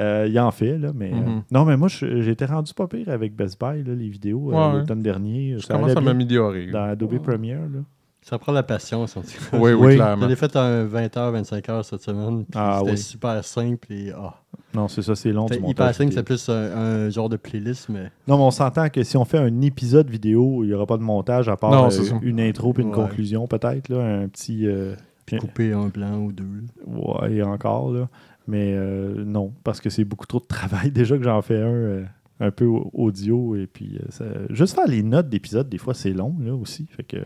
Euh, 0.00 0.26
il 0.28 0.38
en 0.38 0.50
fait, 0.50 0.78
là, 0.78 0.92
mais. 0.94 1.12
euh, 1.12 1.16
Mhm. 1.16 1.42
non, 1.50 1.64
mais 1.64 1.76
moi, 1.76 1.88
été 2.30 2.44
rendu 2.44 2.72
pas 2.74 2.86
pire 2.86 3.08
avec 3.08 3.34
Best 3.34 3.60
Buy, 3.60 3.82
là, 3.82 3.94
les 3.94 4.08
vidéos, 4.08 4.52
euh, 4.52 4.54
Ouais, 4.72 4.78
l'automne 4.80 5.02
dernier. 5.02 5.54
Je 5.58 5.66
Ça 5.66 5.74
commence 5.74 5.96
à 5.96 6.00
m'améliorer. 6.00 6.66
Dans 6.70 6.84
Adobe 6.84 7.12
Ouais. 7.14 7.18
Premiere, 7.18 7.60
là. 7.62 7.80
Ça 8.28 8.38
prend 8.38 8.52
la 8.52 8.62
patience. 8.62 9.16
en 9.16 9.22
tout 9.22 9.28
cas. 9.28 9.58
Oui, 9.58 9.72
oui, 9.72 9.86
Oui. 9.86 9.94
clairement. 9.94 10.22
Je 10.24 10.28
l'ai 10.28 10.36
fait 10.36 10.54
en 10.56 10.84
20h, 10.86 11.32
25h 11.32 11.82
cette 11.84 12.02
semaine. 12.02 12.44
Ah 12.54 12.78
c'était 12.80 12.90
oui. 12.92 12.98
super 12.98 13.44
simple. 13.44 13.92
Et, 13.92 14.12
ah, 14.14 14.34
Non, 14.74 14.86
c'est 14.88 15.02
ça, 15.02 15.14
c'est 15.16 15.32
long. 15.32 15.46
du 15.46 15.54
c'était 15.54 15.62
montage 15.66 15.86
hyper 15.86 15.94
simple, 15.94 16.12
c'est 16.12 16.22
plus 16.22 16.48
un, 16.50 16.76
un 17.06 17.10
genre 17.10 17.28
de 17.28 17.36
playlist, 17.38 17.88
mais 17.88 18.10
Non, 18.26 18.36
mais 18.36 18.42
on 18.44 18.50
s'entend 18.50 18.88
que 18.90 19.02
si 19.02 19.16
on 19.16 19.24
fait 19.24 19.38
un 19.38 19.60
épisode 19.62 20.10
vidéo, 20.10 20.62
il 20.62 20.68
n'y 20.68 20.74
aura 20.74 20.84
pas 20.86 20.98
de 20.98 21.02
montage 21.02 21.48
à 21.48 21.56
part 21.56 21.70
Non, 21.70 21.88
euh, 21.90 22.18
une 22.22 22.40
intro 22.40 22.72
puis 22.74 22.82
une 22.82 22.90
Ouais. 22.90 22.94
conclusion, 22.94 23.46
peut-être, 23.46 23.88
là, 23.88 24.00
un 24.04 24.28
petit. 24.28 24.66
euh, 24.66 24.94
puis- 25.24 25.38
couper 25.38 25.72
un 25.72 25.88
blanc 25.88 26.18
ou 26.18 26.32
deux. 26.32 26.44
ouais, 26.86 27.32
et 27.34 27.42
encore, 27.42 27.92
là. 27.92 28.08
Mais 28.46 28.72
euh, 28.74 29.24
non, 29.24 29.52
parce 29.64 29.80
que 29.80 29.90
c'est 29.90 30.04
beaucoup 30.04 30.26
trop 30.26 30.40
de 30.40 30.46
travail. 30.46 30.90
Déjà 30.92 31.16
que 31.16 31.24
j'en 31.24 31.40
fais 31.42 31.60
un. 31.62 31.66
euh, 31.66 32.04
un 32.40 32.52
peu 32.52 32.66
au- 32.66 32.88
audio 32.94 33.56
et 33.56 33.66
puis 33.66 33.96
euh, 34.00 34.06
ça- 34.10 34.24
juste 34.50 34.76
faire 34.76 34.86
les 34.86 35.02
notes 35.02 35.28
d'épisode 35.28 35.68
des 35.68 35.76
fois 35.78 35.92
c'est 35.92 36.12
long 36.12 36.36
là 36.40 36.54
aussi 36.54 36.86
fait 36.88 37.02
que 37.02 37.16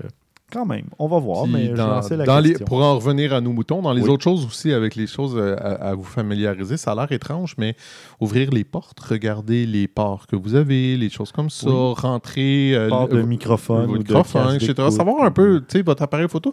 quand 0.53 0.67
même 0.67 0.87
on 0.99 1.09
va 1.09 1.19
voir 1.19 1.45
Puis 1.45 1.53
mais 1.53 1.67
je 1.71 1.75
dans- 1.75 1.87
lançais 1.89 2.17
la 2.17 2.25
dans 2.25 2.39
les- 2.41 2.51
question. 2.51 2.67
pour 2.67 2.83
en 2.83 2.97
revenir 2.97 3.33
à 3.33 3.41
nos 3.41 3.53
moutons, 3.53 3.81
dans 3.83 3.93
les 3.93 4.03
Oui. 4.03 4.09
autres 4.11 4.25
choses 4.25 4.45
aussi, 4.45 4.73
avec 4.73 4.95
les 4.97 5.07
choses 5.07 5.35
euh, 5.37 5.57
à, 5.59 5.91
à 5.91 5.95
vous 5.95 6.05
familiariser, 6.05 6.77
ça 6.77 6.93
a 6.93 6.95
l'air 6.95 7.11
étrange, 7.13 7.55
mais 7.59 7.75
ouvrir 8.21 8.51
les 8.51 8.65
portes, 8.65 9.01
regarder 9.01 9.67
les 9.67 9.89
ports 9.89 10.27
que 10.27 10.37
vous 10.37 10.55
avez, 10.55 10.97
les 10.97 11.09
choses 11.11 11.33
comme 11.33 11.51
ça, 11.51 11.69
Oui. 11.71 11.95
rentrer 11.97 12.75
euh, 12.75 12.89
Port 12.89 13.09
de 13.09 13.17
le- 13.17 13.23
microphone, 13.27 13.91
ou 13.91 13.97
etc. 13.97 14.75
Savoir 14.91 15.25
un 15.25 15.31
peu, 15.31 15.61
tu 15.61 15.79
sais, 15.79 15.83
votre 15.83 16.03
appareil 16.03 16.29
photo. 16.29 16.53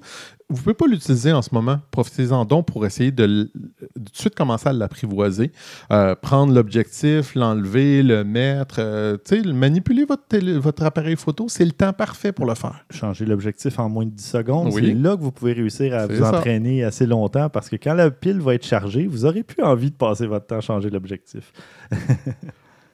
Vous 0.50 0.56
ne 0.58 0.62
pouvez 0.64 0.74
pas 0.74 0.88
l'utiliser 0.88 1.32
en 1.32 1.42
ce 1.44 1.50
moment. 1.54 1.78
Profitez-en 1.92 2.44
donc 2.46 2.66
pour 2.66 2.86
essayer 2.86 3.12
de, 3.12 3.28
de 3.28 3.44
tout 3.54 4.00
de 4.00 4.10
suite 4.18 4.34
commencer 4.36 4.68
à 4.70 4.74
l'apprivoiser. 4.74 5.52
Euh, 5.92 6.16
prendre 6.16 6.54
l'objectif, 6.54 7.36
l'enlever, 7.36 8.02
le 8.02 8.24
mettre, 8.24 8.78
euh, 8.80 9.18
tu 9.24 9.42
sais, 9.44 9.54
manipuler 9.54 10.06
votre, 10.06 10.24
télé- 10.28 10.58
votre 10.58 10.84
appareil 10.84 11.16
photo, 11.18 11.46
c'est 11.50 11.66
le 11.66 11.72
temps 11.72 11.94
parfait 11.94 12.32
pour 12.32 12.46
le 12.46 12.56
faire. 12.56 12.86
changer 12.90 13.26
l'objectif 13.26 13.78
en 13.80 13.89
moins 13.90 14.06
de 14.06 14.12
10 14.12 14.26
secondes. 14.26 14.74
Oui. 14.74 14.82
C'est 14.86 14.94
là 14.94 15.18
que 15.18 15.22
vous 15.22 15.32
pouvez 15.32 15.54
réussir 15.54 15.94
à 15.94 16.08
vous 16.08 16.16
ça. 16.18 16.30
entraîner 16.30 16.84
assez 16.84 17.06
longtemps 17.06 17.50
parce 17.50 17.70
que 17.70 17.76
quand 17.76 17.94
la 17.94 18.10
pile 18.12 18.40
va 18.40 18.56
être 18.56 18.66
chargée, 18.66 19.08
vous 19.08 19.26
aurez 19.26 19.44
plus 19.44 19.64
envie 19.64 19.92
de 19.92 19.96
passer 19.96 20.28
votre 20.28 20.48
temps 20.48 20.58
à 20.58 20.62
changer 20.62 20.90
l'objectif. 20.90 21.52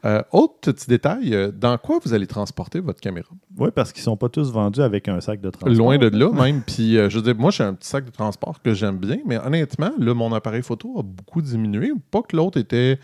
Euh, 0.06 0.22
autre 0.32 0.72
petit 0.72 0.88
détail, 0.88 1.34
euh, 1.34 1.52
dans 1.52 1.80
quoi 1.80 2.00
vous 2.04 2.14
allez 2.14 2.28
transporter 2.28 2.80
votre 2.80 3.02
caméra? 3.02 3.30
Oui, 3.58 3.70
parce 3.74 3.92
qu'ils 3.92 4.04
sont 4.04 4.16
pas 4.16 4.30
tous 4.30 4.52
vendus 4.52 4.82
avec 4.82 5.08
un 5.08 5.20
sac 5.20 5.42
de 5.42 5.50
transport. 5.50 5.74
Loin 5.74 5.98
de 5.98 6.10
là, 6.16 6.32
même. 6.32 6.62
Puis, 6.68 6.96
euh, 6.98 7.10
je 7.10 7.20
dire, 7.20 7.36
moi, 7.36 7.50
j'ai 7.50 7.64
un 7.64 7.74
petit 7.74 7.90
sac 7.90 8.06
de 8.06 8.12
transport 8.12 8.62
que 8.62 8.76
j'aime 8.76 9.00
bien, 9.00 9.18
mais 9.26 9.40
honnêtement, 9.40 9.90
là, 9.98 10.14
mon 10.14 10.32
appareil 10.32 10.62
photo 10.62 11.00
a 11.00 11.02
beaucoup 11.02 11.42
diminué. 11.42 11.92
Pas 12.12 12.22
que 12.22 12.38
l'autre 12.38 12.60
était. 12.60 13.00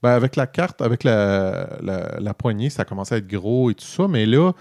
Ben, 0.00 0.10
avec 0.10 0.36
la 0.36 0.46
carte, 0.46 0.80
avec 0.80 1.02
la, 1.02 1.78
la, 1.82 2.20
la 2.20 2.34
poignée, 2.34 2.70
ça 2.70 2.84
commençait 2.84 3.16
à 3.16 3.18
être 3.18 3.26
gros 3.26 3.70
et 3.70 3.74
tout 3.74 3.86
ça, 3.86 4.06
mais 4.06 4.24
là, 4.26 4.52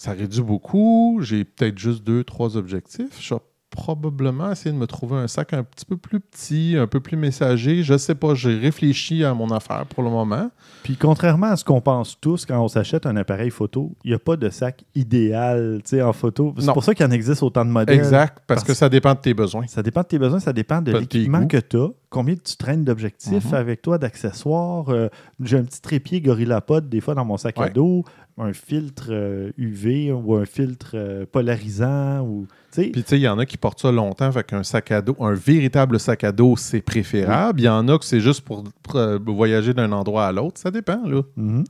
ça 0.00 0.12
réduit 0.12 0.40
beaucoup. 0.40 1.18
J'ai 1.20 1.44
peut-être 1.44 1.78
juste 1.78 2.02
deux, 2.04 2.24
trois 2.24 2.56
objectifs. 2.56 3.20
Je 3.20 3.34
vais 3.34 3.40
probablement 3.68 4.50
essayer 4.50 4.72
de 4.72 4.76
me 4.78 4.86
trouver 4.86 5.16
un 5.18 5.28
sac 5.28 5.52
un 5.52 5.62
petit 5.62 5.84
peu 5.84 5.96
plus 5.96 6.20
petit, 6.20 6.74
un 6.78 6.86
peu 6.86 7.00
plus 7.00 7.16
messager. 7.18 7.82
Je 7.82 7.96
sais 7.98 8.14
pas, 8.14 8.34
j'ai 8.34 8.56
réfléchi 8.56 9.24
à 9.24 9.32
mon 9.34 9.48
affaire 9.50 9.84
pour 9.86 10.02
le 10.02 10.10
moment. 10.10 10.50
Puis 10.82 10.96
contrairement 10.96 11.48
à 11.48 11.56
ce 11.56 11.64
qu'on 11.64 11.80
pense 11.82 12.18
tous 12.20 12.46
quand 12.46 12.58
on 12.60 12.66
s'achète 12.68 13.04
un 13.06 13.14
appareil 13.16 13.50
photo, 13.50 13.94
il 14.04 14.08
n'y 14.10 14.14
a 14.14 14.18
pas 14.18 14.36
de 14.36 14.48
sac 14.48 14.84
idéal 14.94 15.82
en 16.02 16.12
photo. 16.14 16.54
C'est 16.58 16.72
pour 16.72 16.82
ça 16.82 16.94
qu'il 16.94 17.04
en 17.06 17.10
existe 17.10 17.42
autant 17.42 17.64
de 17.64 17.70
modèles. 17.70 17.96
Exact, 17.98 18.38
parce, 18.46 18.60
parce- 18.60 18.64
que 18.64 18.74
ça 18.74 18.88
dépend 18.88 19.12
de 19.14 19.20
tes 19.20 19.34
besoins. 19.34 19.66
Ça 19.66 19.82
dépend 19.82 20.00
de 20.00 20.06
tes 20.06 20.18
besoins, 20.18 20.40
ça 20.40 20.52
dépend 20.54 20.80
de 20.80 20.92
l'équipement 20.92 21.46
que 21.46 21.58
tu 21.58 21.76
as, 21.76 21.88
combien 22.08 22.34
tu 22.34 22.56
traînes 22.56 22.84
d'objectifs 22.84 23.48
Mhm. 23.50 23.54
avec 23.54 23.82
toi, 23.82 23.98
d'accessoires. 23.98 24.88
Euh, 24.88 25.08
J'ai 25.42 25.58
un 25.58 25.64
petit 25.64 25.80
trépied 25.80 26.20
GorillaPod 26.20 26.88
des 26.88 27.00
fois 27.00 27.14
dans 27.14 27.24
mon 27.24 27.36
sac 27.36 27.58
à 27.60 27.68
dos, 27.68 28.04
un 28.38 28.52
filtre 28.52 29.08
euh, 29.10 29.50
UV 29.58 30.12
ou 30.12 30.34
un 30.36 30.44
filtre 30.46 30.92
euh, 30.94 31.26
polarisant. 31.30 32.20
Ou, 32.20 32.46
tu 32.72 32.82
sais, 32.82 32.88
Puis, 32.90 33.02
tu 33.02 33.08
sais, 33.10 33.18
il 33.18 33.22
y 33.22 33.28
en 33.28 33.38
a 33.38 33.46
qui 33.46 33.56
portent 33.56 33.80
ça 33.80 33.92
longtemps, 33.92 34.30
fait 34.32 34.44
qu'un 34.44 34.62
sac 34.62 34.90
à 34.92 35.02
dos, 35.02 35.16
un 35.20 35.34
véritable 35.34 35.98
sac 36.00 36.24
à 36.24 36.32
dos, 36.32 36.56
c'est 36.56 36.80
préférable. 36.80 37.60
Il 37.60 37.64
y 37.64 37.68
en 37.68 37.86
a 37.88 37.98
que 37.98 38.04
c'est 38.04 38.20
juste 38.20 38.42
pour, 38.42 38.64
pour, 38.82 38.96
euh, 38.96 39.18
voyager 39.26 39.74
d'un 39.74 39.92
endroit 39.92 40.26
à 40.26 40.32
l'autre. 40.32 40.60
Ça 40.60 40.70
dépend, 40.70 41.02
là. 41.06 41.22
mhm. 41.36 41.64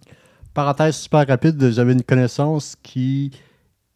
Parenthèse 0.54 0.96
super 0.96 1.26
rapide, 1.28 1.70
j'avais 1.70 1.92
une 1.92 2.02
connaissance 2.02 2.76
qui 2.82 3.30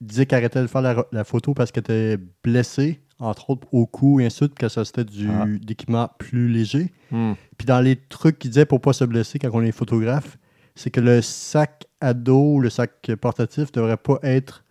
disait 0.01 0.25
qu'elle 0.25 0.39
arrêtait 0.39 0.63
de 0.63 0.67
faire 0.69 0.83
la, 0.83 1.05
la 1.11 1.25
photo 1.25 1.53
parce 1.53 1.73
qu'elle 1.73 1.83
était 1.83 2.17
blessée, 2.45 3.01
entre 3.19 3.51
autres 3.51 3.67
au 3.73 3.87
cou 3.87 4.21
et 4.21 4.27
ainsi 4.27 4.41
de 4.41 4.47
suite, 4.47 4.55
que 4.59 4.69
ça 4.69 4.85
c'était 4.85 5.05
du 5.05 5.29
Ah. 5.31 5.47
d'équipement 5.47 6.11
plus 6.19 6.49
léger. 6.49 6.93
Hmm. 7.11 7.33
Puis 7.59 7.67
dans 7.67 7.81
les 7.81 7.97
trucs 7.97 8.39
qu'il 8.39 8.51
disait 8.51 8.67
pour 8.67 8.81
pas 8.81 8.93
se 8.93 9.05
blesser 9.05 9.39
quand 9.41 9.51
on 9.53 9.63
est 9.63 9.73
photographe, 9.73 10.39
c'est 10.77 10.91
que 10.91 11.01
le 11.01 11.23
sac 11.23 11.87
à 12.05 12.15
dos, 12.15 12.61
le 12.61 12.71
sac 12.71 13.11
portatif, 13.21 13.73
devrait 13.73 13.97
pas 13.97 14.19
être 14.23 14.65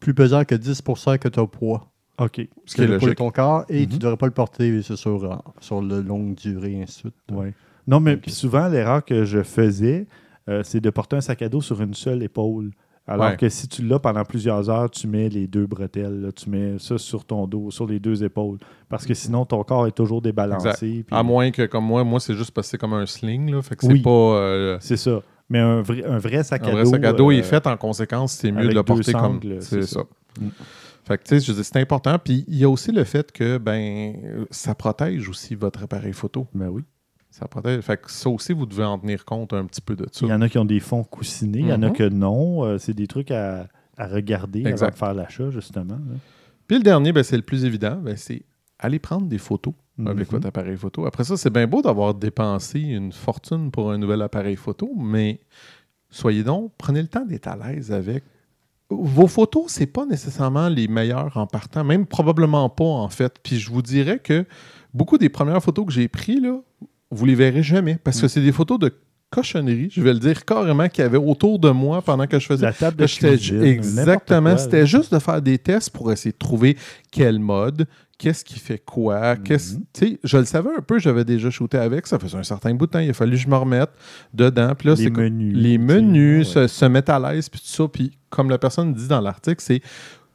plus 0.00 0.14
pesant 0.14 0.44
que 0.44 0.54
10% 0.54 1.18
que 1.18 1.28
ton 1.28 1.46
poids. 1.46 1.90
OK. 2.18 2.46
Ce 2.66 2.74
qui 2.76 2.82
est 2.82 2.86
le 2.86 2.98
poids 2.98 2.98
de 2.98 3.04
logique. 3.06 3.18
ton 3.18 3.30
corps 3.30 3.64
et 3.68 3.86
tu 3.86 3.94
Mhm. 3.94 3.98
devrais 3.98 4.16
pas 4.16 4.26
le 4.26 4.32
porter 4.32 4.82
sur, 4.82 5.24
euh, 5.24 5.34
sur 5.60 5.80
le 5.80 6.00
longue 6.00 6.34
durée, 6.34 6.80
ainsi 6.82 6.94
de 7.04 7.10
suite. 7.10 7.14
Ouais. 7.32 7.52
Non, 7.86 8.00
mais 8.00 8.18
souvent, 8.28 8.68
l'erreur 8.68 9.04
que 9.04 9.24
je 9.24 9.42
faisais, 9.42 10.06
euh, 10.48 10.62
c'est 10.62 10.80
de 10.80 10.90
porter 10.90 11.16
un 11.16 11.20
sac 11.20 11.42
à 11.42 11.48
dos 11.48 11.60
sur 11.60 11.80
une 11.80 11.94
seule 11.94 12.22
épaule. 12.22 12.70
Alors 13.06 13.26
Ouais. 13.30 13.36
que 13.36 13.48
si 13.50 13.68
tu 13.68 13.82
l'as 13.82 13.98
pendant 13.98 14.24
plusieurs 14.24 14.70
heures, 14.70 14.90
tu 14.90 15.06
mets 15.06 15.28
les 15.28 15.46
deux 15.46 15.66
bretelles, 15.66 16.22
là, 16.22 16.32
tu 16.32 16.48
mets 16.48 16.78
ça 16.78 16.96
sur 16.96 17.26
ton 17.26 17.46
dos, 17.46 17.70
sur 17.70 17.86
les 17.86 18.00
deux 18.00 18.24
épaules. 18.24 18.58
Parce 18.88 19.04
que 19.04 19.12
sinon, 19.12 19.44
ton 19.44 19.62
corps 19.62 19.86
est 19.86 19.92
toujours 19.94 20.22
débalancé. 20.22 21.04
À 21.10 21.22
moins 21.22 21.50
que, 21.50 21.66
comme 21.66 21.84
moi, 21.84 22.02
moi, 22.04 22.18
c'est 22.20 22.34
juste 22.34 22.58
c'est 22.62 22.78
comme 22.78 22.94
un 22.94 23.04
sling, 23.04 23.50
là. 23.52 23.60
Fait 23.60 23.76
que 23.76 23.84
c'est 23.84 23.92
Oui. 23.92 24.00
pas. 24.00 24.10
euh, 24.10 24.78
C'est 24.80 24.96
ça. 24.96 25.20
Mais 25.50 25.58
un 25.60 25.82
vrai, 25.82 26.04
un 26.04 26.18
vrai 26.18 26.42
sac 26.42 26.62
un 26.64 26.68
à 26.68 26.70
vrai 26.72 26.84
dos. 26.84 26.90
sac 26.90 27.04
à 27.04 27.12
dos 27.12 27.30
euh, 27.30 27.34
est 27.34 27.42
fait 27.42 27.66
en 27.66 27.76
conséquence, 27.76 28.32
c'est 28.32 28.50
mieux 28.52 28.68
de 28.68 28.74
le 28.74 28.82
porter 28.82 29.12
comme. 29.12 29.20
sangles, 29.40 29.56
C'est 29.60 29.82
c'est 29.82 29.94
ça. 29.94 30.00
ça. 30.00 30.42
Mm. 30.44 30.48
Fait 31.06 31.18
que, 31.18 31.24
tu 31.24 31.38
sais, 31.40 31.52
je 31.54 31.62
c'est 31.62 31.76
important. 31.76 32.18
Puis, 32.18 32.44
il 32.48 32.56
y 32.56 32.64
a 32.64 32.68
aussi 32.70 32.90
le 32.90 33.04
fait 33.04 33.30
que, 33.30 33.58
ben, 33.58 34.14
euh, 34.24 34.44
ça 34.50 34.74
protège 34.74 35.28
aussi 35.28 35.54
votre 35.54 35.82
appareil 35.82 36.14
photo. 36.14 36.46
Ben 36.54 36.68
oui. 36.68 36.82
Ça 37.30 37.46
protège. 37.46 37.82
Fait 37.82 37.98
que 38.00 38.10
ça 38.10 38.30
aussi, 38.30 38.52
vous 38.54 38.64
devez 38.64 38.84
en 38.84 38.98
tenir 38.98 39.24
compte 39.26 39.52
un 39.52 39.66
petit 39.66 39.82
peu 39.82 39.96
de 39.96 40.06
ça. 40.10 40.24
Il 40.24 40.28
y 40.30 40.32
en 40.32 40.40
a 40.40 40.48
qui 40.48 40.56
ont 40.56 40.64
des 40.64 40.80
fonds 40.80 41.04
coussinés, 41.04 41.58
il 41.58 41.66
y 41.68 41.72
en 41.74 41.82
a 41.82 41.88
Mhm. 41.88 41.92
que 41.92 42.08
non. 42.08 42.64
Euh, 42.64 42.78
c'est 42.78 42.94
des 42.94 43.06
trucs 43.06 43.30
à, 43.32 43.66
à 43.98 44.06
regarder 44.06 44.60
avant 44.60 44.70
Exact. 44.70 44.92
de 44.92 44.96
faire 44.96 45.12
l'achat, 45.14 45.50
justement. 45.50 45.94
là. 45.94 46.16
Puis 46.66 46.78
le 46.78 46.82
dernier, 46.82 47.12
ben, 47.12 47.22
c'est 47.22 47.36
le 47.36 47.42
plus 47.42 47.66
évident, 47.66 47.96
ben, 47.96 48.16
c'est 48.16 48.42
aller 48.78 48.98
prendre 48.98 49.26
des 49.26 49.36
photos 49.38 49.74
avec 49.98 50.26
Mhm. 50.28 50.32
votre 50.32 50.46
appareil 50.48 50.76
photo. 50.76 51.06
Après 51.06 51.24
ça, 51.24 51.36
c'est 51.36 51.50
bien 51.50 51.66
beau 51.66 51.82
d'avoir 51.82 52.14
dépensé 52.14 52.80
une 52.80 53.12
fortune 53.12 53.70
pour 53.70 53.90
un 53.92 53.98
nouvel 53.98 54.22
appareil 54.22 54.56
photo, 54.56 54.90
mais 54.96 55.40
soyez 56.10 56.42
donc, 56.42 56.72
prenez 56.78 57.00
le 57.02 57.08
temps 57.08 57.24
d'être 57.24 57.46
à 57.46 57.56
l'aise 57.56 57.92
avec. 57.92 58.24
Vos 58.90 59.26
photos, 59.26 59.64
c'est 59.68 59.86
pas 59.86 60.04
nécessairement 60.04 60.68
les 60.68 60.88
meilleures 60.88 61.36
en 61.36 61.46
partant, 61.46 61.84
même 61.84 62.06
probablement 62.06 62.68
pas 62.68 62.84
en 62.84 63.08
fait. 63.08 63.34
Puis 63.42 63.58
je 63.58 63.70
vous 63.70 63.82
dirais 63.82 64.18
que 64.18 64.44
beaucoup 64.92 65.16
des 65.18 65.28
premières 65.30 65.62
photos 65.62 65.86
que 65.86 65.92
j'ai 65.92 66.06
prises, 66.06 66.42
là, 66.42 66.60
vous 67.10 67.24
les 67.26 67.34
verrez 67.34 67.62
jamais 67.62 67.96
parce 68.02 68.20
que 68.20 68.28
c'est 68.28 68.42
des 68.42 68.52
photos 68.52 68.78
de 68.78 68.92
cochonneries, 69.30 69.88
je 69.90 70.00
vais 70.00 70.12
le 70.12 70.20
dire 70.20 70.44
carrément, 70.44 70.88
qu'il 70.88 71.02
y 71.02 71.06
avait 71.06 71.16
autour 71.18 71.58
de 71.58 71.70
moi 71.70 72.02
pendant 72.02 72.26
que 72.26 72.38
je 72.38 72.46
faisais. 72.46 72.66
La 72.66 72.72
table 72.72 72.98
de 72.98 73.06
cuisine, 73.06 73.62
exactement. 73.64 74.56
C'était 74.56 74.86
juste 74.86 75.12
de 75.12 75.18
faire 75.18 75.42
des 75.42 75.58
tests 75.58 75.90
pour 75.90 76.12
essayer 76.12 76.30
de 76.32 76.38
trouver 76.38 76.76
quel 77.10 77.40
mode, 77.40 77.86
qu'est-ce 78.18 78.44
qui 78.44 78.58
fait 78.58 78.78
quoi? 78.78 79.36
qu'est-ce- 79.36 79.76
Mhm. 79.76 80.16
Je 80.24 80.38
le 80.38 80.44
savais 80.44 80.70
un 80.76 80.80
peu, 80.80 80.98
j'avais 80.98 81.24
déjà 81.24 81.50
shooté 81.50 81.78
avec. 81.78 82.06
Ça 82.06 82.18
faisait 82.18 82.38
un 82.38 82.42
certain 82.42 82.72
bout 82.74 82.86
de 82.86 82.90
temps. 82.92 82.98
Il 83.00 83.10
a 83.10 83.12
fallu 83.14 83.32
que 83.32 83.42
je 83.42 83.48
me 83.48 83.56
remette 83.56 83.90
dedans. 84.32 84.72
Puis 84.78 84.88
là, 84.88 84.94
Les 84.94 85.04
c'est 85.04 85.10
menus. 85.10 85.54
les 85.56 85.78
menus, 85.78 86.54
ouais. 86.56 86.68
se, 86.68 86.74
se 86.74 86.84
mettre 86.86 87.12
à 87.12 87.18
l'aise, 87.32 87.48
puis 87.48 87.60
tout 87.60 87.66
ça. 87.66 87.88
Puis 87.88 88.12
comme 88.30 88.50
la 88.50 88.58
personne 88.58 88.92
dit 88.94 89.08
dans 89.08 89.20
l'article, 89.20 89.62
c'est 89.62 89.80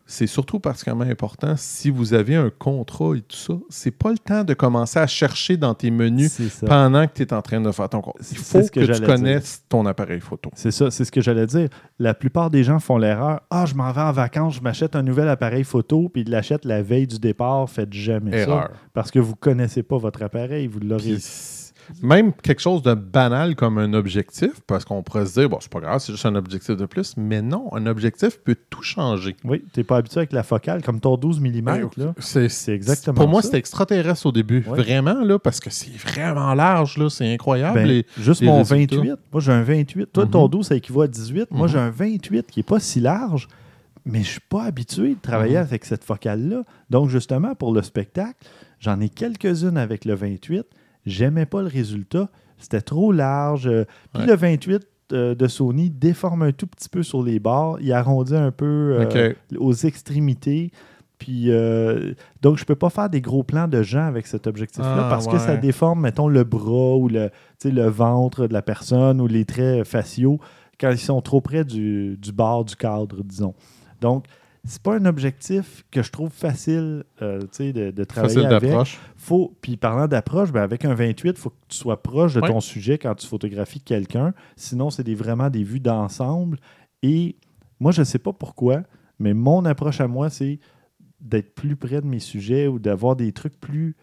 c'est 0.09 0.25
surtout 0.25 0.59
particulièrement 0.59 1.03
important 1.03 1.53
si 1.55 1.91
vous 1.91 2.15
avez 2.15 2.35
un 2.35 2.49
contrat 2.49 3.15
et 3.15 3.21
tout 3.21 3.37
ça. 3.37 3.53
C'est 3.69 3.91
pas 3.91 4.09
le 4.09 4.17
temps 4.17 4.43
de 4.43 4.55
commencer 4.55 4.97
à 4.97 5.05
chercher 5.05 5.55
dans 5.55 5.75
tes 5.75 5.91
menus 5.91 6.41
pendant 6.65 7.05
que 7.05 7.13
tu 7.13 7.21
es 7.21 7.31
en 7.31 7.43
train 7.43 7.61
de 7.61 7.71
faire 7.71 7.89
ton 7.89 8.01
contrat. 8.01 8.19
Il 8.31 8.37
faut 8.37 8.59
que 8.61 8.79
que, 8.79 8.91
tu 8.91 9.05
connaisses 9.05 9.63
ton 9.69 9.85
appareil 9.85 10.19
photo. 10.19 10.49
C'est 10.55 10.71
ça, 10.71 10.89
c'est 10.89 11.05
ce 11.05 11.11
que 11.11 11.21
j'allais 11.21 11.45
dire. 11.45 11.69
La 11.99 12.15
plupart 12.15 12.49
des 12.49 12.63
gens 12.63 12.79
font 12.79 12.97
l'erreur. 12.97 13.41
Ah, 13.51 13.67
je 13.67 13.75
m'en 13.75 13.91
vais 13.91 14.01
en 14.01 14.11
vacances, 14.11 14.55
je 14.55 14.61
m'achète 14.61 14.95
un 14.95 15.03
nouvel 15.03 15.27
appareil 15.27 15.63
photo, 15.63 16.09
puis 16.09 16.23
ils 16.23 16.29
l'achètent 16.29 16.65
la 16.65 16.81
veille 16.81 17.05
du 17.05 17.19
départ. 17.19 17.69
Faites 17.69 17.93
jamais 17.93 18.35
Erreur. 18.35 18.63
ça. 18.63 18.71
Parce 18.93 19.11
que 19.11 19.19
vous 19.19 19.35
connaissez 19.35 19.83
pas 19.83 19.99
votre 19.99 20.23
appareil. 20.23 20.65
Vous 20.65 20.79
l'aurez. 20.79 21.17
Même 22.01 22.33
quelque 22.33 22.61
chose 22.61 22.81
de 22.81 22.93
banal 22.93 23.55
comme 23.55 23.77
un 23.77 23.93
objectif, 23.93 24.51
parce 24.67 24.85
qu'on 24.85 25.01
pourrait 25.03 25.25
se 25.25 25.39
dire, 25.39 25.49
bon, 25.49 25.57
c'est 25.61 25.71
pas 25.71 25.79
grave, 25.79 25.99
c'est 25.99 26.11
juste 26.13 26.25
un 26.25 26.35
objectif 26.35 26.75
de 26.77 26.85
plus. 26.85 27.15
Mais 27.17 27.41
non, 27.41 27.69
un 27.73 27.85
objectif 27.87 28.39
peut 28.39 28.55
tout 28.69 28.83
changer. 28.83 29.35
Oui, 29.43 29.63
tu 29.73 29.79
n'es 29.79 29.83
pas 29.83 29.97
habitué 29.97 30.19
avec 30.19 30.31
la 30.33 30.43
focale, 30.43 30.81
comme 30.83 30.99
ton 30.99 31.17
12 31.17 31.39
mm. 31.41 31.89
là. 31.97 32.13
C'est 32.19 32.49
C'est 32.49 32.73
exactement 32.73 33.15
Pour 33.15 33.27
moi, 33.27 33.41
c'était 33.41 33.57
extraterrestre 33.57 34.25
au 34.25 34.31
début. 34.31 34.61
Vraiment, 34.61 35.21
là, 35.23 35.39
parce 35.39 35.59
que 35.59 35.69
c'est 35.69 35.91
vraiment 35.97 36.53
large, 36.53 36.97
là. 36.97 37.09
C'est 37.09 37.31
incroyable. 37.33 37.75
Ben, 37.75 37.87
les- 37.87 38.05
juste 38.17 38.41
les 38.41 38.47
mon 38.47 38.59
résultats. 38.59 38.95
28. 38.97 39.13
Moi, 39.31 39.41
j'ai 39.41 39.51
un 39.51 39.63
28. 39.63 40.05
Toi, 40.13 40.25
ton 40.25 40.43
Mhm. 40.43 40.49
12, 40.51 40.67
ça 40.67 40.75
équivaut 40.75 41.01
à 41.01 41.07
18. 41.07 41.51
Moi, 41.51 41.67
Mhm. 41.67 41.73
j'ai 41.73 41.79
un 41.79 41.89
28 41.89 42.47
qui 42.51 42.59
n'est 42.59 42.63
pas 42.63 42.79
si 42.79 42.99
large, 42.99 43.47
mais 44.05 44.23
je 44.23 44.29
suis 44.29 44.39
pas 44.49 44.63
habitué 44.63 45.09
de 45.15 45.19
travailler 45.21 45.55
Mhm. 45.57 45.61
avec 45.63 45.85
cette 45.85 46.03
focale-là. 46.03 46.63
Donc, 46.89 47.09
justement, 47.09 47.55
pour 47.55 47.73
le 47.73 47.81
spectacle, 47.81 48.37
j'en 48.79 48.99
ai 49.01 49.09
quelques-unes 49.09 49.77
avec 49.77 50.05
le 50.05 50.15
28. 50.15 50.63
J'aimais 51.05 51.45
pas 51.45 51.61
le 51.61 51.67
résultat. 51.67 52.29
C'était 52.57 52.81
trop 52.81 53.11
large. 53.11 53.67
Euh, 53.67 53.85
Puis 54.13 54.23
Ouais. 54.23 54.27
le 54.27 54.35
28 54.35 54.87
euh, 55.11 55.33
de 55.35 55.47
Sony 55.47 55.89
déforme 55.89 56.43
un 56.43 56.51
tout 56.51 56.67
petit 56.67 56.89
peu 56.89 57.03
sur 57.03 57.23
les 57.23 57.39
bords. 57.39 57.79
Il 57.81 57.91
arrondit 57.93 58.35
un 58.35 58.51
peu 58.51 58.97
euh, 58.99 59.33
aux 59.57 59.73
extrémités. 59.73 60.71
Puis, 61.17 61.51
euh, 61.51 62.13
donc, 62.41 62.57
je 62.57 62.63
peux 62.65 62.75
pas 62.75 62.89
faire 62.89 63.09
des 63.09 63.19
gros 63.19 63.43
plans 63.43 63.67
de 63.67 63.81
gens 63.81 64.05
avec 64.05 64.25
cet 64.27 64.47
objectif-là 64.47 65.07
Ah, 65.07 65.09
parce 65.09 65.27
que 65.27 65.37
ça 65.37 65.57
déforme, 65.57 65.99
mettons, 66.01 66.27
le 66.29 66.43
bras 66.45 66.95
ou 66.95 67.09
le, 67.09 67.29
le 67.65 67.87
ventre 67.89 68.47
de 68.47 68.53
la 68.53 68.61
personne 68.61 69.19
ou 69.19 69.27
les 69.27 69.43
traits 69.43 69.85
faciaux 69.85 70.39
quand 70.79 70.91
ils 70.91 70.97
sont 70.97 71.21
trop 71.21 71.41
près 71.41 71.65
du, 71.65 72.15
du 72.17 72.31
bord 72.31 72.63
du 72.63 72.75
cadre, 72.77 73.21
disons. 73.23 73.53
Donc, 73.99 74.27
c'est 74.69 74.81
pas 74.81 74.95
un 74.95 75.05
objectif 75.05 75.83
que 75.91 76.03
je 76.03 76.11
trouve 76.11 76.29
facile 76.31 77.03
euh, 77.21 77.39
tu 77.41 77.47
sais, 77.51 77.73
de, 77.73 77.91
de 77.91 78.03
travailler 78.03 78.43
Facile 78.43 78.53
avec. 78.53 78.99
Faut, 79.17 79.55
puis 79.61 79.77
parlant 79.77 80.07
d'approche, 80.07 80.51
ben 80.51 80.61
avec 80.61 80.85
un 80.85 80.93
28, 80.93 81.29
il 81.29 81.35
faut 81.37 81.49
que 81.49 81.55
tu 81.67 81.77
sois 81.77 82.01
proche 82.01 82.35
de 82.35 82.41
Ouais. 82.41 82.47
ton 82.47 82.59
sujet 82.59 82.97
quand 82.97 83.15
tu 83.15 83.27
photographies 83.27 83.81
quelqu'un. 83.81 84.33
Sinon, 84.55 84.89
c'est 84.89 85.03
des, 85.03 85.15
vraiment 85.15 85.49
des 85.49 85.63
vues 85.63 85.79
d'ensemble. 85.79 86.57
Et 87.03 87.35
moi, 87.79 87.91
je 87.91 88.01
ne 88.01 88.05
sais 88.05 88.19
pas 88.19 88.31
pourquoi, 88.33 88.83
mais 89.19 89.33
mon 89.33 89.65
approche 89.65 90.01
à 90.01 90.07
moi, 90.07 90.29
c'est 90.29 90.59
d'être 91.19 91.53
plus 91.55 91.75
près 91.75 91.99
de 92.01 92.05
mes 92.07 92.19
sujets 92.19 92.67
ou 92.67 92.79
d'avoir 92.79 93.15
des 93.15 93.31
trucs 93.33 93.59
plus 93.59 93.95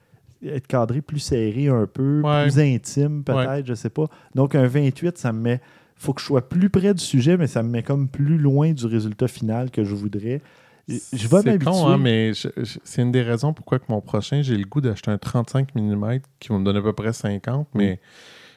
être 0.45 0.67
cadré 0.67 1.01
plus 1.01 1.19
serré 1.21 1.69
un 1.69 1.87
peu, 1.87 2.21
Ouais. 2.23 2.43
plus 2.43 2.59
intime 2.59 3.25
peut-être, 3.25 3.49
Ouais. 3.51 3.63
je 3.65 3.73
sais 3.75 3.89
pas. 3.91 4.07
Donc 4.35 4.55
un 4.55 4.67
28, 4.67 5.17
ça 5.17 5.33
me 5.33 5.41
met 5.41 5.61
faut 5.97 6.13
que 6.13 6.21
je 6.21 6.27
sois 6.27 6.49
plus 6.49 6.71
près 6.71 6.95
du 6.95 7.03
sujet, 7.03 7.37
mais 7.37 7.47
ça 7.47 7.63
me 7.63 7.71
met 7.71 7.83
comme 7.83 8.09
plus 8.09 8.39
loin 8.39 8.73
du 8.73 8.87
résultat 8.87 9.29
final 9.29 9.71
que 9.71 9.85
je 9.85 9.95
voudrais. 9.95 10.41
Je 10.89 11.27
vais 11.27 11.43
C'est 11.43 11.65
con, 11.65 11.87
hein, 11.89 11.99
mais 11.99 12.33
c'est 12.85 13.03
une 13.03 13.11
des 13.11 13.23
raisons 13.23 13.53
pourquoi 13.53 13.81
que 13.81 13.87
mon 13.89 14.01
prochain, 14.01 14.43
j'ai 14.43 14.57
le 14.57 14.65
goût 14.65 14.81
d'acheter 14.81 15.11
un 15.11 15.19
35 15.19 15.75
mm 15.75 16.19
qui 16.39 16.49
va 16.49 16.59
me 16.59 16.65
donner 16.65 16.79
à 16.79 16.83
peu 16.83 16.93
près 16.93 17.13
50, 17.13 17.69
Mm. 17.75 17.97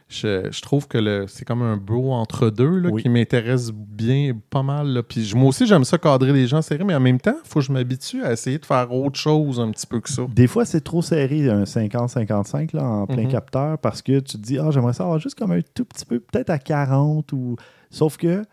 Je, 0.09 0.49
je 0.51 0.61
trouve 0.61 0.87
que 0.87 1.25
c'est 1.27 1.45
comme 1.45 1.61
un 1.61 1.77
beau 1.77 2.11
entre-deux 2.11 2.89
Oui. 2.89 3.01
qui 3.03 3.09
m'intéresse 3.09 3.71
bien, 3.71 4.31
pas 4.49 4.63
mal. 4.63 4.87
là. 4.87 5.03
Puis 5.03 5.23
je- 5.23 5.35
moi 5.35 5.49
aussi, 5.49 5.67
j'aime 5.67 5.83
ça 5.83 5.97
cadrer 5.99 6.33
les 6.33 6.47
gens 6.47 6.61
serrés, 6.63 6.83
mais 6.83 6.95
en 6.95 6.99
même 6.99 7.19
temps, 7.19 7.35
il 7.45 7.47
faut 7.47 7.59
que 7.59 7.65
je 7.67 7.71
m'habitue 7.71 8.23
à 8.23 8.31
essayer 8.33 8.57
de 8.57 8.65
faire 8.65 8.91
autre 8.91 9.19
chose 9.19 9.59
un 9.59 9.69
petit 9.69 9.85
peu 9.85 9.99
que 9.99 10.09
ça. 10.09 10.23
Des 10.33 10.47
fois, 10.47 10.65
c'est 10.65 10.81
trop 10.81 11.01
serré, 11.03 11.47
un 11.49 11.63
50-55 11.65 12.73
là, 12.73 12.83
en 12.83 13.05
plein 13.07 13.23
Mhm. 13.25 13.31
capteur, 13.31 13.77
parce 13.77 14.01
que 14.01 14.19
tu 14.19 14.37
te 14.37 14.41
dis, 14.41 14.57
ah, 14.57 14.71
j'aimerais 14.71 14.93
ça 14.93 15.03
avoir 15.03 15.19
juste 15.19 15.37
comme 15.37 15.51
un 15.51 15.61
tout 15.73 15.85
petit 15.85 16.05
peu, 16.05 16.19
peut-être 16.19 16.49
à 16.49 16.57
40. 16.59 17.31
ou 17.33 17.55
Sauf 17.91 18.17
que 18.17 18.43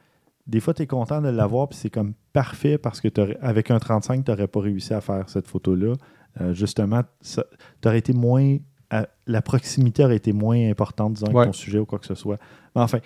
des 0.47 0.61
fois, 0.61 0.75
tu 0.75 0.83
es 0.83 0.87
content 0.87 1.21
de 1.23 1.29
l'avoir, 1.29 1.69
puis 1.69 1.79
c'est 1.81 1.91
comme 1.91 2.13
parfait 2.33 2.79
parce 2.79 3.01
que 3.01 3.09
avec 3.41 3.71
un 3.71 3.79
35, 3.79 4.25
tu 4.25 4.31
n'aurais 4.31 4.47
pas 4.47 4.61
réussi 4.61 4.93
à 4.95 5.01
faire 5.01 5.29
cette 5.29 5.49
photo-là. 5.49 5.95
Euh, 6.41 6.53
justement, 6.53 7.01
tu 7.23 7.41
aurais 7.89 7.99
été 7.99 8.13
moins. 8.13 8.59
À- 8.91 9.09
la 9.27 9.43
proximité 9.43 10.05
aurait 10.05 10.17
été 10.17 10.33
moins 10.33 10.69
importante, 10.71 11.15
disons, 11.15 11.27
avec 11.27 11.37
Ouais. 11.37 11.47
ton 11.47 11.53
sujet 11.53 11.79
ou 11.79 11.87
quoi 11.87 11.99
que 11.99 12.07
ce 12.07 12.15
soit. 12.15 12.39
Mais 12.75 12.83
enfin, 12.83 12.99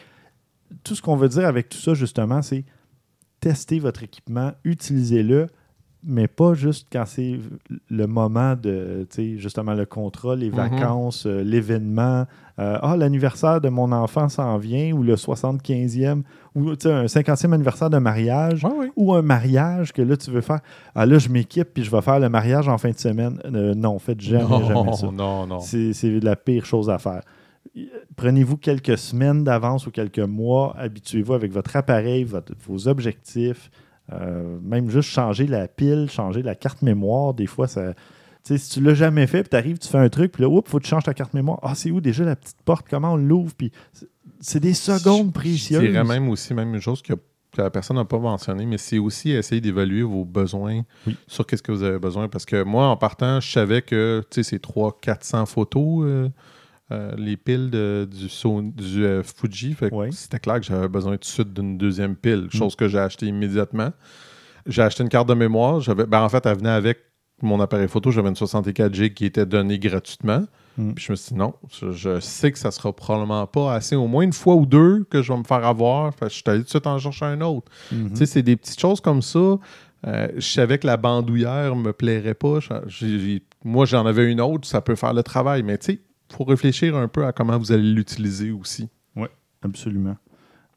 tout 0.84 0.94
ce 0.94 1.02
qu'on 1.02 1.16
veut 1.16 1.28
dire 1.28 1.46
avec 1.46 1.68
tout 1.68 1.78
ça, 1.78 1.94
justement, 1.94 2.42
c'est 2.42 2.64
tester 3.40 3.78
votre 3.78 4.02
équipement, 4.02 4.52
utilisez-le, 4.64 5.46
mais 6.02 6.28
pas 6.28 6.54
juste 6.54 6.88
quand 6.90 7.04
c'est 7.06 7.38
le 7.90 8.06
moment 8.06 8.54
de, 8.56 9.06
tu 9.10 9.16
sais, 9.34 9.38
justement, 9.38 9.74
le 9.74 9.84
contrat, 9.86 10.34
les 10.36 10.48
Mhm. 10.48 10.54
vacances, 10.56 11.26
euh, 11.26 11.42
l'événement. 11.42 12.26
Euh, 12.58 12.78
ah, 12.82 12.96
l'anniversaire 12.96 13.60
de 13.60 13.68
mon 13.68 13.90
enfant 13.92 14.28
s'en 14.28 14.56
vient, 14.58 14.92
ou 14.92 15.02
le 15.02 15.16
75e, 15.16 16.22
ou 16.54 16.70
tu 16.76 16.88
sais, 16.88 16.92
un 16.92 17.06
50e 17.06 17.52
anniversaire 17.52 17.90
de 17.90 17.98
mariage, 17.98 18.66
ou 18.96 19.14
un 19.14 19.22
mariage 19.22 19.92
que 19.92 20.02
là, 20.02 20.16
tu 20.16 20.30
veux 20.30 20.40
faire. 20.40 20.60
Ah, 20.94 21.06
là, 21.06 21.18
je 21.18 21.28
m'équipe, 21.28 21.68
puis 21.74 21.84
je 21.84 21.90
vais 21.90 22.02
faire 22.02 22.18
le 22.20 22.28
mariage 22.28 22.68
en 22.68 22.78
fin 22.78 22.90
de 22.90 22.98
semaine. 22.98 23.38
Euh, 23.46 23.74
non, 23.74 23.98
faites 23.98 24.20
jamais, 24.20 24.44
non, 24.44 24.64
jamais 24.64 24.92
ça. 24.94 25.10
non, 25.10 25.46
non. 25.46 25.60
C'est 25.60 25.92
c'est 25.92 26.20
la 26.20 26.36
pire 26.36 26.64
chose 26.64 26.88
à 26.90 26.98
faire. 26.98 27.22
Prenez-vous 28.16 28.56
quelques 28.56 28.98
semaines 28.98 29.44
d'avance 29.44 29.86
ou 29.86 29.90
quelques 29.90 30.18
mois, 30.18 30.74
habituez-vous 30.78 31.34
avec 31.34 31.52
votre 31.52 31.76
appareil, 31.76 32.24
votre- 32.24 32.52
vos 32.66 32.88
objectifs, 32.88 33.70
euh, 34.12 34.58
même 34.62 34.90
juste 34.90 35.10
changer 35.10 35.46
la 35.46 35.68
pile, 35.68 36.08
changer 36.10 36.42
la 36.42 36.54
carte 36.54 36.82
mémoire. 36.82 37.34
Des 37.34 37.46
fois, 37.46 37.66
ça. 37.68 37.94
Si 38.42 38.58
tu 38.70 38.80
l'as 38.80 38.94
jamais 38.94 39.26
fait, 39.26 39.42
puis 39.42 39.50
tu 39.50 39.56
arrives, 39.56 39.78
tu 39.78 39.86
fais 39.88 39.98
un 39.98 40.08
truc, 40.08 40.32
puis 40.32 40.42
là, 40.42 40.48
oups, 40.48 40.68
faut 40.68 40.78
que 40.78 40.84
tu 40.84 40.88
changes 40.88 41.04
ta 41.04 41.12
carte 41.12 41.34
mémoire. 41.34 41.58
Ah, 41.62 41.74
c'est 41.74 41.90
où 41.90 42.00
déjà 42.00 42.24
la 42.24 42.36
petite 42.36 42.56
porte? 42.64 42.86
Comment 42.88 43.12
on 43.12 43.16
l'ouvre? 43.16 43.52
Puis 43.54 43.70
c'est- 44.40 44.60
des 44.60 44.72
secondes 44.72 45.26
Je 45.28 45.32
précieuses. 45.32 45.80
dirais 45.80 46.04
même 46.04 46.28
aussi, 46.30 46.54
même 46.54 46.74
une 46.74 46.80
chose 46.80 47.02
que, 47.02 47.12
que 47.12 47.60
la 47.60 47.68
personne 47.68 47.96
n'a 47.98 48.06
pas 48.06 48.18
mentionné, 48.18 48.64
mais 48.64 48.78
c'est 48.78 48.98
aussi 48.98 49.32
essayer 49.32 49.60
d'évaluer 49.60 50.02
vos 50.02 50.24
besoins 50.24 50.80
Oui. 51.06 51.16
sur 51.26 51.46
qu'est-ce 51.46 51.62
que 51.62 51.70
vous 51.70 51.82
avez 51.82 51.98
besoin. 51.98 52.28
Parce 52.28 52.46
que 52.46 52.62
moi, 52.62 52.86
en 52.86 52.96
partant, 52.96 53.40
je 53.40 53.50
savais 53.52 53.82
que 53.82 54.22
tu 54.30 54.42
sais, 54.42 54.50
c'est 54.50 54.58
300-400 54.58 55.44
photos, 55.46 56.04
euh, 56.06 56.28
euh, 56.92 57.12
les 57.16 57.36
piles 57.36 57.70
de- 57.70 58.08
du, 58.10 58.26
Sony- 58.28 58.74
du 58.74 59.04
euh, 59.04 59.22
Fuji. 59.22 59.74
Fait 59.74 59.90
que 59.90 59.94
Ouais. 59.94 60.10
C'était 60.12 60.38
clair 60.40 60.58
que 60.60 60.66
j'avais 60.66 60.88
besoin 60.88 61.12
tout 61.12 61.18
de 61.20 61.24
suite 61.24 61.52
d'une 61.52 61.78
deuxième 61.78 62.16
pile, 62.16 62.48
Mm. 62.52 62.56
chose 62.56 62.74
que 62.76 62.88
j'ai 62.88 62.98
acheté 62.98 63.26
immédiatement. 63.26 63.92
J'ai 64.66 64.82
acheté 64.82 65.02
une 65.02 65.08
carte 65.08 65.28
de 65.28 65.34
mémoire. 65.34 65.80
J'avais, 65.80 66.06
ben, 66.06 66.20
en 66.22 66.28
fait, 66.28 66.44
elle 66.46 66.56
venait 66.58 66.68
avec 66.70 66.98
mon 67.42 67.58
appareil 67.60 67.88
photo. 67.88 68.10
J'avais 68.10 68.28
une 68.28 68.36
64 68.36 68.92
GB 68.94 69.14
qui 69.14 69.24
était 69.24 69.46
donnée 69.46 69.78
gratuitement. 69.78 70.44
Mm. 70.76 70.92
Puis 70.94 71.04
je 71.06 71.12
me 71.12 71.16
suis 71.16 71.32
dit 71.32 71.38
non, 71.38 71.54
je, 71.72 71.90
je 71.92 72.20
sais 72.20 72.52
que 72.52 72.58
ça 72.58 72.70
sera 72.70 72.92
probablement 72.94 73.46
pas 73.46 73.74
assez, 73.74 73.96
au 73.96 74.06
moins 74.06 74.22
une 74.24 74.32
fois 74.32 74.54
ou 74.56 74.66
deux 74.66 75.04
que 75.10 75.22
je 75.22 75.32
vais 75.32 75.38
me 75.38 75.44
faire 75.44 75.64
avoir. 75.64 76.12
Fait 76.14 76.26
que 76.26 76.30
je 76.30 76.34
suis 76.36 76.44
allé 76.46 76.58
tout 76.60 76.64
de 76.64 76.68
suite 76.70 76.86
en 76.86 76.98
chercher 76.98 77.24
un 77.24 77.40
autre. 77.40 77.70
Mhm. 77.92 78.10
Tu 78.10 78.16
sais, 78.16 78.26
c'est 78.26 78.42
des 78.42 78.56
petites 78.56 78.78
choses 78.80 79.00
comme 79.00 79.22
ça. 79.22 79.58
Euh, 80.06 80.28
je 80.36 80.40
savais 80.40 80.78
que 80.78 80.86
la 80.86 80.96
bandoulière 80.96 81.76
me 81.76 81.92
plairait 81.92 82.34
pas. 82.34 82.58
Je- 82.60 82.68
j'ai- 82.88 83.18
j'ai- 83.18 83.42
moi, 83.64 83.84
j'en 83.84 84.06
avais 84.06 84.30
une 84.30 84.40
autre, 84.40 84.66
ça 84.66 84.80
peut 84.80 84.94
faire 84.94 85.12
le 85.12 85.22
travail. 85.22 85.62
Mais 85.62 85.76
tu 85.78 85.86
sais, 85.92 86.00
faut 86.30 86.44
réfléchir 86.44 86.96
un 86.96 87.08
peu 87.08 87.24
à 87.26 87.32
comment 87.32 87.58
vous 87.58 87.72
allez 87.72 87.92
l'utiliser 87.92 88.50
aussi. 88.50 88.88
Absolument. 89.62 90.16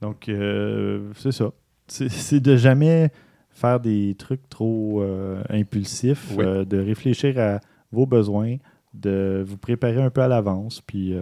Donc, 0.02 0.28
euh, 0.28 1.10
c'est 1.16 1.32
ça. 1.32 1.52
C'est 1.88 2.42
de 2.42 2.58
jamais 2.58 3.12
faire 3.50 3.80
des 3.80 4.14
trucs 4.18 4.50
trop 4.50 5.02
euh, 5.02 5.42
impulsifs, 5.50 6.34
Oui. 6.36 6.44
euh, 6.44 6.66
de 6.66 6.78
réfléchir 6.78 7.40
à 7.40 7.62
vos 7.94 8.06
besoins, 8.06 8.58
de 8.94 9.42
vous 9.48 9.56
préparer 9.56 10.02
un 10.02 10.10
peu 10.10 10.20
à 10.22 10.28
l'avance. 10.28 10.82
Puis 10.82 11.16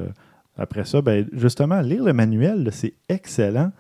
après 0.57 0.85
ça, 0.85 1.03
ben, 1.03 1.27
justement, 1.33 1.81
lire 1.81 2.03
le 2.03 2.13
manuel, 2.13 2.69
c'est 2.71 2.95
excellent 3.09 3.71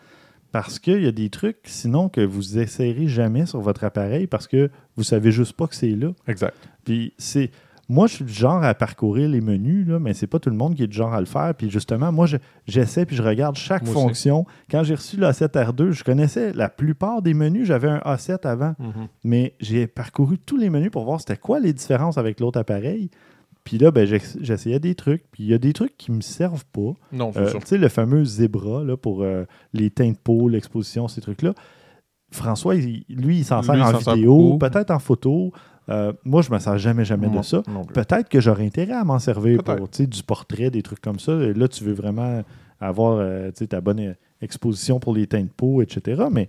parce 0.51 0.77
qu'il 0.77 1.01
y 1.01 1.07
a 1.07 1.11
des 1.11 1.29
trucs, 1.31 1.57
sinon, 1.63 2.07
que 2.09 2.21
vous 2.21 2.59
essayerez 2.59 3.07
jamais 3.07 3.47
sur 3.47 3.61
votre 3.61 3.83
appareil 3.83 4.27
parce 4.27 4.47
que 4.47 4.69
vous 4.95 5.03
savez 5.03 5.31
juste 5.31 5.53
pas 5.53 5.65
que 5.65 5.75
c'est 5.75 5.95
là. 5.95 6.11
Exact. 6.27 6.55
Puis 6.83 7.13
c'est. 7.17 7.49
Moi, 7.91 8.07
je 8.07 8.15
suis 8.15 8.23
du 8.25 8.31
genre 8.33 8.63
à 8.63 8.73
parcourir 8.73 9.27
les 9.27 9.41
menus, 9.41 9.85
là, 9.87 9.99
mais 9.99 10.13
c'est 10.13 10.25
pas 10.27 10.39
tout 10.39 10.49
le 10.49 10.55
monde 10.55 10.75
qui 10.75 10.83
est 10.83 10.87
du 10.87 10.95
genre 10.95 11.13
à 11.13 11.19
le 11.19 11.25
faire. 11.25 11.53
Puis 11.55 11.69
justement, 11.69 12.11
moi, 12.11 12.25
je- 12.25 12.37
j'essaie 12.65 13.05
puis 13.05 13.15
je 13.17 13.21
regarde 13.21 13.57
chaque 13.57 13.83
Moi 13.83 13.91
aussi. 13.93 14.01
fonction. 14.01 14.45
Quand 14.69 14.83
j'ai 14.83 14.95
reçu 14.95 15.17
l'A7R2, 15.17 15.91
je 15.91 16.03
connaissais 16.05 16.53
la 16.53 16.69
plupart 16.69 17.21
des 17.21 17.33
menus. 17.33 17.67
J'avais 17.67 17.89
un 17.89 17.97
A7 18.05 18.47
avant, 18.47 18.75
mais 19.25 19.55
j'ai 19.59 19.87
parcouru 19.87 20.37
tous 20.37 20.55
les 20.57 20.69
menus 20.69 20.89
pour 20.89 21.03
voir 21.03 21.19
c'était 21.19 21.35
quoi 21.37 21.59
les 21.59 21.73
différences 21.73 22.17
avec 22.17 22.39
l'autre 22.39 22.59
appareil. 22.59 23.09
Puis 23.63 23.77
là, 23.77 23.91
ben, 23.91 24.07
j'essayais 24.41 24.79
des 24.79 24.95
trucs. 24.95 25.23
Puis 25.31 25.43
il 25.43 25.49
y 25.49 25.53
a 25.53 25.57
des 25.59 25.73
trucs 25.73 25.95
qui 25.97 26.11
me 26.11 26.21
servent 26.21 26.65
pas. 26.71 26.93
Non, 27.11 27.31
Euh, 27.35 27.51
tu 27.51 27.59
sais, 27.65 27.77
le 27.77 27.89
fameux 27.89 28.23
zébra 28.25 28.83
là, 28.83 28.95
pour 28.97 29.21
euh, 29.21 29.43
les 29.73 29.89
teintes 29.91 30.13
de 30.15 30.19
peau, 30.23 30.47
l'exposition, 30.49 31.07
ces 31.07 31.21
trucs-là. 31.21 31.53
François, 32.31 32.75
il- 32.75 33.03
lui, 33.09 33.39
il 33.39 33.43
s'en 33.45 33.61
sert 33.61 33.75
en 33.83 33.91
vidéo, 34.15 34.57
peut-être 34.57 34.91
en 34.91 34.99
photo. 34.99 35.51
Euh, 35.91 36.13
moi, 36.23 36.41
je 36.41 36.51
me 36.51 36.59
sers 36.59 36.77
jamais, 36.77 37.05
jamais 37.05 37.29
de 37.29 37.41
ça. 37.41 37.61
Peut-être 37.93 38.29
que 38.29 38.39
j'aurais 38.39 38.65
intérêt 38.65 38.93
à 38.93 39.03
m'en 39.03 39.19
servir 39.19 39.63
pour 39.63 39.87
du 39.89 40.23
portrait, 40.23 40.69
des 40.69 40.81
trucs 40.81 41.01
comme 41.01 41.19
ça. 41.19 41.33
Et 41.33 41.53
là, 41.53 41.67
tu 41.67 41.83
veux 41.83 41.93
vraiment 41.93 42.43
avoir 42.79 43.17
euh, 43.19 43.51
ta 43.51 43.81
bonne 43.81 43.99
euh, 43.99 44.13
exposition 44.41 44.99
pour 44.99 45.13
les 45.13 45.27
teintes 45.27 45.47
de 45.47 45.51
peau, 45.51 45.81
etc. 45.81 46.23
Mais 46.31 46.47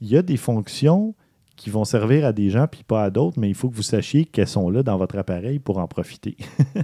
il 0.00 0.08
y 0.08 0.16
a 0.16 0.22
des 0.22 0.36
fonctions 0.36 1.14
qui 1.56 1.70
vont 1.70 1.84
servir 1.84 2.24
à 2.24 2.32
des 2.32 2.50
gens 2.50 2.66
puis 2.70 2.82
pas 2.82 3.04
à 3.04 3.10
d'autres, 3.10 3.38
mais 3.38 3.48
il 3.48 3.54
faut 3.54 3.68
que 3.68 3.74
vous 3.74 3.82
sachiez 3.82 4.24
qu'elles 4.24 4.48
sont 4.48 4.70
là 4.70 4.82
dans 4.82 4.96
votre 4.96 5.18
appareil 5.18 5.58
pour 5.58 5.78
en 5.78 5.86
profiter. 5.86 6.36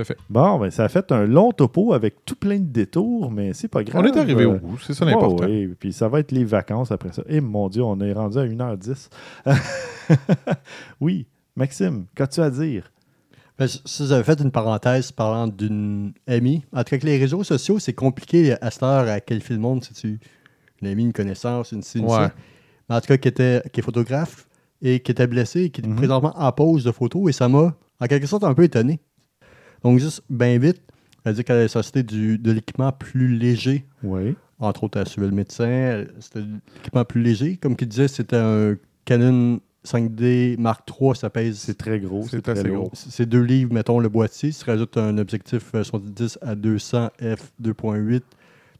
Tout 0.00 0.12
à 0.12 0.14
fait. 0.14 0.16
Bon, 0.30 0.58
ben, 0.58 0.70
ça 0.70 0.84
a 0.84 0.88
fait 0.88 1.12
un 1.12 1.26
long 1.26 1.52
topo 1.52 1.92
avec 1.92 2.24
tout 2.24 2.34
plein 2.36 2.58
de 2.58 2.64
détours, 2.64 3.30
mais 3.30 3.52
c'est 3.52 3.68
pas 3.68 3.84
grave. 3.84 4.02
On 4.02 4.06
est 4.06 4.16
arrivé 4.16 4.44
Euh, 4.44 4.54
au 4.54 4.58
bout, 4.58 4.78
c'est 4.78 4.94
ça 4.94 5.04
l'important. 5.04 5.44
oui, 5.46 5.74
puis 5.78 5.92
ça 5.92 6.08
va 6.08 6.20
être 6.20 6.32
les 6.32 6.44
vacances 6.44 6.90
après 6.90 7.12
ça. 7.12 7.22
Et 7.28 7.40
mon 7.42 7.68
Dieu, 7.68 7.82
on 7.82 8.00
est 8.00 8.12
rendu 8.12 8.38
à 8.38 8.44
1h10. 8.46 9.10
oui, 11.00 11.26
Maxime, 11.56 12.06
qu'as-tu 12.14 12.40
à 12.40 12.50
dire? 12.50 12.90
Ben, 13.58 13.66
si 13.68 14.02
avez 14.12 14.24
fait 14.24 14.40
une 14.40 14.50
parenthèse 14.50 15.12
parlant 15.12 15.46
d'une 15.46 16.14
amie, 16.26 16.64
en 16.72 16.78
tout 16.78 16.84
cas, 16.84 16.96
avec 16.96 17.02
les 17.04 17.18
réseaux 17.18 17.44
sociaux, 17.44 17.78
c'est 17.78 17.92
compliqué 17.92 18.54
à 18.60 18.70
cette 18.70 18.82
heure 18.82 19.06
à 19.08 19.20
qualifier 19.20 19.54
le 19.56 19.60
monde 19.60 19.84
si 19.84 19.92
tu 19.92 20.18
une 20.80 20.88
amie, 20.88 21.04
une 21.04 21.12
connaissance, 21.12 21.72
une 21.72 21.82
ci, 21.82 21.98
une 21.98 22.06
Ouais. 22.06 22.28
Mais 22.88 22.94
en 22.96 23.00
tout 23.00 23.08
cas, 23.08 23.18
qui, 23.18 23.28
était, 23.28 23.62
qui 23.70 23.80
est 23.80 23.82
photographe 23.82 24.48
et 24.80 25.00
qui 25.00 25.12
était 25.12 25.26
blessé 25.26 25.64
et 25.64 25.70
qui 25.70 25.82
est 25.82 25.86
Mhm. 25.86 25.96
présentement 25.96 26.32
en 26.34 26.52
pause 26.52 26.84
de 26.84 26.90
photos 26.90 27.28
et 27.28 27.32
ça 27.32 27.48
m'a, 27.50 27.74
en 28.00 28.06
quelque 28.06 28.26
sorte, 28.26 28.44
un 28.44 28.54
peu 28.54 28.62
étonné. 28.64 28.98
Donc, 29.82 29.98
juste 29.98 30.22
bien 30.28 30.58
vite, 30.58 30.80
elle 31.24 31.34
dit 31.34 31.44
qu'elle 31.44 31.56
allait 31.56 31.68
s'acheter 31.68 32.02
du, 32.02 32.38
de 32.38 32.52
l'équipement 32.52 32.92
plus 32.92 33.28
léger. 33.28 33.84
Oui. 34.02 34.34
Entre 34.58 34.84
autres, 34.84 34.98
elle 34.98 35.08
suivait 35.08 35.28
le 35.28 35.34
médecin. 35.34 36.04
C'était 36.18 36.40
de 36.40 36.60
l'équipement 36.76 37.04
plus 37.04 37.22
léger. 37.22 37.56
Comme 37.56 37.76
qu'il 37.76 37.88
disait, 37.88 38.08
c'était 38.08 38.36
un 38.36 38.76
Canon 39.04 39.60
5D 39.86 40.58
Mark 40.58 40.88
III, 40.88 41.16
ça 41.16 41.30
pèse 41.30 41.58
C'est 41.58 41.78
très 41.78 41.98
gros. 41.98 42.26
C'est 42.30 42.46
assez 42.48 42.64
lourd. 42.64 42.88
gros. 42.88 42.90
c'est 42.94 43.26
deux 43.26 43.42
livres, 43.42 43.72
mettons, 43.72 43.98
le 43.98 44.08
boîtier. 44.08 44.50
Tu 44.52 44.64
rajoutes 44.64 44.96
un 44.96 45.16
objectif 45.18 45.74
euh, 45.74 45.82
70 45.82 46.38
à 46.42 46.54
200 46.54 47.08
f 47.18 47.52
2.8. 47.62 48.20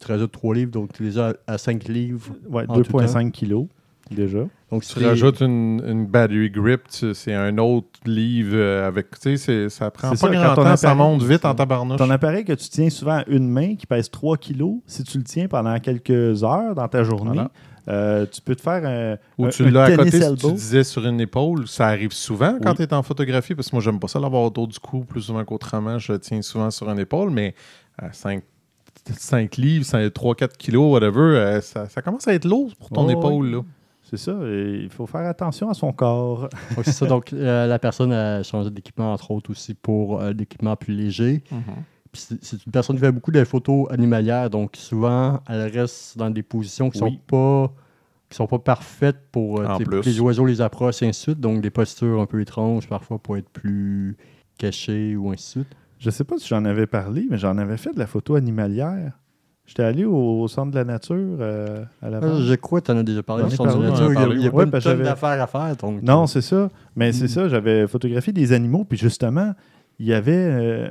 Tu 0.00 0.06
rajoutes 0.06 0.32
trois 0.32 0.54
livres, 0.54 0.70
donc 0.70 0.92
tu 0.92 1.02
es 1.04 1.06
déjà 1.06 1.34
à 1.46 1.58
5 1.58 1.88
livres. 1.88 2.34
Ouais, 2.48 2.64
En 2.68 2.80
tout 2.80 2.92
2,5 2.92 3.30
kilos 3.30 3.66
déjà. 4.10 4.40
Donc, 4.70 4.84
Tu 4.84 5.04
rajoutes 5.04 5.40
une, 5.40 5.82
une 5.86 6.06
battery 6.06 6.50
grip, 6.50 6.82
tu- 6.88 7.14
c'est 7.14 7.34
un 7.34 7.56
autre 7.58 7.88
livre 8.06 8.52
euh, 8.54 8.86
avec. 8.88 9.18
Tu 9.20 9.36
sais, 9.36 9.68
ça 9.68 9.90
prend 9.90 10.14
C'est 10.14 10.20
pas 10.26 10.32
ça, 10.32 10.44
grand 10.44 10.54
temps, 10.54 10.76
ça 10.76 10.90
appareil- 10.90 10.96
monte 11.12 11.22
vite 11.22 11.44
en 11.44 11.54
tabarnouche. 11.54 11.98
Ton 11.98 12.10
appareil 12.10 12.44
que 12.44 12.52
tu 12.52 12.68
tiens 12.68 12.90
souvent 12.90 13.18
à 13.18 13.24
une 13.28 13.48
main, 13.48 13.74
qui 13.74 13.86
pèse 13.86 14.10
3 14.10 14.36
kilos, 14.36 14.76
si 14.86 15.02
tu 15.04 15.18
le 15.18 15.24
tiens 15.24 15.48
pendant 15.48 15.78
quelques 15.80 16.44
heures 16.44 16.74
dans 16.74 16.86
ta 16.88 17.02
journée, 17.02 17.32
Voilà. 17.34 17.50
euh, 17.88 18.26
tu 18.30 18.40
peux 18.40 18.54
te 18.54 18.62
faire 18.62 18.84
un, 18.84 19.16
Ou 19.38 19.48
tu 19.48 19.68
l'as 19.70 19.84
à 19.84 19.96
côté, 19.96 20.10
tennis 20.10 20.38
si 20.40 20.46
tu 20.46 20.52
disais 20.52 20.84
sur 20.84 21.04
une 21.06 21.20
épaule. 21.20 21.66
Ça 21.66 21.86
arrive 21.88 22.12
souvent 22.12 22.56
quand 22.62 22.70
Oui. 22.70 22.76
tu 22.76 22.82
es 22.82 22.94
en 22.94 23.02
photographie, 23.02 23.54
parce 23.56 23.70
que 23.70 23.74
moi, 23.76 23.82
j'aime 23.82 23.98
pas 23.98 24.06
ça 24.08 24.20
l'avoir 24.20 24.42
autour 24.44 24.68
du 24.68 24.78
cou 24.78 25.00
plus 25.04 25.22
souvent 25.22 25.44
qu'autrement. 25.44 25.98
Je 25.98 26.12
le 26.12 26.18
tiens 26.20 26.42
souvent 26.42 26.70
sur 26.70 26.88
une 26.90 26.98
épaule, 27.00 27.30
mais 27.30 27.54
à 27.98 28.12
5, 28.12 28.42
5 29.16 29.56
livres, 29.56 29.84
3-4 30.10 30.56
kilos, 30.56 30.92
whatever, 30.92 31.18
euh, 31.20 31.60
ça, 31.60 31.88
ça 31.88 32.02
commence 32.02 32.28
à 32.28 32.34
être 32.34 32.44
lourd 32.44 32.72
pour 32.78 32.90
ton 32.90 33.06
Oh, 33.06 33.10
épaule. 33.10 33.46
oui. 33.46 33.52
Là. 33.52 33.62
C'est 34.10 34.16
ça, 34.16 34.32
et 34.44 34.80
il 34.82 34.90
faut 34.90 35.06
faire 35.06 35.24
attention 35.28 35.70
à 35.70 35.74
son 35.74 35.92
corps. 35.92 36.48
donc, 36.76 36.84
c'est 36.84 36.90
ça. 36.92 37.06
Donc, 37.06 37.32
euh, 37.32 37.68
la 37.68 37.78
personne 37.78 38.12
a 38.12 38.42
changé 38.42 38.68
d'équipement, 38.70 39.12
entre 39.12 39.30
autres, 39.30 39.50
aussi 39.52 39.74
pour 39.74 40.20
euh, 40.20 40.32
l'équipement 40.32 40.74
plus 40.74 40.94
léger. 40.94 41.44
Puis 42.10 42.22
c'est 42.26 42.42
c'est 42.42 42.66
une 42.66 42.72
personne 42.72 42.96
qui 42.96 43.02
fait 43.02 43.12
beaucoup 43.12 43.30
de 43.30 43.44
photos 43.44 43.86
animalières, 43.92 44.50
donc 44.50 44.74
souvent, 44.74 45.38
elle 45.48 45.70
reste 45.70 46.18
dans 46.18 46.28
des 46.28 46.42
positions 46.42 46.90
qui 46.90 47.00
Oui. 47.02 47.10
sont 47.12 47.18
pas 47.28 47.72
qui 48.28 48.36
sont 48.36 48.46
pas 48.48 48.58
parfaites 48.60 49.18
pour, 49.32 49.60
euh, 49.60 49.78
les 50.04 50.20
oiseaux 50.20 50.46
les 50.46 50.60
approchent 50.60 51.02
et 51.02 51.08
ainsi 51.08 51.20
de 51.20 51.32
suite. 51.32 51.40
Donc, 51.40 51.60
des 51.60 51.70
postures 51.70 52.20
un 52.20 52.26
peu 52.26 52.40
étranges, 52.40 52.88
parfois, 52.88 53.18
pour 53.18 53.36
être 53.36 53.48
plus 53.48 54.16
cachées 54.58 55.14
ou 55.16 55.30
ainsi 55.30 55.58
de 55.58 55.64
suite. 55.64 55.76
Je 56.00 56.10
sais 56.10 56.24
pas 56.24 56.36
si 56.38 56.48
j'en 56.48 56.64
avais 56.64 56.86
parlé, 56.86 57.26
mais 57.30 57.38
j'en 57.38 57.58
avais 57.58 57.76
fait 57.76 57.92
de 57.92 57.98
la 57.98 58.06
photo 58.06 58.34
animalière. 58.34 59.19
J'étais 59.70 59.84
allé 59.84 60.04
au, 60.04 60.40
au 60.40 60.48
centre 60.48 60.72
de 60.72 60.76
la 60.76 60.82
nature 60.84 61.16
euh, 61.38 61.84
à 62.02 62.10
la 62.10 62.18
Euh, 62.18 62.42
je 62.42 62.54
crois 62.56 62.80
que 62.80 62.86
tu 62.86 62.90
en 62.92 62.96
as 62.98 63.02
déjà 63.04 63.22
parlé. 63.22 63.44
Du 63.44 63.54
centre 63.54 63.68
de 63.78 63.86
parlé, 63.86 63.88
nature. 63.88 64.08
Il 64.10 64.14
y 64.42 64.44
a- 64.46 64.48
a, 64.48 64.50
pas 64.50 64.64
une 64.64 64.70
Ouais, 64.74 64.80
tonne 64.80 65.02
d'affaires 65.04 65.40
à 65.40 65.46
faire. 65.46 65.76
Donc, 65.76 66.02
Non, 66.02 66.26
c'est 66.26 66.40
ça. 66.40 66.68
Mais 66.96 67.12
c'est 67.12 67.26
Mm. 67.26 67.28
ça, 67.28 67.48
j'avais 67.48 67.86
photographié 67.86 68.32
des 68.32 68.52
animaux, 68.52 68.82
puis 68.84 68.98
justement, 68.98 69.54
il 70.00 70.06
y 70.06 70.14
avait 70.14 70.32
euh, 70.34 70.88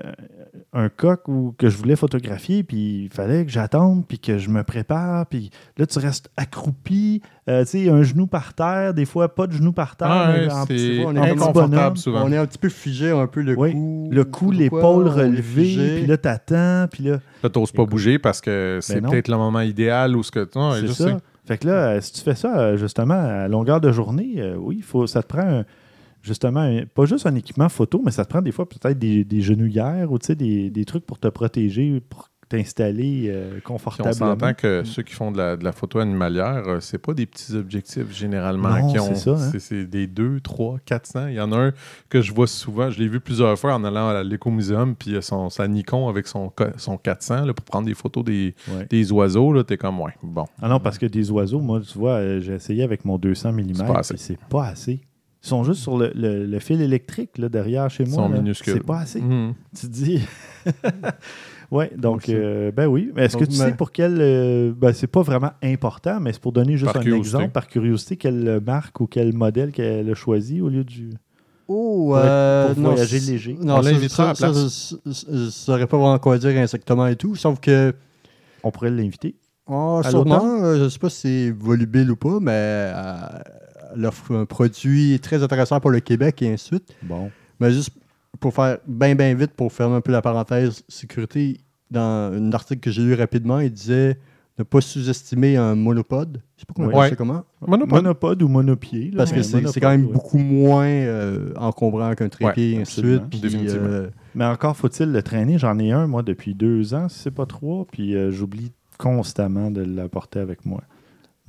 un 0.72 0.88
coq 0.88 1.28
où, 1.28 1.54
que 1.58 1.68
je 1.68 1.76
voulais 1.78 1.96
photographier, 1.96 2.62
puis 2.64 3.06
il 3.06 3.10
fallait 3.10 3.44
que 3.44 3.52
j'attende, 3.52 4.06
puis 4.08 4.20
que 4.20 4.38
je 4.38 4.50
me 4.50 4.64
prépare, 4.64 5.26
puis 5.26 5.50
là, 5.78 5.88
tu 5.88 5.98
restes 5.98 6.30
accroupi, 6.38 7.22
euh, 7.50 7.64
tu 7.64 7.70
sais, 7.86 7.90
un 7.90 8.04
genou 8.04 8.28
par 8.28 8.54
terre, 8.54 8.94
des 8.94 9.06
fois 9.06 9.34
pas 9.34 9.48
de 9.48 9.54
genou 9.54 9.72
par 9.72 9.96
terre, 9.96 10.08
Ah 10.12 10.32
mais 10.32 10.46
ouais, 10.46 10.52
en 10.54 10.62
c'est 10.68 10.74
petit- 10.76 11.04
on 11.06 11.16
est 11.16 11.20
en 11.20 11.24
petit 11.24 11.32
inconfortable 11.32 11.70
bonhomme. 11.76 11.96
souvent. 11.98 12.22
on 12.24 12.32
est 12.32 12.38
un 12.38 12.46
petit 12.46 12.58
peu 12.60 12.70
figé, 12.70 13.10
un 13.10 13.26
peu 13.28 13.42
le 13.42 13.58
Oui. 13.58 13.72
cou. 13.74 14.10
Le 14.12 14.24
cou, 14.26 14.52
l'épaule 14.52 15.08
relevée, 15.08 15.96
puis 15.98 16.06
là, 16.06 16.18
t'attends, 16.18 16.86
puis 16.92 17.06
là, 17.06 17.20
Là, 17.44 17.50
t'oses 17.50 17.72
pas 17.72 17.86
bouger 17.86 18.20
parce 18.20 18.42
que 18.42 18.78
c'est 18.82 19.02
non. 19.02 19.10
peut-être 19.10 19.28
le 19.28 19.38
moment 19.38 19.62
idéal 19.62 20.16
ou 20.16 20.22
ce 20.24 20.30
que. 20.32 20.48
Non, 20.56 20.74
c'est 20.74 20.88
ça. 20.90 21.08
sais. 21.10 21.16
Fait 21.46 21.58
que 21.58 21.68
là, 21.68 22.00
si 22.00 22.14
tu 22.14 22.22
fais 22.22 22.36
ça, 22.36 22.76
justement, 22.76 23.16
à 23.16 23.48
longueur 23.48 23.82
de 23.82 23.92
journée, 23.92 24.36
euh, 24.38 24.56
oui, 24.56 24.82
faut, 24.82 25.08
ça 25.08 25.24
te 25.24 25.28
prend 25.28 25.42
un- 25.42 25.66
justement, 26.22 26.62
un- 26.62 26.86
pas 26.86 27.06
juste 27.06 27.26
un 27.26 27.36
équipement 27.36 27.70
photo, 27.70 28.02
mais 28.04 28.12
ça 28.12 28.26
te 28.26 28.30
prend 28.30 28.42
des 28.42 28.52
fois 28.52 28.68
peut-être 28.68 28.98
des, 29.00 29.24
des 29.24 29.42
genouillères 29.42 30.12
ou 30.12 30.18
des, 30.18 30.70
des 30.70 30.86
trucs 30.86 31.06
pour 31.06 31.20
te 31.20 31.28
protéger, 31.28 32.02
pour 32.10 32.30
t'installer 32.50 33.26
euh, 33.30 33.52
Puis 33.52 33.62
on 33.66 33.74
confortablement. 33.74 34.14
s'entend 34.32 34.54
que 34.56 34.84
ceux 34.84 35.04
qui 35.04 35.14
font 35.14 35.32
de 35.32 35.38
la, 35.38 35.56
de 35.56 35.64
la 35.64 35.72
photo 35.72 36.00
animalière, 36.00 36.64
euh, 36.68 36.80
c'est 36.80 36.98
pas 36.98 37.14
des 37.14 37.28
petits 37.28 37.54
objectifs 37.56 38.12
généralement 38.12 38.70
Non, 38.80 38.92
qui 38.92 39.00
ont. 39.00 39.06
c'est 39.10 39.16
ça, 39.16 39.32
hein. 39.34 39.50
c'est- 39.52 39.60
c'est 39.60 39.86
des 39.86 40.08
2, 40.08 40.40
3, 40.40 40.80
400. 40.84 41.28
Il 41.28 41.36
y 41.36 41.40
en 41.40 41.52
a 41.52 41.58
un 41.68 41.74
que 42.10 42.22
je 42.22 42.34
vois 42.34 42.48
souvent, 42.48 42.90
je 42.90 42.98
l'ai 43.00 43.08
vu 43.08 43.20
plusieurs 43.20 43.58
fois 43.60 43.76
en 43.76 43.84
allant 43.84 44.10
à 44.10 44.24
l'écomuséum, 44.24 44.96
puis 44.96 45.16
a 45.16 45.22
son, 45.22 45.52
sa 45.52 45.68
Nikon 45.68 46.10
avec 46.10 46.26
son, 46.26 46.52
son 46.78 46.98
400 46.98 47.46
là, 47.46 47.54
pour 47.54 47.66
prendre 47.66 47.86
des 47.86 47.94
photos 47.94 48.24
des, 48.24 48.56
Ouais. 48.68 48.88
des 48.90 49.12
oiseaux. 49.12 49.54
Là, 49.54 49.64
t'es 49.64 49.78
comme, 49.78 50.00
ouais, 50.02 50.14
bon. 50.24 50.46
Ah 50.60 50.70
non, 50.70 50.80
parce 50.80 50.98
que 50.98 51.06
des 51.06 51.30
oiseaux, 51.30 51.60
moi, 51.60 51.80
tu 51.82 52.00
vois, 52.00 52.14
euh, 52.14 52.40
j'ai 52.40 52.54
essayé 52.56 52.82
avec 52.82 53.06
mon 53.06 53.20
200 53.20 53.54
mm, 53.54 53.74
C'est 53.76 53.86
pas 53.86 54.00
assez. 54.00 54.14
puis 54.16 54.24
c'est 54.24 54.40
pas 54.50 54.66
assez. 54.66 55.02
Ils 55.42 55.48
sont 55.48 55.64
juste 55.64 55.82
sur 55.82 55.98
le, 55.98 56.12
le- 56.16 56.46
le 56.46 56.60
fil 56.60 56.82
électrique 56.82 57.38
là, 57.38 57.48
derrière 57.48 57.90
chez 57.90 58.04
Ils 58.04 58.10
moi. 58.10 58.24
sont 58.24 58.30
là. 58.30 58.40
minuscules. 58.40 58.74
C'est 58.74 58.84
pas 58.86 59.00
assez. 59.00 59.22
Mhm. 59.22 59.54
Tu 59.74 59.88
te 59.88 59.92
dis. 59.92 60.22
ouais, 61.72 61.92
donc, 61.98 62.28
euh, 62.30 62.72
ben 62.72 62.88
oui. 62.88 63.12
Mais 63.16 63.26
est-ce 63.26 63.38
que 63.38 63.46
tu 63.46 63.54
sais 63.56 63.68
mais- 63.68 63.74
pour 63.74 63.92
quel. 63.92 64.18
euh, 64.20 64.74
ben, 64.76 64.92
c'est 64.94 65.08
pas 65.08 65.22
vraiment 65.22 65.52
important, 65.64 66.20
mais 66.20 66.34
c'est 66.34 66.42
pour 66.42 66.52
donner 66.52 66.74
juste 66.78 66.92
Par 66.92 67.02
un 67.02 67.04
curiosité. 67.04 67.38
exemple, 67.38 67.54
par 67.54 67.68
curiosité, 67.68 68.18
quelle 68.18 68.62
marque 68.66 69.00
ou 69.00 69.08
quel 69.08 69.34
modèle 69.34 69.72
qu'elle 69.72 70.10
a 70.10 70.14
choisi 70.16 70.62
au 70.62 70.70
lieu 70.70 70.84
du. 70.84 71.12
Oh, 71.72 72.08
Pour 72.08 72.18
euh, 72.18 72.74
pour 72.74 72.84
voyager 72.84 73.20
léger? 73.20 73.56
Non, 73.62 73.78
On 73.78 73.84
ça, 73.84 73.92
ça, 73.94 74.10
ça, 74.10 74.34
place. 74.34 74.68
ça, 74.68 74.98
ça, 75.06 75.14
ça 75.14 75.52
saurait 75.52 75.86
pas 75.88 75.98
vraiment 75.98 76.18
quoi 76.20 76.38
dire 76.40 76.58
insectement 76.58 77.06
et 77.08 77.16
tout, 77.16 77.36
sauf 77.36 77.60
que 77.60 77.94
On 78.64 78.72
pourrait 78.72 78.90
l'inviter. 78.90 79.36
Oh, 79.68 80.02
sûrement, 80.04 80.64
euh, 80.64 80.80
je 80.80 80.84
ne 80.86 80.90
sais 80.90 80.98
pas 80.98 81.10
si 81.12 81.20
c'est 81.22 81.52
volubile 81.52 82.10
ou 82.10 82.16
pas, 82.16 82.40
mais 82.42 82.92
euh, 83.90 83.94
elle 83.96 84.06
offre 84.06 84.34
un 84.36 84.46
produit 84.46 85.20
très 85.20 85.44
intéressant 85.44 85.80
pour 85.80 85.92
le 85.92 86.00
Québec 86.00 86.42
et 86.42 86.52
ainsi 86.54 86.72
de 86.72 86.76
suite. 86.78 86.96
Bon. 87.04 87.32
Mais 87.60 87.72
juste 87.72 87.92
pour 88.40 88.54
faire 88.54 88.78
bien, 88.88 89.16
bien 89.16 89.34
vite, 89.34 89.52
pour 89.52 89.72
fermer 89.74 89.96
un 89.96 90.02
peu 90.02 90.12
la 90.12 90.22
parenthèse 90.22 90.84
sécurité, 90.88 91.60
dans 91.92 92.32
un 92.34 92.52
article 92.54 92.80
que 92.82 92.92
j'ai 92.92 93.02
lu 93.02 93.14
rapidement, 93.16 93.60
il 93.60 93.72
disait 93.72 94.18
ne 94.60 94.64
pas 94.64 94.82
sous-estimer 94.82 95.56
un 95.58 95.74
monopode. 95.74 96.42
Je 96.58 96.62
sais 96.62 96.66
pas 96.66 96.74
comment 96.76 96.88
on 96.88 96.92
Ouais. 96.92 96.98
appelle 96.98 97.10
ça 97.12 97.16
comment? 97.16 97.44
Monopode. 97.66 98.04
Monopode 98.04 98.44
ou 98.44 98.48
monopied. 98.50 99.12
là, 99.12 99.18
Parce 99.18 99.32
que 99.32 99.38
mais 99.38 99.68
c'est 99.72 99.80
quand 99.80 99.90
même 99.90 100.06
ouais. 100.08 100.12
beaucoup 100.14 100.38
moins 100.38 100.86
euh, 100.86 101.52
encombrant 101.56 102.14
qu'un 102.14 102.28
trépied 102.30 102.74
et 102.74 102.82
ainsi 102.82 103.02
de 103.02 103.16
absolument. 103.16 103.20
suite. 103.22 103.30
Puis, 103.30 103.40
Définitivement. 103.40 103.88
euh, 103.88 104.10
Mais 104.36 104.46
encore 104.46 104.76
faut-il 104.76 105.12
le 105.14 105.24
traîner. 105.24 105.58
J'en 105.58 105.80
ai 105.80 105.92
un, 105.94 106.08
moi, 106.08 106.24
depuis 106.24 106.54
deux 106.56 106.94
ans, 106.94 107.08
si 107.10 107.20
c'est 107.20 107.32
pas 107.32 107.46
trois, 107.46 107.86
puis 107.92 108.16
euh, 108.16 108.32
j'oublie 108.32 108.72
constamment 108.98 109.72
de 109.72 109.82
l'apporter 109.82 110.40
avec 110.40 110.66
moi. 110.66 110.82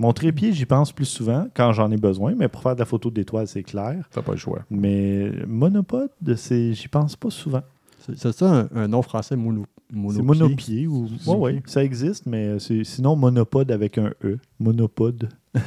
Mon 0.00 0.12
trépied, 0.14 0.52
j'y 0.54 0.64
pense 0.64 0.92
plus 0.92 1.04
souvent 1.04 1.46
quand 1.54 1.72
j'en 1.74 1.90
ai 1.90 1.98
besoin, 1.98 2.34
mais 2.34 2.48
pour 2.48 2.62
faire 2.62 2.74
de 2.74 2.78
la 2.80 2.86
photo 2.86 3.10
d'étoiles, 3.10 3.46
c'est 3.46 3.62
clair. 3.62 4.08
T'as 4.10 4.22
pas 4.22 4.32
le 4.32 4.38
choix. 4.38 4.60
Mais 4.70 5.30
monopode, 5.46 6.08
c'est- 6.36 6.72
j'y 6.72 6.88
pense 6.88 7.16
pas 7.16 7.28
souvent. 7.28 7.60
c'est 7.98 8.16
c'est 8.16 8.32
ça 8.32 8.68
un, 8.72 8.82
un 8.84 8.88
nom 8.88 9.02
français 9.02 9.36
mono, 9.36 9.66
C'est 9.92 10.22
monopied? 10.22 10.86
ou. 10.86 11.06
C'est- 11.20 11.28
Ouais, 11.30 11.36
ouais, 11.36 11.62
ça 11.66 11.84
existe, 11.84 12.24
mais 12.24 12.58
c'est 12.58 12.82
sinon 12.82 13.14
monopode 13.14 13.70
avec 13.70 13.98
un 13.98 14.12
E. 14.24 14.38
Monopode. 14.58 15.28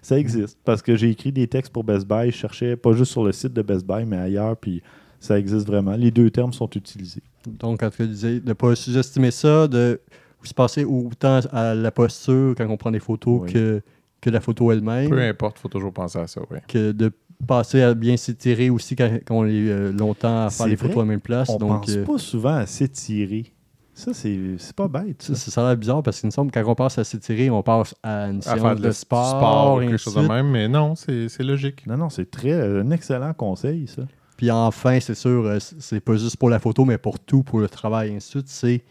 ça 0.00 0.18
existe. 0.18 0.58
Parce 0.64 0.80
que 0.80 0.96
j'ai 0.96 1.10
écrit 1.10 1.30
des 1.32 1.46
textes 1.46 1.72
pour 1.72 1.84
Best 1.84 2.06
Buy. 2.08 2.30
Je 2.30 2.36
cherchais 2.36 2.76
pas 2.76 2.92
juste 2.92 3.12
sur 3.12 3.22
le 3.24 3.32
site 3.32 3.52
de 3.52 3.60
Best 3.62 3.86
Buy, 3.86 4.04
mais 4.06 4.16
ailleurs, 4.16 4.56
puis 4.56 4.82
ça 5.20 5.38
existe 5.38 5.66
vraiment. 5.66 5.92
Les 5.94 6.10
deux 6.10 6.30
termes 6.30 6.52
sont 6.54 6.70
utilisés. 6.70 7.22
Donc, 7.46 7.80
quand 7.80 7.90
tu 7.90 8.06
disais 8.06 8.40
de 8.40 8.48
ne 8.48 8.52
pas 8.54 8.74
sous-estimer 8.74 9.30
ça, 9.30 9.68
de 9.68 10.00
se 10.48 10.54
passer 10.54 10.84
autant 10.84 11.40
à 11.52 11.74
la 11.74 11.90
posture 11.90 12.54
quand 12.56 12.66
on 12.68 12.76
prend 12.76 12.90
des 12.90 13.00
photos 13.00 13.42
Oui. 13.44 13.52
que, 13.52 13.82
que 14.20 14.30
la 14.30 14.40
photo 14.40 14.66
Peu 14.68 14.72
elle-même, 14.74 15.12
importe, 15.12 15.58
faut 15.58 15.68
toujours 15.68 15.92
penser 15.92 16.18
à 16.18 16.26
ça, 16.26 16.40
oui. 16.50 16.58
que 16.68 16.92
de 16.92 17.12
passer 17.46 17.82
à 17.82 17.94
bien 17.94 18.16
s'étirer 18.16 18.70
aussi 18.70 18.94
quand, 18.96 19.10
quand 19.26 19.36
on 19.36 19.46
est 19.46 19.50
euh, 19.68 19.92
longtemps 19.92 20.46
à 20.46 20.50
faire 20.50 20.66
les 20.68 20.76
photos 20.76 20.98
à 20.98 21.00
la 21.00 21.04
même 21.06 21.20
place. 21.20 21.48
On 21.50 21.58
donc, 21.58 21.80
pense 21.86 21.90
euh, 21.90 22.04
pas 22.04 22.18
souvent 22.18 22.54
à 22.54 22.66
s'étirer. 22.66 23.52
Ça, 23.94 24.14
c'est 24.14 24.38
c'est 24.56 24.74
pas 24.74 24.88
bête. 24.88 25.20
ça, 25.22 25.34
Ça. 25.34 25.62
a 25.64 25.68
l'air 25.68 25.76
bizarre 25.76 26.02
parce 26.02 26.18
qu'il 26.18 26.26
me 26.26 26.30
semble 26.30 26.50
que 26.50 26.58
quand 26.58 26.70
on 26.70 26.74
passe 26.74 26.96
à 26.98 27.04
s'étirer, 27.04 27.50
on 27.50 27.62
passe 27.62 27.94
à 28.02 28.28
une 28.30 28.38
À 28.38 28.42
séance 28.42 28.60
faire 28.60 28.76
de, 28.76 28.80
de 28.82 28.90
sport, 28.90 29.28
sport 29.28 29.76
ou 29.76 29.80
quelque 29.80 29.96
chose 29.98 30.14
de 30.14 30.20
même, 30.26 30.48
mais 30.50 30.66
non, 30.66 30.94
c'est 30.94 31.28
c'est 31.28 31.42
logique. 31.42 31.86
Non, 31.86 31.96
non, 31.98 32.08
c'est 32.08 32.30
très 32.30 32.52
un 32.52 32.90
excellent 32.90 33.34
conseil, 33.34 33.86
ça. 33.86 34.02
Puis 34.38 34.50
enfin, 34.50 34.98
c'est 34.98 35.14
sûr, 35.14 35.44
euh, 35.44 35.58
c'est 35.60 36.00
pas 36.00 36.16
juste 36.16 36.36
pour 36.38 36.48
la 36.48 36.58
photo, 36.58 36.84
mais 36.86 36.96
pour 36.96 37.20
tout, 37.20 37.42
pour 37.42 37.60
le 37.60 37.68
travail, 37.68 38.12
et 38.12 38.16
ainsi 38.16 38.28
de 38.28 38.32
suite. 38.38 38.48
C'est 38.48 38.82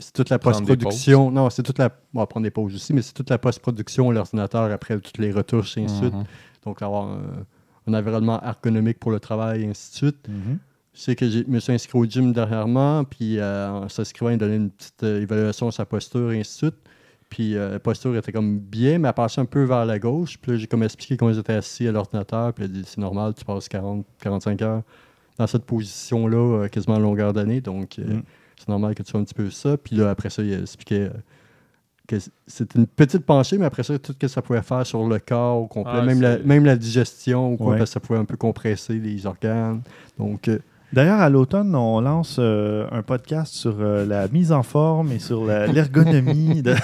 c'est 0.00 0.12
toute 0.12 0.30
la 0.30 0.38
post-production. 0.38 1.30
Non, 1.30 1.50
c'est 1.50 1.62
toute 1.62 1.78
la. 1.78 1.90
On 2.14 2.20
va 2.20 2.26
prendre 2.26 2.44
des 2.44 2.50
pauses 2.50 2.74
aussi, 2.74 2.92
mais 2.92 3.02
c'est 3.02 3.12
toute 3.12 3.30
la 3.30 3.38
post-production, 3.38 4.10
l'ordinateur 4.10 4.70
après 4.70 4.98
toutes 4.98 5.18
les 5.18 5.30
retouches, 5.32 5.76
et 5.78 5.84
ainsi 5.84 5.94
de 5.94 6.00
suite. 6.00 6.14
Mhm. 6.14 6.24
Donc, 6.64 6.82
avoir 6.82 7.04
un, 7.04 7.22
un 7.86 7.94
environnement 7.94 8.42
ergonomique 8.42 8.98
pour 8.98 9.10
le 9.10 9.20
travail, 9.20 9.62
et 9.62 9.68
ainsi 9.68 9.92
de 9.92 9.96
suite. 9.96 10.28
Mhm. 10.28 10.58
Je 10.92 11.00
sais 11.00 11.16
que 11.16 11.28
je 11.28 11.44
me 11.46 11.60
suis 11.60 11.72
inscrit 11.72 11.98
au 11.98 12.04
gym 12.04 12.32
dernièrement, 12.32 13.04
puis 13.04 13.38
euh, 13.38 13.70
en 13.70 13.88
s'inscrivant, 13.88 14.30
il 14.30 14.38
donnait 14.38 14.56
une 14.56 14.70
petite 14.70 15.02
euh, 15.04 15.22
évaluation 15.22 15.66
de 15.68 15.72
sa 15.72 15.86
posture, 15.86 16.32
et 16.32 16.40
ainsi 16.40 16.52
de 16.52 16.70
suite. 16.70 16.76
Puis 17.28 17.56
euh, 17.56 17.70
la 17.70 17.78
posture 17.78 18.16
était 18.16 18.32
comme 18.32 18.58
bien, 18.58 18.98
mais 18.98 19.06
elle 19.06 19.14
passait 19.14 19.40
un 19.40 19.44
peu 19.44 19.62
vers 19.62 19.86
la 19.86 20.00
gauche. 20.00 20.36
Puis 20.38 20.50
là, 20.50 20.58
j'ai 20.58 20.66
comme 20.66 20.82
expliqué 20.82 21.16
comment 21.16 21.32
j'étais 21.32 21.52
assis 21.52 21.86
à 21.86 21.92
l'ordinateur. 21.92 22.52
Puis 22.52 22.64
elle 22.64 22.70
a 22.70 22.74
dit 22.74 22.82
c'est 22.84 22.98
normal, 22.98 23.34
tu 23.34 23.44
passes 23.44 23.68
40, 23.68 24.04
45 24.20 24.62
heures 24.62 24.82
dans 25.38 25.46
cette 25.46 25.64
position-là, 25.64 26.68
quasiment 26.68 26.96
à 26.96 26.98
longueur 26.98 27.32
d'année. 27.32 27.60
Donc, 27.60 27.98
Mm. 27.98 28.22
C'est 28.60 28.68
normal 28.68 28.94
que 28.94 29.02
tu 29.02 29.10
sois 29.10 29.18
un 29.20 29.24
petit 29.24 29.34
peu 29.34 29.48
ça. 29.50 29.76
Puis 29.76 29.96
là, 29.96 30.10
après 30.10 30.28
ça, 30.30 30.42
il 30.42 30.52
expliquait 30.52 31.08
euh, 31.08 31.10
que 32.06 32.16
c'était 32.46 32.78
une 32.78 32.86
petite 32.86 33.24
penchée, 33.24 33.56
mais 33.56 33.64
après 33.64 33.82
ça, 33.82 33.98
tout 33.98 34.12
ce 34.12 34.18
que 34.18 34.28
ça 34.28 34.42
pouvait 34.42 34.62
faire 34.62 34.84
sur 34.86 35.06
le 35.08 35.18
corps 35.18 35.62
au 35.62 35.66
complet, 35.66 35.92
Ah, 35.96 36.02
même, 36.02 36.20
la, 36.20 36.38
même 36.38 36.64
la 36.64 36.76
digestion, 36.76 37.52
ou 37.52 37.56
quoi, 37.56 37.66
Ouais. 37.72 37.78
parce 37.78 37.90
que 37.90 37.94
ça 37.94 38.00
pouvait 38.00 38.18
un 38.18 38.24
peu 38.24 38.36
compresser 38.36 38.94
les 38.94 39.24
organes. 39.26 39.80
Donc, 40.18 40.48
euh, 40.48 40.58
D'ailleurs, 40.92 41.20
à 41.20 41.28
l'automne, 41.30 41.74
on 41.76 42.00
lance 42.00 42.36
euh, 42.40 42.86
un 42.90 43.02
podcast 43.02 43.54
sur 43.54 43.76
euh, 43.80 44.04
la 44.04 44.26
mise 44.28 44.50
en 44.50 44.64
forme 44.64 45.12
et 45.12 45.20
sur 45.20 45.44
l'ergonomie 45.44 46.62
de 46.64 46.74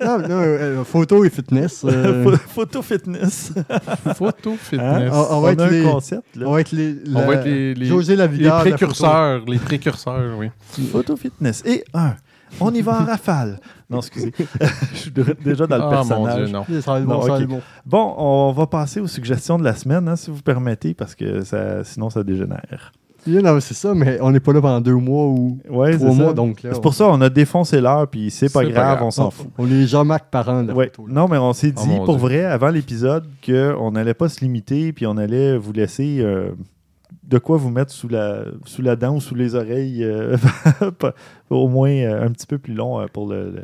Ah, 0.00 0.16
là, 0.18 0.28
euh, 0.30 0.84
photo 0.84 1.22
et 1.24 1.30
fitness. 1.30 1.84
euh, 1.88 2.24
Pho- 2.24 2.36
photo 2.38 2.80
fitness. 2.82 3.52
Photo 4.16 4.52
Hein? 4.52 4.56
fitness. 4.58 5.12
On- 5.12 5.34
on 5.34 5.36
On, 5.36 5.40
va 5.42 5.52
être 5.52 5.66
les- 5.70 5.82
concept. 5.82 6.36
Là. 6.36 6.46
on 6.48 6.52
va 6.52 6.60
être 6.62 6.72
les, 6.72 6.96
On 7.14 7.18
la- 7.20 7.26
va 7.26 7.34
être 7.34 7.44
les, 7.44 7.74
les, 7.74 7.86
José 7.86 8.16
la 8.16 8.26
les 8.26 8.32
videur 8.32 8.64
de 8.64 8.70
la 8.70 8.76
précurseurs. 8.76 9.44
Les 9.46 9.58
précurseurs, 9.58 10.38
oui. 10.38 10.50
Photo 10.90 11.16
fitness. 11.16 11.62
Et 11.66 11.84
un. 11.92 12.14
On 12.60 12.72
y 12.72 12.82
va 12.82 13.00
en 13.00 13.04
rafale. 13.04 13.58
Non, 13.88 13.98
excusez. 13.98 14.32
Je 14.92 14.96
suis 14.98 15.10
déjà 15.44 15.66
dans 15.66 15.76
le 15.76 15.82
Ah, 15.82 15.86
mon 15.86 15.90
personnage. 16.24 16.36
Dieu, 16.44 16.52
non. 16.52 16.64
Ça 16.82 16.92
va 16.92 16.98
être 17.00 17.06
bon, 17.06 17.14
Non, 17.14 17.22
ça 17.22 17.28
va 17.28 17.34
ok. 17.36 17.40
être 17.42 17.48
bon. 17.48 17.62
Bon, 17.86 18.14
on 18.18 18.52
va 18.52 18.66
passer 18.66 19.00
aux 19.00 19.06
suggestions 19.06 19.58
de 19.58 19.64
la 19.64 19.74
semaine, 19.74 20.06
hein, 20.08 20.16
si 20.16 20.30
vous 20.30 20.42
permettez, 20.42 20.92
parce 20.94 21.14
que 21.14 21.42
ça, 21.42 21.82
sinon 21.84 22.10
ça 22.10 22.22
dégénère. 22.22 22.92
Yeah, 23.26 23.40
non, 23.42 23.60
c'est 23.60 23.74
ça, 23.74 23.94
mais 23.94 24.18
on 24.20 24.30
n'est 24.32 24.40
pas 24.40 24.52
là 24.52 24.60
pendant 24.60 24.80
deux 24.80 24.94
mois 24.96 25.26
ou 25.26 25.58
Ouais, 25.70 25.96
trois 25.96 26.12
mois, 26.12 26.26
ça. 26.28 26.32
donc 26.32 26.62
là, 26.62 26.70
C'est 26.74 26.80
pour 26.82 26.92
ça 26.94 27.04
qu'on 27.04 27.20
a 27.20 27.28
défoncé 27.30 27.80
l'heure, 27.80 28.08
puis 28.08 28.30
c'est 28.30 28.52
pas 28.52 28.60
C'est 28.60 28.66
pas 28.66 28.72
grave, 28.72 28.96
grave. 28.96 29.06
on 29.06 29.10
s'en 29.12 29.26
on, 29.28 29.30
fout. 29.30 29.46
on 29.58 29.70
est 29.70 29.86
Jean-Marc 29.86 30.26
Parent 30.30 30.66
Ouais. 30.68 30.86
là. 30.98 31.04
Non, 31.08 31.28
mais 31.28 31.38
on 31.38 31.52
s'est 31.52 31.70
dit 31.70 31.82
Oh 31.86 31.98
mon 31.98 32.04
pour 32.04 32.16
Dieu. 32.16 32.22
vrai, 32.26 32.44
avant 32.44 32.70
l'épisode, 32.70 33.24
qu'on 33.46 33.92
n'allait 33.92 34.14
pas 34.14 34.28
se 34.28 34.40
limiter, 34.40 34.92
puis 34.92 35.06
on 35.06 35.16
allait 35.16 35.56
vous 35.56 35.72
laisser 35.72 36.18
euh, 36.20 36.50
de 37.22 37.38
quoi 37.38 37.58
vous 37.58 37.70
mettre 37.70 37.92
sous 37.92 38.08
la, 38.08 38.40
sous 38.64 38.82
la 38.82 38.96
dent 38.96 39.14
ou 39.16 39.20
sous 39.20 39.34
les 39.36 39.54
oreilles, 39.54 40.02
euh, 40.02 40.36
au 41.50 41.68
moins 41.68 41.90
euh, 41.92 42.26
un 42.26 42.30
petit 42.30 42.46
peu 42.46 42.58
plus 42.58 42.74
long 42.74 43.00
euh, 43.00 43.06
pour 43.12 43.28
le- 43.28 43.50
le- 43.52 43.62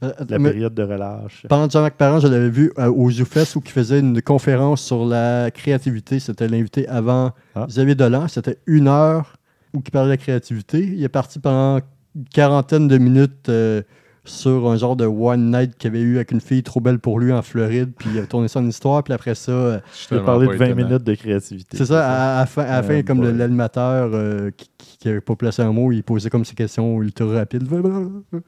la 0.00 0.38
mais 0.38 0.50
période 0.50 0.74
de 0.74 0.82
relâche. 0.82 1.46
Pendant 1.48 1.68
Jean-Marc 1.68 1.94
Parent, 1.96 2.20
je 2.20 2.28
l'avais 2.28 2.48
vu 2.50 2.72
euh, 2.78 2.90
au 2.90 3.10
ZooFest 3.10 3.56
où 3.56 3.62
il 3.64 3.70
faisait 3.70 4.00
une 4.00 4.22
conférence 4.22 4.82
sur 4.82 5.04
la 5.04 5.50
créativité. 5.50 6.18
C'était 6.20 6.48
l'invité 6.48 6.88
avant 6.88 7.32
Ah. 7.54 7.66
Xavier 7.68 7.94
Dolan. 7.94 8.26
C'était 8.28 8.58
une 8.66 8.88
heure 8.88 9.36
où 9.74 9.82
il 9.84 9.90
parlait 9.90 10.06
de 10.08 10.12
la 10.12 10.16
créativité. 10.16 10.80
Il 10.80 11.02
est 11.04 11.08
parti 11.08 11.38
pendant 11.38 11.80
une 12.16 12.24
quarantaine 12.32 12.88
de 12.88 12.98
minutes 12.98 13.48
euh, 13.48 13.82
sur 14.24 14.70
un 14.70 14.76
genre 14.76 14.96
de 14.96 15.06
one 15.06 15.50
night 15.50 15.76
qu'il 15.78 15.88
avait 15.88 16.00
eu 16.00 16.16
avec 16.16 16.30
une 16.30 16.40
fille 16.40 16.62
trop 16.62 16.80
belle 16.80 16.98
pour 16.98 17.18
lui 17.18 17.32
en 17.32 17.40
Floride. 17.42 17.92
Puis 17.98 18.10
il 18.12 18.18
a 18.20 18.26
tourné 18.26 18.48
ça 18.48 18.60
en 18.60 18.66
histoire. 18.66 19.02
Puis 19.02 19.12
après 19.14 19.34
ça, 19.34 19.50
euh, 19.52 19.80
Je 20.02 20.08
tellement 20.08 20.24
parler 20.24 20.46
de 20.46 20.52
pas 20.52 20.58
20 20.58 20.64
étonnant. 20.66 20.86
minutes 20.88 21.04
de 21.04 21.14
créativité. 21.14 21.76
c'est 21.76 21.86
ça, 21.86 22.06
à, 22.06 22.36
à 22.36 22.40
la 22.40 22.46
fin, 22.46 22.62
à 22.64 22.78
Euh, 22.80 22.82
fin, 22.82 23.02
comme 23.02 23.22
l'animateur 23.22 24.10
euh, 24.12 24.50
qui 24.78 25.08
n'avait 25.08 25.20
pas 25.22 25.36
placé 25.36 25.62
un 25.62 25.72
mot, 25.72 25.90
il 25.90 26.02
posait 26.02 26.28
comme 26.30 26.44
ses 26.44 26.54
questions 26.54 27.00
ultra 27.02 27.26
rapides 27.26 27.66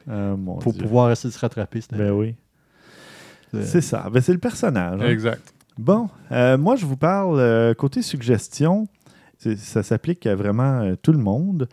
Ah, 0.08 0.12
mon 0.36 0.56
pour 0.56 0.72
Dieu. 0.74 0.82
pouvoir 0.82 1.10
essayer 1.10 1.30
de 1.30 1.34
se 1.34 1.40
rattraper. 1.40 1.80
Ben 1.92 2.10
oui. 2.12 2.34
c'était- 3.50 3.64
C'est 3.66 3.80
ça. 3.80 4.08
Ben, 4.12 4.20
c'est 4.20 4.32
le 4.32 4.38
personnage. 4.38 5.00
hein. 5.00 5.08
Exact. 5.08 5.54
Bon, 5.78 6.08
euh, 6.32 6.58
moi, 6.58 6.76
je 6.76 6.84
vous 6.84 6.96
parle 6.98 7.38
euh, 7.40 7.72
côté 7.74 8.02
suggestion. 8.02 8.86
Ça 9.56 9.82
s'applique 9.82 10.26
à 10.26 10.34
vraiment 10.36 10.80
euh, 10.82 10.94
tout 11.00 11.12
le 11.12 11.18
monde. 11.18 11.66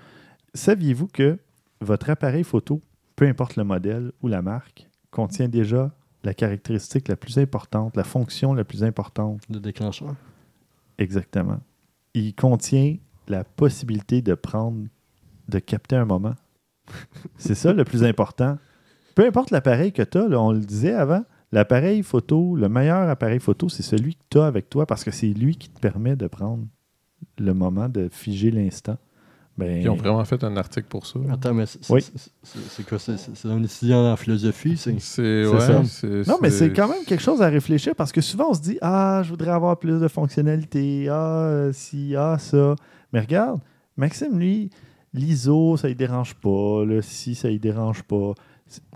Saviez-vous 0.54 1.08
que 1.08 1.38
votre 1.82 2.10
appareil 2.10 2.44
photo, 2.44 2.82
peu 3.20 3.28
importe 3.28 3.58
le 3.58 3.66
modèle 3.66 4.14
ou 4.22 4.30
la 4.30 4.42
marque, 4.42 4.88
contient 5.12 5.50
déjà 5.50 5.92
la 6.24 6.34
caractéristique 6.34 7.10
la 7.10 7.18
plus 7.18 7.38
importante, 7.38 7.98
la 7.98 8.06
fonction 8.06 8.54
la 8.54 8.64
plus 8.64 8.82
importante? 8.82 9.42
de 9.50 9.60
déclencheur. 9.60 10.16
Exactement. 10.98 11.60
Il 12.14 12.34
contient 12.34 12.96
la 13.28 13.44
possibilité 13.44 14.22
de 14.22 14.36
prendre, 14.36 14.88
de 15.50 15.60
capter 15.60 15.98
un 15.98 16.06
moment. 16.06 16.36
C'est 17.38 17.56
ça 17.56 17.74
le 17.74 17.84
plus 17.84 18.06
important. 18.06 18.58
Peu 19.16 19.26
importe 19.26 19.52
l'appareil 19.52 19.92
que 19.92 20.04
tu 20.04 20.18
as, 20.18 20.22
on 20.40 20.54
le 20.54 20.62
disait 20.62 20.94
avant, 20.94 21.26
l'appareil 21.52 22.04
photo, 22.04 22.56
le 22.56 22.70
meilleur 22.70 23.10
appareil 23.10 23.42
photo, 23.42 23.68
c'est 23.68 23.84
celui 23.84 24.16
que 24.16 24.24
tu 24.30 24.40
as 24.40 24.46
avec 24.46 24.70
toi 24.70 24.86
parce 24.86 25.04
que 25.04 25.12
c'est 25.12 25.28
lui 25.28 25.58
qui 25.58 25.68
te 25.70 25.80
permet 25.82 26.16
de 26.16 26.28
prendre 26.28 26.66
le 27.38 27.54
moment, 27.54 27.90
de 27.90 28.08
figer 28.10 28.50
l'instant. 28.50 28.98
Ben, 29.60 29.82
Ils 29.82 29.90
ont 29.90 29.96
vraiment 29.96 30.24
fait 30.26 30.44
un 30.44 30.56
article 30.58 30.88
pour 30.88 31.06
ça. 31.06 31.20
Attends, 31.32 31.54
mais 31.54 31.66
c'est 31.66 31.80
Oui. 31.90 32.04
quoi? 32.88 32.98
C'est 33.00 33.48
un 33.48 33.64
étudiant 33.64 34.12
en 34.12 34.16
philosophie? 34.16 34.78
C'est? 34.78 35.46
Ouais, 35.46 35.60
ça. 35.86 36.08
Non, 36.28 36.38
mais 36.42 36.50
c'est 36.50 36.72
quand 36.72 36.88
même 36.88 37.04
quelque 37.06 37.22
chose 37.24 37.42
à 37.42 37.48
réfléchir 37.50 37.94
parce 37.96 38.12
que 38.12 38.22
souvent 38.22 38.50
on 38.52 38.54
se 38.54 38.62
dit 38.62 38.78
Ah, 38.82 39.22
je 39.24 39.30
voudrais 39.30 39.52
avoir 39.52 39.78
plus 39.78 40.00
de 40.00 40.08
fonctionnalités. 40.08 41.08
Ah, 41.10 41.70
si, 41.74 42.16
ah, 42.16 42.38
ça. 42.40 42.76
Mais 43.14 43.20
regarde, 43.20 43.60
Maxime, 43.98 44.40
lui, 44.40 44.70
l'ISO, 45.14 45.76
ça 45.78 45.90
ne 45.90 45.94
dérange 45.94 46.36
pas. 46.36 46.86
Le 46.86 47.02
si, 47.02 47.36
ça 47.36 47.50
ne 47.50 47.58
dérange 47.58 48.04
pas. 48.04 48.34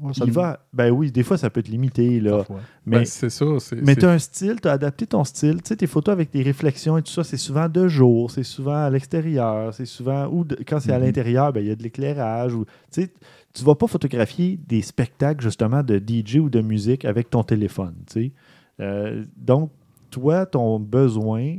Ouais, 0.01 0.13
ça 0.13 0.25
Il 0.25 0.31
va. 0.31 0.59
Ben 0.73 0.91
oui, 0.91 1.11
des 1.11 1.23
fois, 1.23 1.37
ça 1.37 1.49
peut 1.49 1.59
être 1.61 1.67
limité. 1.67 2.19
Là. 2.19 2.37
parfois. 2.37 2.59
Mais, 2.85 2.97
Ben, 2.99 3.05
c'est 3.05 3.29
ça. 3.29 3.45
c'est- 3.59 3.81
mais 3.81 3.95
tu 3.95 4.05
as 4.05 4.11
un 4.11 4.19
style, 4.19 4.59
tu 4.61 4.67
as 4.67 4.71
adapté 4.73 5.07
ton 5.07 5.23
style. 5.23 5.61
Tu 5.61 5.69
sais, 5.69 5.75
tes 5.75 5.87
photos 5.87 6.13
avec 6.13 6.31
tes 6.31 6.41
réflexions 6.43 6.97
et 6.97 7.01
tout 7.01 7.11
ça, 7.11 7.23
c'est 7.23 7.37
souvent 7.37 7.67
de 7.69 7.87
jour, 7.87 8.29
c'est 8.31 8.43
souvent 8.43 8.75
à 8.85 8.89
l'extérieur, 8.89 9.73
c'est 9.73 9.85
souvent. 9.85 10.27
Ou 10.27 10.43
de- 10.43 10.57
quand 10.67 10.79
c'est 10.79 10.91
à 10.91 10.99
Mhm. 10.99 11.05
l'intérieur, 11.05 11.53
ben, 11.53 11.61
il 11.61 11.67
y 11.67 11.71
a 11.71 11.75
de 11.75 11.83
l'éclairage. 11.83 12.53
Ou, 12.53 12.65
tu 12.65 13.01
sais, 13.03 13.13
tu 13.53 13.63
vas 13.63 13.75
pas 13.75 13.87
photographier 13.87 14.59
des 14.67 14.81
spectacles, 14.81 15.43
justement, 15.43 15.83
de 15.83 15.97
DJ 15.99 16.37
ou 16.39 16.49
de 16.49 16.61
musique 16.61 17.05
avec 17.05 17.29
ton 17.29 17.43
téléphone. 17.43 17.95
tu 18.07 18.13
sais. 18.13 18.31
Euh, 18.79 19.23
donc, 19.37 19.71
toi, 20.09 20.45
ton 20.45 20.79
besoin 20.79 21.57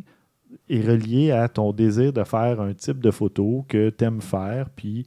est 0.69 0.81
relié 0.81 1.31
à 1.31 1.49
ton 1.49 1.73
désir 1.73 2.13
de 2.13 2.23
faire 2.25 2.61
un 2.61 2.73
type 2.75 3.01
de 3.01 3.11
photo 3.11 3.65
que 3.69 3.91
tu 3.91 4.05
aimes 4.05 4.21
faire, 4.21 4.71
puis 4.71 5.05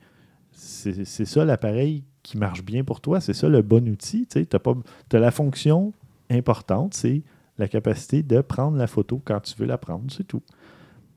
c'est 0.52 1.06
c'est 1.06 1.26
ça 1.26 1.46
l'appareil 1.46 2.04
qui 2.28 2.38
marche 2.38 2.62
bien 2.62 2.84
pour 2.84 3.00
toi, 3.00 3.22
c'est 3.22 3.34
ça 3.34 3.48
le 3.48 3.62
bon 3.62 3.88
outil. 3.88 4.28
Tu 4.28 4.46
as, 4.52 5.18
la 5.18 5.32
fonction 5.32 5.94
importante, 6.30 6.94
c'est 6.94 7.22
la 7.58 7.70
capacité 7.70 8.22
de 8.22 8.42
prendre 8.42 8.78
la 8.78 8.88
photo 8.88 9.22
quand 9.24 9.40
tu 9.40 9.56
veux 9.58 9.66
la 9.66 9.78
prendre, 9.78 10.12
c'est 10.12 10.28
tout. 10.28 10.44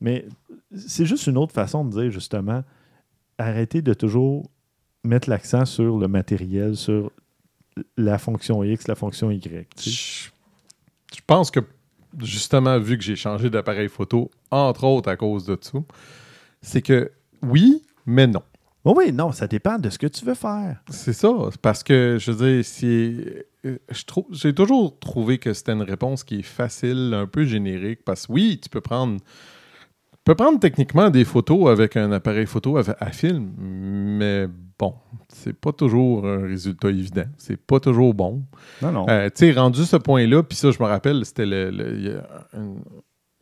Mais 0.01 0.25
c'est 0.73 1.07
juste 1.07 1.27
une 1.27 1.37
autre 1.37 1.53
façon 1.53 1.85
de 1.85 1.91
dire, 1.91 2.13
justement, 2.13 2.63
arrêtez 3.39 3.83
de 3.83 3.93
toujours 3.93 4.49
mettre 5.03 5.29
l'accent 5.29 5.65
sur 5.65 5.99
le 5.99 6.07
matériel, 6.07 6.77
sur 6.77 7.11
la 7.97 8.19
fonction 8.19 8.63
X, 8.63 8.87
la 8.87 8.95
fonction 8.95 9.33
Y. 9.33 9.67
Je 9.81 11.21
pense 11.27 11.51
que, 11.51 11.59
justement, 12.21 12.79
vu 12.79 12.97
que 12.97 13.03
j'ai 13.03 13.17
changé 13.17 13.51
d'appareil 13.51 13.89
photo, 13.89 14.31
entre 14.53 14.85
autres 14.85 15.09
à 15.09 15.17
cause 15.17 15.45
de 15.45 15.59
ça, 15.61 15.81
c'est 16.63 16.83
que 16.83 17.11
oui, 17.43 17.83
mais 18.07 18.29
non. 18.29 18.43
Oui, 18.85 19.13
non, 19.13 19.33
ça 19.33 19.47
dépend 19.47 19.79
de 19.79 19.91
ce 19.91 19.99
que 19.99 20.07
tu 20.07 20.25
veux 20.25 20.35
faire. 20.35 20.83
C'est 20.89 21.13
ça. 21.13 21.31
Parce 21.61 21.83
que, 21.83 22.17
je 22.19 22.33
veux 22.33 22.53
dire, 22.53 22.65
si, 22.65 23.21
euh, 23.67 23.77
je 23.91 24.05
trouve, 24.05 24.25
j'ai 24.31 24.55
toujours 24.55 24.99
trouvé 24.99 25.39
que 25.39 25.53
c'était 25.53 25.73
une 25.73 25.83
réponse 25.83 26.25
qui 26.25 26.41
est 26.41 26.43
facile, 26.43 27.13
un 27.15 27.27
peu 27.27 27.45
générique. 27.45 28.01
Parce 28.05 28.27
que 28.27 28.33
oui, 28.33 28.59
tu 28.63 28.69
peux 28.69 28.81
prendre. 28.81 29.21
Tu 29.21 30.25
peux 30.25 30.35
prendre 30.35 30.59
techniquement 30.59 31.11
des 31.11 31.25
photos 31.25 31.71
avec 31.71 31.97
un 31.97 32.13
appareil 32.13 32.47
photo 32.47 32.77
à, 32.77 32.83
à 32.99 33.11
film, 33.11 33.53
mais 33.59 34.47
bon, 34.79 34.95
c'est 35.29 35.59
pas 35.59 35.73
toujours 35.73 36.27
un 36.27 36.43
résultat 36.43 36.91
évident. 36.91 37.25
C'est 37.39 37.57
pas 37.57 37.81
toujours 37.81 38.15
bon. 38.15 38.45
Non, 38.83 38.93
non. 38.93 39.07
Euh, 39.09 39.29
tu 39.35 39.47
sais, 39.47 39.53
rendu 39.53 39.85
ce 39.85 39.97
point-là, 39.97 40.43
puis 40.43 40.57
ça, 40.57 40.71
je 40.71 40.83
me 40.83 40.87
rappelle, 40.89 41.25
c'était 41.25 41.47
le, 41.47 42.23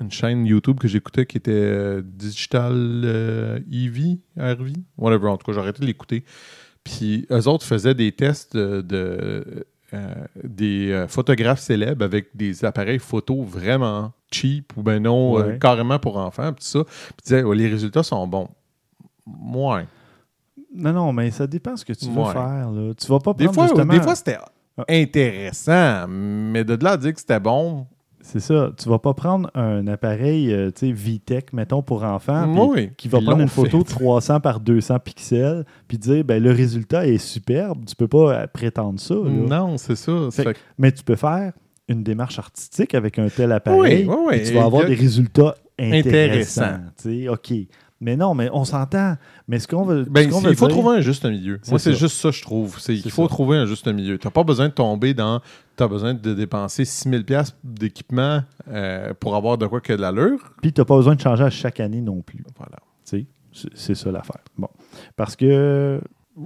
une, 0.00 0.10
chaîne 0.10 0.46
YouTube 0.46 0.78
que 0.78 0.88
j'écoutais 0.88 1.26
qui 1.26 1.36
était 1.38 1.50
euh, 1.52 2.02
Digital 2.04 2.72
euh, 3.04 3.58
EV, 3.70 4.18
RV, 4.36 4.72
whatever. 4.96 5.28
En 5.28 5.36
tout 5.36 5.46
cas, 5.46 5.52
j'ai 5.52 5.60
arrêté 5.60 5.80
de 5.80 5.86
l'écouter. 5.86 6.24
Puis 6.84 7.26
eux 7.30 7.48
autres 7.48 7.64
faisaient 7.66 7.94
des 7.94 8.12
tests 8.12 8.56
de, 8.56 8.80
de 8.80 9.66
euh, 9.94 10.14
des 10.44 11.04
photographes 11.08 11.60
célèbres 11.60 12.04
avec 12.04 12.28
des 12.34 12.64
appareils 12.64 12.98
photo 12.98 13.42
vraiment 13.42 14.12
cheap 14.30 14.76
ou 14.76 14.82
ben 14.82 15.02
non, 15.02 15.32
Ouais. 15.34 15.58
carrément 15.58 15.98
pour 15.98 16.16
enfants, 16.18 16.52
puis 16.52 16.62
tout 16.64 16.84
ça. 16.84 16.84
Puis 17.24 17.42
Ouais, 17.42 17.56
les 17.56 17.68
résultats 17.68 18.02
sont 18.02 18.26
bons. 18.26 18.48
Moins. 19.26 19.86
Non, 20.74 20.92
non, 20.92 21.12
mais 21.12 21.30
ça 21.30 21.46
dépend 21.46 21.76
ce 21.76 21.84
que 21.84 21.92
tu 21.94 22.06
veux 22.10 22.20
Ouais. 22.20 22.32
faire. 22.32 22.70
Là. 22.70 22.92
Tu 22.94 23.06
vas 23.06 23.18
pas 23.18 23.32
Des 23.34 23.44
prendre 23.44 23.54
fois, 23.54 23.66
justement... 23.68 23.92
des 23.94 24.00
fois 24.02 24.14
c'était 24.14 24.38
Ah. 24.76 24.84
intéressant, 24.88 26.06
mais 26.08 26.64
de 26.64 26.74
là 26.84 26.92
à 26.92 26.96
dire 26.96 27.12
que 27.12 27.20
c'était 27.20 27.40
bon, 27.40 27.86
C'est 28.20 28.40
ça. 28.40 28.72
Tu 28.76 28.88
vas 28.88 28.98
pas 28.98 29.14
prendre 29.14 29.50
un 29.54 29.86
appareil, 29.86 30.52
euh, 30.52 30.70
tu 30.70 30.88
sais, 30.88 30.92
VTech, 30.92 31.52
mettons, 31.52 31.82
pour 31.82 32.02
enfants, 32.04 32.46
oui, 32.68 32.90
qui 32.96 33.08
va 33.08 33.18
prendre 33.20 33.40
une 33.42 33.48
photo 33.48 33.78
de 33.78 33.88
300 33.88 34.40
par 34.40 34.60
200 34.60 34.98
pixels, 34.98 35.64
puis 35.86 35.96
dire, 35.98 36.24
ben 36.24 36.42
le 36.42 36.50
résultat 36.50 37.06
est 37.06 37.18
superbe. 37.18 37.84
Tu 37.86 37.94
peux 37.96 38.08
pas 38.08 38.42
euh, 38.42 38.46
prétendre 38.46 38.98
ça. 39.00 39.14
là. 39.14 39.22
Non, 39.30 39.76
c'est 39.78 39.96
ça. 39.96 40.12
Fait 40.30 40.42
Fait 40.42 40.54
que- 40.54 40.58
Mais 40.78 40.92
tu 40.92 41.02
peux 41.04 41.16
faire 41.16 41.52
une 41.88 42.02
démarche 42.02 42.38
artistique 42.38 42.94
avec 42.94 43.18
un 43.18 43.28
tel 43.28 43.50
appareil. 43.52 44.04
Oui, 44.06 44.14
oui, 44.14 44.24
oui. 44.28 44.34
et 44.36 44.42
tu 44.42 44.52
vas 44.52 44.64
avoir 44.64 44.82
a- 44.84 44.86
des 44.88 44.94
résultats 44.94 45.54
intéressants. 45.78 46.62
Intéressant. 46.62 47.32
OK. 47.32 47.52
Mais 48.00 48.16
non, 48.16 48.34
mais 48.34 48.48
on 48.52 48.64
s'entend. 48.64 49.16
Mais 49.48 49.58
ce 49.58 49.66
qu'on 49.66 49.84
veut. 49.84 50.04
Ben, 50.08 50.28
veut 50.30 50.50
il 50.50 50.56
faut 50.56 50.66
dire- 50.68 50.76
trouver 50.76 50.98
un 50.98 51.00
juste 51.00 51.24
milieu. 51.24 51.58
Moi, 51.68 51.78
c'est 51.80 51.94
juste 51.94 52.16
ça, 52.16 52.30
je 52.30 52.42
trouve. 52.42 52.78
C'est 52.78 52.94
C'est 52.96 53.04
il 53.06 53.10
faut 53.10 53.24
ça. 53.24 53.28
trouver 53.28 53.56
un 53.58 53.66
juste 53.66 53.88
milieu. 53.88 54.18
Tu 54.18 54.26
n'as 54.26 54.30
pas 54.30 54.44
besoin 54.44 54.68
de 54.68 54.72
tomber 54.72 55.14
dans. 55.14 55.40
Tu 55.76 55.82
as 55.82 55.88
besoin 55.88 56.14
de 56.14 56.34
dépenser 56.34 56.84
6000 56.84 57.24
pièces 57.24 57.56
d'équipement 57.64 58.42
euh, 58.68 59.12
pour 59.18 59.34
avoir 59.34 59.58
de 59.58 59.66
quoi 59.66 59.80
que 59.80 59.92
de 59.92 60.00
l'allure. 60.00 60.38
Puis 60.62 60.72
tu 60.72 60.80
n'as 60.80 60.84
pas 60.84 60.96
besoin 60.96 61.16
de 61.16 61.20
changer 61.20 61.42
à 61.44 61.50
chaque 61.50 61.80
année 61.80 62.00
non 62.00 62.20
plus. 62.22 62.44
Voilà. 62.56 62.76
C'est- 63.04 63.94
ça 63.94 64.12
l'affaire. 64.12 64.42
Bon. 64.56 64.68
Parce 65.16 65.34
que 65.34 66.00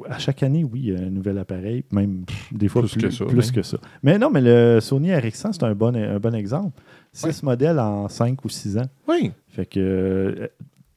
à 0.08 0.18
chaque 0.18 0.42
année, 0.42 0.64
oui, 0.64 0.80
il 0.84 0.92
y 0.94 0.96
a 0.96 1.00
un 1.00 1.10
nouvel 1.10 1.36
appareil, 1.36 1.84
même 1.92 2.24
pff, 2.24 2.48
des 2.54 2.68
fois 2.68 2.80
Plus 2.80 2.92
plus, 2.92 3.02
que 3.02 3.10
ça, 3.10 3.24
plus 3.26 3.46
oui. 3.48 3.52
que 3.52 3.62
ça. 3.62 3.76
Mais 4.02 4.18
non, 4.18 4.30
mais 4.30 4.40
le 4.40 4.80
Sony 4.80 5.10
RX100, 5.10 5.52
c'est 5.52 5.64
un 5.64 5.74
bon, 5.74 5.94
un 5.94 6.18
bon 6.18 6.34
exemple. 6.34 6.80
Six 7.12 7.42
modèles 7.42 7.78
en 7.78 8.08
5 8.08 8.42
ou 8.42 8.48
6 8.48 8.78
ans. 8.78 8.86
Oui. 9.06 9.32
Fait 9.48 9.66
que. 9.66 10.50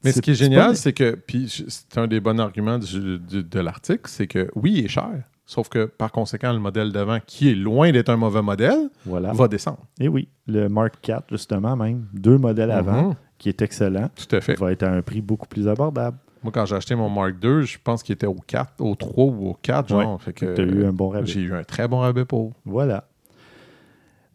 Mais 0.04 0.12
ce 0.12 0.20
qui 0.20 0.30
est 0.32 0.34
génial, 0.34 0.76
c'est 0.76 0.92
que. 0.92 1.14
Puis 1.26 1.64
c'est 1.68 1.98
un 1.98 2.06
des 2.06 2.20
bons 2.20 2.38
arguments 2.38 2.78
du- 2.78 3.18
du- 3.18 3.42
de 3.44 3.60
l'article, 3.60 4.02
c'est 4.06 4.26
que 4.26 4.50
oui, 4.54 4.74
il 4.78 4.84
est 4.84 4.88
cher. 4.88 5.10
Sauf 5.48 5.68
que 5.68 5.84
par 5.86 6.10
conséquent, 6.10 6.52
le 6.52 6.58
modèle 6.58 6.90
devant, 6.92 7.18
qui 7.24 7.50
est 7.50 7.54
loin 7.54 7.92
d'être 7.92 8.08
un 8.08 8.16
mauvais 8.16 8.42
modèle, 8.42 8.88
Voilà. 9.04 9.32
va 9.32 9.46
descendre. 9.46 9.78
Et 10.00 10.08
oui, 10.08 10.28
le 10.48 10.68
Mark 10.68 10.94
IV, 11.08 11.20
justement, 11.30 11.76
même, 11.76 12.06
deux 12.12 12.36
modèles 12.36 12.72
avant, 12.72 13.10
Mhm. 13.10 13.14
qui 13.38 13.48
est 13.48 13.62
excellent, 13.62 14.10
Tout 14.16 14.34
à 14.34 14.40
fait. 14.40 14.58
va 14.58 14.72
être 14.72 14.82
à 14.82 14.90
un 14.90 15.02
prix 15.02 15.20
beaucoup 15.20 15.46
plus 15.46 15.68
abordable. 15.68 16.18
Moi, 16.42 16.52
quand 16.52 16.66
j'ai 16.66 16.74
acheté 16.76 16.94
mon 16.96 17.08
Mark 17.08 17.34
II, 17.42 17.62
je 17.64 17.78
pense 17.82 18.02
qu'il 18.02 18.12
était 18.14 18.26
au 18.26 18.34
4, 18.46 18.72
au 18.80 18.94
3 18.96 19.24
ou 19.24 19.48
au 19.50 19.54
4, 19.62 19.88
genre. 19.88 20.14
Ouais. 20.14 20.18
Fait 20.20 20.32
que, 20.32 20.54
Tu 20.54 20.60
as 20.60 20.64
eu 20.64 20.84
un 20.84 20.92
bon 20.92 21.10
rabais. 21.10 21.26
J'ai 21.26 21.40
eu 21.40 21.54
un 21.54 21.62
très 21.64 21.86
bon 21.88 21.98
rabais 22.00 22.24
pour. 22.24 22.52
Voilà. 22.64 23.04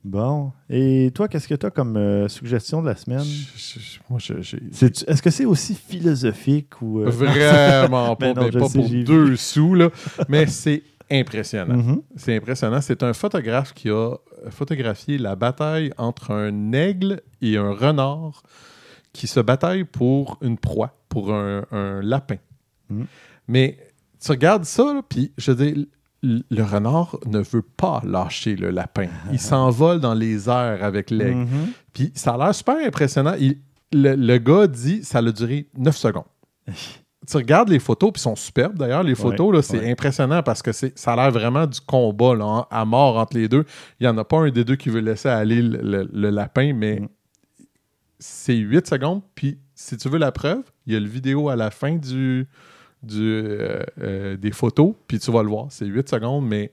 Bon. 0.03 0.51
Et 0.69 1.11
toi, 1.13 1.27
qu'est-ce 1.27 1.47
que 1.47 1.53
tu 1.53 1.65
as 1.65 1.69
comme 1.69 1.95
euh, 1.95 2.27
suggestion 2.27 2.81
de 2.81 2.87
la 2.87 2.95
semaine? 2.95 3.21
Je- 3.23 3.79
je- 3.79 3.99
Moi, 4.09 4.19
je- 4.19 4.41
j'ai. 4.41 4.59
C'est- 4.71 5.07
Est-ce 5.07 5.21
que 5.21 5.29
c'est 5.29 5.45
aussi 5.45 5.75
philosophique 5.75 6.81
ou. 6.81 7.01
euh, 7.01 7.09
Vraiment 7.09 8.15
pas, 8.15 8.27
Mais 8.27 8.33
non, 8.33 8.49
pas 8.49 8.67
sais, 8.67 8.79
pour 8.79 8.89
deux 8.89 9.35
sous, 9.35 9.75
là. 9.75 9.89
Mais 10.27 10.47
c'est 10.47 10.81
impressionnant. 11.11 11.75
Mhm. 11.77 12.01
C'est 12.15 12.35
impressionnant. 12.35 12.81
C'est 12.81 13.03
un 13.03 13.13
photographe 13.13 13.73
qui 13.73 13.89
a 13.89 14.15
photographié 14.49 15.17
la 15.19 15.35
bataille 15.35 15.91
entre 15.97 16.31
un 16.31 16.71
aigle 16.71 17.21
et 17.41 17.57
un 17.57 17.71
renard 17.71 18.41
qui 19.13 19.27
se 19.27 19.39
bataillent 19.39 19.83
pour 19.83 20.37
une 20.41 20.57
proie, 20.57 20.97
pour 21.09 21.31
un, 21.33 21.65
un 21.71 22.01
lapin. 22.01 22.37
Mhm. 22.89 23.05
Mais 23.47 23.77
tu 24.23 24.31
regardes 24.31 24.65
ça, 24.65 25.01
puis 25.07 25.31
je 25.37 25.51
l- 25.51 25.87
le 26.23 26.63
renard 26.63 27.17
ne 27.25 27.39
veut 27.39 27.61
pas 27.63 28.01
lâcher 28.05 28.55
le 28.55 28.69
lapin. 28.69 29.07
Il 29.31 29.39
s'envole 29.39 29.99
dans 29.99 30.13
les 30.13 30.47
airs 30.49 30.83
avec 30.83 31.09
l'aigle. 31.09 31.39
Mhm. 31.39 31.71
Puis 31.93 32.11
ça 32.15 32.33
a 32.33 32.37
l'air 32.37 32.55
super 32.55 32.77
impressionnant. 32.77 33.33
Il- 33.39 33.57
le, 33.93 34.15
le 34.15 34.37
gars 34.37 34.67
dit 34.67 35.03
ça 35.03 35.17
a 35.19 35.31
duré 35.31 35.67
9 35.77 35.97
secondes. 35.97 36.23
tu 37.27 37.37
regardes 37.37 37.69
les 37.69 37.79
photos, 37.79 38.11
puis 38.13 38.19
ils 38.19 38.23
sont 38.23 38.35
superbes 38.35 38.77
d'ailleurs. 38.77 39.03
Les 39.03 39.15
photos, 39.15 39.53
là, 39.53 39.61
c'est 39.61 39.79
ouais. 39.79 39.91
impressionnant 39.91 40.41
parce 40.43 40.61
que 40.61 40.71
c'est, 40.71 40.97
ça 40.97 41.13
a 41.13 41.15
l'air 41.17 41.31
vraiment 41.31 41.65
du 41.67 41.79
combat 41.81 42.33
là, 42.35 42.67
à 42.71 42.85
mort 42.85 43.17
entre 43.17 43.35
les 43.37 43.47
deux. 43.49 43.65
Il 43.99 44.03
n'y 44.03 44.07
en 44.07 44.17
a 44.17 44.23
pas 44.23 44.37
un 44.39 44.49
des 44.49 44.63
deux 44.63 44.75
qui 44.75 44.89
veut 44.89 45.01
laisser 45.01 45.27
aller 45.29 45.61
le, 45.61 45.77
le- 45.81 46.09
le 46.11 46.29
lapin, 46.29 46.73
mais 46.73 46.99
Mm. 47.01 47.07
c'est 48.19 48.55
8 48.55 48.87
secondes. 48.87 49.21
Puis 49.35 49.57
si 49.75 49.97
tu 49.97 50.09
veux 50.09 50.17
la 50.19 50.31
preuve, 50.31 50.63
il 50.85 50.93
y 50.93 50.95
a 50.95 50.99
le 50.99 51.07
vidéo 51.07 51.49
à 51.49 51.55
la 51.55 51.71
fin 51.71 51.95
du, 51.95 52.47
du, 53.03 53.19
euh, 53.21 53.79
euh, 54.01 54.37
des 54.37 54.51
photos, 54.51 54.93
puis 55.07 55.19
tu 55.19 55.31
vas 55.31 55.41
le 55.43 55.49
voir. 55.49 55.67
C'est 55.69 55.85
8 55.85 56.09
secondes, 56.09 56.45
mais 56.47 56.71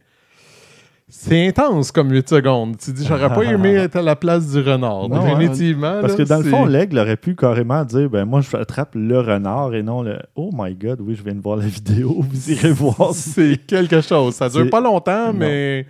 c'est 1.09 1.49
intense 1.49 1.91
comme 1.91 2.11
8 2.13 2.29
secondes. 2.29 2.77
Tu 2.77 2.93
dis, 2.93 3.07
j'aurais 3.07 3.29
pas 3.31 3.43
aimé 3.45 3.71
être 3.77 3.97
à 3.97 4.03
la 4.03 4.15
place 4.15 4.51
du 4.53 4.61
renard. 4.61 5.09
Non, 5.09 5.17
hein. 5.23 5.39
Définitivement. 5.39 6.01
Parce 6.03 6.19
là, 6.19 6.25
que 6.25 6.29
dans 6.29 6.37
le 6.39 6.45
fond, 6.45 6.67
l'aigle 6.67 6.99
aurait 6.99 7.17
pu 7.17 7.35
carrément 7.35 7.83
dire 7.85 8.11
ben 8.11 8.27
moi 8.27 8.43
je 8.43 8.55
attrape 8.57 8.91
le 8.95 9.19
renard 9.21 9.75
et 9.75 9.83
non 9.83 10.03
le 10.03 10.19
Oh 10.37 10.51
my 10.53 10.75
god, 10.75 11.01
oui, 11.01 11.15
je 11.15 11.23
viens 11.23 11.35
de 11.35 11.41
voir 11.41 11.57
la 11.57 11.67
vidéo, 11.67 12.17
vous 12.21 12.51
irez 12.53 12.73
voir. 12.73 13.15
c'est 13.15 13.57
quelque 13.67 14.03
chose. 14.03 14.35
Ça 14.35 14.51
dure 14.51 14.69
pas 14.69 14.81
longtemps, 14.83 15.29
Non. 15.33 15.39
mais 15.39 15.87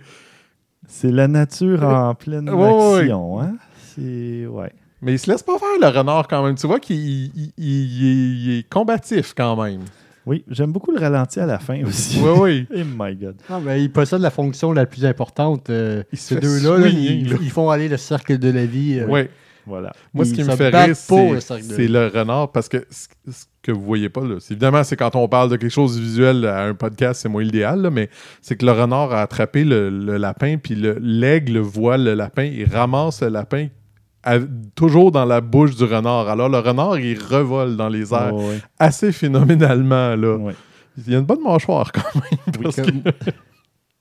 C'est 0.87 1.11
la 1.11 1.27
nature 1.27 1.83
en 1.83 2.15
pleine 2.15 2.49
Ouais, 2.49 2.71
ouais. 2.71 2.99
action, 3.01 3.41
hein? 3.41 3.55
C'est. 3.95 4.45
Ouais. 4.47 4.71
mais 5.01 5.11
il 5.15 5.19
se 5.19 5.29
laisse 5.29 5.43
pas 5.43 5.57
faire 5.59 5.67
le 5.81 5.97
renard 5.99 6.29
quand 6.29 6.45
même. 6.45 6.55
Tu 6.55 6.65
vois 6.65 6.79
qu'il 6.79 7.29
il 7.57 8.57
est 8.57 8.69
combatif 8.69 9.33
quand 9.35 9.61
même. 9.61 9.81
Oui, 10.25 10.43
j'aime 10.49 10.71
beaucoup 10.71 10.91
le 10.91 10.99
ralenti 10.99 11.39
à 11.39 11.45
la 11.45 11.59
fin 11.59 11.83
aussi. 11.83 12.19
Oui, 12.21 12.29
oui. 12.39 12.67
Oh 12.75 12.85
my 12.97 13.15
god. 13.15 13.35
Ah, 13.49 13.59
ben, 13.63 13.75
il 13.75 13.91
possède 13.91 14.21
la 14.21 14.29
fonction 14.31 14.71
la 14.73 14.85
plus 14.85 15.05
importante. 15.05 15.69
euh, 15.69 16.03
Il 16.11 16.17
se 16.19 16.35
ces 16.35 16.39
deux-là, 16.41 16.87
ils, 16.87 17.49
font 17.49 17.69
aller 17.69 17.87
le 17.87 17.97
cercle 17.97 18.37
de 18.37 18.49
la 18.49 18.65
vie. 18.65 18.99
euh, 18.99 19.05
Oui. 19.07 19.21
Voilà. 19.65 19.91
Moi, 20.13 20.25
ce 20.25 20.33
qui 20.33 20.43
me 20.43 20.55
fait 20.55 20.69
rire, 20.69 20.95
c'est 20.95 21.87
le 21.87 22.07
renard 22.07 22.51
parce 22.51 22.67
que 22.67 22.85
ce 22.89 23.07
ce 23.31 23.45
que 23.61 23.71
vous 23.71 23.83
voyez 23.83 24.09
pas, 24.09 24.21
là, 24.21 24.37
évidemment, 24.49 24.83
c'est 24.83 24.95
quand 24.95 25.15
on 25.15 25.27
parle 25.27 25.49
de 25.51 25.57
quelque 25.57 25.69
chose 25.71 25.95
de 25.97 26.01
visuel 26.01 26.45
à 26.45 26.63
un 26.65 26.73
podcast, 26.73 27.21
c'est 27.21 27.29
moins 27.29 27.43
l'idéal, 27.43 27.81
là, 27.81 27.89
mais 27.91 28.09
c'est 28.41 28.55
que 28.55 28.65
le 28.65 28.71
renard 28.71 29.11
a 29.11 29.21
attrapé 29.21 29.63
le, 29.65 29.89
le 29.89 30.17
lapin, 30.17 30.55
puis 30.57 30.75
le- 30.75 30.97
l'aigle 30.99 31.59
voit 31.59 31.97
le 31.97 32.13
lapin, 32.15 32.45
il 32.45 32.67
ramasse 32.67 33.21
le 33.21 33.27
lapin 33.27 33.67
à- 34.23 34.37
toujours 34.75 35.11
dans 35.11 35.25
la 35.25 35.41
bouche 35.41 35.75
du 35.75 35.83
renard. 35.83 36.27
Alors, 36.29 36.49
le 36.49 36.59
renard, 36.59 36.99
il 36.99 37.17
revole 37.21 37.75
dans 37.77 37.89
les 37.89 38.13
airs 38.13 38.33
ouais. 38.35 38.59
assez 38.77 39.11
phénoménalement. 39.11 40.15
Là. 40.15 40.35
Ouais. 40.37 40.55
Il 40.97 41.13
y 41.13 41.15
a 41.15 41.19
une 41.19 41.25
bonne 41.25 41.41
mâchoire 41.43 41.91
quand 41.91 42.01
même. 42.15 42.63
parce 42.63 42.75
que- 42.75 42.81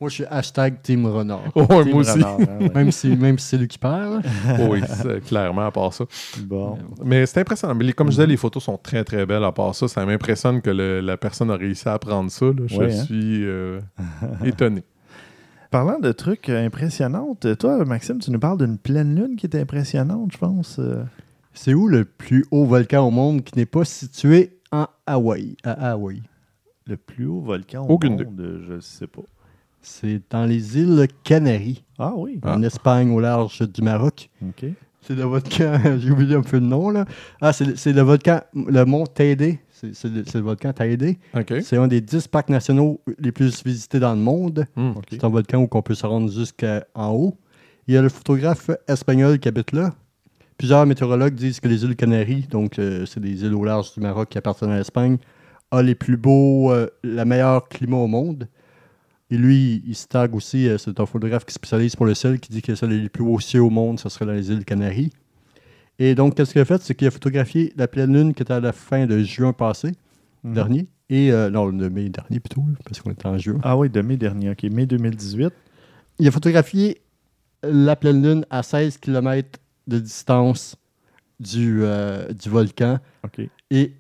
Moi, 0.01 0.09
je 0.11 0.15
suis 0.15 0.25
hashtag 0.31 0.81
Team 0.81 1.07
Renard. 1.07 1.41
Ouais, 1.57 1.67
Team 1.83 1.91
moi 1.91 2.01
aussi. 2.03 2.13
renard, 2.13 2.37
hein, 2.41 2.47
ouais. 2.61 2.71
Même 2.73 2.93
si, 2.93 3.09
même 3.17 3.37
si 3.37 3.49
c'est 3.49 3.57
lui 3.59 3.67
qui 3.67 3.79
perd. 3.79 4.23
oui, 4.71 4.81
clairement, 5.27 5.67
à 5.67 5.71
part 5.73 5.93
ça. 5.93 6.05
Bon. 6.43 6.79
Mais 7.05 7.27
c'est 7.27 7.41
impressionnant. 7.41 7.75
Mais 7.75 7.83
les- 7.83 7.93
comme 7.93 8.07
je 8.07 8.13
disais, 8.13 8.27
les 8.29 8.37
photos 8.37 8.63
sont 8.63 8.77
très, 8.79 9.03
très 9.03 9.27
belles 9.27 9.43
à 9.43 9.51
part 9.51 9.75
ça. 9.75 9.89
Ça 9.89 10.07
m'impressionne 10.07 10.61
que 10.63 10.71
le- 10.71 11.01
la 11.01 11.17
personne 11.17 11.51
a 11.51 11.57
réussi 11.57 11.89
à 11.89 11.99
prendre 11.99 12.31
ça. 12.31 12.47
là. 12.47 12.53
Je 12.67 12.77
Ouais, 12.79 12.95
hein. 12.97 13.05
suis 13.07 13.45
euh, 13.45 13.81
étonné. 14.45 14.85
Parlant 15.71 15.99
de 15.99 16.13
trucs 16.13 16.49
euh, 16.49 16.65
impressionnants, 16.65 17.37
toi, 17.59 17.85
Maxime, 17.85 18.19
tu 18.21 18.31
nous 18.31 18.39
parles 18.39 18.59
d'une 18.59 18.79
pleine 18.79 19.15
lune 19.15 19.37
qui 19.37 19.47
est 19.47 19.55
impressionnante, 19.57 20.33
je 20.33 20.39
pense. 20.39 20.79
euh. 20.79 21.03
C'est 21.53 21.75
où 21.75 21.89
le 21.89 22.05
plus 22.05 22.47
haut 22.51 22.65
volcan 22.65 23.07
au 23.07 23.11
monde 23.11 23.43
qui 23.45 23.59
n'est 23.59 23.67
pas 23.67 23.85
situé 23.85 24.59
en 24.73 24.87
Hawaï? 25.07 25.57
À 25.65 25.91
Hawaï? 25.91 26.23
Le 26.87 26.97
plus 26.97 27.27
haut 27.27 27.41
volcan 27.41 27.85
au 27.87 27.93
Aucune 27.95 28.17
monde, 28.17 28.41
euh, 28.41 28.63
je 28.67 28.73
ne 28.75 28.81
sais 28.81 29.07
pas. 29.07 29.23
C'est 29.83 30.23
dans 30.31 30.45
les 30.47 30.79
îles 30.79 31.07
Canaries, 31.23 31.85
Ah 31.99 32.15
oui, 32.17 32.41
Ah. 32.43 32.55
en 32.57 32.63
Espagne, 32.63 33.11
au 33.11 33.21
large 33.21 33.61
du 33.71 33.83
Maroc. 33.83 34.31
ok. 34.47 34.67
C'est 35.03 35.15
le 35.15 35.23
volcan, 35.23 35.73
j'ai 35.99 36.11
oublié 36.11 36.35
un 36.35 36.43
peu 36.43 36.59
le 36.59 36.67
nom 36.67 36.91
là. 36.91 37.05
Ah, 37.41 37.53
c'est 37.53 37.65
le- 37.65 37.77
c'est 37.77 37.93
le 37.93 38.03
volcan, 38.03 38.41
le 38.55 38.85
mont 38.85 39.05
Teide. 39.07 39.57
C'est 39.93 40.35
le, 40.35 40.41
volcan 40.41 40.73
Teide. 40.73 41.17
OK. 41.35 41.55
C'est 41.63 41.77
un 41.77 41.87
des 41.87 42.01
10 42.01 42.29
parcs 42.29 42.49
nationaux 42.49 43.01
les 43.19 43.33
plus 43.33 43.65
visités 43.65 44.01
dans 44.01 44.13
le 44.13 44.21
monde. 44.21 44.67
Hmm. 44.77 44.93
C'est 45.11 45.25
un 45.25 45.29
volcan 45.29 45.59
où 45.59 45.69
on 45.71 45.83
peut 45.83 45.95
se 45.95 46.07
rendre 46.07 46.31
jusqu'en 46.31 47.13
haut. 47.13 47.37
Il 47.87 47.95
y 47.95 47.97
a 47.97 48.03
le 48.03 48.09
photographe 48.09 48.71
espagnol 48.87 49.39
qui 49.39 49.49
habite 49.49 49.73
là. 49.73 49.95
Plusieurs 50.59 50.85
météorologues 50.87 51.35
disent 51.35 51.61
que 51.61 51.69
les 51.69 51.85
îles 51.85 51.95
Canaries, 51.95 52.49
donc 52.51 52.79
euh, 52.79 53.07
c'est 53.07 53.21
des 53.21 53.45
îles 53.45 53.55
au 53.55 53.65
large 53.65 53.95
du 53.95 54.01
Maroc 54.01 54.29
qui 54.29 54.39
appartiennent 54.39 54.73
à 54.73 54.79
l'Espagne, 54.79 55.19
a 55.71 55.83
les 55.83 55.95
plus 55.95 56.17
beaux, 56.17 56.73
euh, 56.73 56.89
le 57.05 57.25
meilleur 57.25 57.69
climat 57.69 57.99
au 57.99 58.09
monde. 58.09 58.49
Et 59.31 59.37
lui, 59.37 59.85
il 59.87 59.95
se 59.95 60.07
tague 60.09 60.35
aussi, 60.35 60.69
euh, 60.69 60.77
c'est 60.77 60.99
un 60.99 61.07
photographe 61.07 61.45
qui 61.45 61.55
spécialise 61.55 61.95
pour 61.95 62.07
le 62.07 62.15
ciel, 62.15 62.41
qui 62.41 62.51
dit 62.51 62.61
que 62.61 62.75
c'est 62.75 62.87
les 62.87 63.09
plus 63.09 63.23
beaux 63.23 63.39
cieux 63.39 63.63
au 63.63 63.71
monde, 63.71 64.01
ce 64.01 64.09
serait 64.09 64.27
dans 64.27 64.33
les 64.33 64.51
îles 64.51 64.65
Canaries. 64.65 65.13
Et 65.99 66.15
donc, 66.15 66.35
qu'est-ce 66.37 66.53
qu'il 66.53 66.61
a 66.61 66.65
fait? 66.65 66.81
C'est 66.83 66.95
qu'il 66.95 67.07
a 67.09 67.11
photographié 67.11 67.73
la 67.77 67.89
pleine 67.89 68.13
lune 68.13 68.35
qui 68.35 68.43
était 68.43 68.53
à 68.53 68.61
la 68.61 68.73
fin 68.73 69.07
de 69.07 69.19
juin 69.21 69.53
passé, 69.53 69.93
Mhm. 70.45 70.55
dernier, 70.55 70.87
et 71.11 71.33
euh, 71.33 71.51
non, 71.51 71.73
de 71.73 71.89
mai 71.89 72.09
dernier 72.09 72.39
plutôt, 72.41 72.63
parce 72.85 73.01
qu'on 73.01 73.11
était 73.11 73.27
en 73.27 73.37
juin. 73.39 73.59
Ah 73.63 73.77
oui, 73.77 73.91
de 73.91 74.01
mai 74.01 74.17
dernier, 74.17 74.51
ok. 74.51 74.63
Mai 74.65 74.87
2018. 74.87 75.53
Il 76.21 76.29
a 76.29 76.31
photographié 76.31 77.01
la 77.63 77.97
pleine 77.97 78.23
lune 78.23 78.47
à 78.51 78.63
16 78.63 78.99
km 78.99 79.59
de 79.89 79.99
distance 79.99 80.77
du, 81.41 81.81
euh, 81.83 82.33
du 82.33 82.49
volcan. 82.49 82.99
Ok. 83.25 83.41
Et 83.71 83.93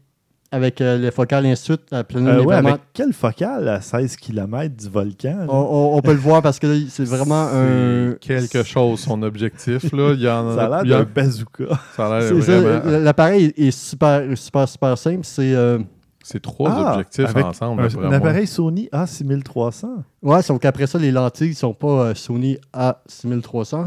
avec 0.50 0.80
euh, 0.80 0.96
les 0.96 1.10
focales 1.10 1.44
et 1.46 1.50
ainsi 1.50 1.62
de 1.72 1.76
suite, 1.76 1.90
la 1.90 2.04
lune 2.14 2.26
Euh, 2.28 2.34
est 2.34 2.38
ouais, 2.38 2.44
vraiment- 2.54 2.68
avec 2.70 2.80
quelle 2.94 3.12
focale 3.12 3.68
à 3.68 3.80
16 3.80 4.16
km 4.16 4.74
du 4.76 4.88
volcan? 4.88 5.46
on, 5.48 5.52
on- 5.56 5.96
on 5.96 6.00
peut 6.00 6.12
le 6.12 6.18
voir 6.18 6.40
parce 6.42 6.58
que 6.58 6.86
c'est 6.88 7.04
vraiment 7.04 7.48
un. 7.52 8.14
Quelque 8.20 8.62
chose, 8.62 9.00
son 9.00 9.22
objectif. 9.22 9.92
Là. 9.92 10.12
Il 10.14 10.20
y 10.22 10.28
en 10.28 10.54
Ça 10.54 10.64
a 10.64 10.68
l'air 10.68 10.80
il 10.84 10.90
y 10.90 10.94
a- 10.94 10.98
d'un 11.04 11.10
bazooka. 11.14 11.64
ça 11.96 12.06
a 12.06 12.20
l'air 12.20 12.42
ça, 12.42 12.60
vraiment. 12.60 12.98
L'appareil 13.00 13.52
est 13.56 13.70
super, 13.70 14.22
super, 14.36 14.68
super 14.68 14.96
simple. 14.98 15.20
C'est. 15.24 15.54
euh, 15.54 15.78
C'est 16.24 16.42
trois 16.42 16.70
Ah, 16.70 16.92
objectifs 16.92 17.24
avec 17.30 17.44
ensemble. 17.44 17.82
Un, 17.82 18.02
un 18.08 18.12
appareil 18.12 18.46
Sony 18.46 18.88
A6300. 18.92 19.86
Ouais, 20.22 20.42
sauf 20.42 20.58
qu'après 20.58 20.86
ça, 20.86 20.98
les 20.98 21.10
lentilles 21.10 21.50
ne 21.50 21.54
sont 21.54 21.72
pas 21.72 22.08
euh, 22.08 22.14
Sony 22.14 22.58
A6300. 22.74 23.86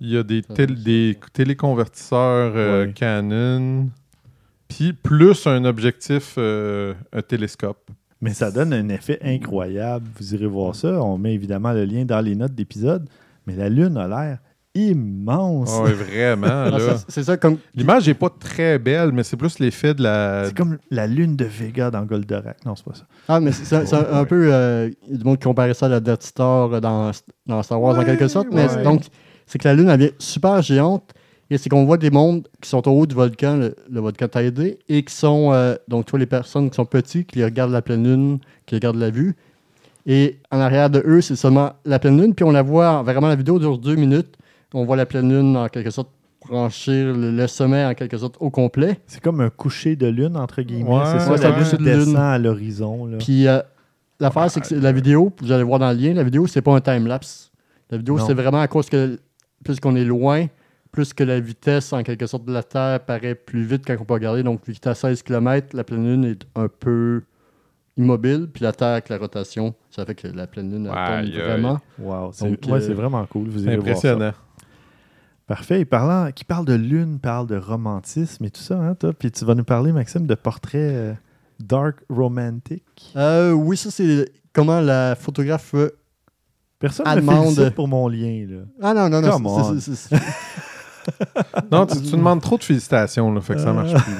Il 0.00 0.10
y 0.10 0.16
a 0.16 0.22
des, 0.24 0.42
tél- 0.42 1.16
téléconvertisseurs 1.32 2.52
euh, 2.56 2.86
Ouais. 2.86 2.92
Canon, 2.92 3.88
puis 4.68 4.92
plus 4.92 5.46
un 5.46 5.64
objectif, 5.64 6.34
euh, 6.38 6.94
un 7.12 7.22
télescope. 7.22 7.90
Mais 8.20 8.34
ça 8.34 8.50
donne 8.50 8.72
un 8.72 8.88
effet 8.88 9.18
incroyable. 9.22 10.06
Vous 10.18 10.34
irez 10.34 10.46
voir 10.46 10.74
ça. 10.74 11.00
On 11.02 11.18
met 11.18 11.34
évidemment 11.34 11.72
le 11.72 11.84
lien 11.84 12.04
dans 12.04 12.20
les 12.20 12.34
notes 12.34 12.54
d'épisode. 12.54 13.08
Mais 13.46 13.54
la 13.54 13.68
Lune 13.68 13.96
a 13.96 14.08
l'air 14.08 14.38
immense. 14.74 15.70
Ah 15.72 15.82
ouais, 15.84 15.92
vraiment. 15.92 16.46
Ah, 16.48 16.70
là. 16.70 16.78
c'est- 17.08 17.22
ça, 17.22 17.36
comme. 17.36 17.58
L'image 17.74 18.06
n'est 18.06 18.14
pas 18.14 18.28
très 18.30 18.78
belle, 18.78 19.12
mais 19.12 19.22
c'est 19.22 19.36
plus 19.36 19.58
l'effet 19.58 19.94
de 19.94 20.02
la. 20.02 20.44
C'est 20.46 20.56
comme 20.56 20.78
la 20.90 21.06
Lune 21.06 21.36
de 21.36 21.44
Vega 21.44 21.90
dans 21.90 22.04
Goldorak. 22.04 22.64
Non, 22.66 22.74
c'est 22.76 22.84
pas 22.84 22.94
ça. 22.94 23.04
Ah, 23.28 23.40
mais 23.40 23.52
c'est 23.52 23.64
c'est 23.86 23.94
un, 23.94 24.24
peu. 24.24 24.52
euh, 24.52 24.90
Il 25.06 25.12
y 25.12 25.14
a 25.14 25.18
du 25.18 25.24
monde 25.24 25.38
qui 25.38 25.44
comparait 25.44 25.74
ça 25.74 25.86
à 25.86 25.88
la 25.88 26.00
Death 26.00 26.22
Star 26.22 26.80
dans, 26.80 27.10
dans 27.46 27.62
Star 27.62 27.80
Wars 27.80 27.94
en 27.96 27.98
Ouais, 28.00 28.04
quelque 28.04 28.28
sorte. 28.28 28.48
Mais 28.52 28.62
ouais. 28.62 28.68
c'est- 28.68 28.82
donc, 28.82 29.02
c'est 29.46 29.58
que 29.58 29.66
la 29.68 29.74
Lune, 29.74 29.88
elle 29.88 30.00
vient 30.00 30.10
super 30.18 30.60
géante. 30.62 31.10
Et 31.50 31.56
c'est 31.58 31.68
qu'on 31.70 31.84
voit 31.86 31.96
des 31.96 32.10
mondes 32.10 32.46
qui 32.60 32.68
sont 32.68 32.86
au 32.88 32.92
haut 32.92 33.06
du 33.06 33.14
volcan, 33.14 33.56
le, 33.56 33.74
le 33.90 34.00
volcan 34.00 34.28
Taïdé, 34.28 34.78
et 34.88 35.02
qui 35.02 35.14
sont. 35.14 35.52
euh, 35.52 35.76
donc, 35.88 36.04
tu 36.06 36.10
vois 36.10 36.20
les 36.20 36.26
personnes 36.26 36.68
qui 36.70 36.76
sont 36.76 36.84
petites, 36.84 37.28
qui 37.30 37.42
regardent 37.42 37.72
la 37.72 37.80
pleine 37.82 38.04
Lune, 38.04 38.38
qui 38.66 38.74
regardent 38.74 38.96
la 38.98 39.10
vue. 39.10 39.34
Et 40.06 40.38
en 40.50 40.60
arrière 40.60 40.90
de 40.90 41.02
eux, 41.06 41.20
c'est 41.20 41.36
seulement 41.36 41.72
la 41.84 41.98
pleine 41.98 42.20
Lune. 42.20 42.34
Puis 42.34 42.44
on 42.44 42.50
la 42.50 42.62
voit, 42.62 43.02
vraiment, 43.02 43.28
la 43.28 43.36
vidéo 43.36 43.58
dure 43.58 43.78
deux 43.78 43.94
minutes. 43.96 44.34
On 44.74 44.84
voit 44.84 44.96
la 44.96 45.06
pleine 45.06 45.28
Lune, 45.30 45.56
en 45.56 45.68
quelque 45.68 45.90
sorte, 45.90 46.10
franchir 46.46 47.14
le, 47.14 47.30
le 47.30 47.46
sommet, 47.46 47.84
en 47.84 47.94
quelque 47.94 48.16
sorte, 48.18 48.36
au 48.40 48.50
complet. 48.50 49.00
C'est 49.06 49.20
comme 49.22 49.40
un 49.40 49.50
coucher 49.50 49.96
de 49.96 50.06
Lune, 50.06 50.36
entre 50.36 50.60
guillemets. 50.62 50.90
Ouais, 50.90 51.02
c'est 51.12 51.20
ça, 51.20 51.32
ouais, 51.32 51.38
la 51.38 51.50
Lune 51.50 51.78
de 51.78 51.84
descend 51.84 52.06
lune. 52.08 52.16
à 52.16 52.38
l'horizon. 52.38 53.06
là. 53.06 53.16
Puis 53.18 53.46
euh, 53.48 53.60
l'affaire, 54.20 54.50
c'est 54.50 54.60
que 54.60 54.66
c'est- 54.66 54.80
la 54.80 54.92
vidéo, 54.92 55.32
vous 55.40 55.50
allez 55.52 55.62
voir 55.64 55.78
dans 55.78 55.90
le 55.90 55.96
lien, 55.96 56.12
la 56.14 56.22
vidéo, 56.24 56.46
c'est 56.46 56.62
pas 56.62 56.74
un 56.74 56.80
time-lapse. 56.80 57.50
La 57.90 57.96
vidéo, 57.98 58.18
Non. 58.18 58.26
c'est 58.26 58.34
vraiment 58.34 58.60
à 58.60 58.68
cause 58.68 58.88
que 58.90 59.18
plus 59.64 59.80
qu'on 59.80 59.96
est 59.96 60.04
loin, 60.04 60.46
plus 60.90 61.12
que 61.12 61.24
la 61.24 61.40
vitesse, 61.40 61.92
en 61.92 62.02
quelque 62.02 62.26
sorte, 62.26 62.44
de 62.44 62.52
la 62.52 62.62
Terre 62.62 63.00
paraît 63.00 63.34
plus 63.34 63.64
vite 63.64 63.84
quand 63.86 63.96
on 64.00 64.04
peut 64.04 64.14
regarder. 64.14 64.42
Donc, 64.42 64.66
vu 64.66 64.74
à 64.84 64.94
16 64.94 65.22
km, 65.22 65.76
la 65.76 65.84
pleine 65.84 66.04
Lune 66.04 66.24
est 66.24 66.46
un 66.54 66.68
peu 66.68 67.22
immobile, 67.96 68.48
puis 68.52 68.62
la 68.62 68.72
Terre 68.72 68.88
avec 68.88 69.08
la 69.08 69.18
rotation, 69.18 69.74
ça 69.90 70.04
fait 70.04 70.14
que 70.14 70.28
la 70.28 70.46
pleine 70.46 70.70
Lune, 70.70 70.90
elle 70.92 71.24
tombe 71.26 71.34
vraiment. 71.34 71.80
Wow, 71.98 72.30
c'est 72.32 72.44
ouais, 72.44 72.58
euh, 72.70 72.80
c'est 72.80 72.94
vraiment 72.94 73.26
cool. 73.26 73.48
Vous 73.48 73.60
voir 73.60 73.64
ça. 73.64 73.78
impressionnant. 73.78 74.32
Parfait. 75.46 75.80
Et 75.80 75.84
parlant, 75.86 76.30
qui 76.30 76.44
parle 76.44 76.66
de 76.66 76.74
lune, 76.74 77.18
parle 77.18 77.46
de 77.46 77.56
romantisme 77.56 78.44
et 78.44 78.50
tout 78.50 78.60
ça, 78.60 78.78
hein, 78.78 78.94
toi? 78.94 79.14
Puis 79.14 79.30
tu 79.30 79.46
vas 79.46 79.54
nous 79.54 79.64
parler, 79.64 79.92
Maxime, 79.92 80.26
de 80.26 80.34
portraits 80.34 80.74
euh, 80.92 81.14
dark 81.58 81.96
romantic. 82.10 82.84
Euh, 83.16 83.52
oui, 83.52 83.76
ça, 83.78 83.90
c'est 83.90 84.30
comment 84.52 84.80
la 84.80 85.14
photographe... 85.14 85.74
euh, 85.74 85.88
Personne 86.78 87.06
ne 87.06 87.20
félicite 87.20 87.74
pour 87.74 87.88
mon 87.88 88.06
lien. 88.08 88.46
Là. 88.46 88.60
Ah 88.80 88.94
non, 88.94 89.08
non, 89.08 89.20
non. 89.22 89.74
Non, 91.72 91.86
tu, 91.86 92.00
tu 92.02 92.12
demandes 92.12 92.40
trop 92.40 92.56
de 92.58 92.64
félicitations, 92.64 93.32
là, 93.32 93.40
fait 93.40 93.54
que 93.54 93.60
ça 93.60 93.72
marche 93.72 93.92
plus. 93.92 94.12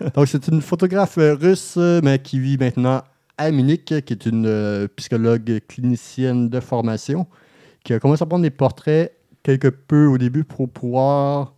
là. 0.00 0.10
Donc, 0.14 0.28
c'est 0.28 0.48
une 0.48 0.60
photographe 0.60 1.18
euh, 1.18 1.34
russe, 1.34 1.74
euh, 1.76 2.00
mais 2.02 2.18
qui 2.18 2.38
vit 2.38 2.58
maintenant 2.58 3.02
à 3.38 3.50
Munich, 3.50 3.90
euh, 3.92 4.00
qui 4.00 4.12
est 4.12 4.26
une 4.26 4.46
euh, 4.46 4.86
psychologue 4.96 5.60
clinicienne 5.68 6.48
de 6.48 6.60
formation, 6.60 7.26
qui 7.84 7.92
a 7.94 7.98
commencé 7.98 8.22
à 8.22 8.26
prendre 8.26 8.42
des 8.42 8.50
portraits 8.50 9.16
quelque 9.42 9.68
peu 9.68 10.06
au 10.06 10.18
début 10.18 10.44
pour 10.44 10.68
pouvoir 10.68 11.54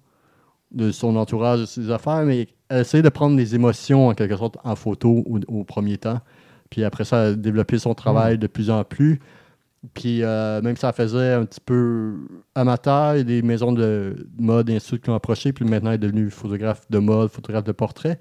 de 0.71 0.91
son 0.93 1.17
entourage, 1.17 1.61
de 1.61 1.67
ses 1.67 1.91
affaires, 1.91 2.23
mais 2.25 2.49
essayé 2.71 3.03
de 3.03 3.09
prendre 3.09 3.37
des 3.37 3.55
émotions 3.55 4.09
en 4.09 4.15
quelque 4.15 4.37
sorte 4.37 4.57
en 4.65 4.77
photo 4.77 5.23
au, 5.27 5.41
au 5.49 5.65
premier 5.65 5.99
temps. 5.99 6.21
Puis 6.71 6.85
après 6.85 7.05
ça, 7.05 7.35
développé 7.35 7.79
son 7.79 7.95
travail 7.95 8.39
de 8.39 8.47
plus 8.47 8.71
en 8.71 8.83
plus. 8.85 9.21
Puis 9.95 10.23
euh, 10.23 10.63
même 10.63 10.77
ça 10.77 10.93
faisait 10.93 11.33
un 11.33 11.45
petit 11.45 11.61
peu 11.61 12.15
amateur, 12.55 13.15
il 13.15 13.19
y 13.19 13.21
a 13.21 13.25
des 13.25 13.43
maisons 13.43 13.73
de 13.73 14.29
mode 14.39 14.71
et 14.71 14.77
ainsi 14.77 14.85
de 14.85 14.89
suite 14.89 15.03
qui 15.03 15.11
l'ont 15.11 15.17
approché. 15.17 15.53
Puis 15.53 15.65
maintenant, 15.65 15.91
elle 15.91 15.97
est 15.97 15.99
devenue 15.99 16.31
photographe 16.31 16.83
de 16.91 16.99
mode, 16.99 17.31
photographe 17.31 17.65
de 17.65 17.73
portrait. 17.73 18.19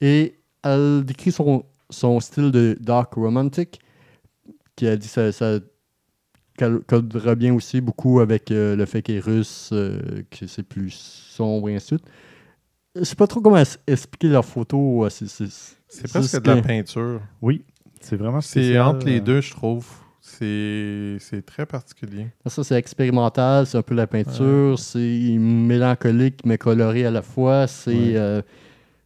Et 0.00 0.38
elle 0.62 1.02
décrit 1.04 1.32
son, 1.32 1.64
son 1.90 2.20
style 2.20 2.52
de 2.52 2.76
dark 2.80 3.14
romantic, 3.14 3.80
qui 4.76 4.86
a 4.86 4.96
dit 4.96 5.08
ça, 5.08 5.32
ça 5.32 5.58
cadre 6.56 7.34
bien 7.34 7.54
aussi 7.54 7.80
beaucoup 7.80 8.20
avec 8.20 8.50
euh, 8.50 8.76
le 8.76 8.84
fait 8.86 9.02
qu'elle 9.02 9.16
est 9.16 9.20
russe, 9.20 9.70
euh, 9.72 10.22
que 10.30 10.46
c'est 10.46 10.62
plus 10.62 10.90
sombre 10.90 11.70
et 11.70 11.74
ainsi 11.76 11.94
de 11.94 11.98
suite. 12.00 12.10
Je 12.96 13.04
sais 13.04 13.14
pas 13.16 13.26
trop 13.26 13.40
comment 13.40 13.62
expliquer 13.86 14.28
leurs 14.28 14.44
photos. 14.44 15.06
euh, 15.06 15.08
c'est- 15.10 15.26
c'est- 15.28 15.46
C'est 15.88 16.02
c'est 16.02 16.08
presque 16.08 16.42
de 16.42 16.48
la 16.48 16.62
peinture. 16.62 17.20
Oui, 17.42 17.64
c'est 18.00 18.16
vraiment 18.16 18.40
C'est 18.40 18.78
entre 18.78 19.06
les 19.06 19.20
deux, 19.20 19.40
je 19.40 19.50
trouve. 19.50 19.86
C'est 20.38 21.16
c'est 21.20 21.44
très 21.44 21.66
particulier. 21.66 22.26
Ça, 22.46 22.62
c'est 22.64 22.76
expérimental, 22.76 23.66
c'est 23.66 23.78
un 23.78 23.82
peu 23.82 23.94
la 23.94 24.06
peinture, 24.06 24.78
c'est 24.78 25.36
mélancolique 25.38 26.40
mais 26.44 26.58
coloré 26.58 27.04
à 27.06 27.10
la 27.10 27.22
fois, 27.22 27.66
c'est 27.66 27.90
Ouais. 27.90 28.16
euh, 28.16 28.42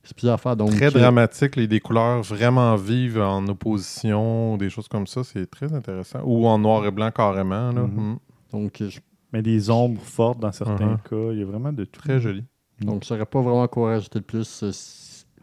c'est 0.03 0.15
plusieurs 0.15 0.35
affaires. 0.35 0.57
Donc, 0.57 0.71
Très 0.73 0.95
euh, 0.95 1.01
dramatique, 1.01 1.57
les, 1.57 1.67
des 1.67 1.81
couleurs 1.81 2.23
vraiment 2.23 2.77
vives 2.77 3.19
en 3.21 3.47
opposition, 3.49 4.57
des 4.59 4.69
choses 4.69 4.87
comme 4.89 5.07
ça, 5.07 5.25
c'est 5.25 5.51
très 5.51 5.73
intéressant. 5.73 6.21
Ou 6.25 6.47
en 6.47 6.59
noir 6.59 6.85
et 6.87 6.91
blanc 6.91 7.11
carrément. 7.11 7.73
Là. 7.73 7.83
Mhm. 7.83 8.11
Mm. 8.13 8.19
donc, 8.53 8.83
je 8.87 9.01
Mais 9.33 9.43
des 9.43 9.69
ombres 9.69 10.01
fortes 10.01 10.39
dans 10.39 10.53
certains 10.53 10.91
Mhm. 10.93 10.99
cas. 11.11 11.33
Il 11.33 11.39
y 11.41 11.43
a 11.43 11.45
vraiment 11.47 11.73
de 11.73 11.85
tout. 11.85 12.01
Très 12.01 12.21
joli. 12.21 12.45
donc, 12.81 13.03
je 13.03 13.09
saurais 13.09 13.27
pas 13.27 13.41
vraiment 13.41 13.67
quoi 13.67 13.91
rajouter 13.95 14.21
de 14.21 14.25
plus. 14.25 14.63
euh, 14.63 14.71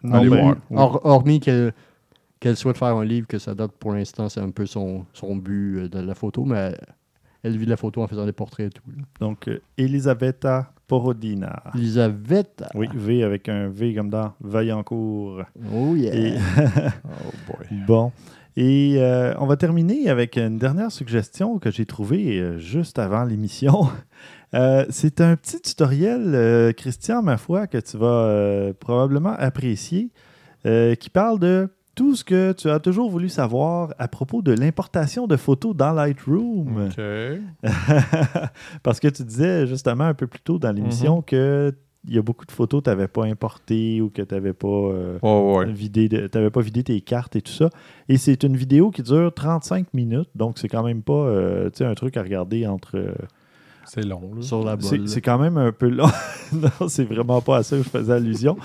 Non, 0.03 0.15
Allez 0.15 0.29
ben, 0.29 0.41
voir. 0.41 0.55
oui. 0.69 0.77
hor- 0.77 1.01
hormis 1.05 1.39
qu'elle 1.41 1.73
qu'elle 2.41 2.57
souhaite 2.57 2.77
faire 2.77 2.95
un 2.97 3.05
livre, 3.05 3.27
que 3.27 3.39
ça 3.39 3.55
date 3.55 3.71
pour 3.79 3.93
l'instant, 3.93 4.27
c'est 4.27 4.41
un 4.41 4.49
peu 4.49 4.65
son, 4.65 5.05
son 5.13 5.37
but 5.37 5.77
euh, 5.77 5.87
de 5.87 5.99
la 5.99 6.15
photo, 6.15 6.43
mais 6.43 6.75
elle 7.43 7.57
vit 7.57 7.65
de 7.65 7.69
la 7.69 7.77
photo 7.77 8.01
en 8.03 8.07
faisant 8.07 8.25
des 8.25 8.33
portraits 8.33 8.67
et 8.67 8.69
tout. 8.69 8.83
là. 8.97 9.03
Donc, 9.21 9.47
euh, 9.47 9.59
Elisabetta 9.77 10.73
Porodina. 10.87 11.63
Elisabeth. 11.75 12.63
Oui, 12.75 12.87
V 12.93 13.23
avec 13.23 13.47
un 13.47 13.69
V 13.69 13.93
comme 13.95 14.09
dans 14.09 14.33
Vaillancourt. 14.41 15.43
Oh 15.73 15.95
yeah. 15.95 16.13
Et- 16.15 16.33
Oh 17.05 17.31
boy. 17.47 17.77
Bon. 17.87 18.11
Et 18.57 18.95
euh, 18.97 19.33
on 19.39 19.45
va 19.45 19.55
terminer 19.55 20.09
avec 20.09 20.35
une 20.37 20.57
dernière 20.57 20.91
suggestion 20.91 21.57
que 21.57 21.71
j'ai 21.71 21.85
trouvée 21.85 22.37
euh, 22.39 22.57
juste 22.57 22.99
avant 22.99 23.23
l'émission. 23.23 23.87
Euh, 24.53 24.85
c'est 24.89 25.21
un 25.21 25.37
petit 25.37 25.61
tutoriel, 25.61 26.73
Christian, 26.75 27.21
ma 27.23 27.37
foi, 27.37 27.67
que 27.67 27.77
tu 27.77 27.95
vas 27.95 28.73
probablement 28.81 29.31
apprécier, 29.37 30.09
qui 30.65 31.09
parle 31.09 31.39
de 31.39 31.69
tout 32.01 32.15
ce 32.15 32.23
que 32.23 32.51
tu 32.53 32.67
as 32.67 32.79
toujours 32.79 33.11
voulu 33.11 33.29
savoir 33.29 33.93
à 33.99 34.07
propos 34.07 34.41
de 34.41 34.53
l'importation 34.53 35.27
de 35.27 35.35
photos 35.37 35.75
dans 35.75 35.91
Lightroom. 35.93 36.89
Parce 38.83 38.99
que 38.99 39.07
tu 39.07 39.23
disais 39.23 39.67
justement 39.67 40.05
un 40.05 40.13
peu 40.15 40.25
plus 40.25 40.39
tôt 40.41 40.57
dans 40.57 40.71
l'émission 40.71 41.21
que 41.21 41.71
il 42.07 42.15
y 42.15 42.17
a 42.17 42.23
beaucoup 42.23 42.47
de 42.47 42.51
photos 42.51 42.79
que 42.81 42.85
tu 42.85 42.89
n'avais 42.89 43.07
pas 43.07 43.25
importées 43.25 44.01
ou 44.01 44.09
que 44.09 44.23
tu 44.23 44.33
n'avais 44.33 44.53
pas 44.53 44.67
euh, 44.67 45.19
Oh, 45.21 45.57
ouais. 45.59 45.71
vidé 45.71 46.09
de- 46.09 46.49
pas 46.49 46.61
vidé 46.61 46.81
tes 46.83 46.99
cartes 47.01 47.35
et 47.35 47.43
tout 47.43 47.51
ça. 47.51 47.69
Et 48.09 48.17
c'est 48.17 48.41
une 48.43 48.57
vidéo 48.57 48.89
qui 48.89 49.03
dure 49.03 49.31
35 49.31 49.93
minutes, 49.93 50.29
donc 50.33 50.57
c'est 50.57 50.67
quand 50.67 50.81
même 50.81 51.03
pas 51.03 51.13
euh, 51.13 51.69
un 51.81 51.93
truc 51.93 52.17
à 52.17 52.23
regarder 52.23 52.65
entre. 52.65 52.97
euh, 52.97 53.13
C'est 53.85 54.05
long. 54.05 54.33
Là. 54.35 54.41
Sur 54.41 54.63
la 54.63 54.77
c'est, 54.79 55.21
quand 55.21 55.37
même 55.39 55.57
un 55.57 55.71
peu 55.71 55.89
long. 55.89 56.09
non, 56.53 56.87
c'est 56.87 57.03
vraiment 57.03 57.41
pas 57.41 57.57
à 57.57 57.63
ça 57.63 57.77
que 57.77 57.83
je 57.83 57.89
faisais 57.89 58.13
allusion. 58.13 58.57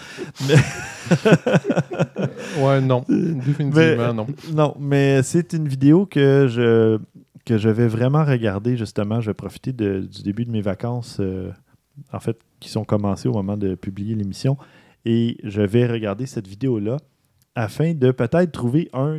Ouais, 2.60 2.80
non. 2.80 3.04
Définitivement, 3.08 4.14
non. 4.14 4.26
Non, 4.52 4.74
mais 4.78 5.22
c'est 5.22 5.52
une 5.52 5.68
vidéo 5.68 6.06
que 6.06 6.46
je, 6.48 6.98
que 7.44 7.58
je 7.58 7.68
vais 7.68 7.88
vraiment 7.88 8.24
regarder 8.24 8.76
justement. 8.76 9.20
Je 9.20 9.30
vais 9.30 9.34
profiter 9.34 9.72
de- 9.72 10.00
du 10.00 10.22
début 10.22 10.44
de 10.44 10.50
mes 10.50 10.62
vacances, 10.62 11.18
euh, 11.20 11.50
en 12.12 12.20
fait, 12.20 12.38
qui 12.60 12.68
sont 12.68 12.84
commencées 12.84 13.28
au 13.28 13.32
moment 13.32 13.56
de 13.56 13.74
publier 13.74 14.14
l'émission. 14.14 14.56
Et 15.04 15.38
je 15.44 15.62
vais 15.62 15.86
regarder 15.86 16.26
cette 16.26 16.48
vidéo-là 16.48 16.96
afin 17.54 17.94
de 17.94 18.10
peut-être 18.10 18.52
trouver 18.52 18.88
un 18.92 19.18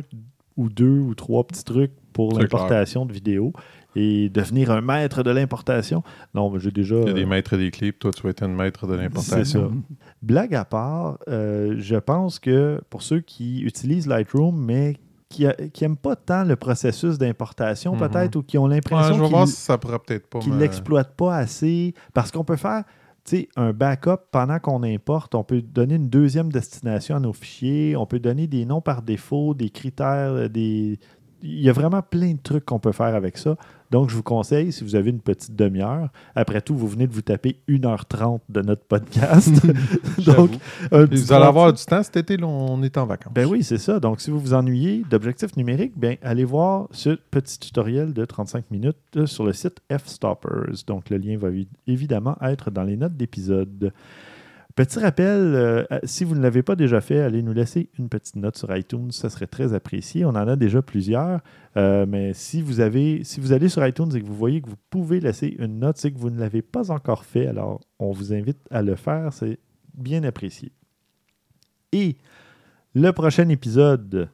ou 0.56 0.68
deux 0.68 0.98
ou 0.98 1.14
trois 1.14 1.46
petits 1.46 1.64
trucs 1.64 1.92
pour 2.12 2.32
l'importation 2.38 3.06
de 3.06 3.12
vidéos 3.12 3.52
et 3.96 4.28
devenir 4.28 4.70
un 4.70 4.80
maître 4.80 5.22
de 5.22 5.30
l'importation. 5.30 6.02
Non, 6.34 6.50
mais 6.50 6.60
j'ai 6.60 6.70
déjà. 6.70 6.96
Il 7.00 7.06
y 7.08 7.10
a 7.10 7.12
des 7.14 7.24
euh, 7.24 7.26
maîtres 7.26 7.56
des 7.56 7.70
clips. 7.70 7.98
Toi, 7.98 8.10
tu 8.12 8.22
vas 8.22 8.30
être 8.30 8.42
un 8.42 8.48
maître 8.48 8.86
de 8.86 8.96
c'est 8.96 9.02
l'importation. 9.02 9.70
ça. 9.70 9.94
Blague 10.22 10.54
à 10.54 10.64
part, 10.64 11.18
euh, 11.28 11.74
je 11.78 11.96
pense 11.96 12.38
que 12.38 12.80
pour 12.90 13.02
ceux 13.02 13.20
qui 13.20 13.62
utilisent 13.62 14.06
Lightroom, 14.06 14.56
mais 14.62 14.96
qui 15.30 15.46
n'aiment 15.82 15.96
pas 15.96 16.16
tant 16.16 16.44
le 16.44 16.56
processus 16.56 17.18
d'importation, 17.18 17.92
Mhm. 17.94 17.98
peut-être, 17.98 18.36
ou 18.36 18.42
qui 18.42 18.56
ont 18.56 18.64
Ouais, 18.64 18.76
l'impression 18.76 19.14
je 19.14 19.20
vais 19.22 20.20
qu'ils 20.40 20.52
me- 20.54 20.58
l'exploitent 20.58 21.14
pas 21.16 21.36
assez, 21.36 21.92
parce 22.14 22.30
qu'on 22.30 22.44
peut 22.44 22.56
faire, 22.56 22.84
un 23.56 23.74
backup, 23.74 24.22
pendant 24.30 24.58
qu'on 24.58 24.82
importe, 24.82 25.34
on 25.34 25.44
peut 25.44 25.60
donner 25.60 25.96
une 25.96 26.08
deuxième 26.08 26.50
destination 26.50 27.16
à 27.16 27.20
nos 27.20 27.34
fichiers, 27.34 27.94
on 27.94 28.06
peut 28.06 28.20
donner 28.20 28.46
des 28.46 28.64
noms 28.64 28.80
par 28.80 29.02
défaut, 29.02 29.52
des 29.52 29.68
critères, 29.68 30.48
des... 30.48 30.98
Il 31.42 31.60
y 31.60 31.68
a 31.68 31.72
vraiment 31.72 32.02
plein 32.02 32.32
de 32.32 32.38
trucs 32.42 32.64
qu'on 32.64 32.78
peut 32.78 32.92
faire 32.92 33.14
avec 33.14 33.38
ça. 33.38 33.56
Donc, 33.90 34.10
je 34.10 34.16
vous 34.16 34.22
conseille, 34.22 34.70
si 34.72 34.84
vous 34.84 34.96
avez 34.96 35.08
une 35.10 35.20
petite 35.20 35.56
demi-heure, 35.56 36.08
après 36.34 36.60
tout, 36.60 36.76
vous 36.76 36.88
venez 36.88 37.06
de 37.06 37.12
vous 37.12 37.22
taper 37.22 37.56
1h30 37.68 38.40
de 38.48 38.60
notre 38.60 38.82
podcast. 38.84 39.50
Donc, 40.26 40.50
un 40.92 41.04
Et 41.04 41.06
petit 41.06 41.22
Vous 41.22 41.32
allez 41.32 41.40
30 41.42 41.48
avoir 41.48 41.72
du 41.72 41.82
temps 41.84 42.02
cet 42.02 42.16
été, 42.18 42.36
là, 42.36 42.46
on 42.46 42.82
est 42.82 42.98
en 42.98 43.06
vacances. 43.06 43.32
ben 43.32 43.46
oui, 43.46 43.62
c'est 43.62 43.78
ça. 43.78 43.98
Donc, 43.98 44.20
si 44.20 44.30
vous 44.30 44.38
vous 44.40 44.52
ennuyez 44.52 45.04
d'objectifs 45.08 45.56
numériques, 45.56 45.92
ben, 45.96 46.16
allez 46.22 46.44
voir 46.44 46.88
ce 46.90 47.10
petit 47.30 47.58
tutoriel 47.58 48.12
de 48.12 48.24
35 48.26 48.70
minutes 48.70 48.96
euh, 49.16 49.24
sur 49.26 49.44
le 49.44 49.52
site 49.54 49.78
F-Stoppers. 49.90 50.84
Donc, 50.86 51.08
le 51.08 51.16
lien 51.16 51.38
va 51.38 51.48
évi- 51.50 51.68
évidemment 51.86 52.36
être 52.42 52.70
dans 52.70 52.82
les 52.82 52.96
notes 52.96 53.16
d'épisode. 53.16 53.92
Petit 54.78 55.00
rappel, 55.00 55.56
euh, 55.56 55.82
si 56.04 56.22
vous 56.22 56.36
ne 56.36 56.40
l'avez 56.40 56.62
pas 56.62 56.76
déjà 56.76 57.00
fait, 57.00 57.18
allez 57.18 57.42
nous 57.42 57.52
laisser 57.52 57.90
une 57.98 58.08
petite 58.08 58.36
note 58.36 58.56
sur 58.56 58.72
iTunes, 58.76 59.10
ça 59.10 59.28
serait 59.28 59.48
très 59.48 59.74
apprécié. 59.74 60.24
On 60.24 60.28
en 60.28 60.36
a 60.36 60.54
déjà 60.54 60.82
plusieurs, 60.82 61.40
euh, 61.76 62.06
mais 62.06 62.32
si 62.32 62.62
vous 62.62 62.78
avez, 62.78 63.24
si 63.24 63.40
vous 63.40 63.52
allez 63.52 63.68
sur 63.68 63.84
iTunes 63.84 64.14
et 64.14 64.20
que 64.20 64.24
vous 64.24 64.36
voyez 64.36 64.60
que 64.62 64.70
vous 64.70 64.78
pouvez 64.88 65.18
laisser 65.18 65.56
une 65.58 65.80
note, 65.80 65.96
c'est 65.96 66.12
que 66.12 66.18
vous 66.18 66.30
ne 66.30 66.38
l'avez 66.38 66.62
pas 66.62 66.92
encore 66.92 67.24
fait. 67.24 67.48
Alors, 67.48 67.80
on 67.98 68.12
vous 68.12 68.32
invite 68.32 68.60
à 68.70 68.82
le 68.82 68.94
faire, 68.94 69.32
c'est 69.32 69.58
bien 69.94 70.22
apprécié. 70.22 70.70
Et 71.90 72.16
le 72.94 73.10
prochain 73.10 73.48
épisode 73.48 74.28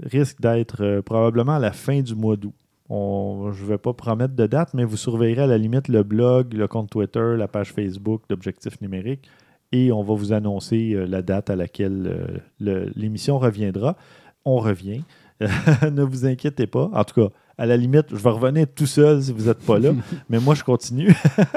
risque 0.00 0.40
d'être 0.40 0.84
euh, 0.84 1.02
probablement 1.02 1.56
à 1.56 1.58
la 1.58 1.72
fin 1.72 2.02
du 2.02 2.14
mois 2.14 2.36
d'août. 2.36 2.54
Je 2.88 2.94
ne 2.94 3.66
vais 3.66 3.78
pas 3.78 3.94
promettre 3.94 4.36
de 4.36 4.46
date, 4.46 4.74
mais 4.74 4.84
vous 4.84 4.96
surveillerez 4.96 5.42
à 5.42 5.46
la 5.48 5.58
limite 5.58 5.88
le 5.88 6.04
blog, 6.04 6.52
le 6.52 6.68
compte 6.68 6.88
Twitter, 6.88 7.34
la 7.36 7.48
page 7.48 7.72
Facebook 7.72 8.22
d'Objectif 8.28 8.80
Numérique 8.80 9.28
et 9.72 9.92
on 9.92 10.02
va 10.02 10.14
vous 10.14 10.32
annoncer 10.32 10.92
euh, 10.92 11.06
la 11.06 11.22
date 11.22 11.50
à 11.50 11.56
laquelle 11.56 12.40
euh, 12.60 12.90
l'émission 12.94 13.38
reviendra. 13.38 13.96
On 14.44 14.58
revient. 14.58 15.02
ne 15.90 16.02
vous 16.02 16.26
inquiétez 16.26 16.66
pas. 16.66 16.90
En 16.92 17.04
tout 17.04 17.20
cas, 17.20 17.28
à 17.58 17.66
la 17.66 17.76
limite, 17.76 18.06
je 18.10 18.16
vais 18.16 18.30
revenir 18.30 18.66
tout 18.74 18.86
seul 18.86 19.22
si 19.22 19.32
vous 19.32 19.46
n'êtes 19.46 19.64
pas 19.64 19.78
là, 19.78 19.92
mais 20.28 20.38
moi, 20.38 20.54
je 20.54 20.64
continue. 20.64 21.14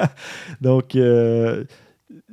Donc, 0.62 0.96
euh, 0.96 1.64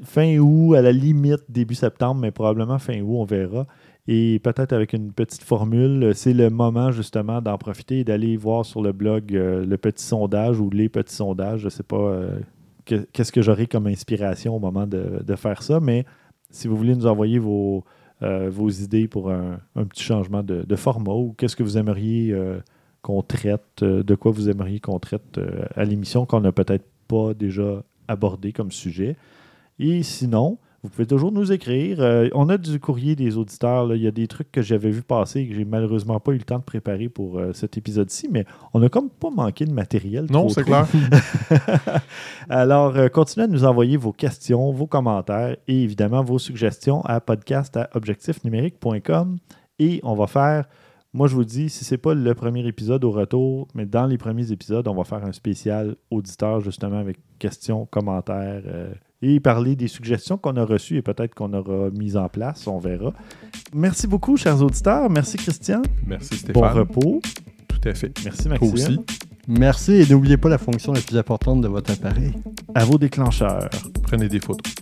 fin 0.05 0.39
août, 0.39 0.75
à 0.75 0.83
la 0.83 0.93
limite, 0.93 1.43
début 1.49 1.75
septembre, 1.75 2.21
mais 2.21 2.31
probablement 2.31 2.79
fin 2.79 3.01
août, 3.01 3.17
on 3.19 3.25
verra. 3.25 3.67
Et 4.09 4.41
peut-être 4.41 4.73
avec 4.73 4.95
une 4.95 5.13
petite 5.13 5.45
formule, 5.45 6.13
c'est 6.15 6.33
le 6.33 6.51
moment 6.51 6.91
justement 6.91 7.41
d'en 7.41 7.57
profiter 7.57 8.01
et 8.01 8.05
d'aller 8.05 8.37
voir 8.37 8.65
sur 8.65 8.83
le 8.83 8.93
blog 8.93 9.35
euh, 9.35 9.65
le 9.65 9.79
petit 9.79 10.05
sondage 10.05 10.59
ou 10.59 10.71
les 10.71 10.89
petits 10.89 11.15
sondages. 11.15 11.61
Je 11.61 11.67
ne 11.67 11.71
sais 11.71 11.85
pas 11.85 11.97
euh, 11.97 12.41
que- 12.85 13.07
qu'est-ce 13.13 13.33
que 13.33 13.43
j'aurai 13.43 13.67
comme 13.67 13.87
inspiration 13.87 14.57
au 14.57 14.59
moment 14.59 14.87
de, 14.87 15.37
faire 15.37 15.63
ça, 15.63 15.81
mais 15.81 16.05
si 16.51 16.69
vous 16.69 16.77
voulez 16.77 16.95
nous 16.95 17.07
envoyer 17.07 17.39
vos, 17.39 17.85
euh, 18.23 18.51
idées 18.81 19.09
pour 19.09 19.31
un, 19.31 19.59
petit 19.75 20.03
changement 20.03 20.43
de, 20.43 20.77
format 20.77 21.13
ou 21.13 21.35
qu'est-ce 21.37 21.57
que 21.57 21.63
vous 21.63 21.79
aimeriez 21.79 22.33
euh, 22.33 22.61
qu'on 23.03 23.23
traite, 23.23 23.83
euh, 23.83 24.03
de 24.03 24.15
quoi 24.15 24.31
vous 24.31 24.49
aimeriez 24.49 24.81
qu'on 24.81 24.99
traite 24.99 25.41
à 25.75 25.85
l'émission 25.85 26.27
qu'on 26.27 26.41
n'a 26.41 26.53
peut-être 26.53 26.87
pas 27.09 27.35
déjà 27.35 27.83
abordé 28.09 28.53
comme 28.53 28.71
sujet. 28.71 29.17
Et 29.79 30.03
sinon, 30.03 30.59
vous 30.83 30.89
pouvez 30.89 31.07
toujours 31.07 31.31
nous 31.31 31.53
écrire. 31.53 32.01
Euh, 32.01 32.29
on 32.35 32.49
a 32.49 32.59
du 32.59 32.81
courrier 32.81 33.15
des 33.15 33.37
auditeurs. 33.37 33.87
là. 33.87 33.95
Il 33.95 34.03
y 34.03 34.09
a 34.09 34.11
des 34.11 34.27
trucs 34.27 34.51
que 34.51 34.63
j'avais 34.63 34.91
vu 34.91 35.03
passer 35.03 35.41
et 35.41 35.49
que 35.49 35.55
j'ai 35.55 35.65
malheureusement 35.65 36.19
pas 36.19 36.33
eu 36.33 36.39
le 36.39 36.43
temps 36.43 36.59
de 36.59 36.65
préparer 36.65 37.09
pour 37.09 37.39
euh, 37.39 37.53
cet 37.53 37.79
épisode-ci, 37.79 38.29
mais 38.29 38.45
on 38.75 38.81
n'a 38.81 38.89
comme 38.89 39.09
pas 39.09 39.31
manqué 39.31 39.65
de 39.65 39.73
matériel. 39.73 40.27
Non, 40.29 40.49
c'est 40.49 40.65
clair. 40.65 40.89
Alors, 42.49 42.97
euh, 42.97 43.09
continuez 43.09 43.45
à 43.45 43.49
nous 43.49 43.65
envoyer 43.65 43.97
vos 43.97 44.13
questions, 44.13 44.73
vos 44.73 44.89
commentaires 44.89 45.57
et 45.69 45.83
évidemment 45.85 46.25
vos 46.25 46.41
suggestions 46.41 47.03
à 47.03 47.21
podcast 47.21 47.77
à 47.77 47.89
objectifnumérique.com. 47.95 49.39
Et 49.79 50.01
on 50.03 50.17
va 50.17 50.27
faire, 50.27 50.65
moi 51.13 51.29
je 51.29 51.37
vous 51.37 51.45
dis, 51.45 51.69
si 51.71 51.85
c'est 51.85 51.97
pas 51.97 52.15
le 52.15 52.35
premier 52.35 52.67
épisode 52.67 53.05
au 53.05 53.13
retour, 53.13 53.69
mais 53.77 53.87
dans 53.87 54.07
les 54.07 54.19
premiers 54.19 54.51
épisodes, 54.51 54.89
on 54.89 54.95
va 54.97 55.05
faire 55.05 55.25
un 55.25 55.33
spécial 55.33 55.95
auditeur 56.11 56.61
justement 56.61 56.99
avec 56.99 57.19
questions, 57.39 57.87
commentaires 57.87 58.63
et 59.23 59.41
parler 59.41 59.77
des 59.77 59.89
suggestions 59.89 60.37
qu'on 60.37 60.57
a 60.57 60.65
reçues 60.65 60.97
et 60.97 61.03
peut-être 61.03 61.35
qu'on 61.35 61.53
aura 61.53 61.91
mises 61.91 62.17
en 62.17 62.29
place, 62.29 62.67
on 62.67 62.79
verra. 62.79 63.13
Merci 63.73 64.07
beaucoup, 64.07 64.37
chers 64.37 64.61
auditeurs. 64.63 65.09
Merci, 65.09 65.37
Christian. 65.37 65.83
Merci 66.07 66.31
Bon 66.31 66.37
Stéphane. 66.61 66.73
repos. 66.79 67.23
Tout 67.69 67.89
à 67.89 67.95
fait. 67.95 68.13
Merci, 68.25 68.43
Toi 68.45 68.51
Maxime. 68.61 68.73
aussi. 68.75 68.99
Merci 69.49 69.93
et 69.93 70.07
n'oubliez 70.07 70.37
pas 70.37 70.49
la 70.49 70.59
fonction 70.59 70.93
la 70.93 71.01
plus 71.01 71.17
importante 71.17 71.61
de 71.63 71.69
votre 71.69 71.93
appareil. 71.93 72.33
À 72.75 72.85
vos 72.85 72.99
déclencheurs. 72.99 73.71
Prenez 74.03 74.29
des 74.29 74.41
photos. 74.41 74.73